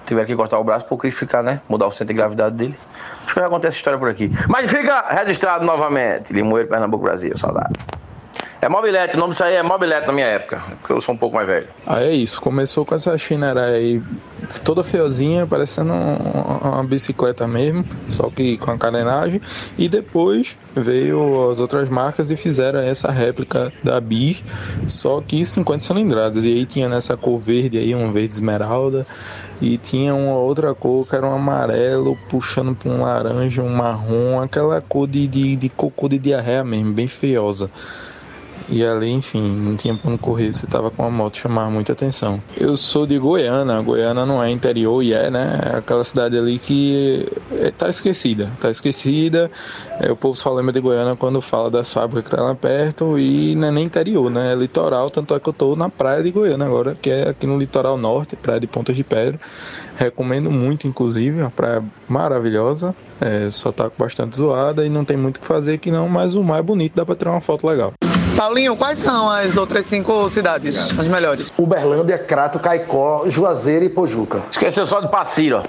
Tiveram 0.04 0.26
que 0.26 0.36
cortar 0.36 0.58
o 0.58 0.64
braço 0.64 0.84
para 0.84 0.94
o 0.94 0.98
Cristo 0.98 1.20
ficar, 1.20 1.42
né? 1.42 1.62
Mudar 1.66 1.86
o 1.86 1.90
centro 1.90 2.08
de 2.08 2.12
gravidade 2.14 2.54
dele. 2.56 2.78
Acho 3.24 3.32
que 3.32 3.40
vai 3.40 3.44
acontecer 3.48 3.68
essa 3.68 3.76
história 3.78 3.98
por 3.98 4.10
aqui. 4.10 4.30
Mas 4.46 4.70
fica 4.70 5.06
registrado 5.08 5.64
novamente. 5.64 6.30
Limoeiro, 6.30 6.68
Pernambuco, 6.68 7.04
Brasil. 7.04 7.32
Saudade. 7.38 7.72
É 8.62 8.68
mobilete, 8.68 9.16
o 9.16 9.18
nome 9.18 9.32
disso 9.32 9.42
aí 9.42 9.54
é 9.54 9.62
mobilete 9.62 10.06
na 10.06 10.12
minha 10.12 10.26
época, 10.26 10.62
porque 10.80 10.92
eu 10.92 11.00
sou 11.00 11.14
um 11.14 11.18
pouco 11.18 11.34
mais 11.34 11.46
velho. 11.46 11.66
Ah, 11.86 12.02
é 12.02 12.12
isso. 12.12 12.38
Começou 12.42 12.84
com 12.84 12.94
essa 12.94 13.16
China 13.16 13.54
aí 13.58 14.02
toda 14.62 14.84
feiozinha, 14.84 15.46
parecendo 15.46 15.94
um- 15.94 16.16
uma 16.62 16.84
bicicleta 16.84 17.48
mesmo, 17.48 17.86
só 18.08 18.28
que 18.28 18.58
com 18.58 18.70
a 18.70 18.76
carenagem. 18.76 19.40
E 19.78 19.88
depois 19.88 20.58
veio 20.76 21.50
as 21.50 21.58
outras 21.58 21.88
marcas 21.88 22.30
e 22.30 22.36
fizeram 22.36 22.80
essa 22.80 23.10
réplica 23.10 23.72
da 23.82 23.98
Bis, 23.98 24.42
só 24.86 25.22
que 25.22 25.42
50 25.42 25.80
cilindradas. 25.82 26.44
E 26.44 26.48
aí 26.48 26.66
tinha 26.66 26.86
nessa 26.86 27.16
cor 27.16 27.38
verde 27.38 27.78
aí, 27.78 27.94
um 27.94 28.12
verde 28.12 28.34
esmeralda. 28.34 29.06
E 29.62 29.78
tinha 29.78 30.14
uma 30.14 30.36
outra 30.36 30.74
cor 30.74 31.06
que 31.06 31.16
era 31.16 31.26
um 31.26 31.32
amarelo 31.32 32.14
puxando 32.28 32.74
para 32.74 32.90
um 32.90 33.00
laranja, 33.02 33.62
um 33.62 33.70
marrom, 33.70 34.40
aquela 34.42 34.82
cor 34.82 35.06
de, 35.06 35.26
de, 35.26 35.56
de 35.56 35.68
cocô 35.70 36.08
de 36.08 36.18
diarreia 36.18 36.62
mesmo, 36.62 36.92
bem 36.92 37.06
feiosa. 37.08 37.70
E 38.68 38.84
ali, 38.84 39.10
enfim, 39.10 39.42
não 39.42 39.76
tinha 39.76 39.98
onde 40.04 40.18
correr, 40.18 40.52
você 40.52 40.66
tava 40.66 40.90
com 40.90 41.04
a 41.04 41.10
moto, 41.10 41.38
chamava 41.38 41.70
muita 41.70 41.92
atenção. 41.92 42.42
Eu 42.56 42.76
sou 42.76 43.06
de 43.06 43.18
Goiânia, 43.18 43.80
Goiânia 43.80 44.26
não 44.26 44.42
é 44.42 44.50
interior 44.50 45.02
e 45.02 45.12
é, 45.12 45.30
né? 45.30 45.60
É 45.72 45.76
aquela 45.78 46.04
cidade 46.04 46.38
ali 46.38 46.58
que 46.58 47.26
é, 47.52 47.70
tá 47.70 47.88
esquecida, 47.88 48.50
tá 48.60 48.70
esquecida. 48.70 49.50
É, 50.00 50.10
o 50.10 50.16
povo 50.16 50.36
só 50.36 50.52
lembra 50.52 50.72
de 50.72 50.80
Goiânia 50.80 51.16
quando 51.16 51.40
fala 51.40 51.70
das 51.70 51.92
fábricas 51.92 52.30
que 52.30 52.36
tá 52.36 52.42
lá 52.42 52.54
perto 52.54 53.18
e 53.18 53.54
não 53.56 53.68
é 53.68 53.70
nem 53.70 53.84
interior, 53.84 54.30
né? 54.30 54.52
É 54.52 54.54
litoral, 54.54 55.10
tanto 55.10 55.34
é 55.34 55.40
que 55.40 55.48
eu 55.48 55.52
tô 55.52 55.74
na 55.74 55.88
praia 55.88 56.22
de 56.22 56.30
Goiânia 56.30 56.66
agora, 56.66 56.96
que 57.00 57.10
é 57.10 57.28
aqui 57.28 57.46
no 57.46 57.58
litoral 57.58 57.96
norte, 57.96 58.36
praia 58.36 58.60
de 58.60 58.66
Pontas 58.66 58.94
de 58.94 59.02
Pedra. 59.02 59.40
Recomendo 59.96 60.50
muito, 60.50 60.86
inclusive, 60.86 61.40
uma 61.40 61.50
praia 61.50 61.82
maravilhosa, 62.08 62.94
é, 63.20 63.50
só 63.50 63.70
tá 63.70 63.90
bastante 63.98 64.36
zoada 64.36 64.84
e 64.84 64.88
não 64.88 65.04
tem 65.04 65.16
muito 65.16 65.36
o 65.36 65.40
que 65.40 65.46
fazer 65.46 65.74
aqui 65.74 65.90
não, 65.90 66.08
mas 66.08 66.34
o 66.34 66.42
mar 66.42 66.60
é 66.60 66.62
bonito, 66.62 66.94
dá 66.94 67.04
pra 67.04 67.14
tirar 67.14 67.32
uma 67.32 67.40
foto 67.40 67.66
legal. 67.66 67.92
Paulinho, 68.40 68.74
quais 68.74 68.98
são 68.98 69.28
as 69.28 69.58
outras 69.58 69.84
cinco 69.84 70.30
cidades, 70.30 70.98
as 70.98 71.06
melhores? 71.08 71.52
Uberlândia, 71.58 72.16
Crato, 72.16 72.58
Caicó, 72.58 73.24
Juazeiro 73.28 73.84
e 73.84 73.90
Pojuca. 73.90 74.42
Esqueceu 74.50 74.86
só 74.86 74.98
de 75.02 75.10
Passira. 75.10 75.62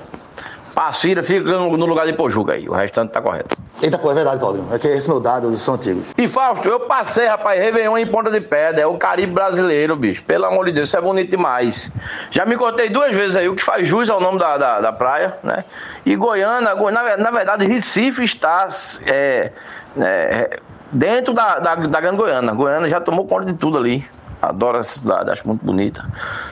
Passira 0.73 1.21
fica 1.21 1.43
no, 1.51 1.85
lugar 1.85 2.05
de 2.07 2.13
Pojuca 2.13 2.53
aí, 2.53 2.69
o 2.69 2.71
restante 2.71 3.11
tá 3.11 3.21
correto. 3.21 3.57
Eita, 3.81 3.97
pô, 3.97 4.09
é 4.09 4.13
verdade, 4.13 4.39
Paulinho. 4.39 4.73
É 4.73 4.79
que 4.79 4.87
esse 4.87 5.09
meu 5.09 5.19
dado 5.19 5.53
são 5.57 5.73
antigos. 5.73 6.05
E 6.17 6.29
Fausto, 6.29 6.65
eu 6.69 6.79
passei, 6.87 7.25
rapaz, 7.25 7.59
Réveillon 7.59 7.97
em 7.97 8.07
Ponta 8.07 8.31
de 8.31 8.39
Pedra, 8.39 8.79
é 8.79 8.87
o 8.87 8.97
Caribe 8.97 9.33
brasileiro, 9.33 9.97
bicho. 9.97 10.23
Pelo 10.23 10.45
amor 10.45 10.65
de 10.67 10.71
Deus, 10.71 10.87
isso 10.87 10.95
é 10.97 11.01
bonito 11.01 11.29
demais. 11.29 11.91
Já 12.31 12.45
me 12.45 12.55
contei 12.55 12.89
duas 12.89 13.13
vezes 13.13 13.35
aí, 13.35 13.49
o 13.49 13.55
que 13.57 13.65
faz 13.65 13.85
jus 13.85 14.09
ao 14.09 14.21
nome 14.21 14.39
da, 14.39 14.57
da, 14.57 14.79
da 14.79 14.93
praia, 14.93 15.35
né? 15.43 15.65
E 16.05 16.15
Goiânia, 16.15 16.73
Goi- 16.75 16.93
na, 16.93 17.17
na 17.17 17.31
verdade, 17.31 17.65
Recife 17.65 18.23
está 18.23 18.69
é, 19.05 19.51
é, 19.99 20.59
dentro 20.91 21.33
da, 21.33 21.59
da, 21.59 21.75
da 21.75 22.01
Grande 22.01 22.17
Goiânia. 22.17 22.53
Goiânia 22.53 22.89
já 22.89 22.99
tomou 22.99 23.25
conta 23.25 23.45
de 23.45 23.53
tudo 23.53 23.77
ali. 23.77 24.05
Adoro 24.41 24.79
essa 24.79 24.99
cidade, 24.99 25.29
acho 25.29 25.47
muito 25.47 25.63
bonita. 25.63 26.03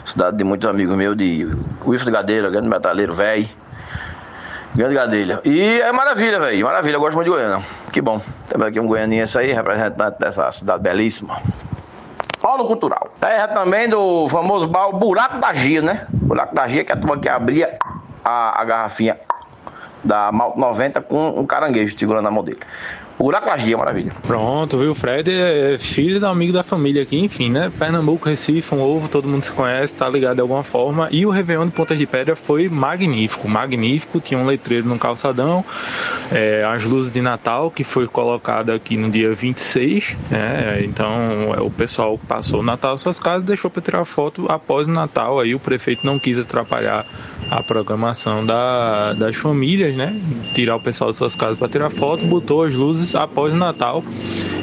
Cidade 0.05 0.37
de 0.37 0.43
muitos 0.43 0.69
amigos 0.69 0.95
meus, 0.95 1.17
de 1.17 1.47
Wilson 1.85 2.11
Gadeira, 2.11 2.49
grande 2.49 2.67
metaleiro, 2.67 3.15
velho. 3.15 3.49
Grande 4.75 4.93
Gadelha. 4.93 5.41
E 5.43 5.81
é 5.81 5.91
maravilha, 5.91 6.39
velho. 6.39 6.65
Maravilha, 6.65 6.95
eu 6.95 6.99
gosto 6.99 7.15
muito 7.15 7.25
de 7.25 7.31
Goiânia. 7.31 7.65
Que 7.91 7.99
bom. 8.01 8.21
Temos 8.47 8.67
aqui 8.67 8.79
um 8.79 8.85
goianiense 8.85 9.35
aí, 9.37 9.51
representante 9.51 10.19
dessa 10.19 10.51
cidade 10.51 10.83
belíssima. 10.83 11.41
Polo 12.39 12.65
Cultural. 12.65 13.11
Terra 13.19 13.47
também 13.47 13.89
do 13.89 14.29
famoso 14.29 14.67
bar 14.67 14.91
Buraco 14.91 15.39
da 15.39 15.53
Gia, 15.53 15.81
né? 15.81 16.05
Buraco 16.09 16.53
da 16.53 16.67
Gia, 16.67 16.85
que 16.85 16.91
é 16.91 16.95
a 16.95 16.97
turma 16.97 17.17
que 17.17 17.27
abria 17.27 17.77
a, 18.23 18.61
a 18.61 18.63
garrafinha 18.63 19.17
da 20.03 20.31
Malto 20.31 20.59
90 20.59 21.01
com 21.01 21.29
um 21.29 21.45
caranguejo 21.45 21.97
segurando 21.97 22.23
na 22.23 22.31
mão 22.31 22.43
dele. 22.43 22.59
Buraco 23.19 23.47
da 23.47 23.57
Gia, 23.57 23.77
maravilha. 23.77 24.13
Pronto, 24.21 24.77
viu? 24.77 24.93
O 24.93 24.95
Fred 24.95 25.29
é 25.29 25.77
filho 25.77 26.21
do 26.21 26.25
amigo 26.25 26.53
da 26.53 26.63
família 26.63 27.03
aqui, 27.03 27.19
enfim, 27.19 27.49
né? 27.49 27.69
Pernambuco, 27.77 28.29
Recife, 28.29 28.73
um 28.73 28.79
ovo, 28.79 29.09
todo 29.09 29.27
mundo 29.27 29.43
se 29.43 29.51
conhece, 29.51 29.93
tá 29.99 30.07
ligado 30.07 30.35
de 30.35 30.41
alguma 30.41 30.63
forma. 30.63 31.09
E 31.11 31.25
o 31.25 31.29
Réveillon 31.29 31.65
de 31.65 31.73
Pontas 31.73 31.97
de 31.97 32.07
Pedra 32.07 32.33
foi 32.37 32.69
magnífico, 32.69 33.49
magnífico. 33.49 34.21
Tinha 34.21 34.39
um 34.39 34.45
letreiro 34.45 34.87
no 34.87 34.97
calçadão, 34.97 35.65
é, 36.31 36.63
as 36.63 36.85
luzes 36.85 37.11
de 37.11 37.21
Natal, 37.21 37.69
que 37.69 37.83
foi 37.83 38.07
colocada 38.07 38.73
aqui 38.73 38.95
no 38.95 39.09
dia 39.09 39.33
26, 39.33 40.15
né? 40.31 40.81
Então 40.85 41.53
é, 41.57 41.61
o 41.61 41.69
pessoal 41.69 42.17
passou 42.25 42.61
o 42.61 42.63
Natal 42.63 42.93
às 42.93 43.01
suas 43.01 43.19
casas 43.19 43.43
deixou 43.43 43.69
para 43.69 43.81
tirar 43.81 44.05
foto 44.05 44.45
após 44.49 44.87
o 44.87 44.91
Natal. 44.91 45.41
Aí 45.41 45.53
o 45.53 45.59
prefeito 45.59 46.05
não 46.05 46.17
quis 46.17 46.39
atrapalhar 46.39 47.05
a 47.51 47.61
programação 47.61 48.45
da, 48.45 49.11
das 49.11 49.35
famílias, 49.35 49.93
né? 49.93 50.17
Tirar 50.55 50.77
o 50.77 50.79
pessoal 50.79 51.09
das 51.09 51.17
suas 51.17 51.35
casas 51.35 51.57
para 51.57 51.67
tirar 51.67 51.89
foto, 51.89 52.25
botou 52.25 52.63
as 52.63 52.73
luzes 52.73 53.08
após 53.15 53.53
o 53.53 53.57
Natal. 53.57 54.03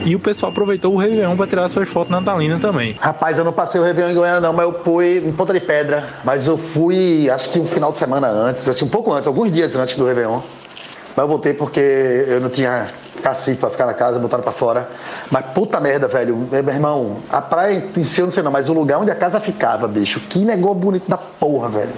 E 0.04 0.14
o 0.14 0.20
pessoal 0.20 0.52
aproveitou 0.52 0.94
o 0.94 0.96
Réveillon 0.96 1.36
para 1.36 1.46
tirar 1.46 1.68
suas 1.68 1.88
fotos 1.88 2.10
natalinas 2.10 2.60
também. 2.60 2.96
Rapaz, 3.00 3.38
eu 3.38 3.44
não 3.44 3.52
passei 3.52 3.80
o 3.80 3.84
Réveillon 3.84 4.10
em 4.10 4.14
Goiânia, 4.14 4.40
não, 4.40 4.52
mas 4.52 4.64
eu 4.66 4.80
fui 4.84 5.18
em 5.18 5.32
Ponta 5.32 5.52
de 5.52 5.60
Pedra. 5.60 6.08
Mas 6.24 6.46
eu 6.46 6.56
fui, 6.56 7.28
acho 7.28 7.50
que 7.50 7.58
um 7.58 7.66
final 7.66 7.90
de 7.90 7.98
semana 7.98 8.28
antes, 8.28 8.68
assim, 8.68 8.84
um 8.84 8.88
pouco 8.88 9.12
antes, 9.12 9.26
alguns 9.26 9.50
dias 9.50 9.74
antes 9.74 9.96
do 9.96 10.06
Réveillon. 10.06 10.40
Mas 11.16 11.24
eu 11.24 11.28
voltei 11.28 11.54
porque 11.54 11.80
eu 12.28 12.40
não 12.40 12.50
tinha 12.50 12.88
cacife 13.22 13.58
pra 13.58 13.70
ficar 13.70 13.86
na 13.86 13.94
casa, 13.94 14.18
botaram 14.18 14.42
pra 14.42 14.52
fora. 14.52 14.88
Mas 15.30 15.46
puta 15.46 15.80
merda, 15.80 16.06
velho. 16.06 16.36
Meu 16.50 16.74
irmão, 16.74 17.16
a 17.30 17.40
praia 17.40 17.84
em 17.96 18.04
si 18.04 18.20
eu 18.20 18.26
não 18.26 18.32
sei 18.32 18.42
não, 18.42 18.52
mas 18.52 18.68
o 18.68 18.72
lugar 18.72 18.98
onde 18.98 19.10
a 19.10 19.14
casa 19.14 19.40
ficava, 19.40 19.88
bicho, 19.88 20.20
que 20.20 20.38
negócio 20.40 20.76
bonito 20.76 21.08
da 21.08 21.16
porra, 21.16 21.68
velho. 21.68 21.92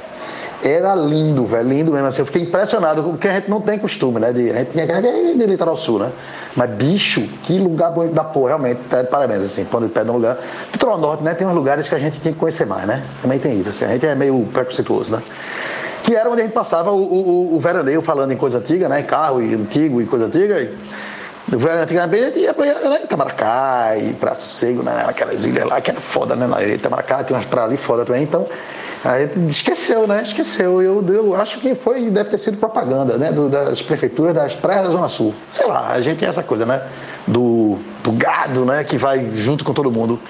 Era 0.62 0.94
lindo, 0.94 1.46
velho, 1.46 1.68
lindo 1.68 1.92
mesmo 1.92 2.08
assim. 2.08 2.22
Eu 2.22 2.26
fiquei 2.26 2.42
impressionado, 2.42 3.02
porque 3.02 3.28
a 3.28 3.34
gente 3.34 3.48
não 3.48 3.60
tem 3.60 3.78
costume, 3.78 4.18
né? 4.18 4.32
De, 4.32 4.50
a 4.50 4.54
gente 4.54 4.72
tinha 4.72 4.86
de 4.86 5.46
litoral 5.46 5.76
sul, 5.76 6.00
né? 6.00 6.12
Mas, 6.56 6.70
bicho, 6.70 7.22
que 7.44 7.58
lugar 7.58 7.92
bonito 7.92 8.14
da 8.14 8.24
porra, 8.24 8.48
realmente. 8.48 8.80
tá 8.90 9.04
Parabéns, 9.04 9.42
assim, 9.42 9.64
quando 9.64 9.84
ele 9.84 9.92
pede 9.92 10.10
um 10.10 10.14
lugar. 10.14 10.36
Litoral 10.72 10.98
norte, 10.98 11.22
né? 11.22 11.34
Tem 11.34 11.46
uns 11.46 11.54
lugares 11.54 11.88
que 11.88 11.94
a 11.94 11.98
gente 11.98 12.20
tem 12.20 12.32
que 12.32 12.38
conhecer 12.40 12.66
mais, 12.66 12.86
né? 12.86 13.04
Também 13.22 13.38
tem 13.38 13.58
isso, 13.58 13.68
assim. 13.68 13.84
A 13.84 13.88
gente 13.88 14.04
é 14.04 14.14
meio 14.16 14.48
preconceituoso, 14.52 15.12
né? 15.12 15.22
Que 16.02 16.16
era 16.16 16.28
onde 16.28 16.40
a 16.40 16.44
gente 16.44 16.54
passava 16.54 16.90
o, 16.90 17.02
o, 17.02 17.56
o 17.56 17.60
veraneio 17.60 18.02
falando 18.02 18.32
em 18.32 18.36
coisa 18.36 18.58
antiga, 18.58 18.88
né? 18.88 19.02
Carro 19.02 19.40
e 19.40 19.54
antigo 19.54 20.02
e 20.02 20.06
coisa 20.06 20.26
antiga. 20.26 20.60
E 20.60 20.76
o 21.52 21.58
veraneio 21.58 21.84
antigamente 21.84 22.38
ia 22.38 22.52
pra 22.52 22.66
né? 22.66 23.00
Itamaracá 23.04 23.96
e 23.96 24.12
Prato 24.14 24.42
Sossego, 24.42 24.82
né? 24.82 25.04
Aquelas 25.06 25.44
ilhas 25.44 25.64
lá 25.64 25.80
que 25.80 25.90
era 25.90 26.00
foda, 26.00 26.36
né? 26.36 26.46
Na 26.46 26.62
Itamaracá 26.62 27.24
tem 27.24 27.34
umas 27.36 27.46
praias 27.46 27.70
ali 27.70 27.78
foda 27.78 28.04
também, 28.04 28.22
então. 28.22 28.46
A 29.04 29.20
gente 29.20 29.48
esqueceu, 29.48 30.06
né? 30.06 30.22
Esqueceu. 30.22 30.82
Eu, 30.82 31.06
eu 31.08 31.34
acho 31.36 31.60
que 31.60 31.74
foi, 31.74 32.10
deve 32.10 32.30
ter 32.30 32.38
sido 32.38 32.58
propaganda, 32.58 33.16
né? 33.16 33.32
Do, 33.32 33.48
das 33.48 33.80
prefeituras 33.80 34.34
das 34.34 34.54
praias 34.54 34.84
da 34.84 34.90
Zona 34.90 35.08
Sul. 35.08 35.34
Sei 35.50 35.66
lá, 35.66 35.92
a 35.92 36.00
gente 36.00 36.18
tem 36.18 36.28
essa 36.28 36.42
coisa, 36.42 36.66
né? 36.66 36.82
Do, 37.26 37.78
do 38.02 38.12
gado, 38.12 38.64
né? 38.64 38.84
Que 38.84 38.98
vai 38.98 39.30
junto 39.30 39.64
com 39.64 39.72
todo 39.72 39.90
mundo. 39.90 40.20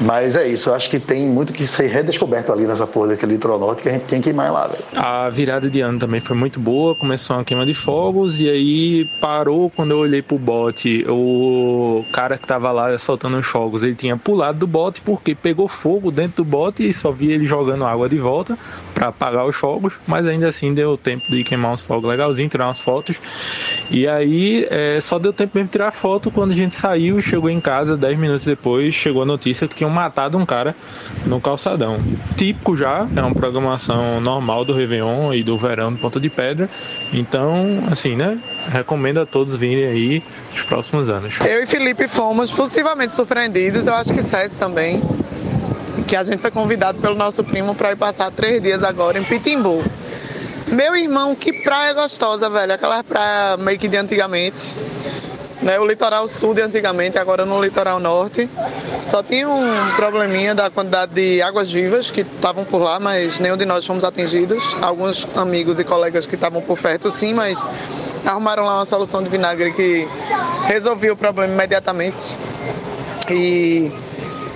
Mas 0.00 0.36
é 0.36 0.48
isso, 0.48 0.70
eu 0.70 0.74
acho 0.74 0.88
que 0.90 0.98
tem 0.98 1.28
muito 1.28 1.52
que 1.52 1.66
ser 1.66 1.86
redescoberto 1.88 2.52
ali 2.52 2.66
nessa 2.66 2.86
porra 2.86 3.08
daquele 3.08 3.34
litoral 3.34 3.58
norte 3.58 3.82
que 3.82 3.88
a 3.88 3.92
gente 3.92 4.04
tem 4.04 4.20
que 4.20 4.32
mais 4.32 4.52
lá, 4.52 4.66
velho. 4.66 4.82
A 4.94 5.28
virada 5.30 5.68
de 5.68 5.80
ano 5.80 5.98
também 5.98 6.20
foi 6.20 6.36
muito 6.36 6.58
boa, 6.58 6.94
começou 6.94 7.36
uma 7.36 7.44
queima 7.44 7.66
de 7.66 7.74
fogos 7.74 8.40
e 8.40 8.48
aí 8.48 9.04
parou 9.20 9.70
quando 9.70 9.92
eu 9.92 9.98
olhei 9.98 10.22
pro 10.22 10.38
bote. 10.38 11.04
O 11.08 12.04
cara 12.12 12.38
que 12.38 12.46
tava 12.46 12.70
lá 12.72 12.96
soltando 12.98 13.36
os 13.36 13.46
fogos, 13.46 13.82
ele 13.82 13.94
tinha 13.94 14.16
pulado 14.16 14.60
do 14.60 14.66
bote 14.66 15.00
porque 15.00 15.34
pegou 15.34 15.68
fogo 15.68 16.10
dentro 16.10 16.44
do 16.44 16.44
bote 16.44 16.88
e 16.88 16.94
só 16.94 17.10
via 17.10 17.34
ele 17.34 17.46
jogando 17.46 17.84
água 17.84 18.08
de 18.08 18.18
volta 18.18 18.58
para 18.94 19.08
apagar 19.08 19.46
os 19.46 19.56
fogos, 19.56 19.94
mas 20.06 20.26
ainda 20.26 20.48
assim 20.48 20.72
deu 20.74 20.96
tempo 20.96 21.30
de 21.30 21.44
queimar 21.44 21.72
uns 21.72 21.82
fogos 21.82 22.08
legalzinho, 22.08 22.48
tirar 22.48 22.66
umas 22.66 22.78
fotos. 22.78 23.20
E 23.90 24.06
aí 24.06 24.66
é, 24.70 25.00
só 25.00 25.18
deu 25.18 25.32
tempo 25.32 25.52
mesmo 25.54 25.68
de 25.68 25.72
tirar 25.72 25.92
foto 25.92 26.30
quando 26.30 26.52
a 26.52 26.54
gente 26.54 26.76
saiu, 26.76 27.20
chegou 27.20 27.50
em 27.50 27.60
casa, 27.60 27.96
10 27.96 28.18
minutos 28.18 28.44
depois, 28.44 28.94
chegou 28.94 29.22
a 29.22 29.26
notícia 29.26 29.68
que 29.68 29.81
tinham 29.82 29.90
matado 29.90 30.38
um 30.38 30.46
cara 30.46 30.76
no 31.26 31.40
calçadão. 31.40 31.98
Típico 32.36 32.76
já, 32.76 33.08
é 33.16 33.20
uma 33.20 33.34
programação 33.34 34.20
normal 34.20 34.64
do 34.64 34.72
Réveillon 34.72 35.34
e 35.34 35.42
do 35.42 35.58
verão 35.58 35.92
de 35.92 36.00
Ponta 36.00 36.20
de 36.20 36.30
Pedra. 36.30 36.70
Então, 37.12 37.82
assim, 37.90 38.14
né? 38.14 38.38
Recomendo 38.68 39.18
a 39.18 39.26
todos 39.26 39.56
virem 39.56 39.86
aí 39.86 40.22
nos 40.52 40.62
próximos 40.62 41.08
anos. 41.08 41.34
Eu 41.40 41.64
e 41.64 41.66
Felipe 41.66 42.06
fomos 42.06 42.52
positivamente 42.52 43.14
surpreendidos, 43.14 43.88
eu 43.88 43.94
acho 43.94 44.14
que 44.14 44.22
César 44.22 44.56
também, 44.56 45.02
que 46.06 46.14
a 46.14 46.22
gente 46.22 46.38
foi 46.38 46.52
convidado 46.52 46.98
pelo 46.98 47.16
nosso 47.16 47.42
primo 47.42 47.74
para 47.74 47.90
ir 47.90 47.96
passar 47.96 48.30
três 48.30 48.62
dias 48.62 48.84
agora 48.84 49.18
em 49.18 49.24
Pitimbu. 49.24 49.82
Meu 50.68 50.94
irmão, 50.94 51.34
que 51.34 51.52
praia 51.64 51.92
gostosa, 51.92 52.48
velho. 52.48 52.72
Aquela 52.72 53.02
praia 53.02 53.56
meio 53.56 53.78
que 53.78 53.88
de 53.88 53.96
antigamente. 53.96 54.72
Né, 55.62 55.78
o 55.78 55.86
litoral 55.86 56.26
sul 56.26 56.54
de 56.54 56.60
antigamente, 56.60 57.16
agora 57.18 57.44
no 57.46 57.62
litoral 57.62 58.00
norte. 58.00 58.50
Só 59.06 59.22
tinha 59.22 59.48
um 59.48 59.94
probleminha 59.94 60.54
da 60.56 60.68
quantidade 60.68 61.14
de 61.14 61.40
águas 61.40 61.70
vivas 61.70 62.10
que 62.10 62.22
estavam 62.22 62.64
por 62.64 62.82
lá, 62.82 62.98
mas 62.98 63.38
nenhum 63.38 63.56
de 63.56 63.64
nós 63.64 63.86
fomos 63.86 64.02
atingidos. 64.02 64.74
Alguns 64.82 65.26
amigos 65.36 65.78
e 65.78 65.84
colegas 65.84 66.26
que 66.26 66.34
estavam 66.34 66.60
por 66.60 66.76
perto 66.76 67.12
sim, 67.12 67.32
mas 67.32 67.62
arrumaram 68.26 68.64
lá 68.64 68.78
uma 68.78 68.84
solução 68.84 69.22
de 69.22 69.28
vinagre 69.28 69.72
que 69.72 70.08
resolvia 70.66 71.12
o 71.12 71.16
problema 71.16 71.52
imediatamente. 71.52 72.36
E 73.30 73.92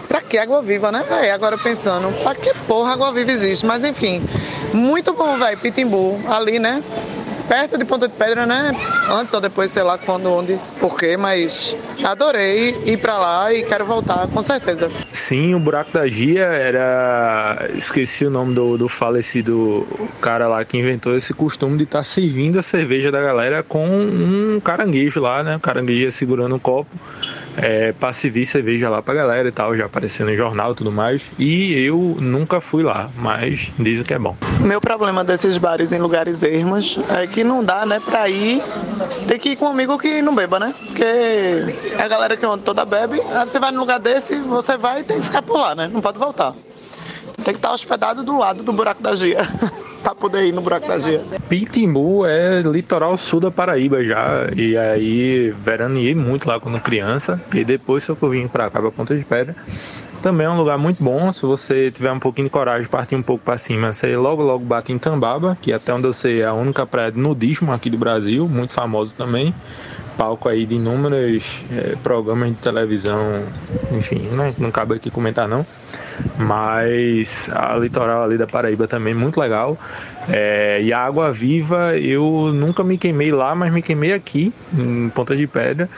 pra 0.09 0.21
que 0.21 0.39
água 0.39 0.61
viva, 0.61 0.91
né? 0.91 1.05
Agora 1.33 1.57
pensando, 1.57 2.13
pra 2.23 2.35
que 2.35 2.53
porra 2.67 2.95
água 2.95 3.13
viva 3.13 3.31
existe? 3.31 3.65
Mas 3.65 3.85
enfim, 3.85 4.23
muito 4.73 5.13
bom, 5.13 5.39
velho, 5.39 5.57
Pitimbu, 5.59 6.21
ali, 6.29 6.59
né? 6.59 6.83
Perto 7.49 7.79
de 7.79 7.85
Ponta 7.85 8.09
de 8.09 8.15
Pedra, 8.15 8.45
né? 8.45 8.73
Antes 9.09 9.33
ou 9.33 9.41
depois, 9.41 9.71
sei 9.71 9.83
lá 9.83 9.97
quando, 9.97 10.33
onde, 10.33 10.59
porquê, 10.81 11.17
mas 11.17 11.77
adorei 12.05 12.77
ir 12.85 12.99
pra 12.99 13.19
lá 13.19 13.53
e 13.53 13.63
quero 13.63 13.85
voltar, 13.85 14.27
com 14.29 14.43
certeza. 14.43 14.91
Sim, 15.13 15.55
o 15.55 15.61
Buraco 15.61 15.93
da 15.93 16.09
Gia 16.09 16.47
era. 16.47 17.71
Esqueci 17.75 18.27
o 18.27 18.31
nome 18.31 18.55
do, 18.55 18.77
do 18.77 18.89
falecido 18.89 19.87
cara 20.21 20.49
lá 20.49 20.65
que 20.65 20.77
inventou 20.77 21.17
esse 21.17 21.33
costume 21.33 21.77
de 21.77 21.85
estar 21.85 21.99
tá 21.99 22.05
servindo 22.05 22.59
a 22.59 22.63
cerveja 22.63 23.13
da 23.13 23.23
galera 23.23 23.63
com 23.63 23.87
um 23.87 24.61
caranguejo 24.61 25.21
lá, 25.21 25.43
né? 25.43 25.59
Caranguejo 25.63 26.11
segurando 26.11 26.57
um 26.57 26.59
copo 26.59 26.91
é, 27.57 27.93
pra 27.93 28.13
servir 28.13 28.47
cerveja 28.47 28.89
lá 28.89 29.03
pra 29.03 29.15
galera 29.15 29.49
e 29.49 29.53
tal, 29.53 29.77
já 29.77 29.87
aparecendo 29.87 30.31
em 30.31 30.37
jornal 30.37 30.73
e 30.73 30.75
tudo 30.75 30.93
mais. 30.93 31.23
E 31.39 31.73
eu 31.85 32.17
nunca 32.21 32.61
fui 32.61 32.83
lá, 32.83 33.11
mas 33.17 33.73
dizem 33.79 34.05
que 34.05 34.15
é 34.15 34.19
bom. 34.19 34.37
Meu 34.61 34.81
problema 34.81 35.25
desses 35.25 35.59
bares 35.59 35.93
em 35.93 35.99
lugares 35.99 36.43
ermos 36.43 36.99
é 37.09 37.27
que 37.27 37.43
não 37.45 37.65
dá, 37.65 37.87
né, 37.87 38.01
pra 38.05 38.29
ir. 38.29 38.63
Tem 39.27 39.39
que 39.39 39.51
ir 39.51 39.57
com 39.57 39.67
um 39.67 39.71
amigo 39.71 39.99
que 39.99 40.23
não 40.23 40.35
beba, 40.35 40.59
né? 40.59 40.75
Porque 40.87 41.05
é 41.05 42.03
a 42.03 42.09
galera 42.09 42.37
que 42.37 42.47
toda 42.59 42.85
bebe. 42.85 43.21
Aí 43.21 43.47
você 43.47 43.59
vai 43.59 43.71
num 43.71 43.81
lugar 43.81 43.99
desse, 43.99 44.37
você 44.41 44.77
vai 44.77 45.01
e 45.01 45.05
tem 45.05 45.19
que 45.19 45.27
ficar 45.27 45.43
por 45.43 45.59
lá, 45.59 45.75
né? 45.75 45.91
Não 45.93 46.01
pode 46.01 46.19
voltar. 46.19 46.55
Tem 47.47 47.55
que 47.55 47.59
estar 47.61 47.73
hospedado 47.73 48.25
do 48.25 48.37
lado 48.37 48.65
do 48.65 48.73
buraco 48.73 49.01
da 49.01 49.15
Gia. 49.15 49.39
pra 50.03 50.17
poder 50.17 50.47
ir 50.47 50.53
no 50.53 50.61
buraco 50.61 50.89
da 50.89 50.99
Gia. 50.99 51.21
Pitimbu 51.49 52.27
é 52.27 52.61
litoral 52.61 53.17
sul 53.17 53.39
da 53.39 53.53
Paraíba 53.53 54.03
já. 54.03 54.49
E 54.57 54.77
aí 54.77 55.53
veraneei 55.53 56.13
muito 56.13 56.49
lá 56.49 56.59
quando 56.59 56.81
criança. 56.81 57.41
E 57.55 57.65
depois 57.65 58.05
que 58.05 58.11
eu 58.11 58.31
vim 58.31 58.49
pra 58.49 58.69
cá, 58.69 58.81
pra 58.81 58.91
Ponta 58.91 59.17
de 59.17 59.25
Pedra. 59.25 59.55
Também 60.21 60.45
é 60.45 60.51
um 60.51 60.57
lugar 60.57 60.77
muito 60.77 61.01
bom. 61.01 61.31
Se 61.31 61.43
você 61.43 61.89
tiver 61.93 62.11
um 62.11 62.19
pouquinho 62.19 62.49
de 62.49 62.51
coragem 62.51 62.89
partir 62.89 63.15
um 63.15 63.23
pouco 63.23 63.45
para 63.45 63.57
cima, 63.57 63.93
você 63.93 64.17
logo 64.17 64.43
logo 64.43 64.65
bate 64.65 64.93
em 64.93 64.99
Tambaba, 64.99 65.57
que 65.63 65.73
até 65.73 65.95
onde 65.95 66.09
eu 66.09 66.13
sei 66.13 66.41
é 66.41 66.47
a 66.47 66.53
única 66.53 66.85
praia 66.85 67.13
de 67.13 67.21
nudismo 67.21 67.73
aqui 67.73 67.89
do 67.89 67.97
Brasil, 67.97 68.49
muito 68.49 68.73
famosa 68.73 69.15
também 69.17 69.55
palco 70.17 70.49
aí 70.49 70.67
de 70.67 70.75
inúmeros 70.75 71.61
é, 71.71 71.97
programas 72.03 72.51
de 72.51 72.57
televisão, 72.57 73.45
enfim, 73.93 74.29
né? 74.33 74.55
não 74.59 74.71
cabe 74.71 74.95
aqui 74.95 75.11
comentar 75.11 75.49
não. 75.49 75.65
Mas 76.39 77.51
a 77.53 77.77
litoral 77.77 78.25
ali 78.25 78.39
da 78.39 78.47
Paraíba 78.47 78.87
também 78.89 79.15
muito 79.15 79.39
legal. 79.39 79.79
É, 80.29 80.81
e 80.83 80.93
a 80.93 80.99
água 80.99 81.33
viva, 81.33 81.97
eu 81.99 82.53
nunca 82.55 82.83
me 82.83 82.97
queimei 82.97 83.31
lá, 83.31 83.55
mas 83.55 83.73
me 83.73 83.83
queimei 83.83 84.13
aqui, 84.13 84.53
em 84.77 85.09
Ponta 85.11 85.37
de 85.37 85.47
Pedra. 85.47 85.89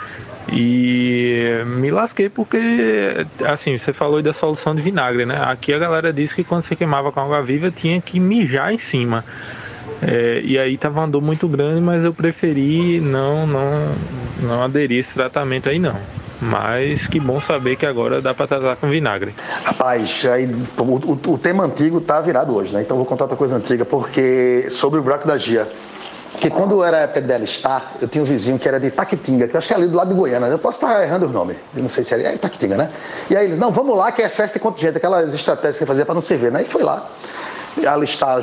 E 0.50 1.62
me 1.66 1.90
lasquei 1.90 2.28
porque, 2.28 3.26
assim, 3.46 3.76
você 3.76 3.92
falou 3.92 4.22
da 4.22 4.32
solução 4.32 4.74
de 4.74 4.80
vinagre, 4.80 5.26
né? 5.26 5.38
Aqui 5.42 5.74
a 5.74 5.78
galera 5.78 6.12
disse 6.12 6.34
que 6.34 6.42
quando 6.42 6.62
você 6.62 6.74
queimava 6.74 7.12
com 7.12 7.20
água 7.20 7.42
viva 7.42 7.70
tinha 7.70 8.00
que 8.00 8.18
mijar 8.18 8.72
em 8.72 8.78
cima. 8.78 9.24
É, 10.02 10.40
e 10.44 10.58
aí 10.58 10.76
tava 10.76 11.00
uma 11.00 11.08
dor 11.08 11.22
muito 11.22 11.48
grande, 11.48 11.80
mas 11.80 12.04
eu 12.04 12.12
preferi 12.12 13.00
não, 13.00 13.46
não, 13.46 13.94
não 14.40 14.62
aderir 14.62 14.98
esse 14.98 15.14
tratamento 15.14 15.68
aí 15.68 15.78
não. 15.78 15.96
Mas 16.40 17.08
que 17.08 17.18
bom 17.18 17.40
saber 17.40 17.74
que 17.76 17.84
agora 17.84 18.22
dá 18.22 18.32
para 18.32 18.46
tratar 18.46 18.76
com 18.76 18.88
vinagre. 18.88 19.34
Rapaz, 19.64 20.24
aí, 20.32 20.46
o, 20.78 20.82
o, 20.82 21.20
o, 21.32 21.38
tema 21.38 21.64
antigo 21.64 22.00
tá 22.00 22.20
virado 22.20 22.54
hoje, 22.54 22.72
né? 22.72 22.82
Então 22.82 22.96
vou 22.96 23.04
contar 23.04 23.24
outra 23.24 23.36
coisa 23.36 23.56
antiga, 23.56 23.84
porque 23.84 24.68
sobre 24.70 25.00
o 25.00 25.02
buraco 25.02 25.26
da 25.26 25.36
Gia. 25.36 25.66
Porque 26.30 26.50
quando 26.50 26.84
era 26.84 26.98
época 26.98 27.20
de 27.20 27.32
eu 28.00 28.06
tinha 28.06 28.22
um 28.22 28.26
vizinho 28.26 28.56
que 28.60 28.68
era 28.68 28.78
de 28.78 28.92
Taquitinga, 28.92 29.48
que 29.48 29.56
eu 29.56 29.58
acho 29.58 29.66
que 29.66 29.74
é 29.74 29.76
ali 29.76 29.88
do 29.88 29.96
lado 29.96 30.10
de 30.10 30.14
Goiânia. 30.14 30.46
Eu 30.46 30.58
posso 30.60 30.76
estar 30.76 31.02
errando 31.02 31.26
o 31.26 31.30
nome. 31.30 31.56
Eu 31.74 31.82
não 31.82 31.88
sei 31.88 32.04
se 32.04 32.14
era. 32.14 32.22
É 32.22 32.38
Taquitinga, 32.38 32.76
né? 32.76 32.90
E 33.28 33.36
aí 33.36 33.46
ele, 33.46 33.56
não, 33.56 33.72
vamos 33.72 33.96
lá, 33.96 34.12
que 34.12 34.22
é 34.22 34.26
excesso 34.26 34.54
de 34.54 34.60
contingente, 34.60 34.98
aquelas 34.98 35.34
estratégias 35.34 35.78
que 35.78 35.82
ele 35.82 35.88
fazia 35.88 36.04
para 36.04 36.14
não 36.14 36.22
se 36.22 36.36
ver, 36.36 36.52
né? 36.52 36.62
E 36.62 36.66
foi 36.66 36.84
lá 36.84 37.08
alistar 37.86 38.38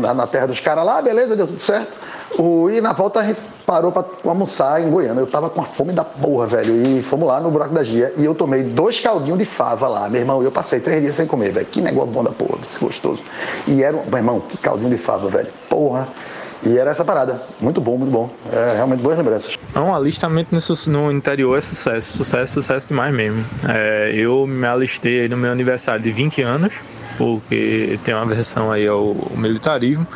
na 0.00 0.26
terra 0.26 0.46
dos 0.46 0.60
caras 0.60 0.84
lá, 0.84 1.00
beleza, 1.00 1.36
deu 1.36 1.46
tudo 1.46 1.60
certo. 1.60 1.92
O, 2.38 2.68
e 2.70 2.80
na 2.80 2.92
volta 2.92 3.20
a 3.20 3.24
gente 3.24 3.40
parou 3.64 3.92
para 3.92 4.04
almoçar 4.24 4.82
em 4.82 4.90
Goiânia. 4.90 5.20
Eu 5.20 5.26
tava 5.26 5.48
com 5.48 5.60
a 5.60 5.64
fome 5.64 5.92
da 5.92 6.04
porra, 6.04 6.46
velho. 6.46 6.98
E 6.98 7.02
fomos 7.02 7.28
lá 7.28 7.40
no 7.40 7.50
buraco 7.50 7.74
da 7.74 7.82
Gia. 7.82 8.12
E 8.16 8.24
eu 8.24 8.34
tomei 8.34 8.62
dois 8.62 9.00
caldinhos 9.00 9.38
de 9.38 9.44
fava 9.44 9.88
lá. 9.88 10.08
Meu 10.08 10.20
irmão, 10.20 10.42
eu 10.42 10.50
passei 10.50 10.80
três 10.80 11.00
dias 11.00 11.14
sem 11.14 11.26
comer, 11.26 11.52
velho. 11.52 11.66
Que 11.66 11.80
negócio 11.80 12.10
bom 12.10 12.24
da 12.24 12.30
porra, 12.30 12.58
gostoso. 12.80 13.22
E 13.66 13.82
era, 13.82 13.96
meu 13.96 14.18
irmão, 14.18 14.40
que 14.40 14.56
caldinho 14.58 14.90
de 14.90 14.98
fava, 14.98 15.28
velho. 15.28 15.48
Porra. 15.68 16.08
E 16.66 16.78
era 16.78 16.90
essa 16.90 17.04
parada. 17.04 17.42
Muito 17.60 17.80
bom, 17.80 17.98
muito 17.98 18.10
bom. 18.10 18.30
É 18.50 18.74
realmente 18.76 19.00
boas 19.00 19.18
lembranças. 19.18 19.56
Não, 19.74 19.94
alistamento 19.94 20.56
no 20.88 21.12
interior 21.12 21.58
é 21.58 21.60
sucesso. 21.60 22.16
Sucesso, 22.16 22.54
sucesso 22.54 22.88
demais 22.88 23.14
mesmo. 23.14 23.44
É, 23.68 24.12
eu 24.14 24.46
me 24.46 24.66
alistei 24.66 25.28
no 25.28 25.36
meu 25.36 25.52
aniversário 25.52 26.02
de 26.02 26.10
20 26.10 26.42
anos 26.42 26.74
porque 27.16 27.98
tem 28.04 28.14
uma 28.14 28.26
versão 28.26 28.70
aí 28.70 28.86
ao 28.86 29.14
militarismo. 29.36 30.06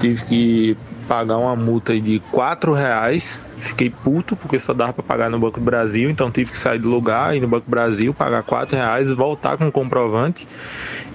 Tive 0.00 0.24
que 0.24 0.76
pagar 1.06 1.38
uma 1.38 1.56
multa 1.56 1.98
de 1.98 2.20
quatro 2.30 2.72
reais. 2.72 3.42
Fiquei 3.58 3.90
puto 3.90 4.36
porque 4.36 4.58
só 4.58 4.72
dava 4.72 4.92
para 4.92 5.02
pagar 5.02 5.30
no 5.30 5.38
Banco 5.38 5.58
do 5.58 5.64
Brasil, 5.64 6.08
então 6.08 6.30
tive 6.30 6.52
que 6.52 6.58
sair 6.58 6.78
do 6.78 6.88
lugar, 6.88 7.36
ir 7.36 7.40
no 7.40 7.48
Banco 7.48 7.66
do 7.66 7.70
Brasil, 7.70 8.14
pagar 8.14 8.42
quatro 8.42 8.76
reais, 8.76 9.08
voltar 9.10 9.56
com 9.56 9.68
o 9.68 9.72
comprovante. 9.72 10.46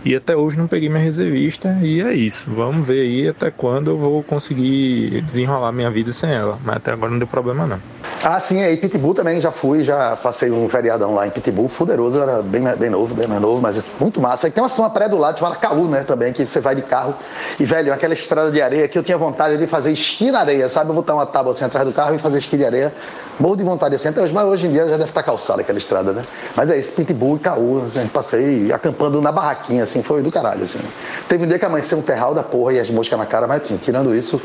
E 0.06 0.14
até 0.16 0.36
hoje 0.36 0.58
não 0.58 0.68
peguei 0.68 0.90
minha 0.90 1.02
reservista 1.02 1.78
e 1.82 2.02
é 2.02 2.14
isso. 2.14 2.46
Vamos 2.50 2.86
ver 2.86 3.02
aí 3.02 3.30
até 3.30 3.50
quando 3.50 3.92
eu 3.92 3.98
vou 3.98 4.22
conseguir 4.22 5.22
desenrolar 5.22 5.72
minha 5.72 5.90
vida 5.90 6.12
sem 6.12 6.30
ela. 6.30 6.60
Mas 6.64 6.76
até 6.76 6.92
agora 6.92 7.10
não 7.12 7.18
deu 7.18 7.28
problema 7.28 7.66
não. 7.66 7.80
Ah, 8.22 8.40
sim, 8.40 8.62
aí 8.64 8.78
Pitbull 8.78 9.14
também 9.14 9.42
já 9.42 9.52
fui, 9.52 9.84
já 9.84 10.16
passei 10.16 10.50
um 10.50 10.70
feriadão 10.70 11.14
lá 11.14 11.28
em 11.28 11.30
Pitbull, 11.30 11.68
fuderoso, 11.68 12.22
era 12.22 12.42
bem, 12.42 12.64
bem 12.78 12.90
novo, 12.90 13.14
bem 13.14 13.28
mais 13.28 13.42
novo, 13.42 13.62
mas 13.62 13.84
muito 14.00 14.22
massa. 14.22 14.48
E 14.48 14.52
tem 14.52 14.64
uma, 14.64 14.72
uma 14.74 14.90
praia 14.90 15.10
do 15.10 15.18
lado, 15.18 15.40
chamada 15.40 15.58
Caú, 15.58 15.90
né, 15.90 16.04
também, 16.04 16.32
que 16.32 16.46
você 16.46 16.62
vai 16.62 16.74
de 16.74 16.84
carro. 16.84 17.16
E, 17.60 17.66
velho, 17.66 17.94
aquela 17.94 18.14
estrada 18.14 18.50
de 18.50 18.62
areia 18.62 18.88
que 18.88 18.98
eu 18.98 19.04
tinha 19.04 19.18
vontade 19.18 19.58
de 19.58 19.68
fazer 19.68 19.92
esqui 19.92 20.32
na 20.32 20.40
areia, 20.40 20.70
sabe? 20.70 20.94
Botar 20.94 21.16
uma 21.16 21.26
tábua 21.26 21.52
assim 21.52 21.66
atrás 21.66 21.86
do 21.86 21.94
carro 21.94 22.16
e 22.16 22.20
fazer 22.20 22.33
esqui 22.38 22.58
de 22.58 22.66
areia. 22.66 22.94
Morro 23.40 23.56
de 23.56 23.64
vontade 23.64 23.96
assim, 23.96 24.10
até 24.10 24.22
hoje, 24.22 24.34
mas 24.34 24.46
hoje 24.46 24.68
em 24.68 24.72
dia 24.72 24.86
já 24.86 24.98
deve 24.98 25.10
estar 25.10 25.24
calçada 25.24 25.62
aquela 25.62 25.78
estrada, 25.78 26.14
né? 26.14 26.24
Mas 26.56 26.70
é 26.70 26.78
isso, 26.78 26.94
Pitbull 26.94 27.40
e 27.40 28.00
gente 28.00 28.12
passei 28.12 28.72
acampando 28.72 29.22
na 29.22 29.32
barraquinha, 29.32 29.84
assim, 29.84 30.04
foi 30.04 30.22
do 30.22 30.32
caralho, 30.32 30.64
assim. 30.64 30.80
Teve 31.28 31.46
um 31.46 31.48
dia 31.48 31.58
que 31.58 31.66
amanheceu 31.66 31.98
um 31.98 32.02
terral 32.02 32.36
da 32.36 32.44
porra 32.44 32.74
e 32.74 32.80
as 32.80 32.90
moscas 32.90 33.18
na 33.18 33.26
cara, 33.26 33.48
mas 33.48 33.68
tinha, 33.68 33.80
tirando 33.80 34.14
isso, 34.14 34.40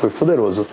foi 0.00 0.10
poderoso. 0.10 0.66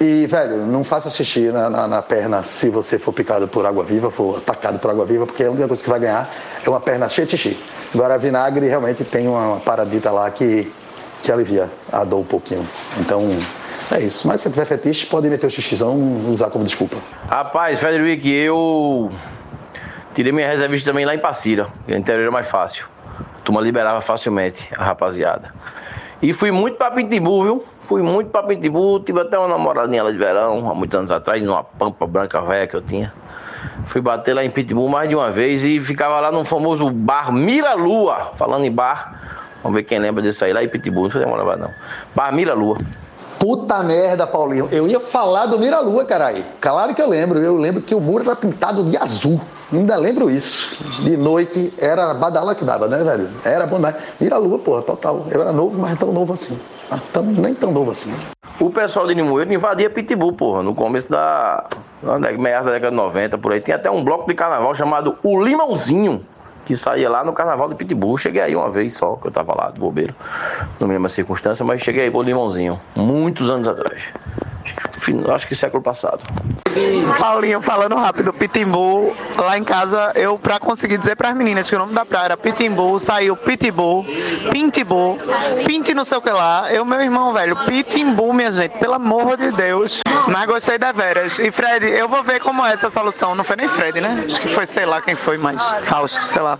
E, 0.00 0.26
velho, 0.26 0.66
não 0.66 0.82
faça 0.82 1.10
xixi 1.10 1.52
na, 1.52 1.68
na, 1.68 1.86
na, 1.86 2.00
perna 2.00 2.42
se 2.42 2.70
você 2.70 2.98
for 2.98 3.12
picado 3.12 3.46
por 3.46 3.66
água 3.66 3.84
viva, 3.84 4.10
for 4.10 4.38
atacado 4.38 4.78
por 4.78 4.90
água 4.90 5.04
viva, 5.04 5.26
porque 5.26 5.44
a 5.44 5.50
única 5.50 5.68
coisa 5.68 5.82
que 5.82 5.90
vai 5.90 6.00
ganhar 6.00 6.30
é 6.64 6.70
uma 6.70 6.80
perna 6.80 7.06
cheia 7.06 7.26
de 7.26 7.36
xixi. 7.36 7.60
Agora, 7.94 8.16
vinagre 8.16 8.66
realmente 8.66 9.04
tem 9.04 9.28
uma 9.28 9.60
paradita 9.60 10.10
lá 10.10 10.30
que, 10.30 10.72
que 11.22 11.30
alivia 11.30 11.70
a 11.92 12.02
dor 12.02 12.20
um 12.20 12.24
pouquinho. 12.24 12.66
Então, 12.98 13.28
é 13.94 14.00
isso. 14.00 14.26
Mas 14.26 14.40
se 14.40 14.50
tiver 14.50 14.64
fetiche, 14.64 15.06
pode 15.06 15.28
meter 15.28 15.46
o 15.46 15.50
xixizão 15.50 15.96
usar 16.28 16.50
como 16.50 16.64
desculpa. 16.64 16.96
Rapaz, 17.28 17.78
Frederico, 17.78 18.26
eu 18.28 19.12
tirei 20.14 20.32
minha 20.32 20.48
reservista 20.48 20.90
também 20.90 21.04
lá 21.04 21.14
em 21.14 21.18
Passira, 21.18 21.68
o 21.88 21.92
interior 21.92 22.28
é 22.28 22.30
mais 22.30 22.48
fácil. 22.48 22.86
A 23.38 23.42
turma 23.42 23.60
liberava 23.60 24.00
facilmente 24.00 24.68
a 24.76 24.84
rapaziada. 24.84 25.52
E 26.22 26.32
fui 26.32 26.50
muito 26.50 26.76
pra 26.76 26.90
Pintimbu, 26.90 27.42
viu? 27.42 27.64
Fui 27.90 28.02
muito 28.02 28.30
pra 28.30 28.44
Pitbull, 28.44 29.00
tive 29.00 29.20
até 29.20 29.36
uma 29.36 29.48
namoradinha 29.48 30.04
lá 30.04 30.12
de 30.12 30.16
verão, 30.16 30.70
há 30.70 30.74
muitos 30.76 30.96
anos 30.96 31.10
atrás, 31.10 31.42
numa 31.42 31.64
pampa 31.64 32.06
branca 32.06 32.40
velha 32.40 32.64
que 32.64 32.76
eu 32.76 32.80
tinha. 32.80 33.12
Fui 33.86 34.00
bater 34.00 34.32
lá 34.32 34.44
em 34.44 34.50
Pitbull 34.50 34.88
mais 34.88 35.08
de 35.08 35.16
uma 35.16 35.28
vez 35.32 35.64
e 35.64 35.80
ficava 35.80 36.20
lá 36.20 36.30
no 36.30 36.44
famoso 36.44 36.88
bar 36.88 37.32
Mira 37.32 37.74
Lua. 37.74 38.30
Falando 38.36 38.64
em 38.64 38.70
bar, 38.70 39.48
vamos 39.60 39.74
ver 39.74 39.82
quem 39.82 39.98
lembra 39.98 40.22
disso 40.22 40.44
aí 40.44 40.52
lá 40.52 40.62
em 40.62 40.68
Pitbull, 40.68 41.02
não 41.04 41.10
foi 41.10 41.20
demorar 41.20 41.56
não. 41.56 41.72
Bar 42.14 42.32
Mira 42.32 42.54
Lua. 42.54 42.78
Puta 43.40 43.82
merda, 43.82 44.26
Paulinho. 44.26 44.68
Eu 44.70 44.86
ia 44.86 45.00
falar 45.00 45.46
do 45.46 45.58
Mira 45.58 45.80
Lua, 45.80 46.04
caralho. 46.04 46.44
Claro 46.60 46.94
que 46.94 47.00
eu 47.00 47.08
lembro. 47.08 47.38
Eu 47.40 47.56
lembro 47.56 47.80
que 47.80 47.94
o 47.94 48.00
muro 48.00 48.22
era 48.22 48.36
pintado 48.36 48.84
de 48.84 48.98
azul. 48.98 49.40
Ainda 49.72 49.96
lembro 49.96 50.30
isso. 50.30 50.76
De 51.02 51.16
noite 51.16 51.72
era 51.78 52.12
badala 52.12 52.54
que 52.54 52.66
dava, 52.66 52.86
né, 52.86 53.02
velho? 53.02 53.30
Era 53.42 53.66
bom, 53.66 53.78
mas 53.78 53.96
Mira 54.20 54.36
Lua, 54.36 54.58
porra, 54.58 54.82
total. 54.82 55.24
Eu 55.30 55.40
era 55.40 55.52
novo, 55.52 55.78
mas 55.80 55.98
tão 55.98 56.12
novo 56.12 56.34
assim. 56.34 56.60
Tão, 57.14 57.22
nem 57.22 57.54
tão 57.54 57.72
novo 57.72 57.90
assim. 57.92 58.14
O 58.60 58.68
pessoal 58.68 59.06
de 59.06 59.14
Limoeiro 59.14 59.50
invadia 59.50 59.88
Pitbull, 59.88 60.34
porra, 60.34 60.62
no 60.62 60.74
começo 60.74 61.10
da. 61.10 61.64
meados 62.38 62.66
da 62.66 62.72
década 62.72 62.90
de 62.90 62.96
90, 62.96 63.38
por 63.38 63.52
aí. 63.52 63.60
Tinha 63.62 63.76
até 63.76 63.90
um 63.90 64.04
bloco 64.04 64.28
de 64.28 64.34
carnaval 64.34 64.74
chamado 64.74 65.16
O 65.22 65.42
Limãozinho, 65.42 66.26
que 66.70 66.76
saía 66.76 67.10
lá 67.10 67.24
no 67.24 67.32
carnaval 67.32 67.68
de 67.68 67.74
Pitbull. 67.74 68.16
Cheguei 68.16 68.40
aí 68.40 68.54
uma 68.54 68.70
vez 68.70 68.94
só, 68.94 69.16
que 69.16 69.26
eu 69.26 69.32
tava 69.32 69.52
lá, 69.56 69.70
do 69.70 69.80
bobeiro. 69.80 70.14
Não 70.78 70.86
me 70.86 70.94
lembro 70.94 71.08
circunstância, 71.08 71.64
mas 71.64 71.82
cheguei 71.82 72.04
aí 72.04 72.10
pro 72.12 72.22
Limãozinho, 72.22 72.80
muitos 72.94 73.50
anos 73.50 73.66
atrás. 73.66 74.00
Acho 75.34 75.48
que 75.48 75.54
século 75.54 75.82
passado. 75.82 76.22
Paulinho, 77.18 77.60
falando 77.60 77.96
rápido, 77.96 78.32
Pitimbu, 78.32 79.14
lá 79.36 79.58
em 79.58 79.64
casa, 79.64 80.12
eu 80.14 80.38
pra 80.38 80.58
conseguir 80.58 80.98
dizer 80.98 81.16
pras 81.16 81.34
meninas 81.34 81.68
que 81.68 81.74
o 81.74 81.78
nome 81.78 81.94
da 81.94 82.04
praia 82.04 82.26
era 82.26 82.36
Pitimbu, 82.36 82.98
saiu 83.00 83.36
Pitbull, 83.36 84.04
Pintibu, 84.50 85.18
Pinti 85.66 85.94
não 85.94 86.04
sei 86.04 86.18
o 86.18 86.22
que 86.22 86.30
lá. 86.30 86.72
Eu, 86.72 86.84
meu 86.84 87.00
irmão, 87.00 87.32
velho, 87.32 87.56
Pitimbu, 87.66 88.32
minha 88.32 88.52
gente, 88.52 88.78
pelo 88.78 88.94
amor 88.94 89.36
de 89.36 89.50
Deus. 89.52 90.00
Mas 90.28 90.46
gostei 90.46 90.78
da 90.78 90.92
veras. 90.92 91.38
E 91.38 91.50
Fred, 91.50 91.86
eu 91.86 92.08
vou 92.08 92.22
ver 92.22 92.40
como 92.40 92.64
é 92.64 92.72
essa 92.72 92.90
solução. 92.90 93.34
Não 93.34 93.42
foi 93.42 93.56
nem 93.56 93.68
Fred, 93.68 94.00
né? 94.00 94.24
Acho 94.26 94.40
que 94.40 94.48
foi, 94.48 94.66
sei 94.66 94.86
lá 94.86 95.00
quem 95.00 95.14
foi, 95.14 95.38
mas 95.38 95.62
Fausto, 95.82 96.22
sei 96.22 96.42
lá. 96.42 96.58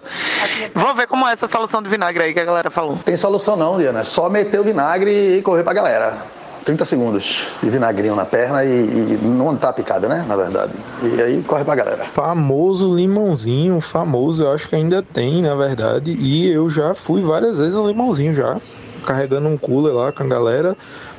Vou 0.75 0.95
ver 0.95 1.07
como 1.07 1.27
é 1.29 1.33
essa 1.33 1.47
solução 1.47 1.83
de 1.83 1.89
vinagre 1.89 2.25
aí 2.25 2.35
que 2.35 2.41
a 2.41 2.45
galera 2.45 2.71
falou. 2.71 2.99
Tem 3.05 3.17
solução 3.17 3.57
não, 3.57 3.79
Diana. 3.79 4.01
É 4.01 4.05
só 4.05 4.29
meter 4.29 4.59
o 4.59 4.65
vinagre 4.65 5.39
e 5.39 5.43
correr 5.43 5.63
pra 5.63 5.73
galera. 5.73 6.40
30 6.65 6.85
segundos 6.85 7.47
de 7.63 7.71
vinagrinho 7.71 8.15
na 8.15 8.25
perna 8.25 8.65
e, 8.65 8.69
e 8.69 9.19
não 9.23 9.57
tá 9.57 9.73
picada, 9.73 10.09
né? 10.09 10.25
Na 10.27 10.37
verdade. 10.37 10.73
E 11.03 11.21
aí 11.21 11.43
corre 11.43 11.65
pra 11.65 11.75
galera. 11.75 12.05
Famoso 12.05 12.95
limãozinho, 12.95 13.81
famoso, 13.81 14.43
eu 14.43 14.53
acho 14.53 14.69
que 14.69 14.77
ainda 14.77 15.03
tem, 15.03 15.43
na 15.43 15.55
verdade. 15.55 16.13
E 16.13 16.51
eu 16.51 16.69
já 16.69 16.95
fui 16.95 17.23
várias 17.23 17.59
vezes 17.59 17.75
ao 17.75 17.87
limãozinho 17.87 18.35
já. 18.35 18.59
Carregando 19.07 19.49
um 19.49 19.57
cooler 19.57 19.95
lá 19.95 20.13
com 20.13 20.23
a 20.23 20.27
galera, 20.27 20.77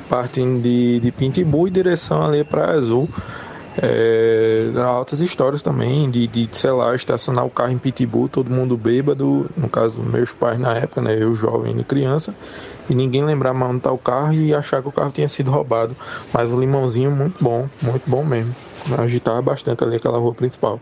partindo 0.09 0.61
de, 0.61 0.99
de 0.99 1.11
Pintibu 1.11 1.67
em 1.67 1.71
direção 1.71 2.23
ali 2.23 2.43
pra 2.43 2.71
Azul. 2.71 3.09
É, 3.81 4.69
altas 4.83 5.21
histórias 5.21 5.61
também 5.61 6.09
de, 6.09 6.27
de, 6.27 6.49
sei 6.51 6.71
lá, 6.71 6.93
estacionar 6.93 7.45
o 7.45 7.49
carro 7.49 7.71
em 7.71 7.77
Pitbull, 7.77 8.27
todo 8.27 8.51
mundo 8.51 8.75
bêbado, 8.75 9.49
no 9.55 9.69
caso 9.69 10.01
meus 10.01 10.31
pais 10.31 10.59
na 10.59 10.73
época, 10.73 11.01
né, 11.01 11.17
eu 11.17 11.33
jovem 11.33 11.79
e 11.79 11.83
criança, 11.83 12.35
e 12.91 12.95
ninguém 12.95 13.23
lembrar 13.23 13.53
tá 13.79 13.89
o 13.89 13.97
carro 13.97 14.33
e 14.33 14.53
achar 14.53 14.81
que 14.81 14.89
o 14.89 14.91
carro 14.91 15.11
tinha 15.11 15.27
sido 15.27 15.49
roubado. 15.49 15.95
Mas 16.33 16.51
o 16.51 16.59
limãozinho 16.59 17.09
muito 17.09 17.41
bom, 17.41 17.69
muito 17.81 18.03
bom 18.05 18.23
mesmo. 18.23 18.53
Agitava 18.99 19.41
bastante 19.41 19.81
ali 19.81 19.95
aquela 19.95 20.17
rua 20.17 20.33
principal. 20.33 20.79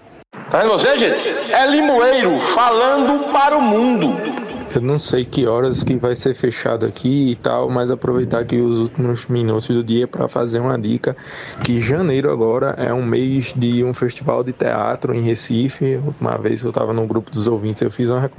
Tá 0.50 0.60
vendo 0.60 0.72
você, 0.72 0.98
gente? 0.98 1.28
É 1.52 1.68
Limoeiro 1.68 2.40
falando 2.40 3.32
para 3.32 3.56
o 3.56 3.62
mundo. 3.62 4.49
Eu 4.72 4.82
não 4.82 5.00
sei 5.00 5.26
que 5.26 5.48
horas 5.48 5.82
que 5.82 5.96
vai 5.96 6.16
ser 6.16 6.36
fechado 6.36 6.86
aqui 6.86 7.32
e 7.32 7.36
tal, 7.36 7.70
mas 7.72 7.90
aproveitar 7.90 8.40
aqui 8.40 8.58
os 8.58 8.78
últimos 8.78 9.26
minutos 9.26 9.68
do 9.68 9.84
dia 9.84 10.08
para 10.08 10.28
fazer 10.28 10.60
uma 10.60 10.78
dica 10.78 11.18
que 11.64 11.82
janeiro 11.82 12.32
agora 12.32 12.76
é 12.78 12.94
um 12.94 13.04
mês 13.04 13.52
de 13.58 13.84
um 13.84 13.96
festival 13.96 14.44
de 14.44 14.54
teatro 14.54 15.12
em 15.14 15.22
Recife. 15.22 16.00
Uma 16.22 16.38
vez 16.38 16.62
eu 16.62 16.70
estava 16.70 16.94
no 16.94 17.08
grupo 17.08 17.32
dos 17.32 17.48
ouvintes, 17.48 17.82
eu 17.82 17.90
fiz 17.90 18.12
uma 18.12 18.30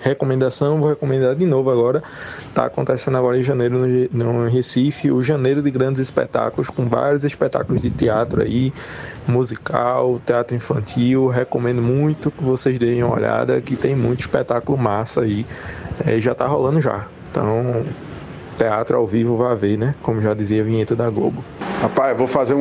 recomendação, 0.00 0.80
vou 0.80 0.88
recomendar 0.88 1.36
de 1.36 1.46
novo 1.46 1.70
agora. 1.70 2.02
Tá 2.52 2.64
acontecendo 2.64 3.16
agora 3.16 3.38
em 3.38 3.44
janeiro 3.44 3.78
no 4.10 4.48
Recife, 4.48 5.12
o 5.12 5.22
janeiro 5.22 5.62
de 5.62 5.70
grandes 5.70 6.00
espetáculos 6.00 6.70
com 6.70 6.88
vários 6.88 7.22
espetáculos 7.22 7.80
de 7.82 7.90
teatro 7.90 8.42
aí, 8.42 8.72
musical, 9.30 10.20
teatro 10.24 10.56
infantil. 10.56 11.28
Recomendo 11.28 11.82
muito 11.82 12.30
que 12.30 12.42
vocês 12.42 12.78
deem 12.78 13.02
uma 13.02 13.14
olhada, 13.14 13.60
que 13.60 13.76
tem 13.76 13.94
muito 13.94 14.20
espetáculo 14.20 14.78
massa 14.78 15.22
aí 15.22 15.46
é, 16.06 16.20
já 16.20 16.34
tá 16.34 16.46
rolando 16.46 16.80
já. 16.80 17.06
Então, 17.30 17.84
teatro 18.58 18.96
ao 18.96 19.06
vivo 19.06 19.36
vai 19.36 19.54
ver, 19.54 19.78
né? 19.78 19.94
Como 20.02 20.20
já 20.20 20.34
dizia 20.34 20.60
a 20.60 20.64
vinheta 20.64 20.94
da 20.96 21.08
Globo. 21.08 21.42
Rapaz, 21.80 22.10
eu 22.10 22.16
vou 22.16 22.26
fazer 22.26 22.54
um, 22.54 22.58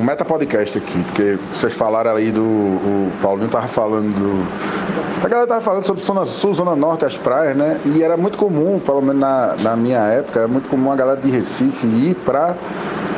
um 0.00 0.02
meta 0.02 0.24
podcast 0.24 0.78
aqui, 0.78 1.02
porque 1.04 1.38
vocês 1.52 1.72
falaram 1.72 2.16
aí 2.16 2.32
do. 2.32 2.42
O 2.42 3.12
Paulinho 3.22 3.48
tava 3.48 3.68
falando 3.68 4.12
do. 4.12 5.24
A 5.24 5.28
galera 5.28 5.48
tava 5.48 5.60
falando 5.60 5.84
sobre 5.84 6.02
Zona 6.02 6.24
Sul, 6.26 6.54
Zona 6.54 6.74
Norte, 6.74 7.04
as 7.04 7.16
praias, 7.16 7.56
né? 7.56 7.80
E 7.84 8.02
era 8.02 8.16
muito 8.16 8.36
comum, 8.36 8.80
pelo 8.80 9.00
menos 9.00 9.20
na, 9.20 9.56
na 9.60 9.76
minha 9.76 10.00
época, 10.00 10.40
era 10.40 10.48
muito 10.48 10.68
comum 10.68 10.90
a 10.90 10.96
galera 10.96 11.20
de 11.20 11.30
Recife 11.30 11.86
ir 11.86 12.14
pra 12.24 12.56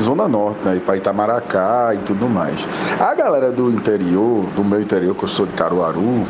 Zona 0.02 0.28
Norte, 0.28 0.58
né? 0.64 0.76
Ir 0.76 0.80
pra 0.80 0.96
Itamaracá 0.96 1.94
e 1.94 1.98
tudo 1.98 2.28
mais. 2.28 2.66
A 2.98 3.14
galera 3.14 3.50
do 3.50 3.70
interior, 3.70 4.44
do 4.54 4.62
meu 4.62 4.80
interior, 4.80 5.14
que 5.14 5.24
eu 5.24 5.28
sou 5.28 5.46
de 5.46 5.52
Caruaru, 5.52 6.26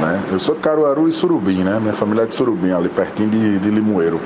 né? 0.00 0.22
Eu 0.30 0.38
sou 0.38 0.54
de 0.54 0.60
Caruaru 0.60 1.08
e 1.08 1.12
Surubim, 1.12 1.62
né? 1.62 1.78
Minha 1.80 1.92
família 1.92 2.22
é 2.22 2.26
de 2.26 2.34
Surubim, 2.34 2.70
ali 2.70 2.88
pertinho 2.88 3.28
de, 3.28 3.58
de 3.58 3.70
Limoeiro, 3.70 4.20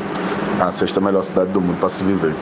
a 0.60 0.70
sexta 0.72 1.00
melhor 1.00 1.24
cidade 1.24 1.50
do 1.50 1.60
mundo 1.60 1.78
para 1.78 1.88
se 1.88 2.02
viver. 2.02 2.34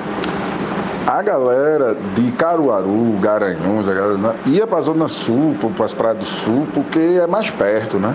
A 1.06 1.22
galera 1.22 1.96
de 2.14 2.30
Caruaru, 2.32 3.18
Garanhuns, 3.20 3.88
a 3.88 3.94
galera 3.94 4.36
ia 4.46 4.66
para 4.66 4.78
a 4.78 4.82
Zona 4.82 5.08
Sul, 5.08 5.56
para 5.76 5.84
as 5.84 5.92
praias 5.92 6.18
do 6.18 6.24
Sul, 6.24 6.66
porque 6.72 6.98
é 6.98 7.26
mais 7.26 7.50
perto, 7.50 7.98
né? 7.98 8.14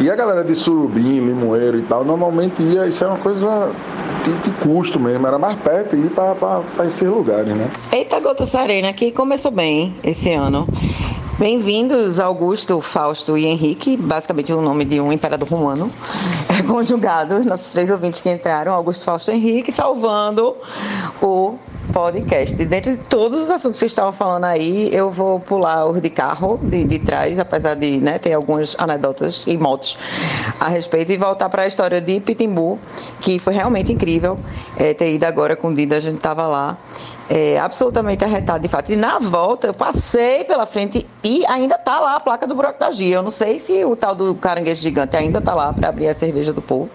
E 0.00 0.10
a 0.10 0.16
galera 0.16 0.44
de 0.44 0.54
Surubim, 0.54 1.20
Limoeiro 1.20 1.78
e 1.78 1.82
tal, 1.82 2.04
normalmente 2.04 2.62
ia, 2.62 2.86
isso 2.86 3.04
é 3.04 3.06
uma 3.06 3.18
coisa 3.18 3.70
de 4.32 4.50
custo 4.62 4.98
mesmo, 4.98 5.26
era 5.26 5.38
mais 5.38 5.56
perto 5.58 5.94
ir 5.96 6.10
para 6.10 6.86
esses 6.86 7.06
lugares, 7.08 7.54
né? 7.54 7.70
Eita 7.92 8.18
Gota 8.20 8.46
Serena, 8.46 8.92
que 8.92 9.12
começou 9.12 9.50
bem 9.50 9.94
esse 10.02 10.32
ano. 10.32 10.66
Bem-vindos, 11.38 12.18
Augusto, 12.18 12.80
Fausto 12.80 13.36
e 13.36 13.44
Henrique, 13.44 13.96
basicamente 13.96 14.52
o 14.52 14.62
nome 14.62 14.84
de 14.84 15.00
um 15.00 15.12
imperador 15.12 15.48
romano, 15.48 15.92
é, 16.48 16.62
conjugados, 16.62 17.44
nossos 17.44 17.70
três 17.70 17.90
ouvintes 17.90 18.20
que 18.20 18.30
entraram, 18.30 18.72
Augusto, 18.72 19.04
Fausto 19.04 19.30
e 19.30 19.34
Henrique, 19.34 19.72
salvando 19.72 20.56
o 21.20 21.56
podcast. 21.92 22.64
Dentre 22.64 22.92
de 22.92 23.02
todos 23.04 23.42
os 23.42 23.50
assuntos 23.50 23.80
que 23.80 23.86
estavam 23.86 24.12
falando 24.12 24.44
aí, 24.44 24.94
eu 24.94 25.10
vou 25.10 25.40
pular 25.40 25.86
os 25.86 26.00
de 26.00 26.10
carro, 26.10 26.58
de, 26.62 26.84
de 26.84 26.98
trás, 26.98 27.38
apesar 27.38 27.74
de 27.74 27.98
né, 27.98 28.18
ter 28.18 28.32
algumas 28.32 28.74
anedotas 28.78 29.44
e 29.46 29.56
motos 29.56 29.96
a 30.58 30.68
respeito, 30.68 31.12
e 31.12 31.16
voltar 31.16 31.48
para 31.48 31.62
a 31.62 31.66
história 31.66 32.00
de 32.00 32.20
Pitimbu, 32.20 32.78
que 33.20 33.38
foi 33.38 33.54
realmente 33.54 33.92
incrível 33.92 34.38
é, 34.76 34.94
ter 34.94 35.12
ido 35.12 35.24
agora 35.24 35.56
com 35.56 35.68
o 35.68 35.74
Dida, 35.74 35.96
a 35.96 36.00
gente 36.00 36.16
estava 36.16 36.46
lá 36.46 36.78
é, 37.28 37.58
absolutamente 37.58 38.24
arretado 38.24 38.62
de 38.62 38.68
fato. 38.68 38.92
E 38.92 38.96
na 38.96 39.18
volta 39.18 39.66
eu 39.66 39.74
passei 39.74 40.44
pela 40.44 40.66
frente 40.66 41.06
e 41.22 41.44
ainda 41.46 41.78
tá 41.78 41.98
lá 42.00 42.16
a 42.16 42.20
placa 42.20 42.46
do 42.46 42.54
Broco 42.54 42.78
da 42.78 42.90
Gia. 42.90 43.16
Eu 43.16 43.22
não 43.22 43.30
sei 43.30 43.58
se 43.58 43.84
o 43.84 43.96
tal 43.96 44.14
do 44.14 44.34
caranguejo 44.34 44.82
gigante 44.82 45.16
ainda 45.16 45.40
tá 45.40 45.54
lá 45.54 45.72
para 45.72 45.88
abrir 45.88 46.08
a 46.08 46.14
cerveja 46.14 46.52
do 46.52 46.60
povo, 46.60 46.90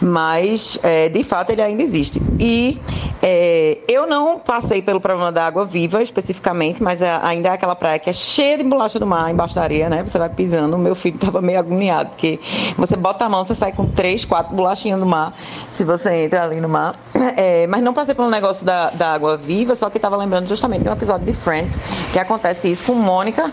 mas 0.00 0.78
é, 0.82 1.08
de 1.08 1.22
fato 1.24 1.50
ele 1.50 1.62
ainda 1.62 1.82
existe. 1.82 2.20
E 2.38 2.80
é, 3.22 3.78
eu 3.86 4.06
não 4.06 4.38
passei 4.38 4.80
pelo 4.80 5.00
problema 5.00 5.30
da 5.30 5.46
água 5.46 5.64
viva 5.64 6.02
especificamente, 6.02 6.82
mas 6.82 7.02
é, 7.02 7.18
ainda 7.22 7.50
é 7.50 7.52
aquela 7.52 7.76
praia 7.76 7.98
que 7.98 8.08
é 8.08 8.12
cheia 8.12 8.56
de 8.56 8.64
bolacha 8.64 8.98
do 8.98 9.06
mar 9.06 9.30
embaixo 9.30 9.54
da 9.54 9.62
areia, 9.62 9.88
né? 9.90 10.02
Você 10.06 10.18
vai 10.18 10.28
pisando. 10.28 10.78
Meu 10.78 10.94
filho 10.94 11.18
tava 11.18 11.42
meio 11.42 11.58
agoniado, 11.58 12.10
porque 12.10 12.40
você 12.76 12.96
bota 12.96 13.26
a 13.26 13.28
mão, 13.28 13.44
você 13.44 13.54
sai 13.54 13.72
com 13.72 13.86
três, 13.86 14.24
quatro 14.24 14.54
bolachinhas 14.54 14.98
do 14.98 15.06
mar 15.06 15.34
se 15.72 15.84
você 15.84 16.24
entra 16.24 16.44
ali 16.44 16.60
no 16.60 16.68
mar. 16.68 16.94
É, 17.36 17.66
mas 17.66 17.82
não 17.82 17.92
passei 17.92 18.14
pelo 18.14 18.30
negócio 18.30 18.64
da, 18.64 18.90
da 18.90 19.12
água 19.12 19.36
viva 19.36 19.49
viva, 19.50 19.74
só 19.74 19.90
que 19.90 19.98
estava 19.98 20.16
lembrando 20.16 20.48
justamente 20.48 20.84
de 20.84 20.88
um 20.88 20.92
episódio 20.92 21.26
de 21.26 21.32
Friends 21.32 21.76
que 22.12 22.18
acontece 22.20 22.70
isso 22.70 22.84
com 22.84 22.94
Mônica. 22.94 23.52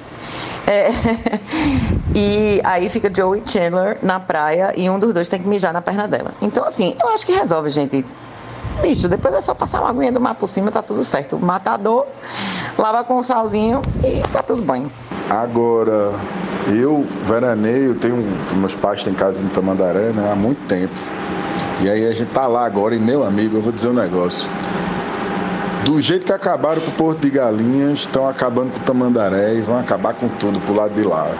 É, 0.67 0.89
e 2.13 2.61
aí 2.63 2.87
fica 2.89 3.11
Joey 3.13 3.41
Chandler 3.47 3.97
na 4.03 4.19
praia 4.19 4.73
e 4.75 4.87
um 4.89 4.99
dos 4.99 5.11
dois 5.11 5.27
tem 5.27 5.41
que 5.41 5.47
mijar 5.47 5.73
na 5.73 5.81
perna 5.81 6.07
dela. 6.07 6.33
Então, 6.39 6.63
assim, 6.65 6.95
eu 7.01 7.09
acho 7.09 7.25
que 7.25 7.31
resolve, 7.31 7.69
gente. 7.69 8.05
Bicho, 8.79 9.09
depois 9.09 9.33
é 9.33 9.41
só 9.41 9.55
passar 9.55 9.81
uma 9.81 9.89
aguinha 9.89 10.11
do 10.11 10.21
mar 10.21 10.35
por 10.35 10.47
cima, 10.47 10.69
tá 10.69 10.83
tudo 10.83 11.03
certo. 11.03 11.39
Matador, 11.39 12.05
lava 12.77 13.03
com 13.03 13.15
um 13.15 13.23
salzinho 13.23 13.81
e 14.03 14.21
tá 14.31 14.43
tudo 14.43 14.61
bem. 14.61 14.91
Agora, 15.31 16.13
eu 16.67 17.03
veraneio, 17.25 17.95
tenho. 17.95 18.17
Meus 18.55 18.75
pais 18.75 19.03
têm 19.03 19.15
casa 19.15 19.41
em 19.41 19.47
Tamandaré, 19.47 20.13
né? 20.13 20.31
Há 20.31 20.35
muito 20.35 20.59
tempo. 20.67 20.93
E 21.81 21.89
aí 21.89 22.05
a 22.05 22.11
gente 22.11 22.31
tá 22.31 22.45
lá 22.45 22.65
agora, 22.65 22.95
e 22.95 22.99
meu 22.99 23.23
amigo, 23.23 23.57
eu 23.57 23.61
vou 23.61 23.71
dizer 23.71 23.87
um 23.87 23.93
negócio. 23.93 24.47
Do 25.87 26.01
jeito 26.01 26.25
que 26.25 26.33
acabaram 26.33 26.81
com 26.81 26.89
o 26.89 26.93
Porto 26.95 27.21
de 27.21 27.29
Galinhas, 27.29 27.99
estão 27.99 28.27
acabando 28.27 28.73
com 28.73 28.77
o 28.77 28.83
Tamandaré 28.83 29.55
e 29.55 29.61
vão 29.61 29.79
acabar 29.79 30.13
com 30.13 30.27
tudo 30.27 30.59
pro 30.59 30.73
lado 30.73 30.93
de 30.93 31.03
lá. 31.03 31.31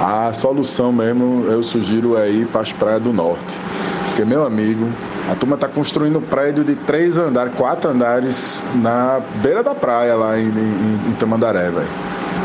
A 0.00 0.32
solução 0.32 0.92
mesmo, 0.92 1.46
eu 1.48 1.62
sugiro 1.62 2.16
é 2.18 2.28
ir 2.28 2.46
para 2.46 2.62
as 2.62 2.72
praias 2.72 3.00
do 3.00 3.12
norte. 3.12 3.58
Porque, 4.06 4.24
meu 4.24 4.44
amigo, 4.44 4.88
a 5.30 5.34
turma 5.34 5.54
está 5.54 5.68
construindo 5.68 6.18
um 6.18 6.22
prédio 6.22 6.64
de 6.64 6.76
três 6.76 7.16
andares, 7.16 7.54
quatro 7.54 7.90
andares 7.90 8.62
na 8.74 9.20
beira 9.36 9.62
da 9.62 9.74
praia 9.74 10.14
lá 10.14 10.38
em, 10.38 10.48
em, 10.48 11.10
em 11.10 11.12
Tamandaré, 11.14 11.70
velho. 11.70 11.88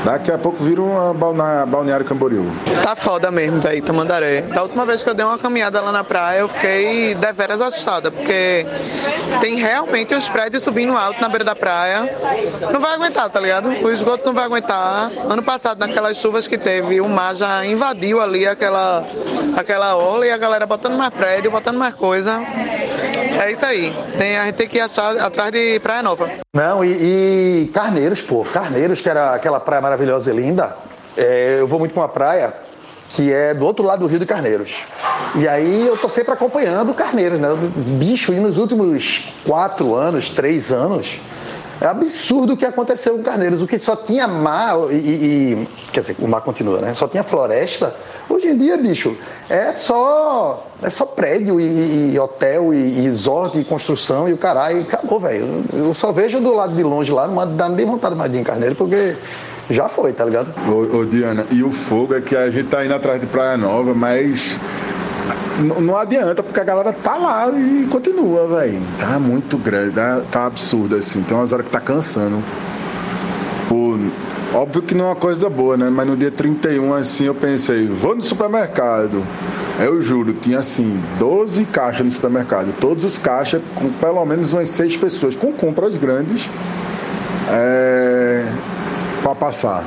Daqui 0.05 0.31
a 0.31 0.37
pouco 0.37 0.63
vira 0.63 0.81
uma 0.81 1.13
balneário 1.65 2.05
Camboriú. 2.05 2.45
Tá 2.81 2.95
foda 2.95 3.29
mesmo, 3.29 3.59
velho, 3.59 3.83
Tamandaré. 3.83 4.41
Da 4.43 4.63
última 4.63 4.85
vez 4.85 5.03
que 5.03 5.09
eu 5.09 5.13
dei 5.13 5.25
uma 5.25 5.37
caminhada 5.37 5.81
lá 5.81 5.91
na 5.91 6.03
praia, 6.03 6.39
eu 6.39 6.47
fiquei 6.47 7.15
deveras 7.15 7.59
assustada, 7.59 8.09
porque 8.11 8.65
tem 9.41 9.55
realmente 9.55 10.13
os 10.13 10.29
prédios 10.29 10.63
subindo 10.63 10.95
alto 10.95 11.19
na 11.19 11.27
beira 11.27 11.43
da 11.43 11.55
praia. 11.55 12.09
Não 12.71 12.79
vai 12.79 12.93
aguentar, 12.93 13.29
tá 13.29 13.39
ligado? 13.39 13.67
O 13.67 13.91
esgoto 13.91 14.25
não 14.25 14.33
vai 14.33 14.45
aguentar. 14.45 15.11
Ano 15.29 15.43
passado, 15.43 15.79
naquelas 15.79 16.17
chuvas 16.17 16.47
que 16.47 16.57
teve, 16.57 17.01
o 17.01 17.09
mar 17.09 17.35
já 17.37 17.65
invadiu 17.65 18.21
ali 18.21 18.45
aquela, 18.45 19.05
aquela 19.55 19.95
orla 19.95 20.25
e 20.25 20.31
a 20.31 20.37
galera 20.37 20.65
botando 20.65 20.95
mais 20.97 21.13
prédio, 21.13 21.51
botando 21.51 21.77
mais 21.77 21.93
coisa. 21.93 22.41
É 23.39 23.51
isso 23.51 23.65
aí. 23.65 23.93
Tem, 24.17 24.37
a 24.37 24.45
gente 24.45 24.55
tem 24.55 24.67
que 24.67 24.79
achar, 24.79 25.15
atrás 25.17 25.51
de 25.51 25.79
Praia 25.79 26.03
Nova. 26.03 26.29
Não, 26.53 26.83
e, 26.83 26.91
e 27.63 27.71
Carneiros, 27.73 28.21
pô. 28.21 28.43
Carneiros, 28.43 28.99
que 28.99 29.09
era 29.09 29.33
aquela 29.33 29.59
praia 29.59 29.81
maravilhosa 29.81 30.31
e 30.33 30.35
linda. 30.35 30.75
É, 31.15 31.57
eu 31.59 31.67
vou 31.67 31.79
muito 31.79 31.93
pra 31.93 32.03
uma 32.03 32.09
praia 32.09 32.53
que 33.09 33.31
é 33.31 33.53
do 33.53 33.65
outro 33.65 33.85
lado 33.85 34.01
do 34.01 34.07
Rio 34.07 34.19
de 34.19 34.25
Carneiros. 34.25 34.75
E 35.35 35.47
aí 35.47 35.87
eu 35.87 35.97
tô 35.97 36.09
sempre 36.09 36.33
acompanhando 36.33 36.93
Carneiros, 36.93 37.39
né? 37.39 37.49
Bicho, 37.97 38.33
e 38.33 38.39
nos 38.39 38.57
últimos 38.57 39.29
quatro 39.45 39.95
anos, 39.95 40.29
três 40.29 40.71
anos, 40.71 41.19
É 41.79 41.85
absurdo 41.85 42.53
o 42.53 42.57
que 42.57 42.65
aconteceu 42.65 43.15
com 43.17 43.23
Carneiros. 43.23 43.61
O 43.61 43.67
que 43.67 43.79
só 43.79 43.95
tinha 43.95 44.27
mar 44.27 44.75
e, 44.91 44.95
e- 44.95 45.67
Quer 45.91 46.01
dizer, 46.01 46.15
o 46.19 46.27
mar 46.27 46.41
continua, 46.41 46.81
né? 46.81 46.93
Só 46.93 47.07
tinha 47.07 47.23
floresta. 47.23 47.95
Hoje 48.29 48.47
em 48.47 48.57
dia, 48.57 48.77
bicho, 48.77 49.15
é 49.49 49.71
só. 49.71 50.65
É 50.81 50.89
só 50.89 51.05
prédio 51.05 51.59
e, 51.59 52.13
e 52.13 52.19
hotel 52.19 52.73
e, 52.73 52.77
e 52.77 53.01
resort 53.01 53.57
e 53.59 53.63
construção 53.63 54.27
e 54.27 54.33
o 54.33 54.37
caralho. 54.37 54.81
Acabou, 54.81 55.19
velho. 55.19 55.63
Eu 55.73 55.93
só 55.93 56.11
vejo 56.11 56.39
do 56.39 56.53
lado 56.53 56.75
de 56.75 56.83
longe 56.83 57.11
lá, 57.11 57.27
não 57.27 57.55
dá 57.55 57.69
nem 57.69 57.85
vontade 57.85 58.15
mais 58.15 58.31
de 58.31 58.37
ir 58.37 58.41
em 58.41 58.43
Carneiro, 58.43 58.75
porque 58.75 59.15
já 59.69 59.87
foi, 59.87 60.13
tá 60.13 60.25
ligado? 60.25 60.53
Ô, 60.69 60.97
ô, 60.97 61.05
Diana, 61.05 61.45
e 61.51 61.63
o 61.63 61.71
fogo 61.71 62.15
é 62.15 62.21
que 62.21 62.35
a 62.35 62.49
gente 62.49 62.69
tá 62.69 62.83
indo 62.85 62.93
atrás 62.93 63.19
de 63.19 63.27
Praia 63.27 63.57
Nova, 63.57 63.93
mas 63.93 64.59
não 65.81 65.97
adianta, 65.97 66.43
porque 66.43 66.59
a 66.59 66.63
galera 66.63 66.93
tá 66.93 67.17
lá 67.17 67.49
e 67.49 67.87
continua, 67.89 68.47
velho. 68.47 68.79
Tá 68.99 69.19
muito 69.19 69.57
grande, 69.57 69.91
tá, 69.91 70.21
tá 70.31 70.45
absurdo, 70.45 70.95
assim. 70.95 71.23
Tem 71.23 71.35
umas 71.35 71.51
horas 71.51 71.65
que 71.65 71.71
tá 71.71 71.79
cansando. 71.79 72.43
Pô, 73.67 73.97
óbvio 74.53 74.81
que 74.81 74.93
não 74.93 75.05
é 75.05 75.07
uma 75.09 75.15
coisa 75.15 75.49
boa, 75.49 75.75
né? 75.75 75.89
Mas 75.89 76.07
no 76.07 76.15
dia 76.15 76.31
31, 76.31 76.93
assim, 76.93 77.25
eu 77.25 77.35
pensei, 77.35 77.87
vou 77.87 78.15
no 78.15 78.21
supermercado. 78.21 79.25
Eu 79.79 80.01
juro, 80.01 80.33
tinha 80.33 80.59
assim, 80.59 81.01
12 81.19 81.65
caixas 81.65 82.05
no 82.05 82.11
supermercado. 82.11 82.73
Todos 82.79 83.03
os 83.03 83.17
caixas 83.17 83.61
com 83.75 83.89
pelo 83.89 84.25
menos 84.25 84.53
umas 84.53 84.69
seis 84.69 84.95
pessoas, 84.95 85.35
com 85.35 85.51
compras 85.51 85.97
grandes. 85.97 86.49
É, 87.49 88.45
para 89.23 89.35
passar. 89.35 89.83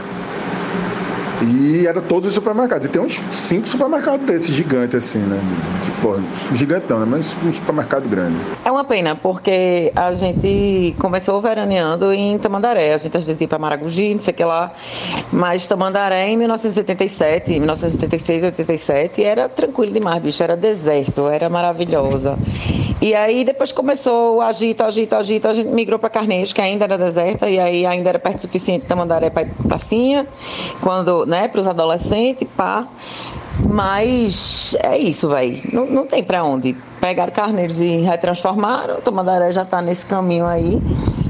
E 1.43 1.87
era 1.87 2.01
todos 2.01 2.29
os 2.29 2.35
supermercados. 2.35 2.87
E 2.87 2.89
tem 2.89 3.01
uns 3.01 3.15
cinco 3.31 3.67
supermercados 3.67 4.27
desses 4.27 4.55
gigantes, 4.55 4.97
assim, 4.97 5.21
né? 5.21 5.41
Não, 6.89 7.01
né? 7.01 7.07
Mas 7.09 7.37
um 7.45 7.53
supermercado 7.53 8.09
grande. 8.09 8.37
É 8.65 8.71
uma 8.71 8.85
pena, 8.85 9.15
porque 9.17 9.93
a 9.95 10.13
gente 10.13 10.95
começou 10.99 11.41
veraneando 11.41 12.13
em 12.13 12.39
Tamandaré. 12.39 12.95
A 12.95 12.99
gente 12.99 13.17
às 13.17 13.25
vezes 13.25 13.41
ia 13.41 13.49
para 13.49 13.59
Maragogi, 13.59 14.15
não 14.15 14.21
sei 14.21 14.33
o 14.33 14.37
que 14.37 14.45
lá. 14.45 14.73
Mas 15.33 15.67
Tamandaré 15.67 16.29
em 16.29 16.37
1987, 16.37 17.59
1986, 17.59 18.43
87, 18.45 19.25
era 19.25 19.49
tranquilo 19.49 19.93
demais, 19.93 20.23
bicho. 20.23 20.43
Era 20.43 20.57
deserto, 20.57 21.29
era 21.29 21.49
maravilhosa. 21.49 22.37
E 23.01 23.15
aí 23.15 23.45
depois 23.45 23.73
começou 23.73 24.37
o 24.37 24.41
agito, 24.43 24.83
agito, 24.83 25.15
agito. 25.15 25.49
A 25.49 25.55
gente 25.55 25.69
migrou 25.69 25.99
para 25.99 26.11
Carneiros, 26.11 26.53
que 26.53 26.61
ainda 26.61 26.85
era 26.85 26.99
deserta. 26.99 27.49
E 27.49 27.59
aí 27.59 27.87
ainda 27.87 28.11
era 28.11 28.19
perto 28.19 28.39
o 28.39 28.43
suficiente 28.43 28.83
de 28.83 28.89
Tamandaré 28.89 29.31
para 29.31 29.43
ir 29.43 29.55
pra 29.55 29.65
pracinha. 29.69 30.27
Quando, 30.83 31.25
né, 31.31 31.49
para 31.49 31.61
os 31.61 31.67
adolescentes, 31.67 32.47
pá. 32.57 32.87
Mas 33.59 34.77
é 34.83 34.99
isso, 34.99 35.29
velho. 35.29 35.61
Não, 35.73 35.87
não 35.87 36.07
tem 36.07 36.23
pra 36.23 36.43
onde. 36.45 36.75
Pegaram 37.01 37.33
Carneiros 37.33 37.79
e 37.81 37.99
retransformaram. 37.99 39.01
Tamandaré 39.01 39.53
já 39.53 39.65
tá 39.65 39.81
nesse 39.81 40.05
caminho 40.07 40.47
aí. 40.47 40.81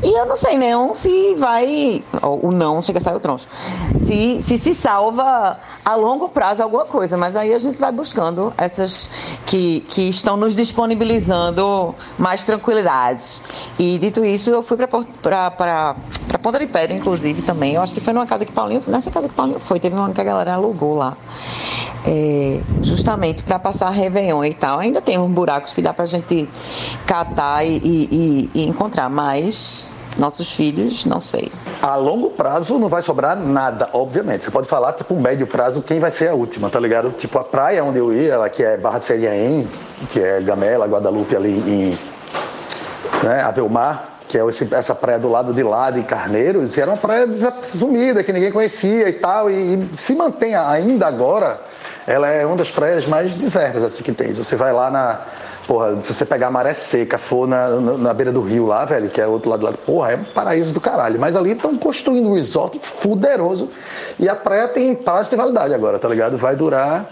E 0.03 0.19
eu 0.19 0.25
não 0.25 0.37
sei 0.37 0.57
não 0.59 0.95
se 0.95 1.35
vai. 1.35 2.03
O 2.23 2.51
não 2.51 2.81
chega 2.81 2.99
a 2.99 3.03
sair 3.03 3.17
o 3.17 3.21
troncho. 3.21 3.47
Se, 3.97 4.41
se 4.43 4.59
se 4.59 4.75
salva 4.75 5.59
a 5.85 5.95
longo 5.95 6.29
prazo 6.31 6.63
alguma 6.63 6.87
coisa. 6.87 7.19
Mas 7.19 7.37
aí 7.37 7.53
a 7.53 7.59
gente 7.59 7.79
vai 7.79 7.93
buscando 7.93 8.53
essas 8.57 9.11
que, 9.45 9.81
que 9.91 10.09
estão 10.09 10.39
nos 10.39 10.57
disponibilizando 10.57 11.95
mais 12.19 12.45
tranquilidades. 12.47 13.43
E 13.79 13.99
dito 13.99 14.25
isso, 14.25 14.49
eu 14.49 14.63
fui 14.63 14.77
pra 14.79 14.87
Ponta 14.89 16.59
de 16.59 16.67
Pedra, 16.67 16.97
inclusive, 16.97 17.43
também. 17.43 17.75
Eu 17.75 17.83
acho 17.83 17.93
que 17.93 18.01
foi 18.01 18.15
numa 18.15 18.27
casa 18.27 18.47
que 18.47 18.53
Paulinho. 18.53 18.83
Nessa 18.87 19.11
casa 19.11 19.29
que 19.29 19.35
Paulinho 19.35 19.61
foi. 19.61 19.79
Teve 19.81 19.97
um 19.97 20.03
ano 20.03 20.15
que 20.15 20.21
a 20.21 20.25
galera 20.25 20.55
alugou 20.55 20.95
lá. 20.97 21.17
É, 22.07 22.63
justamente 22.83 23.43
para 23.43 23.59
passar 23.59 23.91
Réveillon 23.91 24.45
e 24.45 24.55
tal. 24.55 24.79
Ainda 24.79 25.03
tem 25.03 25.19
uns 25.19 25.31
buracos 25.31 25.75
que 25.75 25.83
dá 25.83 25.93
pra 25.93 26.07
gente 26.07 26.49
catar 27.07 27.63
e- 27.67 27.77
e- 27.85 28.51
e 28.55 28.65
encontrar, 28.67 29.11
mas 29.11 29.90
nossos 30.21 30.53
filhos, 30.53 31.05
não 31.07 31.19
sei. 31.19 31.51
A 31.83 31.97
longo 31.97 32.31
prazo 32.31 32.79
não 32.79 32.89
vai 32.89 33.01
sobrar 33.03 33.35
nada, 33.37 33.89
obviamente. 33.93 34.45
Você 34.45 34.51
pode 34.51 34.69
falar, 34.69 34.93
tipo, 34.93 35.15
médio 35.19 35.47
prazo, 35.47 35.83
quem 35.83 35.99
vai 35.99 36.11
ser 36.11 36.29
a 36.29 36.35
última, 36.35 36.69
tá 36.69 36.79
ligado? 36.79 37.11
Tipo, 37.11 37.39
a 37.39 37.45
praia 37.45 37.83
onde 37.83 37.99
eu 37.99 38.13
ia, 38.13 38.35
ela 38.35 38.49
que 38.51 38.63
é 38.63 38.77
Barra 38.77 38.99
de 38.99 39.07
Seriaém, 39.07 39.67
que 40.11 40.21
é 40.21 40.41
Gamela, 40.43 40.87
Guadalupe 40.87 41.35
ali 41.35 41.51
em 41.59 41.99
né, 43.27 43.43
Avelmar, 43.43 44.05
que 44.29 44.39
é 44.39 44.47
esse- 44.47 44.73
essa 44.75 44.95
praia 44.95 45.19
do 45.19 45.29
lado 45.29 45.53
de 45.53 45.63
lá 45.63 45.91
de 45.91 46.03
Carneiros, 46.03 46.77
era 46.79 46.91
uma 46.91 46.97
praia 46.97 47.27
sumida, 47.63 48.23
que 48.23 48.33
ninguém 48.33 48.53
conhecia 48.53 49.09
e 49.09 49.13
tal, 49.15 49.51
e, 49.51 49.75
e 49.75 49.97
se 49.97 50.15
mantém 50.15 50.55
ainda 50.55 51.07
agora, 51.07 51.61
ela 52.07 52.29
é 52.29 52.45
uma 52.47 52.57
das 52.57 52.71
praias 52.71 53.07
mais 53.07 53.35
desertas 53.35 53.83
assim 53.83 54.03
que 54.05 54.13
tem. 54.13 54.33
Você 54.33 54.55
vai 54.57 54.73
lá 54.73 54.91
na. 54.91 55.21
Porra, 55.71 56.03
se 56.03 56.13
você 56.13 56.27
pegar 56.27 56.49
a 56.49 56.51
maré 56.51 56.75
seca, 56.75 57.17
for 57.17 57.47
na, 57.47 57.69
na, 57.69 57.97
na 57.97 58.13
beira 58.13 58.33
do 58.33 58.43
rio 58.43 58.67
lá, 58.67 58.85
velho, 58.85 59.09
que 59.09 59.21
é 59.21 59.27
outro 59.29 59.51
lado 59.51 59.61
do 59.61 59.67
lado, 59.67 59.79
porra, 59.79 60.15
é 60.15 60.17
um 60.17 60.25
paraíso 60.25 60.75
do 60.75 60.81
caralho. 60.81 61.21
Mas 61.21 61.37
ali 61.37 61.53
estão 61.53 61.77
construindo 61.77 62.29
um 62.29 62.35
resort 62.35 62.81
fuderoso. 62.83 63.71
E 64.19 64.29
a 64.29 64.35
praia 64.35 64.67
tem 64.67 64.93
prazo 64.97 65.31
de 65.31 65.37
validade 65.37 65.73
agora, 65.73 65.97
tá 66.01 66.09
ligado? 66.09 66.37
Vai 66.37 66.57
durar. 66.57 67.09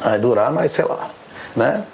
Vai 0.00 0.18
durar, 0.18 0.50
mas 0.54 0.72
sei 0.72 0.86
lá. 0.86 1.10
Né? 1.54 1.84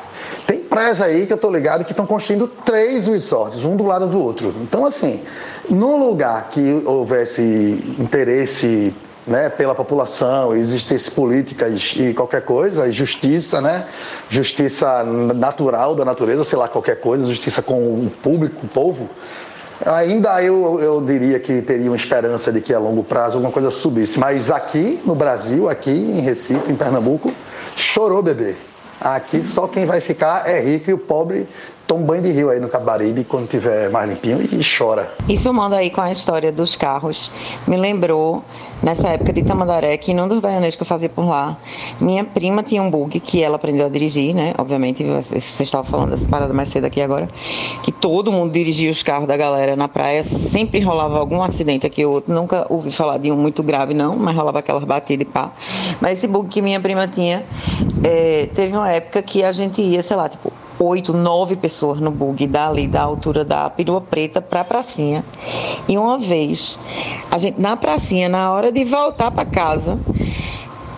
Tem 0.46 0.60
praias 0.60 1.02
aí 1.02 1.26
que 1.26 1.32
eu 1.32 1.38
tô 1.38 1.50
ligado 1.50 1.84
que 1.84 1.90
estão 1.90 2.06
construindo 2.06 2.46
três 2.46 3.08
resorts, 3.08 3.64
um 3.64 3.74
do 3.74 3.84
lado 3.84 4.06
do 4.06 4.22
outro. 4.22 4.54
Então, 4.62 4.86
assim, 4.86 5.20
num 5.68 5.96
lugar 5.96 6.48
que 6.50 6.80
houvesse 6.86 7.96
interesse 7.98 8.94
né, 9.26 9.48
pela 9.48 9.74
população, 9.74 10.54
existisse 10.54 11.10
políticas 11.10 11.94
e 11.96 12.12
qualquer 12.12 12.42
coisa, 12.42 12.90
justiça, 12.90 13.60
né? 13.60 13.86
Justiça 14.28 15.04
natural 15.04 15.94
da 15.94 16.04
natureza, 16.04 16.44
sei 16.44 16.58
lá, 16.58 16.68
qualquer 16.68 17.00
coisa, 17.00 17.26
justiça 17.26 17.62
com 17.62 17.74
o 17.74 18.10
público, 18.22 18.66
o 18.66 18.68
povo, 18.68 19.08
Ainda 19.84 20.40
eu, 20.42 20.78
eu 20.80 21.00
diria 21.00 21.40
que 21.40 21.60
teria 21.60 21.90
uma 21.90 21.96
esperança 21.96 22.52
de 22.52 22.60
que 22.60 22.72
a 22.72 22.78
longo 22.78 23.02
prazo 23.02 23.36
alguma 23.36 23.52
coisa 23.52 23.70
subisse. 23.70 24.18
Mas 24.18 24.50
aqui 24.50 25.00
no 25.04 25.14
Brasil, 25.14 25.68
aqui 25.68 25.90
em 25.90 26.20
Recife, 26.20 26.70
em 26.70 26.76
Pernambuco, 26.76 27.32
chorou 27.74 28.22
bebê. 28.22 28.54
Aqui 29.00 29.42
só 29.42 29.66
quem 29.66 29.84
vai 29.84 30.00
ficar 30.00 30.48
é 30.48 30.60
rico 30.60 30.88
e 30.90 30.92
o 30.92 30.98
pobre 30.98 31.48
toma 31.92 32.02
um 32.02 32.06
banho 32.06 32.22
de 32.22 32.32
rio 32.32 32.48
aí 32.48 32.58
no 32.58 32.68
Cabaribe 32.68 33.24
quando 33.24 33.48
tiver 33.48 33.90
mais 33.90 34.08
limpinho 34.08 34.40
e 34.40 34.60
chora. 34.64 35.12
Isso 35.28 35.52
manda 35.52 35.76
aí 35.76 35.90
com 35.90 36.00
a 36.00 36.10
história 36.10 36.50
dos 36.50 36.74
carros. 36.74 37.30
Me 37.66 37.76
lembrou, 37.76 38.42
nessa 38.82 39.08
época 39.08 39.32
de 39.32 39.42
Tamandaré, 39.42 39.96
que 39.98 40.14
num 40.14 40.26
dos 40.26 40.40
veraneios 40.40 40.74
que 40.74 40.82
eu 40.82 40.86
fazia 40.86 41.08
por 41.08 41.26
lá, 41.26 41.58
minha 42.00 42.24
prima 42.24 42.62
tinha 42.62 42.82
um 42.82 42.90
bug 42.90 43.20
que 43.20 43.42
ela 43.42 43.56
aprendeu 43.56 43.84
a 43.84 43.88
dirigir, 43.90 44.34
né? 44.34 44.54
Obviamente, 44.56 45.04
vocês 45.04 45.60
estavam 45.60 45.84
falando 45.90 46.10
dessa 46.10 46.26
parada 46.26 46.52
mais 46.54 46.70
cedo 46.70 46.86
aqui 46.86 47.00
agora, 47.02 47.28
que 47.82 47.92
todo 47.92 48.32
mundo 48.32 48.52
dirigia 48.52 48.90
os 48.90 49.02
carros 49.02 49.28
da 49.28 49.36
galera 49.36 49.76
na 49.76 49.88
praia, 49.88 50.24
sempre 50.24 50.80
rolava 50.80 51.18
algum 51.18 51.42
acidente 51.42 51.86
aqui 51.86 52.04
ou 52.06 52.14
outro. 52.14 52.32
Nunca 52.32 52.66
ouvi 52.70 52.90
falar 52.90 53.18
de 53.18 53.30
um 53.30 53.36
muito 53.36 53.62
grave, 53.62 53.92
não, 53.92 54.16
mas 54.16 54.34
rolava 54.34 54.60
aquelas 54.60 54.84
batidas 54.84 55.26
e 55.26 55.30
pá. 55.30 55.52
Mas 56.00 56.18
esse 56.18 56.26
bug 56.26 56.48
que 56.48 56.62
minha 56.62 56.80
prima 56.80 57.06
tinha, 57.06 57.44
é, 58.02 58.48
teve 58.54 58.74
uma 58.74 58.90
época 58.90 59.22
que 59.22 59.44
a 59.44 59.52
gente 59.52 59.82
ia, 59.82 60.02
sei 60.02 60.16
lá, 60.16 60.28
tipo, 60.28 60.52
oito, 60.78 61.12
nove 61.12 61.56
pessoas 61.56 62.00
no 62.00 62.10
bug 62.10 62.46
dali, 62.46 62.86
da 62.86 63.02
altura 63.02 63.44
da 63.44 63.68
perua 63.70 64.00
preta 64.00 64.40
pra 64.40 64.64
pracinha. 64.64 65.24
E 65.88 65.96
uma 65.98 66.18
vez, 66.18 66.78
a 67.30 67.38
gente 67.38 67.60
na 67.60 67.76
pracinha, 67.76 68.28
na 68.28 68.50
hora 68.52 68.72
de 68.72 68.84
voltar 68.84 69.30
pra 69.30 69.44
casa, 69.44 70.00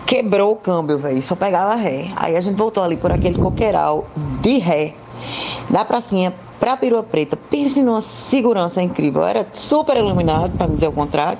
quebrou 0.05 0.53
o 0.53 0.55
câmbio, 0.55 0.97
velho. 0.97 1.21
Só 1.23 1.35
pegava 1.35 1.75
ré. 1.75 2.07
Aí 2.15 2.35
a 2.35 2.41
gente 2.41 2.55
voltou 2.55 2.83
ali 2.83 2.97
por 2.97 3.11
aquele 3.11 3.37
coqueiral 3.37 4.05
de 4.41 4.57
ré, 4.57 4.93
da 5.69 5.83
pracinha 5.83 6.33
pra 6.59 6.75
perua 6.77 7.03
preta. 7.03 7.37
Pense 7.49 7.81
numa 7.81 8.01
segurança 8.01 8.81
incrível. 8.81 9.23
Era 9.25 9.45
super 9.53 9.97
iluminado, 9.97 10.51
para 10.57 10.67
dizer 10.67 10.87
o 10.87 10.91
contrário. 10.91 11.39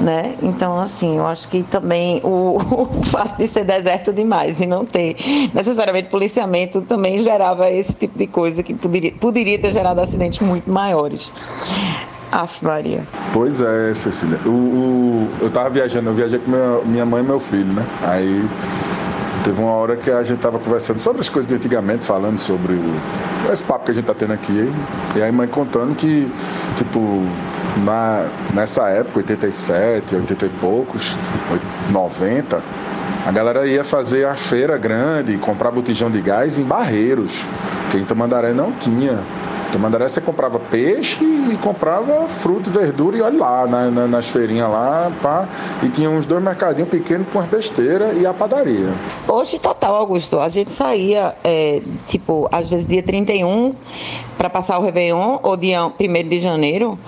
Né? 0.00 0.34
Então, 0.42 0.78
assim, 0.78 1.16
eu 1.16 1.26
acho 1.26 1.48
que 1.48 1.62
também 1.62 2.20
o, 2.22 2.58
o 3.00 3.02
fato 3.04 3.38
de 3.38 3.46
ser 3.46 3.64
deserto 3.64 4.12
demais 4.12 4.60
e 4.60 4.66
não 4.66 4.84
ter 4.84 5.16
necessariamente 5.54 6.08
policiamento 6.10 6.82
também 6.82 7.18
gerava 7.18 7.70
esse 7.70 7.94
tipo 7.94 8.18
de 8.18 8.26
coisa 8.26 8.62
que 8.62 8.74
poderia, 8.74 9.12
poderia 9.12 9.58
ter 9.58 9.72
gerado 9.72 10.00
acidentes 10.00 10.40
muito 10.46 10.70
maiores. 10.70 11.32
Aff, 12.30 12.62
Maria. 12.62 13.06
Pois 13.32 13.60
é, 13.62 13.94
Cecília. 13.94 14.38
O, 14.44 14.50
o- 14.50 15.28
eu 15.40 15.50
tava 15.50 15.70
viajando, 15.70 16.10
eu 16.10 16.14
viajei 16.14 16.38
com 16.40 16.50
minha, 16.50 16.80
minha 16.84 17.06
mãe 17.06 17.22
e 17.22 17.26
meu 17.26 17.38
filho, 17.40 17.72
né? 17.72 17.86
Aí 18.02 18.44
teve 19.46 19.60
uma 19.60 19.70
hora 19.70 19.96
que 19.96 20.10
a 20.10 20.24
gente 20.24 20.40
tava 20.40 20.58
conversando 20.58 20.98
sobre 20.98 21.20
as 21.20 21.28
coisas 21.28 21.48
de 21.48 21.54
antigamente, 21.54 22.04
falando 22.04 22.36
sobre 22.36 22.72
o, 22.72 23.52
esse 23.52 23.62
papo 23.62 23.84
que 23.84 23.92
a 23.92 23.94
gente 23.94 24.04
tá 24.04 24.12
tendo 24.12 24.32
aqui. 24.32 24.68
E 25.14 25.22
aí 25.22 25.30
mãe 25.30 25.46
contando 25.46 25.94
que, 25.94 26.28
tipo, 26.74 26.98
na, 27.84 28.28
nessa 28.52 28.88
época, 28.88 29.18
87, 29.18 30.16
80 30.16 30.46
e 30.46 30.48
poucos, 30.60 31.16
90, 31.90 32.60
a 33.24 33.30
galera 33.30 33.64
ia 33.68 33.84
fazer 33.84 34.26
a 34.26 34.34
feira 34.34 34.76
grande, 34.76 35.38
comprar 35.38 35.70
botijão 35.70 36.10
de 36.10 36.20
gás 36.20 36.58
em 36.58 36.64
Barreiros, 36.64 37.44
que 37.92 37.98
em 37.98 38.04
Tamandaré 38.04 38.52
não 38.52 38.72
tinha. 38.72 39.20
Em 39.68 39.72
Tamandaré 39.72 40.08
você 40.08 40.20
comprava 40.20 40.58
peixe 40.58 41.24
e 41.24 41.56
comprava 41.58 42.28
fruta 42.28 42.70
e 42.70 42.72
verdura 42.72 43.16
e 43.16 43.22
olha 43.22 43.38
lá, 43.38 43.66
na- 43.66 43.90
na- 43.90 44.06
nas 44.06 44.26
feirinhas 44.28 44.70
lá, 44.70 45.10
pá, 45.20 45.48
e 45.82 45.88
tinha 45.88 46.08
uns 46.08 46.24
dois 46.24 46.42
mercadinhos 46.42 46.88
pequenos 46.88 47.26
com 47.32 47.40
as 47.40 47.46
besteiras 47.46 48.16
e 48.18 48.24
a 48.26 48.32
padaria. 48.32 48.88
Hoje, 49.26 49.58
total, 49.58 49.96
Augusto. 49.96 50.38
A 50.38 50.48
gente 50.48 50.72
saía, 50.72 51.34
é, 51.42 51.82
tipo, 52.06 52.48
às 52.52 52.68
vezes 52.70 52.86
dia 52.86 53.02
31 53.02 53.74
para 54.38 54.48
passar 54.48 54.78
o 54.78 54.82
Réveillon, 54.82 55.38
ou 55.42 55.56
dia 55.56 55.90
1 55.98 56.28
de 56.28 56.38
janeiro, 56.38 56.98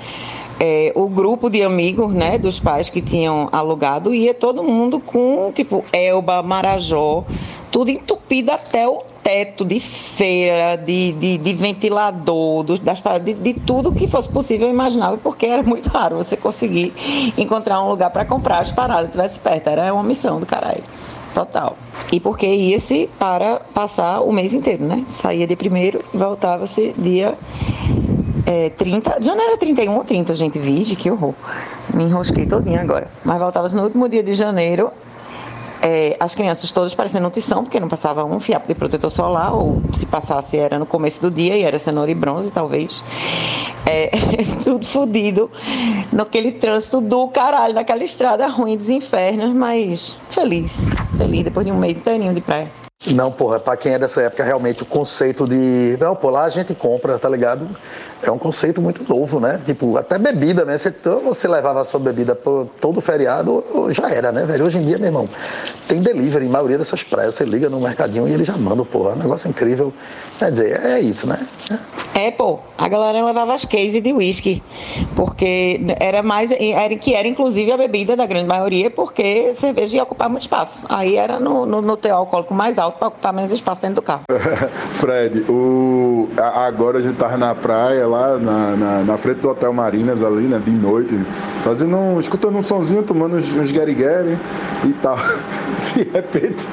é, 0.61 0.93
o 0.95 1.09
grupo 1.09 1.49
de 1.49 1.63
amigos, 1.63 2.13
né, 2.13 2.39
dos 2.39 2.59
pais 2.59 2.91
que 2.91 3.01
tinham 3.01 3.49
alugado, 3.53 4.15
ia 4.15 4.35
todo 4.35 4.63
mundo 4.63 4.99
com, 4.99 5.53
tipo, 5.53 5.85
Elba, 5.93 6.43
Marajó, 6.43 7.25
tudo 7.71 7.91
entupido 7.91 8.51
até 8.51 8.89
o 8.89 9.03
teto 9.23 9.65
de 9.65 9.79
feira, 9.79 10.77
de, 10.77 11.13
de, 11.13 11.39
de 11.39 11.53
ventilador, 11.53 12.65
das, 12.79 13.03
de, 13.23 13.35
de 13.35 13.55
tudo 13.55 13.93
que 13.93 14.07
fosse 14.07 14.29
possível 14.29 14.69
imaginável, 14.71 15.19
porque 15.23 15.47
era 15.47 15.63
muito 15.63 15.89
raro 15.91 16.17
você 16.17 16.37
conseguir 16.37 16.95
encontrar 17.37 17.83
um 17.83 17.91
lugar 17.91 18.11
para 18.11 18.25
comprar 18.25 18.61
as 18.61 18.73
paradas, 18.73 19.11
tivesse 19.11 19.39
perto. 19.39 19.69
Era 19.69 19.93
uma 19.93 20.03
missão 20.03 20.41
do 20.41 20.47
caralho. 20.47 20.83
Total. 21.35 21.77
E 22.11 22.19
porque 22.19 22.47
ia-se 22.47 23.09
para 23.19 23.61
passar 23.75 24.23
o 24.23 24.33
mês 24.33 24.55
inteiro, 24.55 24.85
né? 24.85 25.05
Saía 25.11 25.47
de 25.47 25.55
primeiro 25.55 26.03
e 26.13 26.17
voltava-se 26.17 26.95
dia 26.97 27.37
é, 28.49 28.71
30. 28.71 29.19
Já 29.21 29.35
não 29.35 29.45
era 29.45 29.59
31 29.59 29.95
ou 29.95 30.05
30, 30.05 30.35
gente. 30.35 30.59
Vide, 30.59 30.97
que 30.97 31.11
horror. 31.11 31.35
Me 31.93 32.05
enrosquei 32.05 32.47
todinha 32.47 32.81
agora. 32.81 33.11
Mas 33.23 33.39
voltava-se 33.39 33.77
no 33.77 33.83
último 33.83 34.09
dia 34.09 34.23
de 34.23 34.33
janeiro 34.33 34.91
é, 35.83 36.17
as 36.19 36.35
crianças 36.35 36.71
todas 36.71 36.95
parecendo 36.95 37.25
nutrição, 37.25 37.63
porque 37.63 37.79
não 37.79 37.89
passava 37.89 38.25
um 38.25 38.41
fiapo 38.41 38.67
de 38.67 38.75
protetor 38.75 39.11
solar, 39.11 39.55
ou 39.55 39.83
se 39.93 40.07
passasse 40.07 40.57
era 40.57 40.79
no 40.79 40.87
começo 40.87 41.21
do 41.21 41.31
dia 41.31 41.57
e 41.59 41.63
era 41.63 41.79
cenoura 41.79 42.11
e 42.11 42.15
bronze, 42.15 42.51
talvez. 42.51 43.05
É, 43.85 44.11
tudo 44.65 44.87
fodido, 44.87 45.51
naquele 46.11 46.53
trânsito 46.53 47.03
do 47.03 47.29
caralho, 47.29 47.75
naquela 47.75 48.03
estrada 48.03 48.47
ruim 48.47 48.79
dos 48.79 48.89
infernos, 48.89 49.55
mas 49.55 50.17
feliz, 50.31 50.89
feliz 51.19 51.45
depois 51.45 51.67
de 51.67 51.73
um 51.73 51.79
mês 51.79 51.97
inteirinho 51.97 52.35
de 52.35 52.41
praia. 52.41 52.88
Não, 53.07 53.31
porra, 53.31 53.61
pra 53.61 53.77
quem 53.77 53.93
é 53.95 53.99
dessa 53.99 54.21
época, 54.23 54.43
realmente 54.43 54.83
o 54.83 54.87
conceito 54.87 55.47
de. 55.47 55.97
Não, 56.01 56.17
pô, 56.17 56.31
lá 56.31 56.43
a 56.43 56.49
gente 56.49 56.75
compra, 56.75 57.17
tá 57.17 57.29
ligado? 57.29 57.65
É 58.21 58.29
um 58.29 58.37
conceito 58.39 58.83
muito 58.83 59.09
novo, 59.09 59.39
né? 59.39 59.61
Tipo, 59.65 59.97
até 59.97 60.19
bebida, 60.19 60.65
né? 60.65 60.77
Você, 60.77 60.93
você 61.25 61.47
levava 61.47 61.81
a 61.81 61.85
sua 61.85 62.01
bebida 62.01 62.35
por 62.35 62.67
todo 62.81 63.01
feriado, 63.01 63.65
já 63.91 64.11
era, 64.11 64.33
né, 64.33 64.45
velho? 64.45 64.67
Hoje 64.67 64.79
em 64.79 64.83
dia, 64.83 64.99
meu 64.99 65.07
irmão, 65.07 65.29
tem 65.87 66.01
delivery 66.01 66.47
em 66.47 66.49
maioria 66.49 66.77
dessas 66.77 67.05
praias. 67.05 67.37
Você 67.37 67.45
liga 67.45 67.71
no 67.71 67.81
mercadinho 67.81 68.27
e 68.27 68.33
ele 68.33 68.45
já 68.45 68.57
manda, 68.57 68.85
porra. 68.85 69.13
É 69.13 69.15
um 69.15 69.19
negócio 69.19 69.49
incrível. 69.49 69.93
Quer 70.37 70.51
dizer, 70.51 70.85
é 70.85 70.99
isso, 70.99 71.29
né? 71.29 71.39
É, 71.71 72.08
pô, 72.33 72.59
a 72.77 72.89
galera 72.89 73.25
levava 73.25 73.55
as 73.55 73.65
cases 73.65 74.03
de 74.03 74.13
uísque, 74.13 74.63
porque 75.15 75.81
era 76.01 76.23
mais, 76.23 76.51
era, 76.51 76.97
que 76.97 77.15
era 77.15 77.29
inclusive 77.29 77.71
a 77.71 77.77
bebida 77.77 78.17
da 78.17 78.27
grande 78.27 78.49
maioria, 78.49 78.91
porque 78.91 79.53
cerveja 79.55 79.97
ia 79.97 80.03
ocupar 80.03 80.29
muito 80.29 80.43
espaço. 80.43 80.87
Aí 80.89 81.17
era 81.17 81.39
no, 81.39 81.65
no, 81.65 81.83
no 81.83 81.97
teu 81.97 82.15
alcoólico 82.15 82.55
mais 82.55 82.79
alto 82.79 82.99
para 82.99 83.09
ocupar 83.09 83.33
menos 83.33 83.53
espaço 83.53 83.81
dentro 83.81 83.97
do 83.97 84.03
carro. 84.03 84.23
Fred, 84.99 85.45
o, 85.49 86.29
agora 86.37 86.99
a 86.99 87.03
gente 87.03 87.17
tava 87.17 87.37
na 87.37 87.55
praia, 87.55 88.07
lá 88.07 88.39
na, 88.39 88.77
na, 88.77 89.05
na, 89.05 89.19
frente 89.19 89.39
do 89.39 89.49
Hotel 89.49 89.73
Marinas 89.73 90.23
ali, 90.23 90.49
né, 90.49 90.61
de 90.65 90.73
noite, 90.73 91.15
fazendo 91.63 91.97
um, 91.97 92.19
escutando 92.19 92.57
um 92.57 92.63
sonzinho, 92.63 93.03
tomando 93.03 93.37
uns, 93.37 93.53
uns 93.53 93.71
e 93.71 94.93
tal. 95.03 95.17
De 95.95 96.03
repente, 96.05 96.67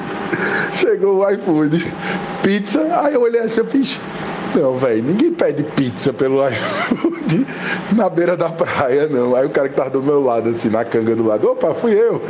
chegou 0.72 1.18
o 1.18 1.30
iFood, 1.30 1.94
pizza, 2.42 2.86
aí 3.02 3.14
eu 3.14 3.22
olhei 3.22 3.40
assim, 3.40 3.60
eu 3.60 3.66
fiz, 3.66 4.00
não, 4.56 4.78
velho, 4.78 5.02
ninguém 5.02 5.32
pede 5.32 5.62
pizza 5.62 6.14
pelo 6.14 6.40
iFood 6.48 7.46
na 7.94 8.08
beira 8.08 8.36
da 8.36 8.48
praia, 8.48 9.06
não. 9.06 9.36
Aí 9.36 9.44
o 9.46 9.50
cara 9.50 9.68
que 9.68 9.74
tava 9.76 9.90
do 9.90 10.02
meu 10.02 10.24
lado, 10.24 10.48
assim, 10.48 10.70
na 10.70 10.82
canga 10.82 11.14
do 11.14 11.26
lado, 11.26 11.50
opa, 11.50 11.74
fui 11.74 11.92
eu. 11.92 12.22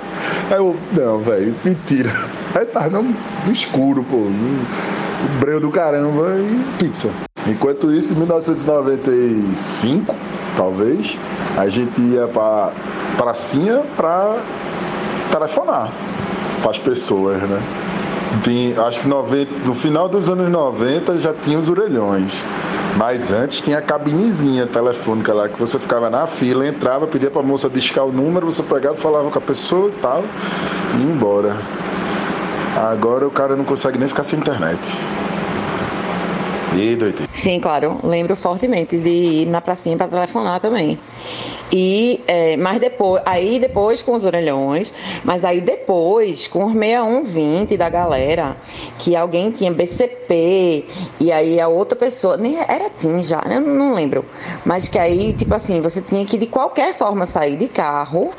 Aí 0.50 0.56
eu, 0.56 0.74
não, 0.92 1.18
velho, 1.18 1.54
mentira. 1.62 2.10
Aí 2.54 2.64
tava 2.64 2.88
no, 2.88 3.02
no 3.02 3.52
escuro, 3.52 4.02
pô, 4.04 4.16
no, 4.16 4.66
breu 5.38 5.60
do 5.60 5.70
caramba 5.70 6.36
e 6.38 6.78
pizza. 6.78 7.10
Enquanto 7.46 7.92
isso, 7.92 8.14
em 8.14 8.16
1995, 8.16 10.14
talvez, 10.56 11.18
a 11.58 11.68
gente 11.68 12.00
ia 12.00 12.26
pra 12.26 12.72
pracinha 13.18 13.82
pra 13.96 14.38
telefonar 15.30 15.92
para 16.62 16.70
as 16.70 16.78
pessoas, 16.78 17.42
né? 17.42 17.62
Acho 18.86 19.00
que 19.00 19.08
90, 19.08 19.66
no 19.66 19.74
final 19.74 20.08
dos 20.08 20.28
anos 20.28 20.48
90 20.48 21.18
já 21.18 21.32
tinha 21.32 21.58
os 21.58 21.68
orelhões. 21.68 22.44
Mas 22.96 23.30
antes 23.30 23.60
tinha 23.60 23.78
a 23.78 23.82
cabinezinha 23.82 24.66
telefônica 24.66 25.32
lá 25.34 25.48
que 25.48 25.58
você 25.58 25.78
ficava 25.78 26.08
na 26.08 26.26
fila, 26.26 26.66
entrava, 26.66 27.06
pedia 27.06 27.30
para 27.30 27.42
a 27.42 27.44
moça 27.44 27.68
discar 27.68 28.04
o 28.06 28.12
número, 28.12 28.46
você 28.46 28.62
pegava, 28.62 28.96
falava 28.96 29.30
com 29.30 29.38
a 29.38 29.42
pessoa 29.42 29.88
e 29.88 30.00
tal, 30.00 30.24
e 30.94 30.98
ia 30.98 31.04
embora. 31.04 31.56
Agora 32.90 33.26
o 33.26 33.30
cara 33.30 33.56
não 33.56 33.64
consegue 33.64 33.98
nem 33.98 34.08
ficar 34.08 34.22
sem 34.22 34.38
internet. 34.38 34.80
Sim, 37.32 37.60
claro. 37.60 37.98
Lembro 38.02 38.36
fortemente 38.36 38.98
de 38.98 39.08
ir 39.08 39.46
na 39.46 39.60
pracinha 39.60 39.96
para 39.96 40.08
telefonar 40.08 40.60
também. 40.60 40.98
E, 41.72 42.20
é, 42.26 42.56
mas 42.56 42.78
depois, 42.78 43.22
aí 43.26 43.58
depois 43.58 44.02
com 44.02 44.14
os 44.14 44.24
orelhões, 44.24 44.92
mas 45.24 45.44
aí 45.44 45.60
depois 45.60 46.46
com 46.46 46.64
os 46.66 46.72
6120 46.72 47.76
da 47.76 47.88
galera, 47.88 48.56
que 48.98 49.16
alguém 49.16 49.50
tinha 49.50 49.72
BCP, 49.72 50.84
e 51.18 51.32
aí 51.32 51.60
a 51.60 51.68
outra 51.68 51.96
pessoa, 51.96 52.36
nem 52.36 52.56
era 52.56 52.88
TIM 52.90 53.22
já, 53.22 53.42
eu 53.50 53.60
não 53.60 53.94
lembro. 53.94 54.24
Mas 54.64 54.88
que 54.88 54.98
aí, 54.98 55.32
tipo 55.32 55.54
assim, 55.54 55.80
você 55.80 56.00
tinha 56.00 56.24
que 56.24 56.38
de 56.38 56.46
qualquer 56.46 56.94
forma 56.94 57.26
sair 57.26 57.56
de 57.56 57.68
carro 57.68 58.32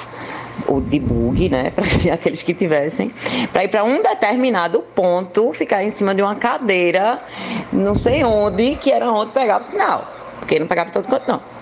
ou 0.65 0.81
de 0.81 0.99
bug, 0.99 1.49
né, 1.49 1.71
para 1.75 2.13
aqueles 2.13 2.41
que 2.41 2.53
tivessem, 2.53 3.11
para 3.51 3.63
ir 3.63 3.67
para 3.67 3.83
um 3.83 4.01
determinado 4.01 4.81
ponto, 4.95 5.53
ficar 5.53 5.83
em 5.83 5.91
cima 5.91 6.15
de 6.15 6.21
uma 6.21 6.35
cadeira, 6.35 7.21
não 7.71 7.95
sei 7.95 8.23
onde, 8.23 8.75
que 8.75 8.91
era 8.91 9.11
onde 9.11 9.31
pegava 9.31 9.61
o 9.61 9.63
sinal, 9.63 10.07
porque 10.39 10.59
não 10.59 10.67
pegava 10.67 10.91
todo 10.91 11.07
canto 11.07 11.27
não. 11.27 11.57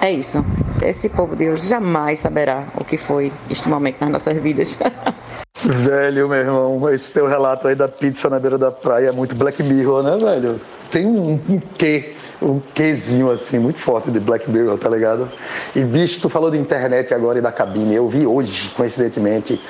É 0.00 0.12
isso. 0.12 0.44
Esse 0.82 1.08
povo 1.08 1.34
de 1.34 1.48
hoje 1.48 1.66
jamais 1.66 2.20
saberá 2.20 2.66
o 2.78 2.84
que 2.84 2.96
foi 2.96 3.32
este 3.50 3.68
momento 3.68 4.00
nas 4.00 4.10
nossas 4.10 4.36
vidas. 4.36 4.78
Velho, 5.64 6.28
meu 6.28 6.38
irmão, 6.38 6.88
esse 6.90 7.12
teu 7.12 7.26
relato 7.26 7.66
aí 7.66 7.74
da 7.74 7.88
pizza 7.88 8.30
na 8.30 8.38
beira 8.38 8.56
da 8.56 8.70
praia 8.70 9.08
é 9.08 9.12
muito 9.12 9.34
Black 9.34 9.60
Mirror, 9.60 10.04
né, 10.04 10.16
velho? 10.16 10.60
Tem 10.88 11.04
um, 11.04 11.32
um 11.48 11.60
quê 11.76 12.14
um 12.40 12.60
quezinho 12.74 13.30
assim, 13.30 13.58
muito 13.58 13.78
forte 13.78 14.10
de 14.10 14.20
Black 14.20 14.50
Mirror, 14.50 14.78
tá 14.78 14.88
ligado? 14.88 15.28
E 15.74 15.80
bicho, 15.80 16.20
tu 16.20 16.28
falou 16.28 16.50
de 16.50 16.58
internet 16.58 17.12
agora 17.12 17.38
e 17.38 17.42
da 17.42 17.50
cabine. 17.50 17.94
Eu 17.94 18.08
vi 18.08 18.26
hoje, 18.26 18.70
coincidentemente, 18.76 19.60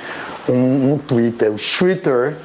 um, 0.47 0.93
um 0.93 0.97
Twitter, 0.97 1.51
um 1.51 1.55
Twitter 1.55 2.35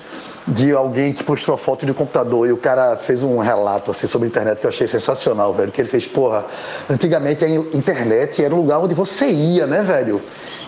de 0.46 0.72
alguém 0.72 1.12
que 1.12 1.24
postou 1.24 1.54
uma 1.54 1.58
foto 1.58 1.86
de 1.86 1.92
um 1.92 1.94
computador 1.94 2.46
e 2.46 2.52
o 2.52 2.56
cara 2.56 2.96
fez 2.96 3.22
um 3.22 3.38
relato 3.38 3.90
assim 3.90 4.06
sobre 4.06 4.26
a 4.26 4.28
internet 4.28 4.58
que 4.58 4.66
eu 4.66 4.68
achei 4.68 4.86
sensacional, 4.86 5.54
velho. 5.54 5.72
Que 5.72 5.80
ele 5.80 5.88
fez, 5.88 6.06
porra, 6.06 6.44
antigamente 6.88 7.44
a 7.44 7.48
internet 7.48 8.44
era 8.44 8.54
um 8.54 8.58
lugar 8.58 8.78
onde 8.78 8.94
você 8.94 9.26
ia, 9.26 9.66
né, 9.66 9.82
velho? 9.82 10.20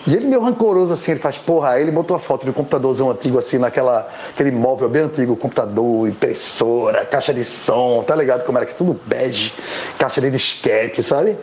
E 0.07 0.15
ele 0.15 0.25
meio 0.25 0.41
rancoroso 0.41 0.93
assim, 0.93 1.11
ele 1.11 1.19
faz, 1.19 1.37
porra, 1.37 1.71
aí 1.71 1.81
ele 1.81 1.91
botou 1.91 2.15
a 2.15 2.19
foto 2.19 2.45
de 2.45 2.49
um 2.49 2.53
computadorzão 2.53 3.11
antigo 3.11 3.37
assim, 3.37 3.57
naquela, 3.57 4.07
aquele 4.29 4.51
móvel 4.51 4.87
bem 4.87 5.01
antigo, 5.01 5.35
computador, 5.35 6.07
impressora, 6.07 7.05
caixa 7.05 7.33
de 7.33 7.43
som, 7.43 8.01
tá 8.07 8.15
ligado 8.15 8.45
como 8.45 8.57
era 8.57 8.65
que 8.65 8.73
tudo 8.73 8.97
bege, 9.05 9.53
caixa 9.99 10.21
de 10.21 10.31
disquete, 10.31 11.03
sabe? 11.03 11.37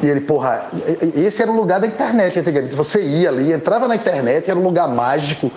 E 0.00 0.06
ele, 0.06 0.20
porra, 0.20 0.70
esse 1.16 1.42
era 1.42 1.50
o 1.50 1.56
lugar 1.56 1.80
da 1.80 1.88
internet 1.88 2.38
antigamente, 2.38 2.76
você 2.76 3.02
ia 3.02 3.30
ali, 3.30 3.52
entrava 3.52 3.88
na 3.88 3.96
internet, 3.96 4.48
era 4.48 4.60
um 4.60 4.62
lugar 4.62 4.86
mágico, 4.86 5.50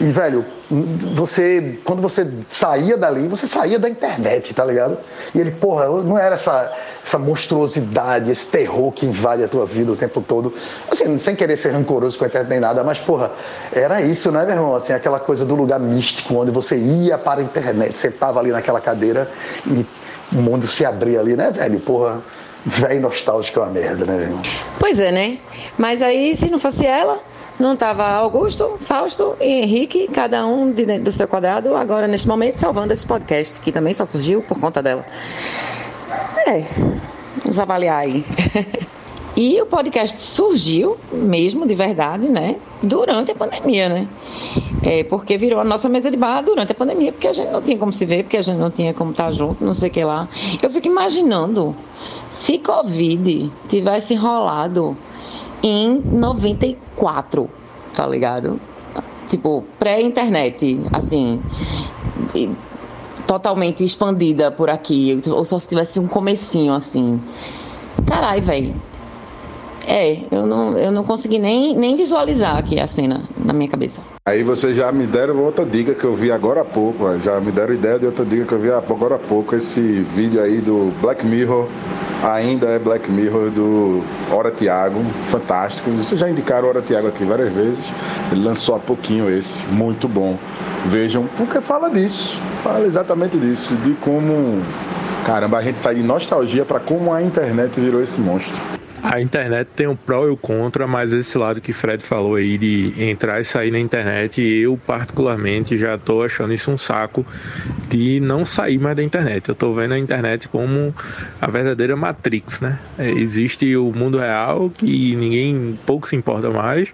e 0.00 0.04
velho, 0.10 0.44
você, 1.14 1.78
quando 1.84 2.02
você 2.02 2.26
saía 2.48 2.96
dali, 2.96 3.28
você 3.28 3.46
saía 3.46 3.78
da 3.78 3.88
internet, 3.88 4.52
tá 4.52 4.64
ligado? 4.64 4.98
E 5.34 5.40
ele, 5.40 5.50
porra, 5.52 5.86
não 6.02 6.18
era 6.18 6.34
essa 6.34 6.72
essa 7.04 7.18
monstruosidade, 7.18 8.30
esse 8.30 8.46
terror 8.46 8.90
que 8.90 9.04
invade 9.04 9.44
a 9.44 9.48
tua 9.48 9.66
vida 9.66 9.92
o 9.92 9.96
tempo 9.96 10.22
todo. 10.22 10.54
Assim, 10.90 11.18
sem 11.18 11.36
querer 11.36 11.56
ser 11.56 11.72
rancoroso 11.72 12.16
com 12.16 12.24
a 12.24 12.28
internet 12.28 12.48
nem 12.48 12.60
nada, 12.60 12.82
mas, 12.82 12.98
porra, 12.98 13.30
era 13.70 14.00
isso, 14.00 14.32
né, 14.32 14.42
meu 14.46 14.54
irmão? 14.54 14.74
Assim, 14.74 14.94
aquela 14.94 15.20
coisa 15.20 15.44
do 15.44 15.54
lugar 15.54 15.78
místico, 15.78 16.34
onde 16.34 16.50
você 16.50 16.76
ia 16.76 17.18
para 17.18 17.40
a 17.40 17.44
internet, 17.44 17.98
você 17.98 18.08
estava 18.08 18.40
ali 18.40 18.50
naquela 18.50 18.80
cadeira 18.80 19.30
e 19.66 19.84
o 20.32 20.40
mundo 20.40 20.66
se 20.66 20.86
abria 20.86 21.20
ali, 21.20 21.36
né, 21.36 21.50
velho? 21.50 21.78
Porra, 21.80 22.22
velho 22.64 23.02
nostálgico 23.02 23.60
é 23.60 23.62
uma 23.64 23.72
merda, 23.72 24.06
né, 24.06 24.14
meu 24.14 24.22
irmão? 24.22 24.42
Pois 24.80 24.98
é, 24.98 25.12
né? 25.12 25.38
Mas 25.76 26.00
aí, 26.00 26.34
se 26.34 26.50
não 26.50 26.58
fosse 26.58 26.86
ela, 26.86 27.20
não 27.64 27.72
estava 27.72 28.04
Augusto, 28.04 28.76
Fausto 28.80 29.36
e 29.40 29.62
Henrique, 29.62 30.06
cada 30.08 30.46
um 30.46 30.70
de 30.70 30.84
dentro 30.84 31.04
do 31.04 31.12
seu 31.12 31.26
quadrado, 31.26 31.74
agora 31.74 32.06
neste 32.06 32.28
momento 32.28 32.56
salvando 32.56 32.92
esse 32.92 33.06
podcast, 33.06 33.58
que 33.62 33.72
também 33.72 33.94
só 33.94 34.04
surgiu 34.04 34.42
por 34.42 34.60
conta 34.60 34.82
dela. 34.82 35.02
É, 36.46 36.62
vamos 37.42 37.58
avaliar 37.58 38.00
aí. 38.00 38.24
E 39.36 39.60
o 39.60 39.66
podcast 39.66 40.22
surgiu 40.22 40.96
mesmo, 41.10 41.66
de 41.66 41.74
verdade, 41.74 42.28
né? 42.28 42.54
Durante 42.80 43.32
a 43.32 43.34
pandemia, 43.34 43.88
né? 43.88 44.08
É, 44.80 45.02
porque 45.02 45.36
virou 45.36 45.58
a 45.58 45.64
nossa 45.64 45.88
mesa 45.88 46.08
de 46.08 46.16
bar 46.16 46.40
durante 46.40 46.70
a 46.70 46.74
pandemia, 46.74 47.10
porque 47.10 47.26
a 47.26 47.32
gente 47.32 47.50
não 47.50 47.60
tinha 47.60 47.76
como 47.76 47.92
se 47.92 48.06
ver, 48.06 48.22
porque 48.22 48.36
a 48.36 48.42
gente 48.42 48.58
não 48.58 48.70
tinha 48.70 48.94
como 48.94 49.10
estar 49.10 49.32
junto, 49.32 49.64
não 49.64 49.74
sei 49.74 49.88
o 49.88 49.90
que 49.90 50.04
lá. 50.04 50.28
Eu 50.62 50.70
fico 50.70 50.86
imaginando 50.86 51.74
se 52.30 52.58
Covid 52.58 53.52
tivesse 53.68 54.14
rolado 54.14 54.96
em 55.66 56.00
94, 56.12 57.48
tá 57.94 58.06
ligado? 58.06 58.60
Tipo, 59.28 59.64
pré-internet, 59.78 60.78
assim 60.92 61.40
totalmente 63.26 63.82
expandida 63.82 64.50
por 64.50 64.70
aqui, 64.70 65.20
ou 65.28 65.44
só 65.44 65.58
se 65.58 65.68
tivesse 65.68 65.98
um 65.98 66.06
comecinho 66.06 66.74
assim. 66.74 67.20
Carai, 68.06 68.40
velho. 68.40 68.74
É, 69.86 70.20
eu 70.30 70.46
não, 70.46 70.78
eu 70.78 70.90
não 70.90 71.04
consegui 71.04 71.38
nem, 71.38 71.76
nem 71.76 71.94
visualizar 71.94 72.56
aqui 72.56 72.80
a 72.80 72.86
cena 72.86 73.28
na 73.36 73.52
minha 73.52 73.68
cabeça. 73.68 74.00
Aí 74.26 74.42
vocês 74.42 74.74
já 74.74 74.90
me 74.90 75.06
deram 75.06 75.42
outra 75.44 75.66
dica 75.66 75.94
que 75.94 76.04
eu 76.04 76.14
vi 76.14 76.32
agora 76.32 76.62
há 76.62 76.64
pouco, 76.64 77.18
já 77.18 77.38
me 77.38 77.52
deram 77.52 77.74
ideia 77.74 77.98
de 77.98 78.06
outra 78.06 78.24
dica 78.24 78.46
que 78.46 78.52
eu 78.54 78.58
vi 78.58 78.70
agora 78.70 79.16
há 79.16 79.18
pouco, 79.18 79.54
esse 79.54 80.00
vídeo 80.14 80.42
aí 80.42 80.62
do 80.62 80.90
Black 81.02 81.26
Mirror, 81.26 81.68
ainda 82.24 82.68
é 82.68 82.78
Black 82.78 83.10
Mirror 83.10 83.50
do 83.50 84.02
Hora 84.30 84.50
Tiago, 84.50 85.00
fantástico. 85.26 85.90
Vocês 85.90 86.20
já 86.20 86.28
indicaram 86.28 86.68
Hora 86.68 86.80
Tiago 86.80 87.08
aqui 87.08 87.24
várias 87.24 87.52
vezes, 87.52 87.92
ele 88.32 88.42
lançou 88.42 88.74
há 88.74 88.80
pouquinho 88.80 89.28
esse, 89.28 89.66
muito 89.66 90.08
bom. 90.08 90.38
Vejam, 90.86 91.26
porque 91.36 91.60
fala 91.60 91.90
disso, 91.90 92.40
fala 92.62 92.86
exatamente 92.86 93.36
disso, 93.36 93.74
de 93.76 93.92
como, 93.94 94.62
caramba, 95.26 95.58
a 95.58 95.62
gente 95.62 95.78
sai 95.78 95.96
de 95.96 96.02
nostalgia 96.02 96.64
para 96.64 96.80
como 96.80 97.12
a 97.12 97.22
internet 97.22 97.78
virou 97.78 98.02
esse 98.02 98.20
monstro. 98.20 98.83
A 99.04 99.20
internet 99.20 99.68
tem 99.76 99.86
um 99.86 99.94
pró 99.94 100.26
e 100.26 100.30
o 100.30 100.36
contra, 100.36 100.86
mas 100.86 101.12
esse 101.12 101.36
lado 101.36 101.60
que 101.60 101.74
Fred 101.74 102.02
falou 102.02 102.36
aí 102.36 102.56
de 102.56 102.94
entrar 102.96 103.38
e 103.38 103.44
sair 103.44 103.70
na 103.70 103.78
internet, 103.78 104.40
eu 104.40 104.80
particularmente 104.86 105.76
já 105.76 105.98
tô 105.98 106.22
achando 106.22 106.54
isso 106.54 106.70
um 106.70 106.78
saco 106.78 107.24
de 107.90 108.18
não 108.20 108.46
sair 108.46 108.78
mais 108.78 108.96
da 108.96 109.02
internet. 109.02 109.50
Eu 109.50 109.54
tô 109.54 109.74
vendo 109.74 109.92
a 109.92 109.98
internet 109.98 110.48
como 110.48 110.94
a 111.38 111.46
verdadeira 111.50 111.94
Matrix, 111.94 112.62
né? 112.62 112.78
É, 112.98 113.10
existe 113.10 113.76
o 113.76 113.92
mundo 113.92 114.16
real 114.16 114.70
que 114.70 115.14
ninguém 115.14 115.78
pouco 115.84 116.08
se 116.08 116.16
importa 116.16 116.48
mais 116.48 116.90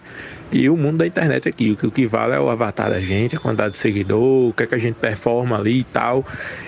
e 0.51 0.69
o 0.69 0.77
mundo 0.77 0.99
da 0.99 1.07
internet 1.07 1.49
aqui. 1.49 1.71
O 1.71 1.77
que, 1.77 1.87
o 1.87 1.91
que 1.93 2.09
vale 2.09 2.35
é 2.35 2.41
o 2.41 2.51
avatar 2.51 2.91
da 2.91 3.01
gente, 3.01 3.37
a 3.37 3.39
quantidade 3.39 3.75
de 3.75 3.79
seguidor, 3.79 4.49
o 4.49 4.53
que, 4.53 4.65
é 4.65 4.67
que 4.67 4.75
a 4.75 4.79
gente 4.79 4.97
performa 4.97 5.57
ali 5.57 5.79
e 5.79 5.85
tal. 5.85 6.27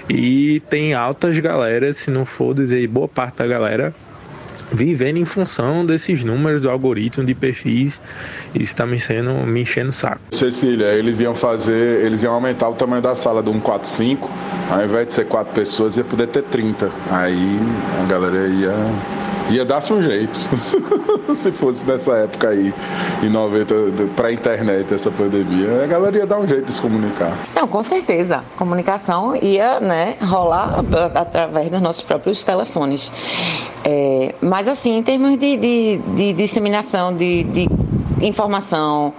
E 0.09 0.63
tem 0.71 0.95
altas 0.95 1.37
galeras, 1.41 1.97
se 1.97 2.13
não 2.13 2.25
for 2.25 2.55
dizer 2.55 2.87
boa 2.87 3.09
parte 3.09 3.39
da 3.39 3.47
galera, 3.49 3.93
vivendo 4.73 5.19
em 5.19 5.25
função 5.25 5.85
desses 5.85 6.25
números 6.25 6.61
do 6.61 6.71
algoritmo 6.71 7.25
de 7.25 7.35
perfis. 7.35 8.01
Isso 8.55 8.65
está 8.65 8.87
me, 8.87 8.99
sendo, 8.99 9.33
me 9.47 9.63
enchendo 9.63 9.91
o 9.91 9.93
saco. 9.93 10.21
Cecília, 10.33 10.87
eles 10.95 11.21
iam 11.21 11.35
fazer, 11.35 12.05
eles 12.05 12.23
iam 12.23 12.35
aumentar 12.35 12.69
o 12.69 12.75
tamanho 12.75 13.03
da 13.03 13.15
sala 13.15 13.43
do 13.43 13.53
145, 13.53 14.31
ao 14.71 14.85
invés 14.85 15.09
de 15.09 15.15
ser 15.15 15.27
quatro 15.27 15.53
pessoas, 15.53 15.97
ia 15.97 16.05
poder 16.05 16.27
ter 16.29 16.43
30. 16.45 16.91
Aí 17.11 17.59
a 18.03 18.07
galera 18.07 18.49
ia 18.49 18.75
ia 19.51 19.65
dar-se 19.65 19.93
um 19.93 20.01
jeito. 20.01 20.39
Se 21.35 21.53
fosse 21.53 21.87
nessa 21.87 22.13
época 22.19 22.49
aí, 22.49 22.73
em 23.23 23.29
90, 23.29 23.75
para 24.17 24.29
a 24.29 24.33
internet, 24.33 24.93
essa 24.93 25.11
pandemia, 25.11 25.85
a 25.85 25.87
galera 25.87 26.19
ia 26.19 26.27
dar 26.27 26.39
um 26.39 26.47
jeito 26.47 26.67
de 26.67 26.73
se 26.73 26.83
comunicar. 26.83 27.37
Não, 27.55 27.67
com 27.67 27.83
certeza. 27.83 28.43
Comunicação 28.57 29.35
ia 29.37 29.81
né, 29.81 30.17
rolar 30.21 30.85
através 31.15 31.71
dos 31.71 31.81
nossos 31.81 32.03
próprios 32.03 32.45
telefones. 32.45 33.13
É, 33.85 34.35
mas, 34.41 34.69
assim, 34.69 34.99
em 34.99 35.03
termos 35.03 35.39
de, 35.39 35.57
de, 35.57 35.97
de 36.17 36.33
disseminação 36.33 37.15
de, 37.15 37.45
de 37.45 37.69
informação, 38.23 39.13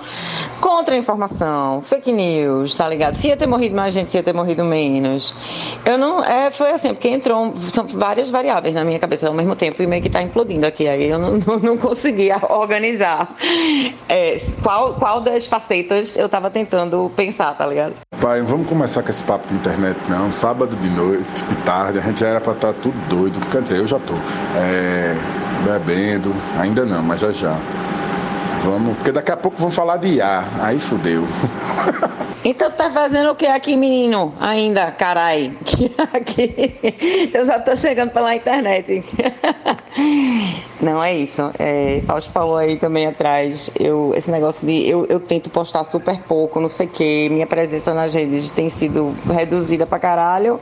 contra-informação, 0.60 1.82
fake 1.82 2.12
news, 2.12 2.76
tá 2.76 2.88
ligado? 2.88 3.16
Se 3.16 3.28
ia 3.28 3.38
ter 3.38 3.48
morrido 3.48 3.76
mais 3.76 3.94
gente, 3.94 4.12
se 4.12 4.18
ia 4.18 4.24
ter 4.24 4.34
morrido 4.34 4.64
menos. 4.64 5.36
Eu 5.86 5.98
não. 5.98 6.24
É, 6.24 6.52
foi 6.52 6.72
assim, 6.72 6.90
porque 6.90 7.10
entrou. 7.10 7.54
São 7.74 7.86
várias 7.88 8.30
variáveis 8.30 8.74
na 8.74 8.84
minha 8.84 9.00
cabeça 9.00 9.28
ao 9.28 9.34
mesmo 9.34 9.56
tempo 9.56 9.82
e 9.82 9.88
meio 9.88 10.02
que 10.02 10.10
tá 10.10 10.22
implodindo 10.22 10.66
aqui. 10.66 10.88
Aí 10.88 11.10
eu 11.10 11.20
não, 11.20 11.38
não, 11.46 11.60
não 11.60 11.78
conseguia 11.78 12.40
organizar 12.50 13.36
é, 14.08 14.40
qual, 14.62 14.94
qual 14.96 15.22
das 15.22 15.48
facetas 15.48 16.16
eu 16.16 16.30
tava 16.30 16.50
tentando 16.50 17.12
pensar, 17.16 17.56
tá 17.58 17.66
ligado? 17.66 17.94
Pai, 18.22 18.42
vamos 18.42 18.68
começar 18.68 19.04
com 19.04 19.10
esse 19.10 19.24
papo 19.24 19.48
de 19.48 19.56
internet, 19.56 19.98
não. 20.10 20.32
Sábado 20.32 20.76
de 20.76 20.90
noite, 20.90 21.44
de 21.44 21.56
tarde, 21.58 22.00
a 22.00 22.02
gente 22.02 22.20
já 22.20 22.28
era 22.28 22.42
pra 22.42 22.54
estar 22.54 22.74
tudo 22.74 22.96
doido. 23.10 23.40
Quer 23.52 23.62
dizer, 23.62 23.78
eu 23.80 23.88
já 23.88 24.00
tô. 24.00 24.14
É, 24.58 25.16
bebendo, 25.64 26.34
ainda 26.58 26.86
não, 26.86 27.04
mas 27.04 27.22
já 27.22 27.32
já. 27.32 27.58
Vamos, 28.62 28.96
porque 28.98 29.12
daqui 29.12 29.32
a 29.32 29.38
pouco 29.38 29.58
vão 29.58 29.72
falar 29.72 29.98
de 29.98 30.16
IA. 30.16 30.46
Aí 30.62 30.80
fudeu. 30.80 31.24
Então 32.46 32.70
tá 32.70 32.92
fazendo 32.92 33.32
o 33.32 33.36
que 33.36 33.46
aqui, 33.46 33.78
menino? 33.78 34.34
Ainda, 34.38 34.92
carai. 34.92 35.54
Aqui. 36.12 36.76
Eu 37.34 37.46
já 37.46 37.58
tô 37.58 37.74
chegando 37.74 38.12
pela 38.12 38.36
internet. 38.36 39.02
Não 40.82 41.02
é 41.02 41.16
isso. 41.16 41.50
É, 41.58 42.02
Fausto 42.06 42.30
falou 42.34 42.58
aí 42.58 42.76
também 42.76 43.08
atrás. 43.08 43.72
Eu, 43.80 44.14
esse 44.18 44.30
negócio 44.30 44.68
de 44.68 44.86
eu, 44.86 45.06
eu 45.08 45.22
tento 45.22 45.50
postar 45.50 45.86
super 45.86 46.20
pouco, 46.24 46.60
não 46.60 46.68
sei 46.68 46.88
o 46.88 46.90
quê. 46.90 47.30
Minha 47.32 47.48
presença 47.48 47.94
nas 47.94 48.14
redes 48.14 48.52
tem 48.52 48.70
sido 48.70 49.16
reduzida 49.32 49.88
pra 49.88 49.98
caralho. 49.98 50.60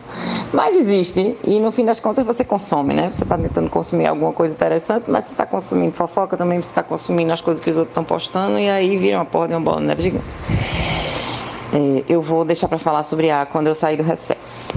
Mas 0.54 0.76
existe. 0.76 1.36
E 1.44 1.60
no 1.60 1.72
fim 1.72 1.84
das 1.84 2.00
contas 2.00 2.24
você 2.24 2.44
consome, 2.44 2.94
né? 2.94 3.10
Você 3.12 3.26
tá 3.26 3.36
tentando 3.36 3.70
consumir 3.72 4.06
alguma 4.06 4.32
coisa 4.32 4.54
interessante, 4.54 5.06
mas 5.10 5.26
você 5.26 5.34
tá 5.34 5.48
consumindo 5.48 5.94
fofoca 5.94 6.38
também, 6.38 6.62
você 6.62 6.74
tá 6.74 6.84
consumindo 6.84 7.34
as 7.34 7.42
coisas 7.42 7.64
que 7.64 7.72
os 7.72 7.78
outros 7.82 7.92
estão 7.92 8.04
postando, 8.04 8.58
e 8.58 8.70
aí 8.70 8.98
vira 8.98 9.18
uma 9.18 9.26
porra 9.26 9.50
de 9.50 9.54
uma 9.54 9.62
bola 9.62 9.82
de 9.82 9.88
neve 9.88 10.02
gigante. 10.02 10.36
É, 11.74 12.04
eu 12.08 12.22
vou 12.22 12.44
deixar 12.44 12.68
para 12.68 12.78
falar 12.78 13.04
sobre 13.04 13.32
A 13.32 13.46
quando 13.46 13.68
eu 13.68 13.76
sair 13.76 13.98
do 13.98 14.04
recesso. 14.04 14.70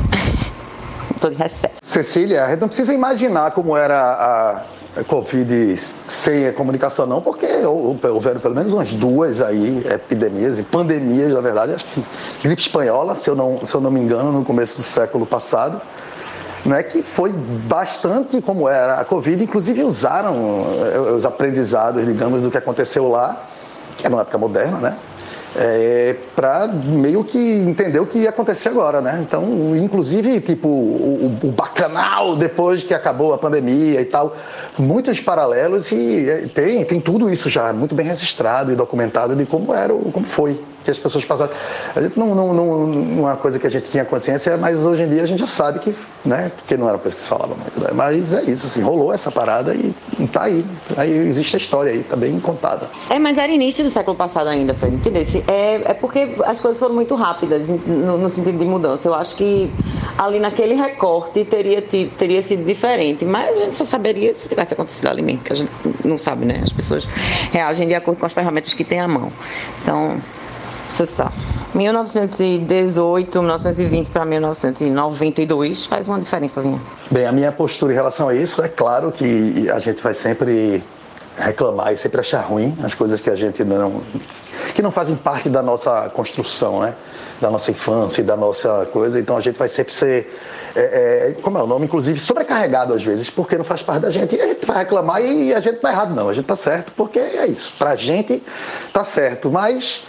Estou 1.15 1.31
de 1.31 1.37
recesso. 1.37 1.75
Cecília, 1.83 2.45
a 2.45 2.51
gente 2.51 2.61
não 2.61 2.69
precisa 2.69 2.93
imaginar 2.93 3.51
como 3.53 3.77
era 3.77 4.65
a 4.97 5.05
Covid 5.05 5.77
sem 5.77 6.47
a 6.47 6.53
comunicação, 6.53 7.07
não, 7.07 7.21
porque 7.21 7.47
houveram 7.67 8.41
pelo 8.41 8.55
menos 8.55 8.73
umas 8.73 8.93
duas 8.95 9.43
aí 9.43 9.85
epidemias 9.91 10.59
e 10.59 10.63
pandemias, 10.63 11.33
na 11.33 11.41
verdade. 11.41 11.75
Acho 11.75 11.85
que 11.87 12.05
gripe 12.43 12.63
espanhola, 12.63 13.17
se 13.17 13.29
eu 13.29 13.35
não, 13.35 13.59
se 13.65 13.75
eu 13.75 13.81
não 13.81 13.91
me 13.91 14.01
engano, 14.01 14.31
no 14.31 14.45
começo 14.45 14.77
do 14.77 14.83
século 14.83 15.27
passado. 15.27 15.81
Né, 16.65 16.83
que 16.83 17.03
foi 17.03 17.31
bastante 17.31 18.41
como 18.41 18.67
era 18.67 18.95
a 18.95 19.05
Covid, 19.05 19.45
inclusive 19.45 19.83
usaram 19.83 20.65
os 21.15 21.27
aprendizados, 21.27 22.07
digamos, 22.07 22.41
do 22.41 22.51
que 22.51 22.57
aconteceu 22.57 23.07
lá, 23.07 23.39
que 23.99 24.07
era 24.07 24.15
uma 24.15 24.23
época 24.23 24.39
moderna, 24.39 24.79
né? 24.79 24.97
é, 25.57 26.17
para 26.35 26.67
meio 26.67 27.23
que 27.23 27.39
entender 27.39 28.01
o 28.01 28.07
que 28.07 28.19
ia 28.19 28.31
acontecer 28.31 28.71
agora, 28.71 29.01
né? 29.01 29.21
Então, 29.27 29.77
inclusive, 29.77 30.41
tipo, 30.41 30.69
o, 30.69 31.39
o, 31.43 31.53
bacanal 31.53 32.37
depois 32.37 32.83
que 32.83 32.93
acabou 32.93 33.33
a 33.33 33.39
pandemia 33.39 34.01
e 34.01 34.05
tal, 34.05 34.37
muitos 34.77 35.21
paralelos 35.21 35.93
e 35.93 36.51
tem, 36.53 36.85
tem 36.85 37.01
tudo 37.01 37.31
isso 37.31 37.49
já 37.49 37.73
muito 37.73 37.95
bem 37.95 38.07
registrado 38.07 38.73
e 38.73 38.77
documentado 38.77 39.37
de 39.37 39.47
como 39.47 39.73
era, 39.73 39.95
como 39.95 40.27
foi 40.27 40.61
que 40.85 40.91
as 40.91 40.99
pessoas 40.99 41.25
passaram. 41.25 41.53
A 41.97 42.03
gente 42.03 42.19
não, 42.19 42.35
não, 42.35 42.55
não, 42.55 43.19
é 43.19 43.21
uma 43.21 43.37
coisa 43.37 43.59
que 43.59 43.67
a 43.67 43.71
gente 43.71 43.91
tinha 43.91 44.05
consciência, 44.05 44.57
mas 44.57 44.85
hoje 44.85 45.03
em 45.03 45.09
dia 45.09 45.23
a 45.23 45.27
gente 45.27 45.41
já 45.41 45.47
sabe 45.47 45.79
que, 45.79 45.95
né? 46.25 46.53
Porque 46.57 46.77
não 46.77 46.89
era 46.89 46.99
coisa 46.99 47.17
que 47.17 47.23
se 47.23 47.29
falava 47.29 47.55
muito. 47.55 47.81
Né? 47.81 47.89
Mas 47.95 48.35
é 48.35 48.43
isso, 48.43 48.67
assim, 48.67 48.83
rolou 48.83 49.13
essa 49.13 49.31
parada 49.31 49.75
e 49.75 49.95
tá 50.33 50.45
aí. 50.45 50.65
Aí 50.97 51.11
existe 51.11 51.57
a 51.57 51.59
história 51.59 51.93
aí, 51.93 52.03
tá 52.03 52.17
bem 52.17 52.39
contada. 52.41 52.89
É, 53.11 53.19
mas 53.19 53.39
era 53.39 53.51
início 53.51 53.83
do 53.83 53.91
século 53.91 54.17
passado 54.17 54.49
ainda, 54.49 54.75
Fred, 54.75 54.95
entendeu? 54.95 55.25
É, 55.49 55.91
é 55.91 55.95
porque 55.95 56.37
as 56.45 56.61
coisas 56.61 56.79
foram 56.79 56.95
muito 56.95 57.15
rápidas 57.15 57.69
no, 57.69 58.19
no, 58.19 58.29
sentido 58.29 58.59
de 58.59 58.65
mudança. 58.65 59.09
Eu 59.09 59.15
acho 59.15 59.35
que 59.35 59.71
ali 60.19 60.39
naquele 60.39 60.75
recorte 60.75 61.45
teria, 61.45 61.83
teria 61.83 62.43
sido 62.43 62.65
diferente, 62.65 63.25
mas 63.25 63.57
a 63.57 63.61
gente 63.61 63.77
só 63.77 63.85
saberia 63.85 64.35
se 64.35 64.49
tivesse 64.49 64.75
acontecido 64.75 65.09
ali 65.09 65.23
mesmo, 65.23 65.43
que 65.43 65.53
a 65.53 65.57
gente 65.57 65.71
não 66.05 66.19
sabe, 66.19 66.45
né? 66.45 66.61
As 66.63 66.73
pessoas 66.73 67.09
reagem 67.53 67.89
de 67.89 67.95
acordo 67.95 68.19
com 68.19 68.27
as 68.27 68.33
ferramentas 68.33 68.75
que 68.75 68.85
tem 68.85 69.01
à 69.01 69.09
mão. 69.09 69.33
Então, 69.83 70.21
sucesso. 70.91 71.33
1918, 71.75 73.39
1920 73.39 74.11
para 74.11 74.25
1992 74.25 75.87
faz 75.87 76.07
uma 76.07 76.21
diferençazinha. 76.21 76.81
Bem, 77.11 77.27
a 77.27 77.33
minha 77.33 77.51
postura 77.51 77.93
em 77.93 77.97
relação 77.97 78.29
a 78.29 78.35
isso 78.35 78.63
é 78.63 78.69
claro 78.69 79.11
que 79.11 79.69
a 79.71 79.79
gente 79.79 80.03
vai 80.03 80.15
sempre 80.15 80.83
reclamar 81.37 81.93
e 81.93 81.97
sempre 81.97 82.21
achar 82.21 82.43
ruim 82.43 82.77
as 82.83 82.95
coisas 82.95 83.21
que 83.21 83.29
a 83.29 83.35
gente 83.35 83.65
não 83.65 84.03
que 84.75 84.83
não 84.83 84.91
fazem 84.91 85.17
parte 85.17 85.49
da 85.49 85.63
nossa 85.63 86.09
construção, 86.11 86.81
né? 86.81 86.95
Da 87.41 87.51
nossa 87.51 87.71
infância 87.71 88.21
e 88.21 88.25
da 88.25 88.37
nossa 88.37 88.87
coisa. 88.93 89.19
Então 89.19 89.37
a 89.37 89.41
gente 89.41 89.59
vai 89.59 89.69
sempre 89.69 89.93
ser 89.93 90.33
é, 90.77 91.35
é, 91.37 91.41
como 91.41 91.59
é 91.59 91.63
o 91.63 91.67
nome, 91.67 91.87
inclusive, 91.87 92.19
sobrecarregado 92.19 92.95
às 92.95 93.05
vezes, 93.05 93.31
porque 93.31 93.57
não 93.57 93.65
faz 93.65 93.83
parte 93.83 94.03
da 94.03 94.11
gente. 94.11 94.35
E 94.35 94.41
a 94.41 94.47
gente 94.49 94.67
vai 94.67 94.79
reclamar 94.79 95.23
e 95.25 95.55
a 95.55 95.61
gente 95.61 95.77
tá 95.77 95.91
errado, 95.91 96.15
não. 96.15 96.29
A 96.29 96.35
gente 96.35 96.47
tá 96.47 96.57
certo, 96.57 96.93
porque 96.97 97.19
é 97.19 97.47
isso. 97.47 97.73
Pra 97.79 97.95
gente 97.95 98.43
tá 98.93 99.05
certo. 99.05 99.51
Mas 99.51 100.05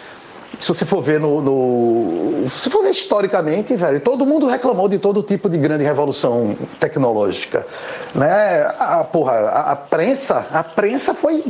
se 0.60 0.68
você 0.68 0.86
for 0.86 1.02
ver 1.02 1.20
no, 1.20 1.42
no, 1.42 2.50
se 2.50 2.70
for 2.70 2.84
ver 2.84 2.92
historicamente, 2.92 3.76
velho, 3.76 4.00
todo 4.00 4.26
mundo 4.26 4.48
reclamou 4.48 4.88
de 4.88 5.00
todo 5.00 5.22
tipo 5.24 5.50
de 5.50 5.58
grande 5.58 5.84
revolução 5.84 6.56
tecnológica, 6.80 7.66
né? 8.14 8.62
A 8.80 9.04
porra, 9.04 9.34
a, 9.34 9.72
a 9.72 9.76
prensa, 9.76 10.46
a 10.52 10.64
prensa 10.64 11.14
foi 11.14 11.44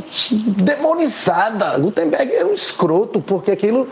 demonizada. 0.47 1.77
Gutenberg 1.79 2.33
é 2.33 2.45
um 2.45 2.53
escroto 2.53 3.21
porque 3.21 3.51
aquilo 3.51 3.87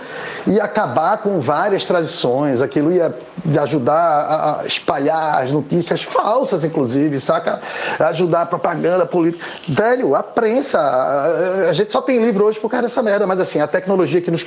ia 0.47 0.63
acabar 0.63 1.17
com 1.19 1.39
várias 1.39 1.85
tradições, 1.85 2.61
aquilo 2.61 2.91
ia 2.91 3.13
ajudar 3.61 4.61
a 4.61 4.65
espalhar 4.65 5.43
as 5.43 5.51
notícias 5.51 6.03
falsas, 6.03 6.63
inclusive, 6.63 7.19
saca? 7.19 7.61
Ajudar 7.99 8.43
a 8.43 8.45
propaganda 8.45 9.05
política. 9.05 9.45
Velho, 9.67 10.15
a 10.15 10.23
prensa, 10.23 10.79
a, 10.79 11.69
a 11.69 11.73
gente 11.73 11.91
só 11.91 12.01
tem 12.01 12.23
livro 12.23 12.45
hoje 12.45 12.59
por 12.59 12.69
causa 12.69 12.87
dessa 12.87 13.01
merda, 13.01 13.27
mas 13.27 13.39
assim, 13.39 13.59
a 13.59 13.67
tecnologia 13.67 14.21
que 14.21 14.31
nos 14.31 14.43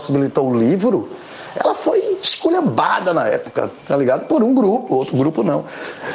possibilitou 0.00 0.50
o 0.50 0.58
livro, 0.58 1.08
ela 1.54 1.74
foi 1.74 1.98
esculhambada 2.22 3.12
na 3.12 3.26
época, 3.26 3.70
tá 3.86 3.96
ligado? 3.96 4.26
Por 4.26 4.42
um 4.42 4.54
grupo, 4.54 4.94
outro 4.94 5.16
grupo 5.16 5.42
não. 5.42 5.64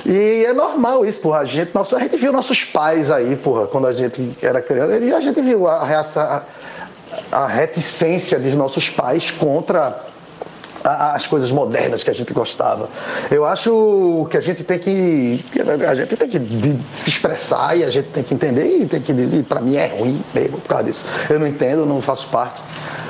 E 0.05 0.45
é 0.45 0.53
normal 0.53 1.05
isso, 1.05 1.19
porra. 1.19 1.39
A 1.39 1.45
gente, 1.45 1.71
nossa, 1.73 1.97
a 1.97 1.99
gente 1.99 2.17
viu 2.17 2.31
nossos 2.31 2.63
pais 2.63 3.11
aí, 3.11 3.35
porra, 3.35 3.67
quando 3.67 3.87
a 3.87 3.93
gente 3.93 4.35
era 4.41 4.61
criança, 4.61 4.97
e 4.97 5.13
a 5.13 5.19
gente 5.19 5.41
viu 5.41 5.67
a, 5.67 5.83
a, 5.83 6.41
a 7.31 7.47
reticência 7.47 8.39
dos 8.39 8.55
nossos 8.55 8.89
pais 8.89 9.29
contra 9.31 10.05
as 10.85 11.25
coisas 11.25 11.51
modernas 11.51 12.03
que 12.03 12.11
a 12.11 12.13
gente 12.13 12.31
gostava. 12.31 12.87
Eu 13.31 13.43
acho 13.43 14.27
que 14.29 14.37
a 14.37 14.41
gente 14.41 14.63
tem 14.63 14.77
que 14.77 15.43
a 15.89 15.95
gente 15.95 16.15
tem 16.15 16.29
que 16.29 16.39
se 16.91 17.09
expressar 17.09 17.75
e 17.75 17.83
a 17.83 17.89
gente 17.89 18.09
tem 18.09 18.23
que 18.23 18.33
entender 18.35 18.81
e 18.81 18.85
tem 18.85 19.01
que 19.01 19.43
para 19.43 19.59
mim 19.61 19.75
é 19.75 19.87
ruim 19.87 20.23
mesmo 20.33 20.59
por 20.59 20.67
causa 20.67 20.83
disso. 20.83 21.01
Eu 21.27 21.39
não 21.39 21.47
entendo, 21.47 21.85
não 21.85 22.01
faço 22.01 22.27
parte. 22.27 22.61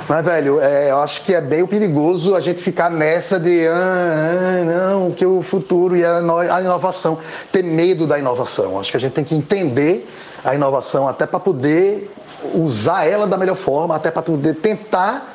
Mas, 0.08 0.24
velho, 0.24 0.60
é, 0.62 0.92
eu 0.92 1.00
acho 1.00 1.22
que 1.24 1.34
é 1.34 1.42
bem 1.42 1.66
perigoso 1.66 2.36
a 2.36 2.42
gente 2.42 2.62
ficar 2.62 2.92
nessa 2.92 3.40
de 3.40 3.68
ah, 3.68 3.74
ah, 3.74 4.64
não, 4.64 5.12
que 5.12 5.26
o 5.26 5.42
futuro 5.42 5.98
e 5.98 6.06
a, 6.06 6.20
a 6.20 6.62
inovação, 6.62 7.18
ter 7.52 7.64
medo 7.64 8.06
da 8.06 8.20
inovação. 8.20 8.80
Acho 8.80 8.92
que 8.92 8.98
a 8.98 9.00
gente 9.00 9.14
tem 9.14 9.24
que 9.24 9.34
entender 9.34 10.08
a 10.44 10.54
inovação 10.54 11.08
até 11.08 11.26
para 11.26 11.40
poder 11.40 12.12
usar 12.54 13.06
ela 13.06 13.26
da 13.26 13.36
melhor 13.36 13.58
forma, 13.58 13.96
até 13.96 14.12
para 14.12 14.22
poder 14.22 14.56
tentar 14.56 15.34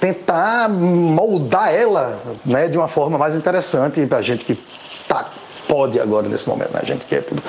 tentar 0.00 0.68
moldar 0.68 1.74
ela 1.74 2.20
né, 2.46 2.68
de 2.68 2.78
uma 2.78 2.86
forma 2.86 3.18
mais 3.18 3.34
interessante 3.34 4.04
para 4.06 4.18
a 4.18 4.22
gente 4.22 4.44
que 4.44 4.54
tá, 5.08 5.26
pode 5.68 6.00
agora 6.00 6.26
nesse 6.28 6.48
momento, 6.48 6.72
né? 6.72 6.80
A 6.82 6.86
gente 6.86 7.04
quer 7.06 7.22
tudo. 7.22 7.42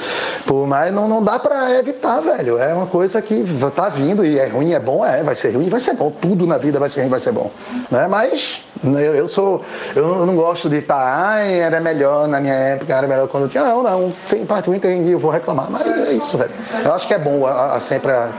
Pô, 0.45 0.65
mas 0.65 0.93
não, 0.93 1.07
não 1.07 1.23
dá 1.23 1.39
para 1.39 1.79
evitar, 1.79 2.19
velho. 2.21 2.57
É 2.59 2.73
uma 2.73 2.85
coisa 2.85 3.21
que 3.21 3.43
tá 3.75 3.89
vindo 3.89 4.25
e 4.25 4.37
é 4.37 4.47
ruim, 4.47 4.73
é 4.73 4.79
bom, 4.79 5.05
é, 5.05 5.23
vai 5.23 5.33
ser 5.35 5.55
ruim, 5.55 5.69
vai 5.69 5.79
ser 5.79 5.93
bom. 5.93 6.11
Tudo 6.11 6.45
na 6.45 6.57
vida 6.57 6.77
vai 6.79 6.89
ser 6.89 7.01
ruim, 7.01 7.09
vai 7.09 7.19
ser 7.19 7.31
bom. 7.31 7.49
Né? 7.89 8.07
Mas 8.07 8.61
né, 8.83 9.01
eu, 9.07 9.15
eu 9.15 9.27
sou. 9.27 9.63
Eu 9.95 10.25
não 10.25 10.35
gosto 10.35 10.69
de 10.69 10.77
estar, 10.77 10.97
ai, 11.01 11.59
era 11.59 11.79
melhor 11.79 12.27
na 12.27 12.39
minha 12.39 12.53
época, 12.53 12.93
era 12.93 13.07
melhor 13.07 13.27
quando 13.27 13.43
eu 13.43 13.49
tinha. 13.49 13.63
Não, 13.63 13.81
não. 13.81 14.13
Tem 14.29 14.45
parte 14.45 14.67
ruim, 14.69 14.79
tem, 14.79 15.07
eu 15.09 15.19
vou 15.19 15.31
reclamar. 15.31 15.67
Mas 15.71 15.87
é 15.87 16.11
isso, 16.11 16.37
velho. 16.37 16.51
Eu 16.83 16.93
acho 16.93 17.07
que 17.07 17.13
é 17.13 17.19
bom 17.19 17.45
a, 17.47 17.75
a- 17.75 17.79
sempre 17.79 18.11
a, 18.11 18.29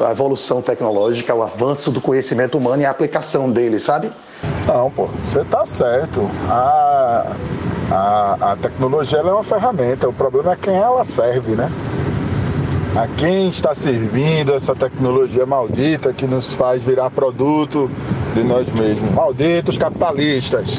a 0.00 0.10
evolução 0.10 0.60
tecnológica, 0.60 1.34
o 1.34 1.42
avanço 1.42 1.90
do 1.90 2.00
conhecimento 2.00 2.58
humano 2.58 2.82
e 2.82 2.86
a 2.86 2.90
aplicação 2.90 3.50
dele, 3.50 3.78
sabe? 3.78 4.12
Não, 4.66 4.90
pô, 4.90 5.08
você 5.22 5.44
tá 5.44 5.64
certo. 5.66 6.28
A, 6.48 7.32
a, 7.92 8.52
a 8.52 8.56
tecnologia 8.56 9.18
é 9.18 9.22
uma 9.22 9.42
ferramenta, 9.42 10.08
o 10.08 10.12
problema 10.12 10.52
é 10.52 10.56
quem 10.56 10.74
ela 10.74 11.04
serve, 11.04 11.52
né? 11.52 11.70
A 12.96 13.06
quem 13.06 13.48
está 13.48 13.74
servindo 13.74 14.54
essa 14.54 14.74
tecnologia 14.74 15.46
maldita 15.46 16.12
que 16.12 16.26
nos 16.26 16.54
faz 16.54 16.82
virar 16.82 17.10
produto 17.10 17.90
de 18.34 18.42
nós 18.42 18.72
mesmos. 18.72 19.10
Malditos 19.12 19.78
capitalistas. 19.78 20.78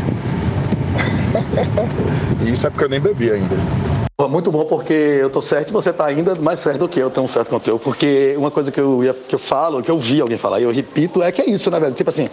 Isso 2.45 2.67
é 2.67 2.69
porque 2.69 2.85
eu 2.85 2.89
nem 2.89 2.99
bebi 2.99 3.31
ainda. 3.31 3.55
Muito 4.21 4.51
bom, 4.51 4.63
porque 4.65 4.93
eu 4.93 5.29
tô 5.29 5.41
certo 5.41 5.69
e 5.69 5.73
você 5.73 5.91
tá 5.91 6.05
ainda 6.05 6.35
mais 6.35 6.59
certo 6.59 6.79
do 6.79 6.87
que 6.87 6.99
eu, 6.99 7.09
tão 7.09 7.27
certo 7.27 7.49
quanto 7.49 7.67
eu. 7.67 7.77
Porque 7.79 8.35
uma 8.37 8.51
coisa 8.51 8.71
que 8.71 8.79
eu, 8.79 9.03
ia- 9.03 9.13
que 9.13 9.33
eu 9.33 9.39
falo, 9.39 9.81
que 9.81 9.89
eu 9.91 9.97
vi 9.97 10.21
alguém 10.21 10.37
falar, 10.37 10.59
e 10.59 10.63
eu 10.63 10.71
repito, 10.71 11.21
é 11.21 11.31
que 11.31 11.41
é 11.41 11.49
isso, 11.49 11.69
né, 11.71 11.79
velho? 11.79 11.93
Tipo 11.93 12.09
assim, 12.11 12.29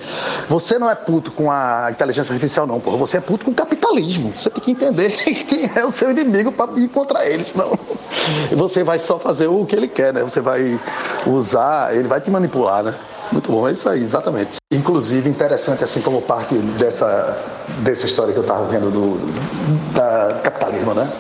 você 0.49 0.79
não 0.79 0.89
é 0.91 0.95
puto 0.95 1.33
com 1.33 1.51
a 1.51 1.89
inteligência 1.91 2.33
artificial, 2.33 2.67
não, 2.67 2.79
porra. 2.79 2.99
Você 2.99 3.17
é 3.17 3.21
puto 3.21 3.47
com 3.47 3.51
o 3.51 3.55
capitalismo. 3.55 4.33
Você 4.39 4.51
tem 4.51 4.63
que 4.63 4.71
entender 4.73 5.11
quem 5.49 5.71
é 5.75 5.85
o 5.85 5.91
seu 5.91 6.11
inimigo 6.11 6.53
para 6.53 6.71
ir 6.79 6.89
contra 6.89 7.27
ele, 7.27 7.43
senão 7.43 7.73
você 8.57 8.85
vai 8.85 8.99
só 8.99 9.19
fazer 9.19 9.49
o 9.49 9.65
que 9.67 9.75
ele 9.75 9.89
quer, 9.89 10.13
né? 10.13 10.21
Você 10.23 10.41
vai 10.41 10.79
usar, 11.27 11.95
ele 11.97 12.07
vai 12.07 12.21
te 12.21 12.31
manipular, 12.31 12.85
né? 12.85 12.95
Muito 13.33 13.51
bom, 13.51 13.67
é 13.67 13.73
isso 13.73 13.89
aí, 13.89 14.03
exatamente. 14.03 14.57
Inclusive, 14.73 15.29
interessante, 15.29 15.83
assim 15.83 16.01
como 16.03 16.21
parte 16.23 16.55
dessa, 16.57 17.39
dessa 17.79 18.05
história 18.07 18.33
que 18.33 18.39
eu 18.39 18.45
tava 18.45 18.65
vendo 18.67 18.91
do 18.91 19.93
da, 19.95 20.33
do 20.33 20.43
capitalismo, 20.43 20.95
né? 20.95 21.11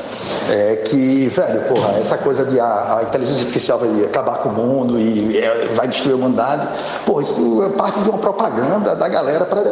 É 0.53 0.77
que, 0.85 1.29
velho, 1.29 1.61
porra, 1.69 1.97
essa 1.99 2.19
coisa 2.19 2.45
de 2.45 2.59
a, 2.59 2.99
a 2.99 3.03
inteligência 3.05 3.43
artificial 3.43 3.79
vai 3.79 4.05
acabar 4.05 4.39
com 4.39 4.49
o 4.49 4.53
mundo 4.53 4.99
e 4.99 5.39
é, 5.39 5.69
vai 5.77 5.87
destruir 5.87 6.15
a 6.15 6.17
humanidade, 6.17 6.67
pô, 7.07 7.21
isso 7.21 7.63
é 7.63 7.69
parte 7.77 8.01
de 8.01 8.09
uma 8.11 8.19
propaganda 8.19 8.97
da 8.97 9.09
galera 9.09 9.45
para 9.45 9.63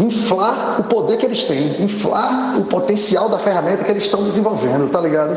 inflar 0.00 0.76
o 0.78 0.84
poder 0.84 1.16
que 1.16 1.26
eles 1.26 1.42
têm, 1.44 1.82
inflar 1.82 2.56
o 2.58 2.64
potencial 2.64 3.28
da 3.28 3.38
ferramenta 3.38 3.82
que 3.84 3.90
eles 3.90 4.04
estão 4.04 4.22
desenvolvendo, 4.22 4.88
tá 4.90 5.00
ligado? 5.00 5.36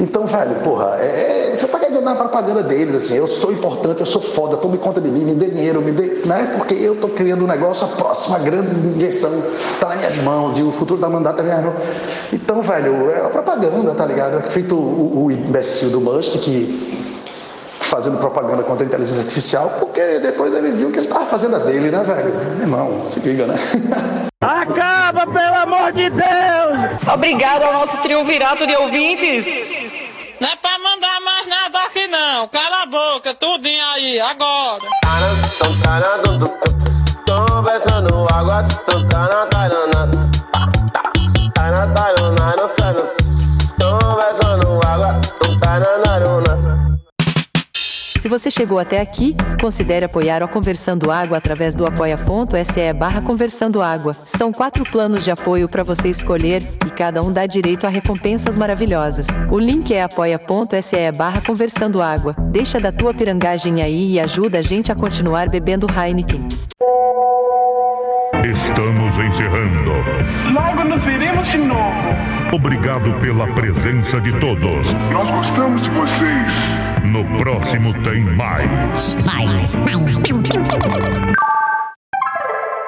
Então, 0.00 0.26
velho, 0.26 0.56
porra, 0.64 0.96
é, 0.98 1.50
é- 1.50 1.54
você 1.54 1.68
tá 1.68 1.78
caindo 1.78 2.00
na 2.00 2.14
propaganda 2.16 2.62
deles, 2.62 2.96
assim, 2.96 3.14
eu 3.14 3.28
sou 3.28 3.52
importante, 3.52 4.00
eu 4.00 4.06
sou 4.06 4.20
foda, 4.20 4.56
tome 4.56 4.78
conta 4.78 5.00
de 5.00 5.08
mim, 5.08 5.24
me 5.24 5.34
dê 5.34 5.50
dinheiro, 5.50 5.80
me 5.80 5.92
dê, 5.92 6.22
né? 6.26 6.52
Porque 6.56 6.74
eu 6.74 6.96
tô 6.96 7.08
criando 7.08 7.44
um 7.44 7.46
negócio, 7.46 7.84
a 7.84 7.88
próxima 7.90 8.38
grande 8.38 8.74
invenção 8.74 9.30
tá 9.78 9.90
nas 9.90 9.98
minhas 9.98 10.16
mãos 10.18 10.58
e 10.58 10.62
o 10.62 10.72
futuro 10.72 11.00
da 11.00 11.08
mandato 11.08 11.40
é 11.40 11.42
minhas 11.44 11.62
mãos. 11.62 11.74
Então, 12.32 12.62
velho, 12.62 13.10
é 13.10 13.20
uma 13.20 13.30
propaganda, 13.30 13.51
tá 13.94 14.06
ligado? 14.06 14.38
É 14.38 14.42
feito 14.42 14.74
o, 14.74 15.24
o 15.24 15.30
imbecil 15.30 15.90
do 15.90 16.00
Musk 16.00 16.32
que 16.38 17.02
fazendo 17.80 18.16
propaganda 18.16 18.62
contra 18.62 18.84
a 18.84 18.86
inteligência 18.86 19.22
artificial, 19.22 19.70
porque 19.78 20.18
depois 20.20 20.54
ele 20.54 20.72
viu 20.72 20.90
que 20.90 20.98
ele 20.98 21.08
tava 21.08 21.26
fazendo 21.26 21.56
a 21.56 21.58
dele, 21.58 21.90
né, 21.90 22.02
velho? 22.02 22.32
Irmão, 22.60 23.04
se 23.04 23.20
liga, 23.20 23.46
né? 23.46 23.58
Acaba, 24.40 25.26
pelo 25.26 25.56
amor 25.56 25.92
de 25.92 26.08
Deus! 26.08 27.12
Obrigado 27.12 27.64
ao 27.64 27.72
nosso 27.74 27.98
triunvirato 27.98 28.66
de 28.66 28.74
ouvintes. 28.76 29.44
Não 30.40 30.48
é 30.48 30.56
pra 30.56 30.78
mandar 30.78 31.20
mais 31.20 31.46
nada 31.46 31.78
aqui 31.86 32.08
não. 32.08 32.48
Cala 32.48 32.82
a 32.82 32.86
boca, 32.86 33.34
tudinho 33.34 33.84
aí, 33.94 34.18
agora. 34.20 34.80
Conversando 37.26 38.26
água, 38.32 38.66
Conversando 38.86 39.42
Se 48.22 48.28
você 48.28 48.52
chegou 48.52 48.78
até 48.78 49.00
aqui, 49.00 49.34
considere 49.60 50.04
apoiar 50.04 50.44
a 50.44 50.46
Conversando 50.46 51.10
Água 51.10 51.38
através 51.38 51.74
do 51.74 51.84
apoia.se 51.84 52.92
barra 52.92 53.20
Conversando 53.20 53.82
Água. 53.82 54.14
São 54.24 54.52
quatro 54.52 54.84
planos 54.84 55.24
de 55.24 55.32
apoio 55.32 55.68
para 55.68 55.82
você 55.82 56.08
escolher 56.08 56.62
e 56.86 56.90
cada 56.90 57.20
um 57.20 57.32
dá 57.32 57.46
direito 57.46 57.84
a 57.84 57.90
recompensas 57.90 58.56
maravilhosas. 58.56 59.26
O 59.50 59.58
link 59.58 59.92
é 59.92 60.04
apoia.se 60.04 61.10
barra 61.10 61.40
Conversando 61.40 62.00
Água. 62.00 62.36
Deixa 62.52 62.78
da 62.78 62.92
tua 62.92 63.12
pirangagem 63.12 63.82
aí 63.82 64.12
e 64.12 64.20
ajuda 64.20 64.60
a 64.60 64.62
gente 64.62 64.92
a 64.92 64.94
continuar 64.94 65.48
bebendo 65.48 65.88
Heineken. 65.90 66.46
Estamos 68.44 69.18
encerrando. 69.18 69.90
Logo 70.54 70.84
nos 70.88 71.02
veremos 71.02 71.48
de 71.48 71.58
novo. 71.58 72.08
Obrigado 72.52 73.20
pela 73.20 73.52
presença 73.52 74.20
de 74.20 74.30
todos. 74.38 74.92
Nós 75.10 75.28
gostamos 75.28 75.82
de 75.82 75.90
vocês. 75.90 76.81
No 77.04 77.24
próximo 77.38 77.92
tem 78.04 78.22
mais. 78.36 79.16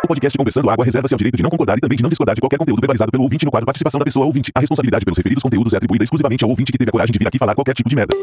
O 0.05 0.07
podcast 0.07 0.39
Conversando 0.39 0.70
Água 0.70 0.85
reserva-se 0.85 1.15
ao 1.15 1.19
direito 1.19 1.36
de 1.36 1.43
não 1.43 1.51
concordar 1.51 1.77
e 1.77 1.81
também 1.81 1.97
de 1.97 2.03
não 2.03 2.11
discordar 2.11 2.35
de 2.35 2.41
qualquer 2.41 2.59
conteúdo 2.59 2.81
verbalizado 2.81 3.11
pelo 3.11 3.24
ouvinte 3.24 3.45
no 3.45 3.51
quadro 3.51 3.66
Participação 3.66 3.99
da 3.99 4.05
Pessoa 4.05 4.27
Ouvinte. 4.27 4.53
A 4.55 4.61
responsabilidade 4.61 5.05
pelos 5.05 5.19
referidos 5.19 5.43
conteúdos 5.43 5.74
é 5.74 5.78
atribuída 5.78 6.05
exclusivamente 6.05 6.45
ao 6.45 6.51
ouvinte 6.51 6.70
que 6.70 6.78
teve 6.78 6.91
a 6.91 6.93
coragem 6.93 7.12
de 7.12 7.19
vir 7.19 7.27
aqui 7.27 7.39
falar 7.39 7.55
qualquer 7.55 7.74
tipo 7.74 7.89
de 7.89 7.97
merda. 7.97 8.15